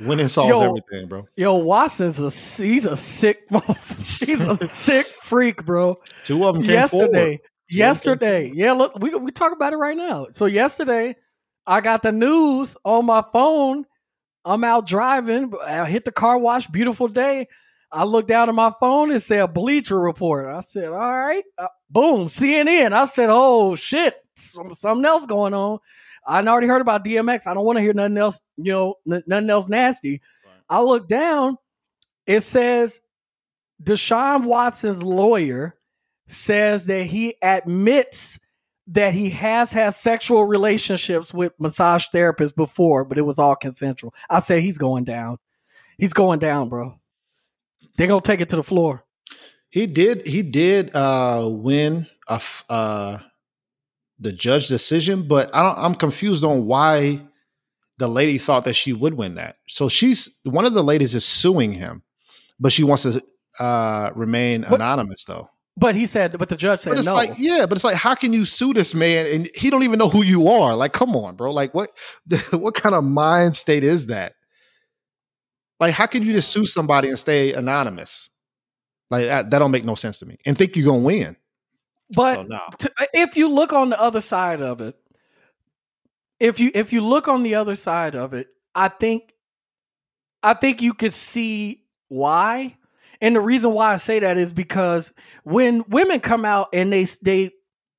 Winning 0.00 0.28
solves 0.28 0.48
Yo. 0.48 0.62
everything, 0.62 1.08
bro. 1.08 1.28
Yo, 1.36 1.56
Watson's 1.56 2.18
a 2.18 2.30
he's 2.62 2.86
a 2.86 2.96
sick 2.96 3.42
he's 4.20 4.46
a 4.46 4.56
sick 4.66 5.06
freak, 5.06 5.64
bro. 5.66 5.98
Two 6.24 6.44
of 6.46 6.54
them 6.54 6.62
came 6.62 6.72
yesterday, 6.72 7.36
forward. 7.36 7.40
yesterday, 7.68 8.50
yeah. 8.54 8.72
Look, 8.72 8.98
we 8.98 9.14
we 9.14 9.30
talk 9.30 9.52
about 9.52 9.74
it 9.74 9.76
right 9.76 9.96
now. 9.96 10.28
So 10.32 10.46
yesterday, 10.46 11.16
I 11.66 11.82
got 11.82 12.02
the 12.02 12.12
news 12.12 12.78
on 12.84 13.04
my 13.04 13.22
phone. 13.32 13.84
I'm 14.46 14.64
out 14.64 14.86
driving. 14.86 15.52
I 15.66 15.86
hit 15.86 16.06
the 16.06 16.12
car 16.12 16.38
wash. 16.38 16.66
Beautiful 16.68 17.08
day. 17.08 17.46
I 17.92 18.04
looked 18.04 18.28
down 18.28 18.48
at 18.48 18.54
my 18.54 18.72
phone 18.78 19.10
and 19.10 19.22
said 19.22 19.52
Bleacher 19.52 19.98
Report. 19.98 20.46
I 20.46 20.60
said, 20.60 20.92
all 20.92 20.98
right. 20.98 21.42
Uh, 21.58 21.68
boom, 21.88 22.28
CNN. 22.28 22.92
I 22.92 23.06
said, 23.06 23.30
oh 23.30 23.74
shit, 23.74 24.14
some, 24.34 24.74
something 24.74 25.04
else 25.04 25.26
going 25.26 25.54
on. 25.54 25.78
I 26.26 26.40
already 26.42 26.66
heard 26.66 26.82
about 26.82 27.04
DMX. 27.04 27.46
I 27.46 27.54
don't 27.54 27.64
want 27.64 27.78
to 27.78 27.82
hear 27.82 27.94
nothing 27.94 28.18
else. 28.18 28.40
You 28.56 28.72
know, 28.72 28.94
n- 29.10 29.22
nothing 29.26 29.50
else 29.50 29.68
nasty. 29.68 30.20
I 30.68 30.82
look 30.82 31.08
down. 31.08 31.56
It 32.26 32.42
says 32.42 33.00
Deshaun 33.82 34.44
Watson's 34.44 35.02
lawyer 35.02 35.76
says 36.28 36.86
that 36.86 37.06
he 37.06 37.34
admits 37.42 38.38
that 38.86 39.14
he 39.14 39.30
has 39.30 39.72
had 39.72 39.94
sexual 39.94 40.44
relationships 40.44 41.32
with 41.34 41.52
massage 41.58 42.06
therapists 42.14 42.54
before, 42.54 43.04
but 43.04 43.18
it 43.18 43.22
was 43.22 43.38
all 43.38 43.56
consensual. 43.56 44.14
I 44.28 44.40
said 44.40 44.62
he's 44.62 44.78
going 44.78 45.04
down. 45.04 45.38
He's 45.98 46.12
going 46.12 46.38
down, 46.38 46.68
bro. 46.68 46.99
They're 48.00 48.08
gonna 48.08 48.22
take 48.22 48.40
it 48.40 48.48
to 48.48 48.56
the 48.56 48.62
floor. 48.62 49.04
He 49.68 49.86
did. 49.86 50.26
He 50.26 50.40
did 50.40 50.96
uh, 50.96 51.46
win 51.52 52.06
a 52.26 52.32
f- 52.36 52.64
uh, 52.70 53.18
the 54.18 54.32
judge 54.32 54.68
decision, 54.68 55.28
but 55.28 55.54
I 55.54 55.62
don't, 55.62 55.76
I'm 55.78 55.94
confused 55.94 56.42
on 56.42 56.64
why 56.64 57.20
the 57.98 58.08
lady 58.08 58.38
thought 58.38 58.64
that 58.64 58.72
she 58.72 58.94
would 58.94 59.12
win 59.12 59.34
that. 59.34 59.56
So 59.68 59.90
she's 59.90 60.30
one 60.44 60.64
of 60.64 60.72
the 60.72 60.82
ladies 60.82 61.14
is 61.14 61.26
suing 61.26 61.74
him, 61.74 62.02
but 62.58 62.72
she 62.72 62.84
wants 62.84 63.02
to 63.02 63.22
uh, 63.62 64.12
remain 64.14 64.62
What- 64.62 64.80
anonymous 64.80 65.24
though. 65.24 65.50
But 65.76 65.94
he 65.94 66.06
said, 66.06 66.38
but 66.38 66.48
the 66.48 66.56
judge 66.56 66.80
said 66.80 66.90
But 66.90 66.98
it's 67.00 67.08
no. 67.08 67.14
like, 67.14 67.32
yeah, 67.36 67.66
but 67.66 67.76
it's 67.76 67.84
like, 67.84 67.96
how 67.96 68.14
can 68.14 68.32
you 68.32 68.46
sue 68.46 68.72
this 68.72 68.94
man 68.94 69.26
and 69.26 69.48
he 69.54 69.68
don't 69.68 69.82
even 69.82 69.98
know 69.98 70.08
who 70.08 70.24
you 70.24 70.48
are? 70.48 70.74
Like, 70.74 70.92
come 70.94 71.14
on, 71.14 71.36
bro. 71.36 71.52
Like, 71.52 71.74
what, 71.74 71.90
what 72.52 72.74
kind 72.74 72.94
of 72.94 73.04
mind 73.04 73.56
state 73.56 73.84
is 73.84 74.06
that? 74.06 74.32
Like, 75.80 75.94
how 75.94 76.06
can 76.06 76.22
you 76.22 76.32
just 76.32 76.50
sue 76.50 76.66
somebody 76.66 77.08
and 77.08 77.18
stay 77.18 77.54
anonymous? 77.54 78.28
Like 79.10 79.26
that, 79.26 79.50
that 79.50 79.58
don't 79.58 79.70
make 79.70 79.84
no 79.84 79.94
sense 79.94 80.18
to 80.18 80.26
me. 80.26 80.36
And 80.46 80.56
think 80.56 80.76
you're 80.76 80.86
gonna 80.86 80.98
win. 80.98 81.36
but 82.14 82.34
So 82.34 82.42
no. 82.42 82.60
to, 82.78 82.92
if 83.12 83.36
you 83.36 83.48
look 83.48 83.72
on 83.72 83.88
the 83.90 84.00
other 84.00 84.20
side 84.20 84.60
of 84.60 84.80
it, 84.80 84.94
if 86.38 86.60
you 86.60 86.70
if 86.74 86.92
you 86.92 87.00
look 87.00 87.26
on 87.26 87.42
the 87.42 87.56
other 87.56 87.74
side 87.74 88.14
of 88.14 88.34
it, 88.34 88.48
I 88.74 88.88
think 88.88 89.34
I 90.42 90.54
think 90.54 90.80
you 90.82 90.94
could 90.94 91.12
see 91.12 91.82
why. 92.08 92.76
And 93.22 93.36
the 93.36 93.40
reason 93.40 93.72
why 93.72 93.92
I 93.92 93.96
say 93.96 94.20
that 94.20 94.38
is 94.38 94.52
because 94.52 95.12
when 95.44 95.84
women 95.88 96.20
come 96.20 96.44
out 96.44 96.68
and 96.72 96.92
they 96.92 97.04
they 97.22 97.50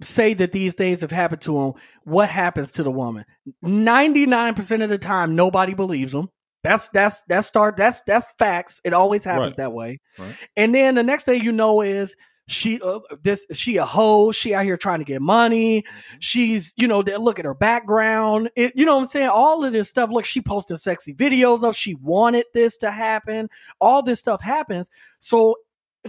say 0.02 0.34
that 0.36 0.52
these 0.52 0.74
things 0.74 1.02
have 1.02 1.12
happened 1.12 1.42
to 1.42 1.54
them, 1.54 1.74
what 2.04 2.30
happens 2.30 2.72
to 2.74 2.84
the 2.84 2.90
woman? 2.92 3.26
99% 3.64 4.84
of 4.84 4.90
the 4.90 4.98
time 4.98 5.36
nobody 5.36 5.74
believes 5.74 6.14
them. 6.14 6.30
That's 6.64 6.90
that's 6.90 7.24
that's 7.28 7.48
start 7.48 7.76
that's 7.78 8.02
that's 8.04 8.28
facts. 8.38 8.82
It 8.84 8.94
always 8.94 9.24
happens 9.24 9.52
Right. 9.54 9.58
that 9.58 9.74
way. 9.74 10.00
Right. 10.20 10.36
And 10.56 10.76
then 10.76 10.96
the 10.96 11.04
next 11.04 11.24
thing 11.24 11.44
you 11.44 11.52
know 11.52 11.82
is 11.82 12.16
she 12.48 12.80
uh, 12.82 13.00
this 13.24 13.46
she 13.54 13.78
a 13.78 13.86
hoe. 13.86 14.32
She 14.32 14.54
out 14.54 14.66
here 14.66 14.78
trying 14.78 15.00
to 15.00 15.06
get 15.06 15.22
money. 15.22 15.84
She's 16.20 16.74
you 16.78 16.88
know 16.88 17.02
they 17.02 17.18
look 17.18 17.40
at 17.40 17.46
her 17.46 17.54
background. 17.54 18.50
It, 18.56 18.74
you 18.76 18.86
know 18.86 18.96
what 18.96 19.02
I'm 19.02 19.06
saying. 19.08 19.30
All 19.30 19.64
of 19.64 19.74
this 19.74 19.90
stuff. 19.90 20.12
Look, 20.12 20.26
she 20.26 20.42
posted 20.42 20.78
sexy 20.80 21.14
videos 21.14 21.64
of. 21.64 21.76
She 21.76 21.96
wanted 21.96 22.46
this 22.54 22.78
to 22.78 22.92
happen. 22.92 23.50
All 23.80 24.04
this 24.04 24.20
stuff 24.20 24.42
happens. 24.42 24.90
So 25.20 25.56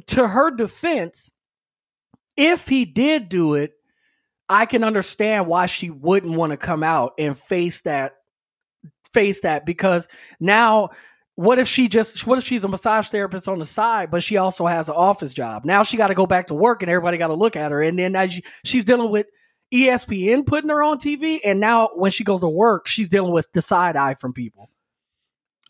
to 0.09 0.26
her 0.28 0.50
defense, 0.50 1.30
if 2.36 2.66
he 2.68 2.84
did 2.84 3.28
do 3.28 3.55
it, 3.55 3.72
I 4.48 4.66
can 4.66 4.84
understand 4.84 5.46
why 5.46 5.66
she 5.66 5.90
wouldn't 5.90 6.36
want 6.36 6.50
to 6.53 6.57
come 6.57 6.82
out 6.82 7.12
and 7.18 7.38
face 7.38 7.82
that 7.82 8.14
face 9.13 9.41
that 9.41 9.65
because 9.67 10.09
now 10.41 10.91
what 11.35 11.59
if 11.59 11.67
she 11.69 11.89
just 11.89 12.27
what 12.27 12.39
if 12.39 12.45
she's 12.45 12.63
a 12.65 12.69
massage 12.69 13.09
therapist 13.09 13.49
on 13.49 13.59
the 13.59 13.67
side 13.67 14.11
but 14.11 14.23
she 14.23 14.37
also 14.37 14.67
has 14.67 14.89
an 14.89 14.95
office 14.95 15.33
job 15.35 15.65
now 15.65 15.83
she 15.83 15.97
got 15.97 16.09
to 16.09 16.15
go 16.15 16.27
back 16.27 16.47
to 16.49 16.55
work 16.55 16.83
and 16.83 16.91
everybody 16.91 17.17
got 17.19 17.29
to 17.29 17.35
look 17.35 17.57
at 17.57 17.73
her 17.73 17.83
and 17.83 17.99
then 17.99 18.13
now 18.13 18.27
she, 18.27 18.43
she's 18.65 18.85
dealing 18.85 19.11
with 19.11 19.27
espn 19.73 20.45
putting 20.47 20.69
her 20.69 20.83
on 20.83 20.99
tv 20.99 21.41
and 21.45 21.59
now 21.59 21.89
when 21.95 22.11
she 22.11 22.23
goes 22.25 22.41
to 22.41 22.49
work 22.49 22.87
she's 22.87 23.09
dealing 23.09 23.33
with 23.33 23.51
the 23.53 23.63
side 23.63 23.97
eye 23.97 24.15
from 24.15 24.33
people 24.35 24.69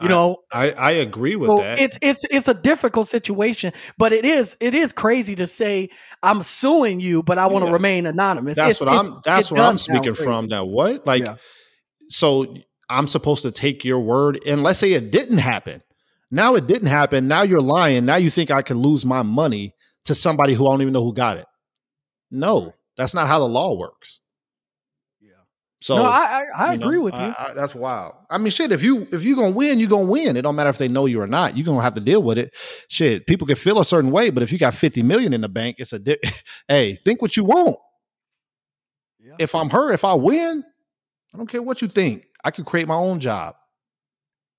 you 0.01 0.07
I- 0.07 0.11
know 0.11 0.39
I, 0.53 0.71
I 0.73 0.91
agree 0.93 1.37
with 1.37 1.49
so 1.49 1.59
that. 1.59 1.79
it's 1.79 1.97
it's 2.03 2.25
it's 2.25 2.49
a 2.49 2.55
difficult 2.55 3.07
situation 3.07 3.73
but 3.99 4.13
it 4.13 4.25
is 4.25 4.57
it 4.61 4.75
is 4.75 4.93
crazy 4.93 5.37
to 5.37 5.47
say 5.47 5.91
i'm 6.25 6.43
suing 6.43 6.99
you 6.99 7.23
but 7.23 7.39
i 7.39 7.47
want 7.47 7.63
to 7.63 7.69
Yeah. 7.69 7.75
remain 7.75 8.07
anonymous 8.07 8.57
that's 8.57 8.81
It's- 8.81 8.85
what 8.85 8.93
it's- 9.01 9.15
I'm. 9.15 9.21
That's 9.25 9.51
what 9.53 9.61
I'm 9.61 9.79
speaking 9.79 10.17
from. 10.17 10.49
Now, 10.49 10.65
what? 10.65 11.07
Like, 11.07 11.23
Yeah. 11.23 11.37
so 12.09 12.57
I'm 12.93 13.07
supposed 13.09 13.43
to 13.43 13.51
take 13.51 13.85
your 13.85 14.01
word, 14.01 14.41
and 14.47 14.63
let's 14.63 14.79
say 14.79 14.93
it 14.93 15.11
didn't 15.11 15.39
happen. 15.39 15.83
Now 16.31 16.55
it 16.55 16.67
didn't 16.67 16.89
happen. 16.89 17.29
Now 17.29 17.43
you're 17.43 17.61
lying. 17.61 18.05
Now 18.07 18.17
you 18.17 18.31
think 18.31 18.51
I 18.51 18.63
can 18.63 18.79
lose 18.79 19.05
my 19.05 19.23
money 19.23 19.75
to 20.05 20.15
somebody 20.15 20.55
who 20.55 20.67
I 20.67 20.71
don't 20.73 20.83
even 20.83 20.93
know 20.95 21.05
who 21.05 21.13
got 21.15 21.37
it. 21.37 21.47
No, 22.31 22.75
that's 22.97 23.15
not 23.15 23.29
how 23.29 23.39
the 23.39 23.49
law 23.49 23.77
works. 23.77 24.21
yeah 25.21 25.31
So 25.81 25.97
no, 25.97 26.05
I 26.05 26.09
I, 26.09 26.45
I 26.69 26.73
you 26.73 26.79
know, 26.79 26.87
agree 26.87 26.99
with 26.99 27.15
you. 27.15 27.21
I- 27.21 27.51
I- 27.51 27.55
that's 27.55 27.75
wild. 27.75 28.15
I 28.31 28.39
mean, 28.39 28.51
shit. 28.51 28.73
If 28.73 28.83
you 28.83 29.07
if 29.13 29.23
you're 29.23 29.37
gonna 29.37 29.51
win, 29.51 29.79
you're 29.79 29.91
gonna 29.91 30.07
win. 30.07 30.37
It 30.37 30.43
don't 30.43 30.57
matter 30.57 30.71
if 30.71 30.79
they 30.79 30.89
know 30.89 31.07
you 31.07 31.21
or 31.21 31.27
not. 31.27 31.57
You're 31.57 31.67
gonna 31.67 31.83
have 31.83 31.95
to 31.95 32.01
deal 32.01 32.23
with 32.23 32.39
it. 32.39 32.55
Shit, 32.89 33.27
people 33.27 33.47
can 33.47 33.57
feel 33.57 33.79
a 33.81 33.85
certain 33.85 34.11
way, 34.11 34.31
but 34.31 34.43
if 34.43 34.51
you 34.53 34.59
got 34.59 34.75
fifty 34.75 35.03
million 35.03 35.33
in 35.35 35.41
the 35.43 35.49
bank, 35.51 35.77
it's 35.79 35.93
a 35.93 35.99
di- 35.99 36.19
hey. 36.69 36.95
Think 36.95 37.21
what 37.23 37.37
you 37.37 37.45
want. 37.45 37.77
Yeah. 39.21 39.35
If 39.39 39.55
I'm 39.55 39.71
her, 39.71 39.93
if 39.93 40.05
I 40.05 40.15
win, 40.15 40.65
I 41.35 41.37
don't 41.37 41.47
care 41.47 41.63
what 41.63 41.81
you 41.83 41.89
think. 41.89 42.27
I 42.45 42.51
could 42.51 42.65
create 42.67 42.87
my 42.89 42.95
own 42.97 43.21
job. 43.21 43.55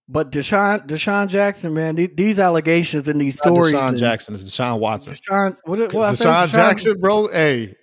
but 0.09 0.31
Deshaun 0.31 0.85
DeSean 0.85 1.29
Jackson, 1.29 1.73
man, 1.73 1.95
the- 1.95 2.11
these 2.13 2.37
allegations 2.39 3.07
and 3.07 3.19
these 3.21 3.39
Not 3.43 3.51
stories. 3.53 3.73
Deshaun 3.73 3.89
and- 3.89 3.97
Jackson 3.97 4.35
is 4.35 4.43
Deshaun 4.49 4.79
Watson. 4.79 5.13
Deshaun, 5.13 5.55
what, 5.63 5.79
what 5.93 6.09
I 6.09 6.13
say? 6.13 6.25
DeSean 6.25 6.51
Jackson, 6.51 6.99
bro. 6.99 7.27
Hey, 7.29 7.73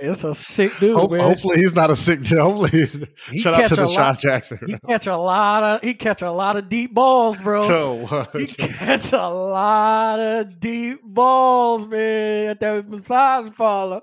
it's 0.00 0.24
a 0.24 0.34
sick 0.34 0.72
dude, 0.80 0.98
Hope- 0.98 1.12
man. 1.12 1.20
hopefully 1.20 1.58
he's 1.60 1.74
not 1.74 1.90
a 1.90 1.96
sick. 1.96 2.22
Dude. 2.22 2.38
Hopefully, 2.40 2.70
he's, 2.70 3.00
He 3.30 3.38
shout 3.38 3.54
out 3.54 3.68
to 3.68 3.74
Deshaun 3.76 3.96
lot- 3.96 4.18
Jackson. 4.18 4.58
He 4.66 4.76
catch 4.88 5.06
a 5.06 5.16
lot 5.16 5.62
of 5.62 5.80
he 5.82 5.94
catch 5.94 6.20
a 6.22 6.32
lot 6.32 6.56
of 6.56 6.68
deep 6.68 6.92
balls, 6.92 7.40
bro. 7.40 7.68
Yo, 8.08 8.26
He 8.36 8.46
catch 8.46 9.12
a 9.12 9.28
lot 9.28 10.18
of 10.18 10.58
deep 10.58 10.98
balls, 11.04 11.86
man. 11.86 12.48
At 12.48 12.60
that 12.60 12.88
massage 12.88 13.50
parlor. 13.56 14.00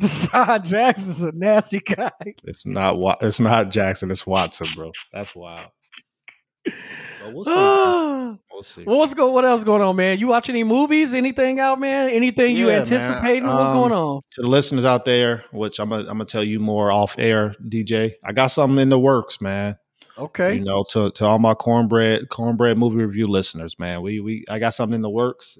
DeSean 0.06 0.64
Jackson's 0.64 1.20
a 1.22 1.32
nasty 1.32 1.80
guy. 1.80 2.10
it's 2.44 2.64
not. 2.66 3.18
It's 3.22 3.40
not 3.40 3.70
Jackson. 3.70 4.10
It's 4.10 4.26
Watson, 4.26 4.66
bro. 4.76 4.92
That's 5.12 5.34
wild. 5.36 5.68
But 6.64 7.34
we'll 7.34 7.44
see. 7.44 7.50
well, 7.52 8.38
We'll 8.52 8.62
see. 8.62 8.82
what's 8.84 9.14
go? 9.14 9.30
What 9.32 9.44
else 9.44 9.64
going 9.64 9.80
on, 9.82 9.96
man? 9.96 10.18
You 10.18 10.26
watch 10.26 10.48
any 10.50 10.64
movies? 10.64 11.14
Anything 11.14 11.58
out, 11.60 11.80
man? 11.80 12.10
Anything 12.10 12.56
you 12.56 12.66
Yeah, 12.66 12.72
man. 12.72 12.80
anticipating? 12.82 13.46
What's 13.46 13.70
Um, 13.70 13.76
going 13.78 13.92
on? 13.92 14.20
to 14.32 14.42
the 14.42 14.48
listeners 14.48 14.84
out 14.84 15.04
there, 15.04 15.44
which 15.52 15.78
I'm 15.78 15.88
gonna 15.90 16.02
I'm 16.02 16.18
gonna 16.18 16.24
tell 16.26 16.44
you 16.44 16.60
more 16.60 16.92
off 16.92 17.14
air, 17.18 17.54
DJ. 17.66 18.12
I 18.24 18.32
got 18.32 18.48
something 18.48 18.78
in 18.78 18.88
the 18.90 18.98
works, 18.98 19.40
man. 19.40 19.76
Okay. 20.18 20.54
You 20.56 20.60
know, 20.64 20.84
to 20.90 21.10
to 21.12 21.24
all 21.24 21.38
my 21.38 21.54
cornbread 21.54 22.28
cornbread 22.28 22.76
movie 22.76 22.96
review 23.04 23.26
listeners, 23.26 23.78
man. 23.78 24.02
We 24.02 24.20
we 24.20 24.44
I 24.50 24.58
got 24.58 24.74
something 24.74 24.94
in 24.96 25.02
the 25.02 25.08
works. 25.10 25.56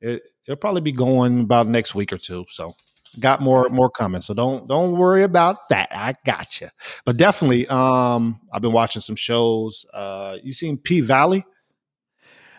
It 0.00 0.22
it'll 0.46 0.56
probably 0.56 0.80
be 0.82 0.92
going 0.92 1.40
about 1.40 1.66
next 1.66 1.94
week 1.94 2.12
or 2.12 2.18
two. 2.18 2.44
So 2.50 2.74
got 3.18 3.40
more 3.40 3.68
more 3.68 3.90
coming. 3.90 4.20
So 4.20 4.34
don't 4.34 4.68
don't 4.68 4.92
worry 4.92 5.22
about 5.22 5.58
that. 5.70 5.88
I 5.92 6.14
got 6.24 6.60
you. 6.60 6.68
But 7.04 7.16
definitely, 7.16 7.66
um, 7.68 8.40
I've 8.52 8.62
been 8.62 8.72
watching 8.72 9.02
some 9.02 9.16
shows. 9.16 9.86
Uh, 9.92 10.38
you 10.42 10.52
seen 10.52 10.78
P 10.78 11.00
Valley? 11.00 11.44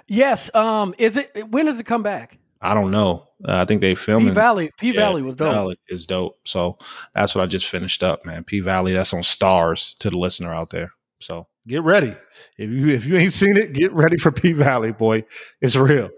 Yes. 0.08 0.54
Um. 0.56 0.94
Is 0.98 1.18
it? 1.18 1.50
When 1.50 1.66
does 1.66 1.80
it 1.80 1.86
come 1.86 2.04
back? 2.04 2.38
I 2.62 2.74
don't 2.74 2.92
know. 2.92 3.28
Uh, 3.46 3.58
I 3.58 3.66
think 3.66 3.82
they 3.82 3.94
filmed 3.96 4.28
P 4.28 4.34
Valley. 4.34 4.72
P 4.78 4.92
Yeah, 4.92 5.02
Valley 5.02 5.22
was 5.22 5.36
dope. 5.36 5.52
Valley 5.54 5.78
is 5.90 6.06
dope. 6.06 6.38
So 6.46 6.78
that's 7.14 7.36
what 7.36 7.44
I 7.44 7.46
just 7.46 7.68
finished 7.68 8.04
up, 8.04 8.26
man. 8.26 8.44
P 8.44 8.62
Valley. 8.62 8.94
That's 8.94 9.14
on 9.14 9.22
Starz 9.22 9.98
to 9.98 10.10
the 10.10 10.18
listener 10.18 10.54
out 10.54 10.70
there. 10.70 10.92
So 11.20 11.48
get 11.68 11.84
ready. 11.84 12.16
If 12.58 12.70
you 12.70 12.88
if 12.88 13.06
you 13.06 13.18
ain't 13.18 13.34
seen 13.34 13.58
it, 13.58 13.74
get 13.74 13.92
ready 13.92 14.18
for 14.18 14.32
P 14.32 14.54
Valley, 14.54 14.92
boy. 14.92 15.26
It's 15.62 15.76
real. 15.76 16.10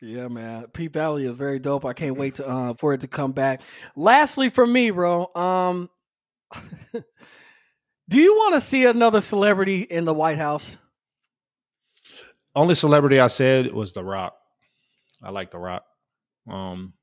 Yeah, 0.00 0.28
man. 0.28 0.66
P 0.72 0.88
Valley 0.88 1.24
is 1.24 1.36
very 1.36 1.58
dope. 1.58 1.84
I 1.84 1.92
can't 1.92 2.16
wait 2.16 2.36
to 2.36 2.46
uh, 2.46 2.74
for 2.74 2.92
it 2.92 3.00
to 3.00 3.08
come 3.08 3.32
back. 3.32 3.62
Lastly, 3.94 4.50
for 4.50 4.66
me, 4.66 4.90
bro. 4.90 5.30
Um. 5.34 5.90
do 6.92 8.20
you 8.20 8.34
want 8.34 8.54
to 8.54 8.60
see 8.60 8.84
another 8.86 9.20
celebrity 9.20 9.80
in 9.82 10.04
the 10.04 10.14
White 10.14 10.38
House? 10.38 10.76
Only 12.54 12.74
celebrity 12.74 13.20
I 13.20 13.26
said 13.26 13.72
was 13.72 13.92
The 13.92 14.04
Rock. 14.04 14.36
I 15.22 15.30
like 15.30 15.50
The 15.50 15.58
Rock. 15.58 15.84
Um, 16.48 16.94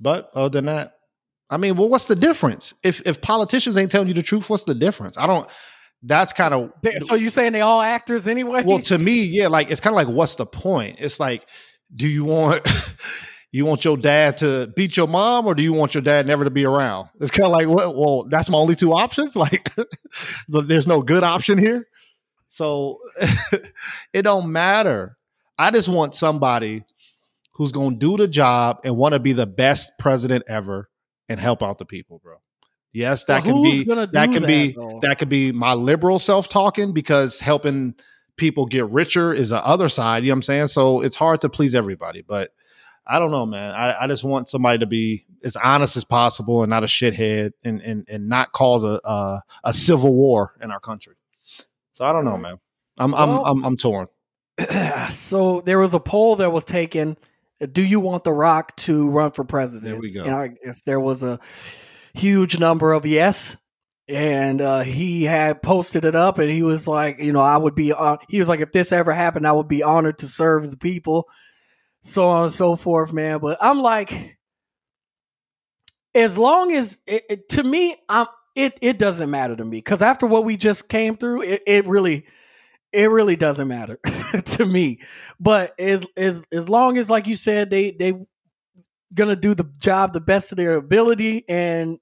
but 0.00 0.30
other 0.34 0.48
than 0.48 0.66
that, 0.66 0.94
I 1.48 1.56
mean, 1.58 1.76
well, 1.76 1.88
what's 1.88 2.06
the 2.06 2.16
difference? 2.16 2.74
If 2.82 3.06
if 3.06 3.20
politicians 3.20 3.76
ain't 3.76 3.90
telling 3.90 4.08
you 4.08 4.14
the 4.14 4.22
truth, 4.22 4.50
what's 4.50 4.64
the 4.64 4.74
difference? 4.74 5.16
I 5.16 5.26
don't. 5.26 5.48
That's 6.02 6.32
kind 6.32 6.54
of 6.54 6.72
So 7.00 7.14
you 7.14 7.28
saying 7.28 7.52
they 7.52 7.60
all 7.60 7.82
actors 7.82 8.26
anyway? 8.26 8.62
well 8.64 8.78
to 8.78 8.96
me 9.10 9.22
yeah 9.22 9.48
like 9.48 9.70
it's 9.70 9.82
kind 9.82 9.92
of 9.92 9.98
like 9.98 10.08
what's 10.08 10.36
the 10.36 10.46
point 10.46 10.96
it's 10.98 11.20
like 11.20 11.46
do 11.94 12.06
you 12.08 12.24
want 12.24 12.66
you 13.52 13.64
want 13.66 13.84
your 13.84 13.96
dad 13.96 14.38
to 14.38 14.68
beat 14.76 14.96
your 14.96 15.08
mom 15.08 15.46
or 15.46 15.54
do 15.54 15.62
you 15.62 15.72
want 15.72 15.94
your 15.94 16.02
dad 16.02 16.26
never 16.26 16.44
to 16.44 16.50
be 16.50 16.64
around? 16.64 17.08
It's 17.20 17.30
kind 17.30 17.46
of 17.46 17.52
like 17.52 17.68
well, 17.68 17.94
well 17.94 18.24
that's 18.28 18.48
my 18.50 18.58
only 18.58 18.74
two 18.74 18.92
options? 18.92 19.36
Like 19.36 19.70
there's 20.48 20.86
no 20.86 21.02
good 21.02 21.24
option 21.24 21.58
here? 21.58 21.86
So 22.48 22.98
it 24.12 24.22
don't 24.22 24.50
matter. 24.52 25.16
I 25.58 25.70
just 25.70 25.88
want 25.88 26.14
somebody 26.14 26.84
who's 27.52 27.72
going 27.72 27.92
to 27.92 27.96
do 27.98 28.16
the 28.16 28.28
job 28.28 28.80
and 28.84 28.96
want 28.96 29.12
to 29.12 29.18
be 29.20 29.32
the 29.32 29.46
best 29.46 29.92
president 29.98 30.44
ever 30.48 30.88
and 31.28 31.38
help 31.38 31.62
out 31.62 31.78
the 31.78 31.84
people 31.84 32.20
bro. 32.22 32.36
Yes 32.92 33.24
that 33.24 33.44
Well, 33.44 33.62
can 33.62 33.62
be 33.62 33.84
that 33.84 34.32
can 34.32 34.42
that, 34.42 34.46
be 34.46 34.72
though? 34.72 34.98
that 35.02 35.18
could 35.18 35.28
be 35.28 35.52
my 35.52 35.74
liberal 35.74 36.18
self 36.18 36.48
talking 36.48 36.92
because 36.92 37.38
helping 37.38 37.94
people 38.40 38.66
get 38.66 38.88
richer 38.88 39.32
is 39.32 39.50
the 39.50 39.64
other 39.64 39.88
side. 39.88 40.24
You 40.24 40.30
know 40.30 40.32
what 40.32 40.36
I'm 40.38 40.42
saying? 40.42 40.68
So 40.68 41.02
it's 41.02 41.14
hard 41.14 41.42
to 41.42 41.48
please 41.48 41.74
everybody. 41.76 42.22
But 42.26 42.52
I 43.06 43.18
don't 43.20 43.30
know, 43.30 43.46
man. 43.46 43.74
I, 43.74 44.04
I 44.04 44.06
just 44.08 44.24
want 44.24 44.48
somebody 44.48 44.78
to 44.78 44.86
be 44.86 45.26
as 45.44 45.54
honest 45.56 45.96
as 45.96 46.04
possible 46.04 46.62
and 46.62 46.70
not 46.70 46.82
a 46.82 46.86
shithead 46.86 47.52
and 47.62 47.80
and, 47.82 48.08
and 48.08 48.28
not 48.28 48.50
cause 48.52 48.82
a, 48.82 49.00
a 49.04 49.42
a 49.64 49.72
civil 49.72 50.14
war 50.14 50.54
in 50.60 50.70
our 50.70 50.80
country. 50.80 51.14
So 51.92 52.04
I 52.04 52.12
don't 52.12 52.24
know, 52.24 52.38
man. 52.38 52.58
I'm 52.98 53.12
Well- 53.12 53.44
I'm, 53.44 53.58
I'm 53.58 53.64
I'm 53.64 53.76
torn. 53.76 54.08
so 55.10 55.62
there 55.64 55.78
was 55.78 55.94
a 55.94 56.00
poll 56.00 56.36
that 56.36 56.50
was 56.50 56.64
taken. 56.64 57.16
Do 57.72 57.82
you 57.82 58.00
want 58.00 58.24
The 58.24 58.32
Rock 58.32 58.74
to 58.76 59.08
run 59.10 59.32
for 59.32 59.44
president? 59.44 59.84
There 59.92 60.00
we 60.00 60.10
go. 60.10 60.24
And 60.24 60.34
I 60.34 60.48
guess 60.48 60.82
there 60.82 61.00
was 61.00 61.22
a 61.22 61.38
huge 62.14 62.58
number 62.58 62.92
of 62.92 63.04
yes. 63.06 63.56
And 64.10 64.60
uh, 64.60 64.80
he 64.80 65.24
had 65.24 65.62
posted 65.62 66.04
it 66.04 66.16
up, 66.16 66.38
and 66.38 66.50
he 66.50 66.62
was 66.62 66.88
like, 66.88 67.18
you 67.20 67.32
know, 67.32 67.40
I 67.40 67.56
would 67.56 67.74
be. 67.74 67.92
Uh, 67.92 68.16
he 68.28 68.38
was 68.38 68.48
like, 68.48 68.60
if 68.60 68.72
this 68.72 68.92
ever 68.92 69.12
happened, 69.12 69.46
I 69.46 69.52
would 69.52 69.68
be 69.68 69.82
honored 69.82 70.18
to 70.18 70.26
serve 70.26 70.70
the 70.70 70.76
people, 70.76 71.28
so 72.02 72.28
on 72.28 72.44
and 72.44 72.52
so 72.52 72.76
forth, 72.76 73.12
man. 73.12 73.38
But 73.38 73.58
I'm 73.60 73.80
like, 73.80 74.38
as 76.14 76.36
long 76.36 76.72
as 76.72 76.98
it, 77.06 77.22
it, 77.30 77.48
to 77.50 77.62
me, 77.62 77.96
I'm 78.08 78.26
it. 78.56 78.78
It 78.80 78.98
doesn't 78.98 79.30
matter 79.30 79.56
to 79.56 79.64
me 79.64 79.78
because 79.78 80.02
after 80.02 80.26
what 80.26 80.44
we 80.44 80.56
just 80.56 80.88
came 80.88 81.16
through, 81.16 81.42
it, 81.42 81.62
it 81.66 81.86
really 81.86 82.26
it 82.92 83.10
really 83.10 83.36
doesn't 83.36 83.68
matter 83.68 83.98
to 84.44 84.66
me. 84.66 85.00
But 85.38 85.78
as 85.78 86.06
as 86.16 86.44
as 86.52 86.68
long 86.68 86.98
as, 86.98 87.10
like 87.10 87.26
you 87.26 87.36
said, 87.36 87.70
they 87.70 87.92
they 87.92 88.14
gonna 89.14 89.36
do 89.36 89.54
the 89.54 89.70
job 89.78 90.12
the 90.12 90.20
best 90.20 90.52
of 90.52 90.56
their 90.56 90.74
ability 90.74 91.44
and 91.48 91.98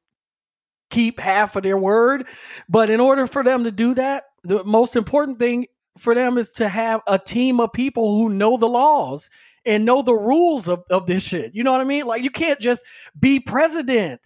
keep 0.91 1.21
half 1.21 1.57
of 1.57 1.63
their 1.63 1.79
word. 1.79 2.27
But 2.69 2.91
in 2.91 3.01
order 3.01 3.27
for 3.27 3.45
them 3.45 3.65
to 3.65 3.71
do 3.71 3.95
that, 3.95 4.25
the 4.45 4.65
most 4.65 4.97
important 4.97 5.39
thing 5.39 5.67
for 5.99 6.15
them 6.15 6.39
is 6.39 6.51
to 6.51 6.69
have 6.69 7.01
a 7.07 7.19
team 7.19 7.61
of 7.61 7.73
people 7.73 8.17
who 8.17 8.29
know 8.29 8.57
the 8.57 8.69
laws 8.69 9.31
and 9.67 9.85
know 9.85 10.03
the 10.03 10.15
rules 10.15 10.69
of, 10.69 10.85
of 10.91 11.07
this 11.07 11.23
shit. 11.23 11.55
You 11.55 11.65
know 11.65 11.73
what 11.73 11.81
I 11.81 11.85
mean? 11.85 12.07
Like 12.07 12.23
you 12.23 12.31
can't 12.31 12.61
just 12.61 12.85
be 13.19 13.41
president. 13.41 14.21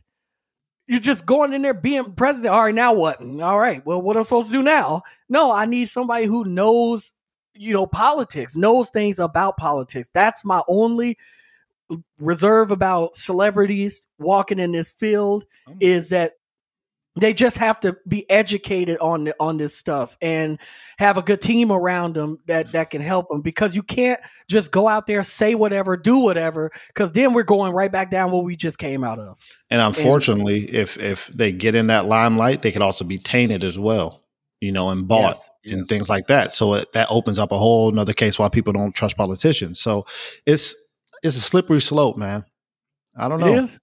You're 0.87 1.01
just 1.01 1.25
going 1.25 1.53
in 1.53 1.63
there 1.63 1.75
being 1.75 2.13
president. 2.13 2.53
All 2.53 2.65
right, 2.65 2.75
now 2.75 2.93
what? 2.93 3.21
All 3.21 3.59
right, 3.59 3.85
well, 3.87 4.03
what 4.03 4.17
am 4.17 4.21
I 4.21 4.25
supposed 4.25 4.49
to 4.49 4.59
do 4.59 4.63
now? 4.63 5.03
No, 5.29 5.51
I 5.53 5.65
need 5.65 5.87
somebody 5.87 6.27
who 6.27 6.45
knows, 6.45 7.15
you 7.55 7.73
know, 7.73 7.87
politics, 7.87 8.57
knows 8.57 8.91
things 8.91 9.19
about 9.19 9.57
politics. 9.57 10.11
That's 10.13 10.45
my 10.45 10.63
only 10.69 11.17
reserve 12.19 12.71
about 12.71 13.17
celebrities 13.17 14.07
walking 14.19 14.59
in 14.59 14.73
this 14.73 14.93
field 14.93 15.45
is 15.81 16.11
that 16.11 16.33
they 17.17 17.35
just 17.35 17.59
have 17.59 17.79
to 17.81 17.97
be 18.09 18.29
educated 18.31 18.99
on 18.99 19.25
the, 19.25 19.35
on 19.39 19.59
this 19.59 19.77
stuff 19.77 20.17
and 20.23 20.59
have 20.99 21.19
a 21.19 21.23
good 21.23 21.41
team 21.41 21.71
around 21.71 22.15
them 22.15 22.39
that 22.47 22.73
that 22.73 22.91
can 22.91 23.03
help 23.03 23.29
them 23.29 23.43
because 23.43 23.77
you 23.77 23.83
can't 23.83 24.21
just 24.49 24.73
go 24.73 24.89
out 24.89 25.07
there 25.07 25.23
say 25.23 25.55
whatever 25.55 25.97
do 25.97 26.19
whatever 26.19 26.71
because 26.89 27.13
then 27.13 27.35
we're 27.35 27.43
going 27.43 27.73
right 27.73 27.93
back 27.93 28.11
down 28.11 28.31
what 28.31 28.45
we 28.45 28.57
just 28.57 28.79
came 28.79 29.05
out 29.05 29.19
of 29.19 29.37
And 29.71 29.81
unfortunately, 29.81 30.65
if 30.75 30.97
if 30.99 31.27
they 31.29 31.53
get 31.53 31.75
in 31.75 31.89
that 31.89 32.07
limelight, 32.07 32.63
they 32.63 32.73
could 32.73 32.83
also 32.83 33.05
be 33.05 33.19
tainted 33.19 33.65
as 33.65 33.79
well, 33.79 34.23
you 34.61 34.73
know, 34.73 34.91
and 34.91 35.07
bought 35.07 35.21
Yes, 35.21 35.51
and 35.65 35.87
things 35.89 36.09
like 36.09 36.27
that. 36.29 36.53
So 36.53 36.75
it, 36.75 36.93
that 36.93 37.09
opens 37.11 37.39
up 37.39 37.53
a 37.53 37.59
whole 37.59 37.91
another 37.91 38.13
case 38.13 38.39
why 38.39 38.49
people 38.49 38.73
don't 38.73 38.95
trust 38.95 39.17
politicians. 39.17 39.81
So 39.81 40.07
it's 40.47 40.75
it's 41.23 41.37
a 41.37 41.41
slippery 41.41 41.81
slope, 41.81 42.17
man. 42.17 42.45
I 43.17 43.29
don't 43.29 43.41
know. 43.41 43.55
It 43.55 43.65
is? 43.65 43.81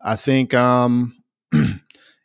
I 0.00 0.16
think 0.16 0.54
um 0.54 1.22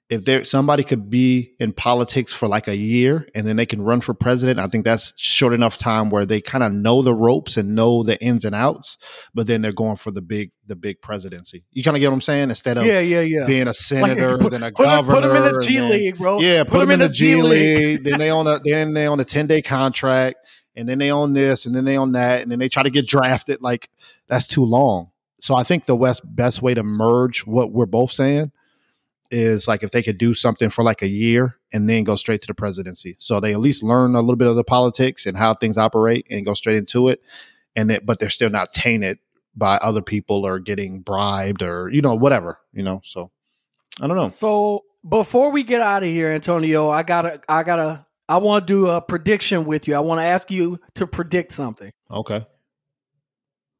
if 0.09 0.23
there 0.23 0.45
somebody 0.45 0.83
could 0.83 1.09
be 1.09 1.53
in 1.59 1.73
politics 1.73 2.31
for 2.31 2.47
like 2.47 2.69
a 2.69 2.75
year 2.75 3.27
and 3.35 3.45
then 3.45 3.57
they 3.57 3.65
can 3.65 3.81
run 3.81 3.99
for 3.99 4.13
president, 4.13 4.57
I 4.57 4.67
think 4.67 4.85
that's 4.85 5.11
short 5.17 5.53
enough 5.53 5.77
time 5.77 6.09
where 6.09 6.25
they 6.25 6.39
kind 6.39 6.63
of 6.63 6.71
know 6.71 7.01
the 7.01 7.13
ropes 7.13 7.57
and 7.57 7.75
know 7.75 8.03
the 8.03 8.21
ins 8.23 8.45
and 8.45 8.55
outs, 8.55 8.97
but 9.33 9.47
then 9.47 9.61
they're 9.61 9.73
going 9.73 9.97
for 9.97 10.11
the 10.11 10.21
big 10.21 10.51
the 10.65 10.77
big 10.77 11.01
presidency. 11.01 11.65
You 11.71 11.83
kind 11.83 11.97
of 11.97 11.99
get 11.99 12.07
what 12.07 12.15
I'm 12.15 12.21
saying? 12.21 12.49
Instead 12.49 12.77
of 12.77 12.85
yeah 12.85 12.99
yeah 12.99 13.19
yeah 13.19 13.45
being 13.45 13.67
a 13.67 13.73
senator, 13.73 14.37
put- 14.37 14.51
then 14.51 14.63
a 14.63 14.71
put, 14.71 14.85
governor, 14.85 15.21
put 15.21 15.29
him 15.29 15.43
in 15.43 15.53
the 15.53 15.61
G 15.61 15.77
then- 15.77 15.91
League, 15.91 16.17
bro. 16.17 16.39
yeah, 16.39 16.63
put, 16.63 16.79
them 16.79 16.91
in 16.91 16.99
the 16.99 17.09
G 17.09 17.35
League. 17.35 17.99
then 18.03 18.17
they 18.17 18.29
on 18.29 18.47
a 18.47 18.59
then 18.63 18.93
they 18.93 19.07
on 19.07 19.19
a 19.19 19.25
ten 19.25 19.45
day 19.45 19.61
contract, 19.61 20.39
and 20.75 20.87
then 20.87 20.99
they 20.99 21.09
on 21.09 21.33
this, 21.33 21.65
and 21.65 21.75
then 21.75 21.83
they 21.83 21.97
on 21.97 22.13
that, 22.13 22.41
and 22.41 22.51
then 22.51 22.59
they 22.59 22.69
try 22.69 22.83
to 22.83 22.89
get 22.89 23.07
drafted. 23.07 23.61
Like 23.61 23.89
that's 24.27 24.47
too 24.47 24.63
long. 24.63 25.11
So 25.41 25.55
I 25.55 25.63
think 25.63 25.85
the 25.85 25.95
West 25.95 26.21
best 26.23 26.61
way 26.61 26.73
to 26.73 26.81
merge 26.81 27.45
what 27.45 27.71
we're 27.73 27.85
both 27.85 28.11
saying 28.11 28.51
is 29.29 29.67
like 29.67 29.83
if 29.83 29.91
they 29.91 30.03
could 30.03 30.17
do 30.17 30.33
something 30.33 30.69
for 30.69 30.83
like 30.83 31.01
a 31.01 31.07
year 31.07 31.57
and 31.73 31.89
then 31.89 32.03
go 32.03 32.15
straight 32.15 32.41
to 32.41 32.47
the 32.47 32.53
presidency. 32.53 33.15
So 33.19 33.39
they 33.39 33.53
at 33.53 33.59
least 33.59 33.83
learn 33.83 34.15
a 34.15 34.21
little 34.21 34.35
bit 34.35 34.47
of 34.47 34.55
the 34.55 34.63
politics 34.63 35.25
and 35.25 35.37
how 35.37 35.53
things 35.53 35.77
operate 35.77 36.25
and 36.29 36.45
go 36.45 36.53
straight 36.53 36.77
into 36.77 37.09
it. 37.09 37.21
And 37.75 37.89
that, 37.89 38.05
but 38.05 38.19
they're 38.19 38.29
still 38.29 38.49
not 38.49 38.73
tainted 38.73 39.19
by 39.55 39.77
other 39.77 40.01
people 40.01 40.45
or 40.45 40.59
getting 40.59 41.01
bribed 41.01 41.61
or 41.63 41.89
you 41.89 42.01
know 42.01 42.15
whatever 42.15 42.59
you 42.73 42.83
know. 42.83 43.01
So 43.03 43.31
I 43.99 44.07
don't 44.07 44.17
know. 44.17 44.29
So 44.29 44.83
before 45.07 45.51
we 45.51 45.63
get 45.63 45.81
out 45.81 46.03
of 46.03 46.09
here, 46.09 46.29
Antonio, 46.29 46.89
I 46.89 47.03
gotta, 47.03 47.41
I 47.47 47.63
gotta, 47.63 48.05
I 48.29 48.37
want 48.37 48.67
to 48.67 48.73
do 48.73 48.87
a 48.87 49.01
prediction 49.01 49.65
with 49.65 49.87
you. 49.87 49.95
I 49.95 49.99
want 49.99 50.19
to 50.19 50.25
ask 50.25 50.51
you 50.51 50.79
to 50.95 51.07
predict 51.07 51.53
something. 51.53 51.91
Okay. 52.11 52.45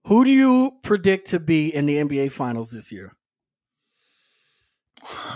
Who 0.06 0.24
do 0.24 0.32
you 0.32 0.72
predict 0.84 1.32
to 1.32 1.40
be 1.40 1.74
in 1.74 1.86
the 1.86 1.96
NBA 1.96 2.32
Finals 2.32 2.72
this 2.72 2.92
year? 2.92 3.14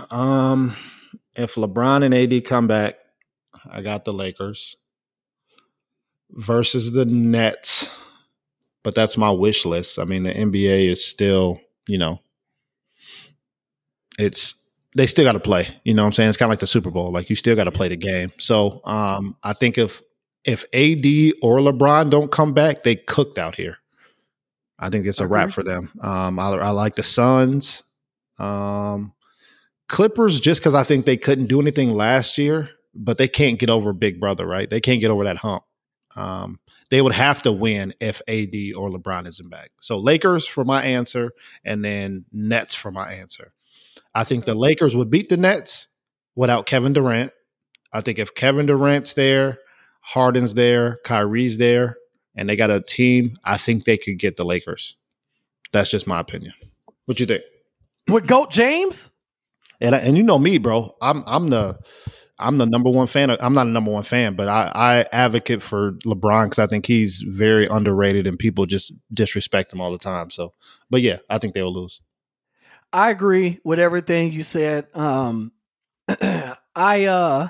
Um, 0.10 0.76
if 1.36 1.56
LeBron 1.56 2.04
and 2.04 2.14
AD 2.14 2.46
come 2.46 2.68
back, 2.68 2.96
I 3.70 3.82
got 3.82 4.06
the 4.06 4.14
Lakers 4.14 4.76
versus 6.32 6.92
the 6.92 7.06
Nets, 7.06 7.96
but 8.84 8.96
that's 8.96 9.18
my 9.18 9.32
wish 9.32 9.66
list. 9.66 10.00
I 10.00 10.04
mean, 10.04 10.24
the 10.24 10.34
NBA 10.34 10.90
is 10.90 11.06
still, 11.06 11.62
you 11.88 11.98
know, 11.98 12.20
it's 14.18 14.56
they 14.96 15.08
still 15.08 15.24
got 15.24 15.34
to 15.34 15.40
play. 15.40 15.68
You 15.84 15.94
know 15.94 16.04
what 16.04 16.08
I'm 16.08 16.14
saying? 16.14 16.30
It's 16.30 16.38
kind 16.38 16.50
of 16.50 16.52
like 16.52 16.60
the 16.60 16.68
Super 16.68 16.92
Bowl. 16.92 17.12
Like 17.12 17.30
you 17.30 17.36
still 17.36 17.56
got 17.56 17.66
to 17.66 17.72
play 17.72 17.88
the 17.88 17.96
game. 17.96 18.32
So 18.40 18.82
um, 18.84 19.38
I 19.44 19.54
think 19.54 19.78
if 19.78 20.02
if 20.44 20.64
AD 20.74 21.06
or 21.42 21.60
LeBron 21.60 22.10
don't 22.10 22.32
come 22.32 22.54
back, 22.54 22.84
they 22.84 22.96
cooked 22.96 23.38
out 23.38 23.56
here. 23.56 23.78
I 24.80 24.90
think 24.90 25.06
it's 25.06 25.20
a 25.20 25.28
wrap 25.28 25.52
for 25.52 25.64
them. 25.64 25.92
Um, 26.02 26.40
I, 26.40 26.50
I 26.50 26.70
like 26.72 26.96
the 26.96 27.04
Suns. 27.04 27.84
Um, 28.40 29.14
Clippers 29.92 30.40
just 30.40 30.62
because 30.62 30.74
I 30.74 30.84
think 30.84 31.06
they 31.06 31.18
couldn't 31.18 31.48
do 31.48 31.60
anything 31.60 31.92
last 31.92 32.38
year, 32.38 32.70
but 32.96 33.18
they 33.18 33.28
can't 33.28 33.60
get 33.60 33.70
over 33.70 33.94
Big 33.94 34.20
Brother, 34.20 34.48
right? 34.48 34.70
They 34.70 34.80
can't 34.80 35.02
get 35.02 35.12
over 35.12 35.26
that 35.26 35.38
hump. 35.38 35.64
Um, 36.16 36.60
they 36.90 37.02
would 37.02 37.14
have 37.14 37.44
to 37.44 37.52
win 37.52 37.94
if 38.00 38.22
AD 38.28 38.56
or 38.76 38.90
LeBron 38.90 39.28
isn't 39.28 39.50
back. 39.50 39.72
So 39.82 39.98
Lakers 39.98 40.48
for 40.48 40.64
my 40.64 40.82
answer, 40.82 41.34
and 41.64 41.84
then 41.84 42.26
Nets 42.32 42.74
for 42.74 42.92
my 42.92 43.14
answer. 43.14 43.54
I 44.16 44.24
think 44.24 44.46
the 44.46 44.56
Lakers 44.56 44.96
would 44.96 45.10
beat 45.10 45.30
the 45.30 45.38
Nets 45.38 45.88
without 46.36 46.66
Kevin 46.66 46.94
Durant. 46.94 47.32
I 47.94 48.02
think 48.02 48.18
if 48.18 48.34
Kevin 48.34 48.66
Durant's 48.66 49.14
there, 49.14 49.60
Harden's 50.02 50.54
there, 50.54 51.00
Kyrie's 51.04 51.58
there, 51.58 51.98
and 52.36 52.50
they 52.50 52.56
got 52.56 52.72
a 52.72 52.82
team, 52.82 53.38
I 53.44 53.58
think 53.58 53.84
they 53.84 53.98
could 53.98 54.20
get 54.20 54.38
the 54.38 54.46
Lakers. 54.46 54.96
That's 55.74 55.92
just 55.92 56.08
my 56.08 56.20
opinion. 56.20 56.54
What 57.06 57.20
you 57.20 57.26
think? 57.26 57.44
With 58.08 58.28
Goat 58.28 58.52
James? 58.52 59.12
And 59.82 59.96
I, 59.96 60.00
and 60.00 60.16
you 60.18 60.24
know 60.24 60.40
me, 60.40 60.58
bro. 60.58 60.96
I'm 61.02 61.24
I'm 61.26 61.48
the 61.48 61.80
I'm 62.42 62.58
the 62.58 62.66
number 62.66 62.90
one 62.90 63.08
fan. 63.08 63.30
I'm 63.40 63.54
not 63.54 63.68
a 63.68 63.70
number 63.70 63.92
one 63.92 64.04
fan, 64.04 64.36
but 64.36 64.48
I, 64.48 64.72
I 64.74 65.06
advocate 65.12 65.62
for 65.62 65.94
LeBron 66.06 66.46
because 66.46 66.60
I 66.60 66.68
think 66.68 66.86
he's 66.86 67.22
very 67.22 67.68
underrated 67.68 68.28
and 68.28 68.38
people 68.38 68.66
just 68.66 68.94
disrespect 69.14 69.72
him 69.72 69.80
all 69.80 69.92
the 69.92 70.00
time. 70.00 70.32
So, 70.32 70.54
but 70.90 71.02
yeah, 71.02 71.18
I 71.30 71.38
think 71.38 71.54
they 71.54 71.62
will 71.62 71.74
lose. 71.74 72.02
I 72.92 73.10
agree 73.12 73.60
with 73.64 73.80
everything 73.80 74.32
you 74.32 74.44
said. 74.44 74.88
Um, 74.94 75.52
I 76.76 77.06
uh, 77.06 77.48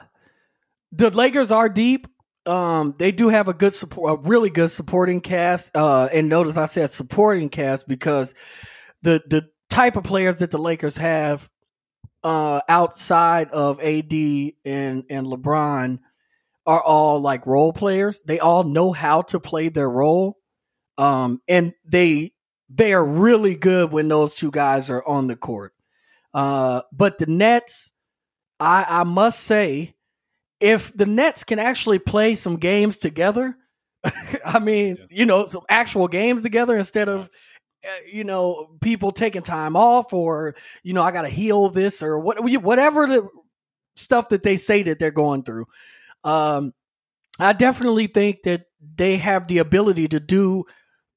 the 0.92 1.10
Lakers 1.10 1.52
are 1.52 1.70
deep. 1.70 2.08
Um, 2.46 2.96
they 2.98 3.12
do 3.12 3.30
have 3.30 3.48
a 3.48 3.54
good 3.54 3.74
support, 3.74 4.20
a 4.20 4.28
really 4.28 4.50
good 4.50 4.72
supporting 4.72 5.22
cast. 5.22 5.76
Uh, 5.76 6.10
and 6.12 6.28
notice 6.28 6.58
I 6.58 6.66
said 6.66 6.90
supporting 6.90 7.50
cast 7.50 7.88
because 7.88 8.36
the 9.04 9.22
the 9.28 9.50
type 9.70 9.96
of 9.96 10.04
players 10.04 10.40
that 10.40 10.52
the 10.52 10.58
Lakers 10.58 10.98
have 10.98 11.50
uh, 12.24 12.62
outside 12.68 13.50
of 13.52 13.80
AD 13.80 14.14
and 14.14 15.04
and 15.10 15.28
LeBron 15.28 16.00
are 16.66 16.82
all 16.82 17.20
like 17.20 17.46
role 17.46 17.74
players. 17.74 18.22
They 18.22 18.40
all 18.40 18.64
know 18.64 18.92
how 18.92 19.24
to 19.24 19.40
play 19.40 19.70
their 19.70 19.90
role, 19.90 20.38
um, 20.98 21.42
and 21.48 21.74
they 21.86 22.34
they 22.70 22.94
are 22.94 23.04
really 23.04 23.56
good 23.56 23.92
when 23.92 24.08
those 24.08 24.36
two 24.36 24.52
guys 24.52 24.90
are 24.90 25.06
on 25.06 25.28
the 25.28 25.36
court. 25.36 25.74
Uh, 26.34 26.82
but 26.92 27.18
the 27.18 27.26
Nets, 27.26 27.92
I, 28.60 28.86
I 28.88 29.04
must 29.04 29.42
say, 29.42 29.96
if 30.60 30.96
the 30.96 31.06
Nets 31.06 31.44
can 31.44 31.60
actually 31.60 32.00
play 32.00 32.36
some 32.36 32.58
games 32.58 32.98
together, 32.98 33.58
I 34.46 34.60
mean, 34.60 34.98
yeah. 34.98 35.06
you 35.10 35.26
know, 35.26 35.46
some 35.46 35.64
actual 35.70 36.08
games 36.08 36.42
together 36.42 36.78
instead 36.78 37.10
of, 37.10 37.30
you 38.12 38.24
know, 38.24 38.70
people 38.82 39.12
taking 39.12 39.42
time 39.42 39.76
off 39.76 40.14
or, 40.14 40.56
you 40.84 40.94
know, 40.94 41.02
I 41.02 41.12
got 41.12 41.24
to 41.24 41.30
heal 41.30 41.70
this 41.70 42.04
or 42.04 42.20
what, 42.20 42.38
whatever 42.62 43.08
the 43.08 43.28
stuff 43.96 44.30
that 44.30 44.44
they 44.44 44.58
say 44.58 44.84
that 44.84 45.00
they're 45.00 45.12
going 45.12 45.44
through. 45.44 45.66
Um, 46.24 46.74
I 47.40 47.54
definitely 47.54 48.08
think 48.08 48.44
that 48.44 48.66
they 48.96 49.18
have 49.18 49.48
the 49.48 49.60
ability 49.60 50.08
to 50.10 50.20
do 50.20 50.66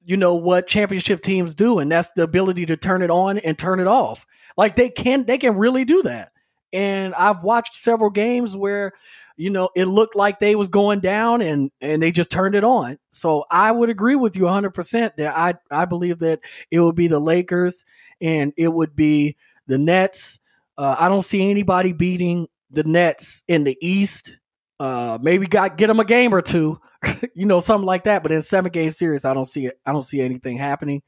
you 0.05 0.17
know 0.17 0.35
what 0.35 0.67
championship 0.67 1.23
teams 1.23 1.55
do 1.55 1.79
and 1.79 1.91
that's 1.91 2.13
the 2.13 2.23
ability 2.23 2.67
to 2.67 2.77
turn 2.77 3.03
it 3.03 3.11
on 3.11 3.39
and 3.39 3.59
turn 3.59 3.81
it 3.81 3.87
off 3.87 4.27
like 4.57 4.77
they 4.77 4.91
can 4.91 5.25
they 5.25 5.39
can 5.39 5.57
really 5.57 5.85
do 5.85 6.03
that 6.03 6.31
and 6.73 7.15
i've 7.15 7.43
watched 7.43 7.75
several 7.75 8.11
games 8.11 8.55
where 8.55 8.93
you 9.37 9.51
know 9.51 9.69
it 9.75 9.87
looked 9.87 10.15
like 10.17 10.39
they 10.39 10.55
was 10.55 10.69
going 10.69 11.01
down 11.01 11.43
and 11.43 11.71
and 11.81 12.03
they 12.03 12.13
just 12.13 12.31
turned 12.31 12.55
it 12.55 12.65
on 12.65 12.99
so 13.11 13.45
i 13.51 13.71
would 13.71 13.91
agree 13.91 14.17
with 14.17 14.37
you 14.37 14.43
100% 14.43 15.17
that 15.17 15.37
i 15.37 15.55
i 15.71 15.85
believe 15.85 16.21
that 16.21 16.41
it 16.71 16.81
would 16.81 16.95
be 16.95 17.09
the 17.09 17.19
lakers 17.19 17.85
and 18.21 18.53
it 18.57 18.69
would 18.69 18.95
be 18.95 19.37
the 19.67 19.79
nets 19.79 20.39
uh, 20.79 20.97
i 20.99 21.09
don't 21.09 21.23
see 21.23 21.51
anybody 21.51 21.93
beating 21.93 22.47
the 22.71 22.85
nets 22.85 23.43
in 23.49 23.65
the 23.65 23.77
east 23.81 24.39
uh, 24.81 25.19
maybe 25.23 25.47
got 25.47 25.77
get 25.77 25.87
them 25.87 26.01
a 26.01 26.05
game 26.05 26.35
or 26.35 26.43
two 26.43 26.81
you 27.35 27.47
know, 27.47 27.61
something 27.61 27.87
like 27.87 28.05
that. 28.05 28.23
But 28.23 28.33
in 28.33 28.43
seven 28.43 28.71
game 28.71 28.91
series, 28.91 29.25
I 29.25 29.35
don't 29.35 29.47
see 29.47 29.67
it. 29.67 29.79
I 29.87 29.93
don't 29.93 30.03
see 30.05 30.21
anything 30.21 30.59
happening. 30.59 31.03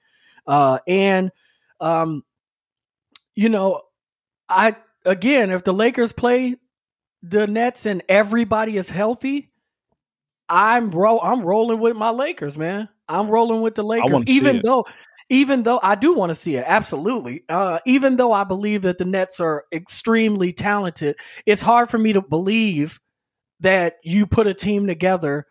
Uh, 0.46 0.78
and, 0.86 1.30
um, 1.80 2.22
you 3.34 3.48
know, 3.48 3.82
I 4.48 4.76
again, 5.04 5.50
if 5.50 5.64
the 5.64 5.72
Lakers 5.72 6.12
play 6.12 6.56
the 7.28 7.46
Nets 7.46 7.86
and 7.86 8.02
everybody 8.08 8.76
is 8.76 8.90
healthy, 8.90 9.50
I'm 10.48 10.90
ro- 10.90 11.20
I'm 11.20 11.42
rolling 11.42 11.80
with 11.80 11.96
my 11.96 12.10
Lakers, 12.10 12.56
man. 12.56 12.88
I'm 13.08 13.28
rolling 13.28 13.62
with 13.62 13.74
the 13.74 13.84
Lakers, 13.84 14.24
even 14.26 14.60
though. 14.62 14.84
Even 15.28 15.64
though 15.64 15.80
I 15.82 15.96
do 15.96 16.14
want 16.14 16.30
to 16.30 16.36
see 16.36 16.54
it, 16.54 16.62
absolutely. 16.64 17.42
Uh, 17.48 17.80
even 17.84 18.14
though 18.14 18.32
I 18.32 18.44
believe 18.44 18.82
that 18.82 18.98
the 18.98 19.04
Nets 19.04 19.40
are 19.40 19.64
extremely 19.72 20.52
talented, 20.52 21.16
it's 21.44 21.62
hard 21.62 21.88
for 21.88 21.98
me 21.98 22.12
to 22.12 22.22
believe 22.22 23.00
that 23.58 23.96
you 24.04 24.28
put 24.28 24.46
a 24.46 24.54
team 24.54 24.86
together 24.86 25.44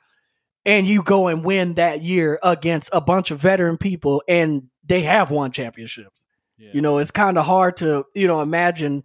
and 0.66 0.88
you 0.88 1.04
go 1.04 1.28
and 1.28 1.44
win 1.44 1.74
that 1.74 2.02
year 2.02 2.40
against 2.42 2.90
a 2.94 3.02
bunch 3.02 3.32
of 3.32 3.42
veteran 3.42 3.78
people 3.78 4.24
and 4.30 4.64
they 4.86 5.02
have 5.02 5.30
won 5.30 5.52
championships. 5.52 6.26
Yeah. 6.58 6.72
You 6.74 6.82
know, 6.82 7.00
it's 7.00 7.12
kind 7.12 7.38
of 7.38 7.46
hard 7.46 7.76
to, 7.78 8.06
you 8.16 8.28
know, 8.28 8.40
imagine 8.40 9.04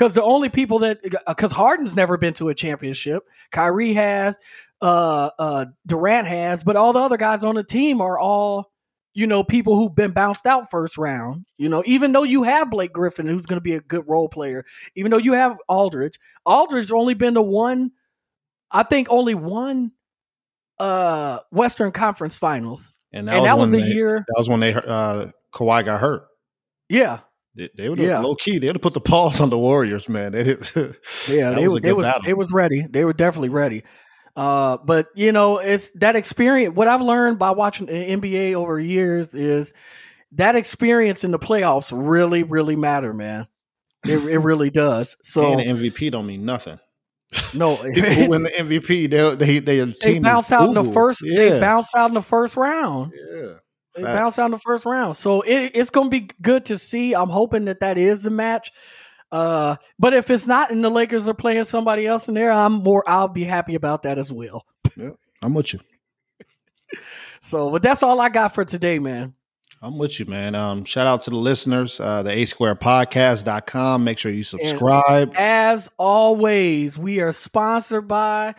because 0.00 0.14
the 0.14 0.22
only 0.22 0.48
people 0.48 0.78
that 0.78 0.98
because 1.26 1.52
Harden's 1.52 1.94
never 1.94 2.16
been 2.16 2.32
to 2.34 2.48
a 2.48 2.54
championship, 2.54 3.22
Kyrie 3.50 3.92
has, 3.92 4.40
uh, 4.80 5.28
uh, 5.38 5.66
Durant 5.86 6.26
has, 6.26 6.64
but 6.64 6.74
all 6.74 6.94
the 6.94 7.00
other 7.00 7.18
guys 7.18 7.44
on 7.44 7.54
the 7.54 7.62
team 7.62 8.00
are 8.00 8.18
all, 8.18 8.72
you 9.12 9.26
know, 9.26 9.44
people 9.44 9.76
who've 9.76 9.94
been 9.94 10.12
bounced 10.12 10.46
out 10.46 10.70
first 10.70 10.96
round. 10.96 11.44
You 11.58 11.68
know, 11.68 11.82
even 11.84 12.12
though 12.12 12.22
you 12.22 12.44
have 12.44 12.70
Blake 12.70 12.94
Griffin, 12.94 13.28
who's 13.28 13.44
going 13.44 13.58
to 13.58 13.62
be 13.62 13.74
a 13.74 13.80
good 13.80 14.04
role 14.08 14.30
player, 14.30 14.64
even 14.96 15.10
though 15.10 15.18
you 15.18 15.34
have 15.34 15.58
Aldridge, 15.68 16.18
Aldridge 16.46 16.90
only 16.90 17.12
been 17.12 17.34
to 17.34 17.42
one, 17.42 17.90
I 18.70 18.84
think 18.84 19.08
only 19.10 19.34
one 19.34 19.92
uh 20.78 21.40
Western 21.50 21.92
Conference 21.92 22.38
Finals, 22.38 22.94
and 23.12 23.28
that, 23.28 23.34
and 23.34 23.42
was, 23.42 23.48
that 23.48 23.58
was 23.58 23.68
the 23.68 23.82
they, 23.82 23.92
year 23.92 24.24
that 24.26 24.34
was 24.38 24.48
when 24.48 24.60
they 24.60 24.72
uh 24.72 25.26
Kawhi 25.52 25.84
got 25.84 26.00
hurt. 26.00 26.26
Yeah, 26.88 27.20
they, 27.54 27.68
they 27.76 27.88
would 27.88 27.98
yeah. 27.98 28.20
low 28.20 28.34
key. 28.34 28.58
They 28.58 28.68
would 28.68 28.76
have 28.76 28.82
put 28.82 28.94
the 28.94 29.00
pause 29.00 29.40
on 29.40 29.50
the 29.50 29.58
Warriors, 29.58 30.08
man. 30.08 30.32
They 30.40 30.44
did, 30.44 30.70
yeah, 31.28 31.50
they, 31.50 31.68
was, 31.68 31.80
they 31.82 31.92
was 31.92 32.06
battle. 32.06 32.22
they 32.24 32.34
was 32.34 32.52
ready. 32.52 32.86
They 32.88 33.04
were 33.04 33.12
definitely 33.12 33.48
ready. 33.48 33.82
Uh, 34.36 34.78
but 34.84 35.08
you 35.14 35.32
know, 35.32 35.58
it's 35.58 35.90
that 35.96 36.16
experience. 36.16 36.74
What 36.74 36.88
I've 36.88 37.02
learned 37.02 37.38
by 37.38 37.50
watching 37.50 37.86
the 37.86 37.92
NBA 37.92 38.54
over 38.54 38.78
years 38.78 39.34
is 39.34 39.74
that 40.32 40.56
experience 40.56 41.24
in 41.24 41.30
the 41.30 41.38
playoffs 41.38 41.92
really, 41.94 42.42
really 42.42 42.76
matter, 42.76 43.12
man. 43.12 43.48
It, 44.04 44.18
it 44.18 44.38
really 44.42 44.70
does. 44.70 45.16
So 45.22 45.58
and 45.58 45.78
MVP 45.78 46.10
don't 46.12 46.26
mean 46.26 46.44
nothing. 46.44 46.78
No, 47.54 47.76
people 47.94 48.28
win 48.28 48.42
the 48.44 48.50
MVP. 48.50 49.10
They 49.10 49.34
they 49.34 49.58
they, 49.58 49.84
they 49.84 50.18
bounce 50.18 50.52
out 50.52 50.68
in 50.68 50.74
the 50.74 50.84
first. 50.84 51.22
Yeah. 51.22 51.36
They 51.36 51.60
bounce 51.60 51.94
out 51.94 52.10
in 52.10 52.14
the 52.14 52.22
first 52.22 52.56
round. 52.56 53.12
Yeah, 53.14 53.54
they 53.94 54.02
bounce 54.02 54.38
out 54.38 54.46
in 54.46 54.50
the 54.52 54.58
first 54.58 54.86
round. 54.86 55.16
So 55.16 55.42
it, 55.42 55.72
it's 55.74 55.90
going 55.90 56.10
to 56.10 56.20
be 56.20 56.30
good 56.40 56.66
to 56.66 56.78
see. 56.78 57.14
I'm 57.14 57.28
hoping 57.28 57.64
that 57.66 57.80
that 57.80 57.98
is 57.98 58.22
the 58.22 58.30
match. 58.30 58.70
Uh, 59.32 59.76
but 59.98 60.14
if 60.14 60.30
it's 60.30 60.46
not, 60.46 60.70
and 60.70 60.82
the 60.82 60.90
Lakers 60.90 61.28
are 61.28 61.34
playing 61.34 61.64
somebody 61.64 62.06
else 62.06 62.28
in 62.28 62.34
there, 62.34 62.50
I'm 62.50 62.72
more. 62.72 63.04
I'll 63.06 63.28
be 63.28 63.44
happy 63.44 63.74
about 63.74 64.02
that 64.02 64.18
as 64.18 64.32
well. 64.32 64.64
Yeah, 64.96 65.10
I'm 65.40 65.54
with 65.54 65.72
you. 65.72 65.78
so, 67.40 67.70
but 67.70 67.80
that's 67.80 68.02
all 68.02 68.20
I 68.20 68.28
got 68.28 68.52
for 68.52 68.64
today, 68.64 68.98
man. 68.98 69.34
I'm 69.80 69.96
with 69.96 70.18
you, 70.18 70.26
man. 70.26 70.54
Um, 70.54 70.84
shout 70.84 71.06
out 71.06 71.22
to 71.22 71.30
the 71.30 71.36
listeners, 71.36 72.00
uh, 72.00 72.22
the 72.22 72.32
A 72.32 72.44
Squared 72.44 72.80
Podcast.com. 72.80 74.02
Make 74.02 74.18
sure 74.18 74.30
you 74.32 74.42
subscribe. 74.42 75.32
As 75.36 75.90
always, 75.96 76.98
we 76.98 77.20
are 77.20 77.32
sponsored 77.32 78.08
by 78.08 78.56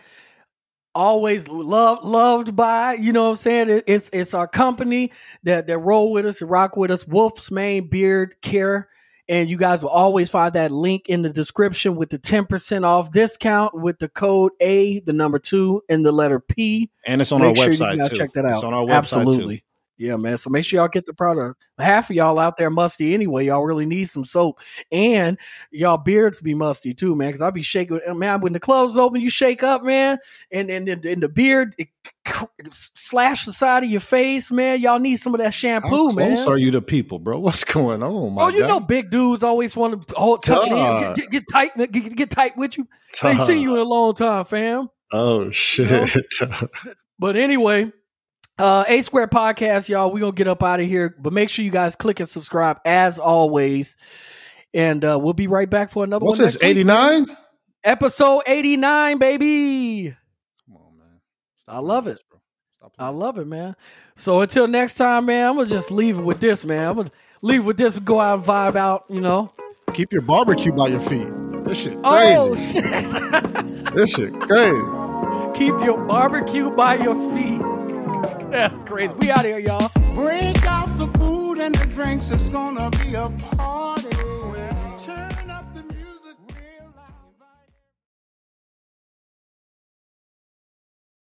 always 0.93 1.47
loved 1.47 2.03
loved 2.03 2.55
by 2.55 2.93
you 2.93 3.13
know 3.13 3.23
what 3.23 3.29
i'm 3.29 3.35
saying? 3.35 3.81
It's 3.87 4.09
it's 4.13 4.33
our 4.33 4.47
company 4.47 5.11
that 5.43 5.67
that 5.67 5.79
roll 5.79 6.11
with 6.11 6.25
us 6.25 6.41
and 6.41 6.49
rock 6.49 6.77
with 6.77 6.91
us. 6.91 7.07
Wolf's 7.07 7.51
mane 7.51 7.87
beard 7.87 8.35
care. 8.41 8.89
And 9.29 9.49
you 9.49 9.55
guys 9.55 9.81
will 9.81 9.91
always 9.91 10.29
find 10.29 10.53
that 10.55 10.71
link 10.71 11.07
in 11.07 11.21
the 11.21 11.29
description 11.29 11.95
with 11.95 12.09
the 12.09 12.19
10% 12.19 12.83
off 12.83 13.13
discount 13.13 13.73
with 13.73 13.99
the 13.99 14.09
code 14.09 14.51
a 14.59 14.99
the 15.01 15.13
number 15.13 15.39
two 15.39 15.81
and 15.87 16.05
the 16.05 16.11
letter 16.11 16.41
p. 16.41 16.89
And 17.05 17.21
it's 17.21 17.31
on 17.31 17.39
make 17.39 17.57
our 17.57 17.63
sure 17.63 17.73
website 17.73 17.93
you 17.93 17.99
guys 17.99 18.09
too. 18.09 18.17
check 18.17 18.33
that 18.33 18.45
out. 18.45 18.55
It's 18.55 18.63
on 18.63 18.73
our 18.73 18.83
website 18.83 18.97
absolutely. 18.97 19.57
too. 19.59 19.63
Yeah 20.01 20.17
man 20.17 20.35
so 20.37 20.49
make 20.49 20.65
sure 20.65 20.79
y'all 20.79 20.87
get 20.87 21.05
the 21.05 21.13
product 21.13 21.63
half 21.77 22.09
of 22.09 22.15
y'all 22.15 22.39
out 22.39 22.57
there 22.57 22.71
musty 22.71 23.13
anyway 23.13 23.45
y'all 23.45 23.63
really 23.63 23.85
need 23.85 24.05
some 24.05 24.25
soap 24.25 24.59
and 24.91 25.37
y'all 25.69 25.97
beards 25.97 26.41
be 26.41 26.55
musty 26.55 26.93
too 26.93 27.15
man 27.15 27.29
because 27.29 27.41
i 27.41 27.51
be 27.51 27.61
shaking 27.61 27.99
uh, 28.07 28.13
man 28.13 28.41
when 28.41 28.51
the 28.51 28.59
clubs 28.59 28.97
open 28.97 29.21
you 29.21 29.29
shake 29.29 29.61
up 29.61 29.83
man 29.83 30.17
and 30.51 30.71
and, 30.71 30.89
and, 30.89 31.21
the 31.21 31.29
beard 31.29 31.75
it, 31.77 31.87
slash 32.71 33.45
the 33.45 33.53
side 33.53 33.83
of 33.83 33.91
your 33.91 33.99
face 33.99 34.51
man 34.51 34.81
y'all 34.81 34.99
need 34.99 35.17
some 35.17 35.35
of 35.35 35.37
that 35.37 35.45
How 35.45 35.51
shampoo 35.51 36.11
man 36.13 36.33
close 36.35 36.47
are 36.47 36.57
you 36.57 36.71
to 36.71 36.81
people, 36.81 37.19
bro? 37.19 37.39
What's 37.51 37.63
going 37.63 38.01
on, 38.01 38.33
my 38.33 38.43
Oh, 38.43 38.47
you 38.49 38.61
guy? 38.61 38.67
know, 38.67 38.79
big 38.79 39.11
dudes 39.11 39.43
always 39.43 39.75
want 39.75 40.07
to 40.07 40.15
hold 40.15 40.43
tuck 40.43 40.65
it 40.65 40.71
in, 40.71 40.99
get, 40.99 41.15
get, 41.15 41.29
get 41.29 41.43
tight, 41.51 41.91
get, 41.91 42.15
get 42.15 42.29
tight 42.31 42.57
with 42.57 42.77
you. 42.77 42.87
They 43.21 43.37
see 43.37 43.61
you 43.61 43.75
in 43.75 43.79
a 43.79 43.83
long 43.83 44.15
time, 44.15 44.45
fam. 44.45 44.89
Oh 45.11 45.51
shit! 45.51 46.09
But 47.21 47.35
anyway, 47.35 47.91
uh, 48.59 48.83
A 48.87 49.01
Squared 49.01 49.31
Podcast, 49.31 49.89
y'all. 49.89 50.11
We 50.11 50.19
gonna 50.21 50.31
get 50.31 50.47
up 50.47 50.63
out 50.63 50.79
of 50.79 50.87
here, 50.87 51.15
but 51.19 51.33
make 51.33 51.49
sure 51.49 51.65
you 51.65 51.71
guys 51.71 51.95
click 51.95 52.19
and 52.19 52.29
subscribe 52.29 52.79
as 52.85 53.19
always, 53.19 53.97
and 54.73 55.03
uh, 55.03 55.17
we'll 55.21 55.33
be 55.33 55.47
right 55.47 55.69
back 55.69 55.91
for 55.91 56.03
another 56.03 56.25
What's 56.25 56.39
one. 56.39 56.45
this? 56.47 56.55
next 56.55 56.63
week. 56.63 56.69
Eighty 56.69 56.83
nine? 56.83 57.37
episode 57.83 58.43
eighty 58.47 58.77
nine, 58.77 59.17
baby. 59.17 60.15
Come 60.67 60.77
on, 60.77 60.97
man. 60.97 61.19
I 61.67 61.79
love 61.79 62.07
it. 62.07 62.19
bro. 62.29 62.39
Stop 62.77 62.93
I 62.99 63.09
love 63.09 63.37
it, 63.39 63.47
man. 63.47 63.75
So 64.15 64.41
until 64.41 64.67
next 64.67 64.95
time, 64.95 65.25
man, 65.25 65.47
I'm 65.49 65.55
gonna 65.55 65.67
just 65.67 65.89
leave 65.91 66.19
it 66.19 66.21
with 66.23 66.39
this, 66.39 66.63
man. 66.63 66.87
I'm 66.89 66.95
gonna 66.97 67.11
leave 67.41 67.65
with 67.65 67.77
this, 67.77 67.97
go 67.97 68.19
out 68.19 68.39
and 68.39 68.47
vibe 68.47 68.75
out, 68.75 69.05
you 69.09 69.21
know. 69.21 69.51
Keep 69.93 70.11
your 70.13 70.21
barbecue 70.21 70.71
by 70.71 70.87
your 70.87 70.99
feet. 71.01 71.27
This 71.65 71.79
shit 71.79 72.01
crazy. 72.03 72.35
Oh 72.37 72.55
shit. 72.55 72.83
This 73.95 74.11
shit 74.11 74.39
crazy. 74.39 74.77
Keep 75.57 75.83
your 75.83 75.97
barbecue 76.05 76.69
by 76.69 76.95
your 76.95 77.15
feet. 77.35 77.61
That's 78.51 78.77
crazy. 78.79 79.13
We 79.19 79.31
out 79.31 79.45
here, 79.45 79.59
y'all. 79.59 79.89
Break 80.13 80.61
out 80.65 80.97
the 80.97 81.07
food 81.17 81.57
and 81.59 81.73
the 81.73 81.85
drinks, 81.85 82.31
it's 82.31 82.49
gonna 82.49 82.89
be 82.89 83.15
a 83.15 83.29
party. 83.55 84.30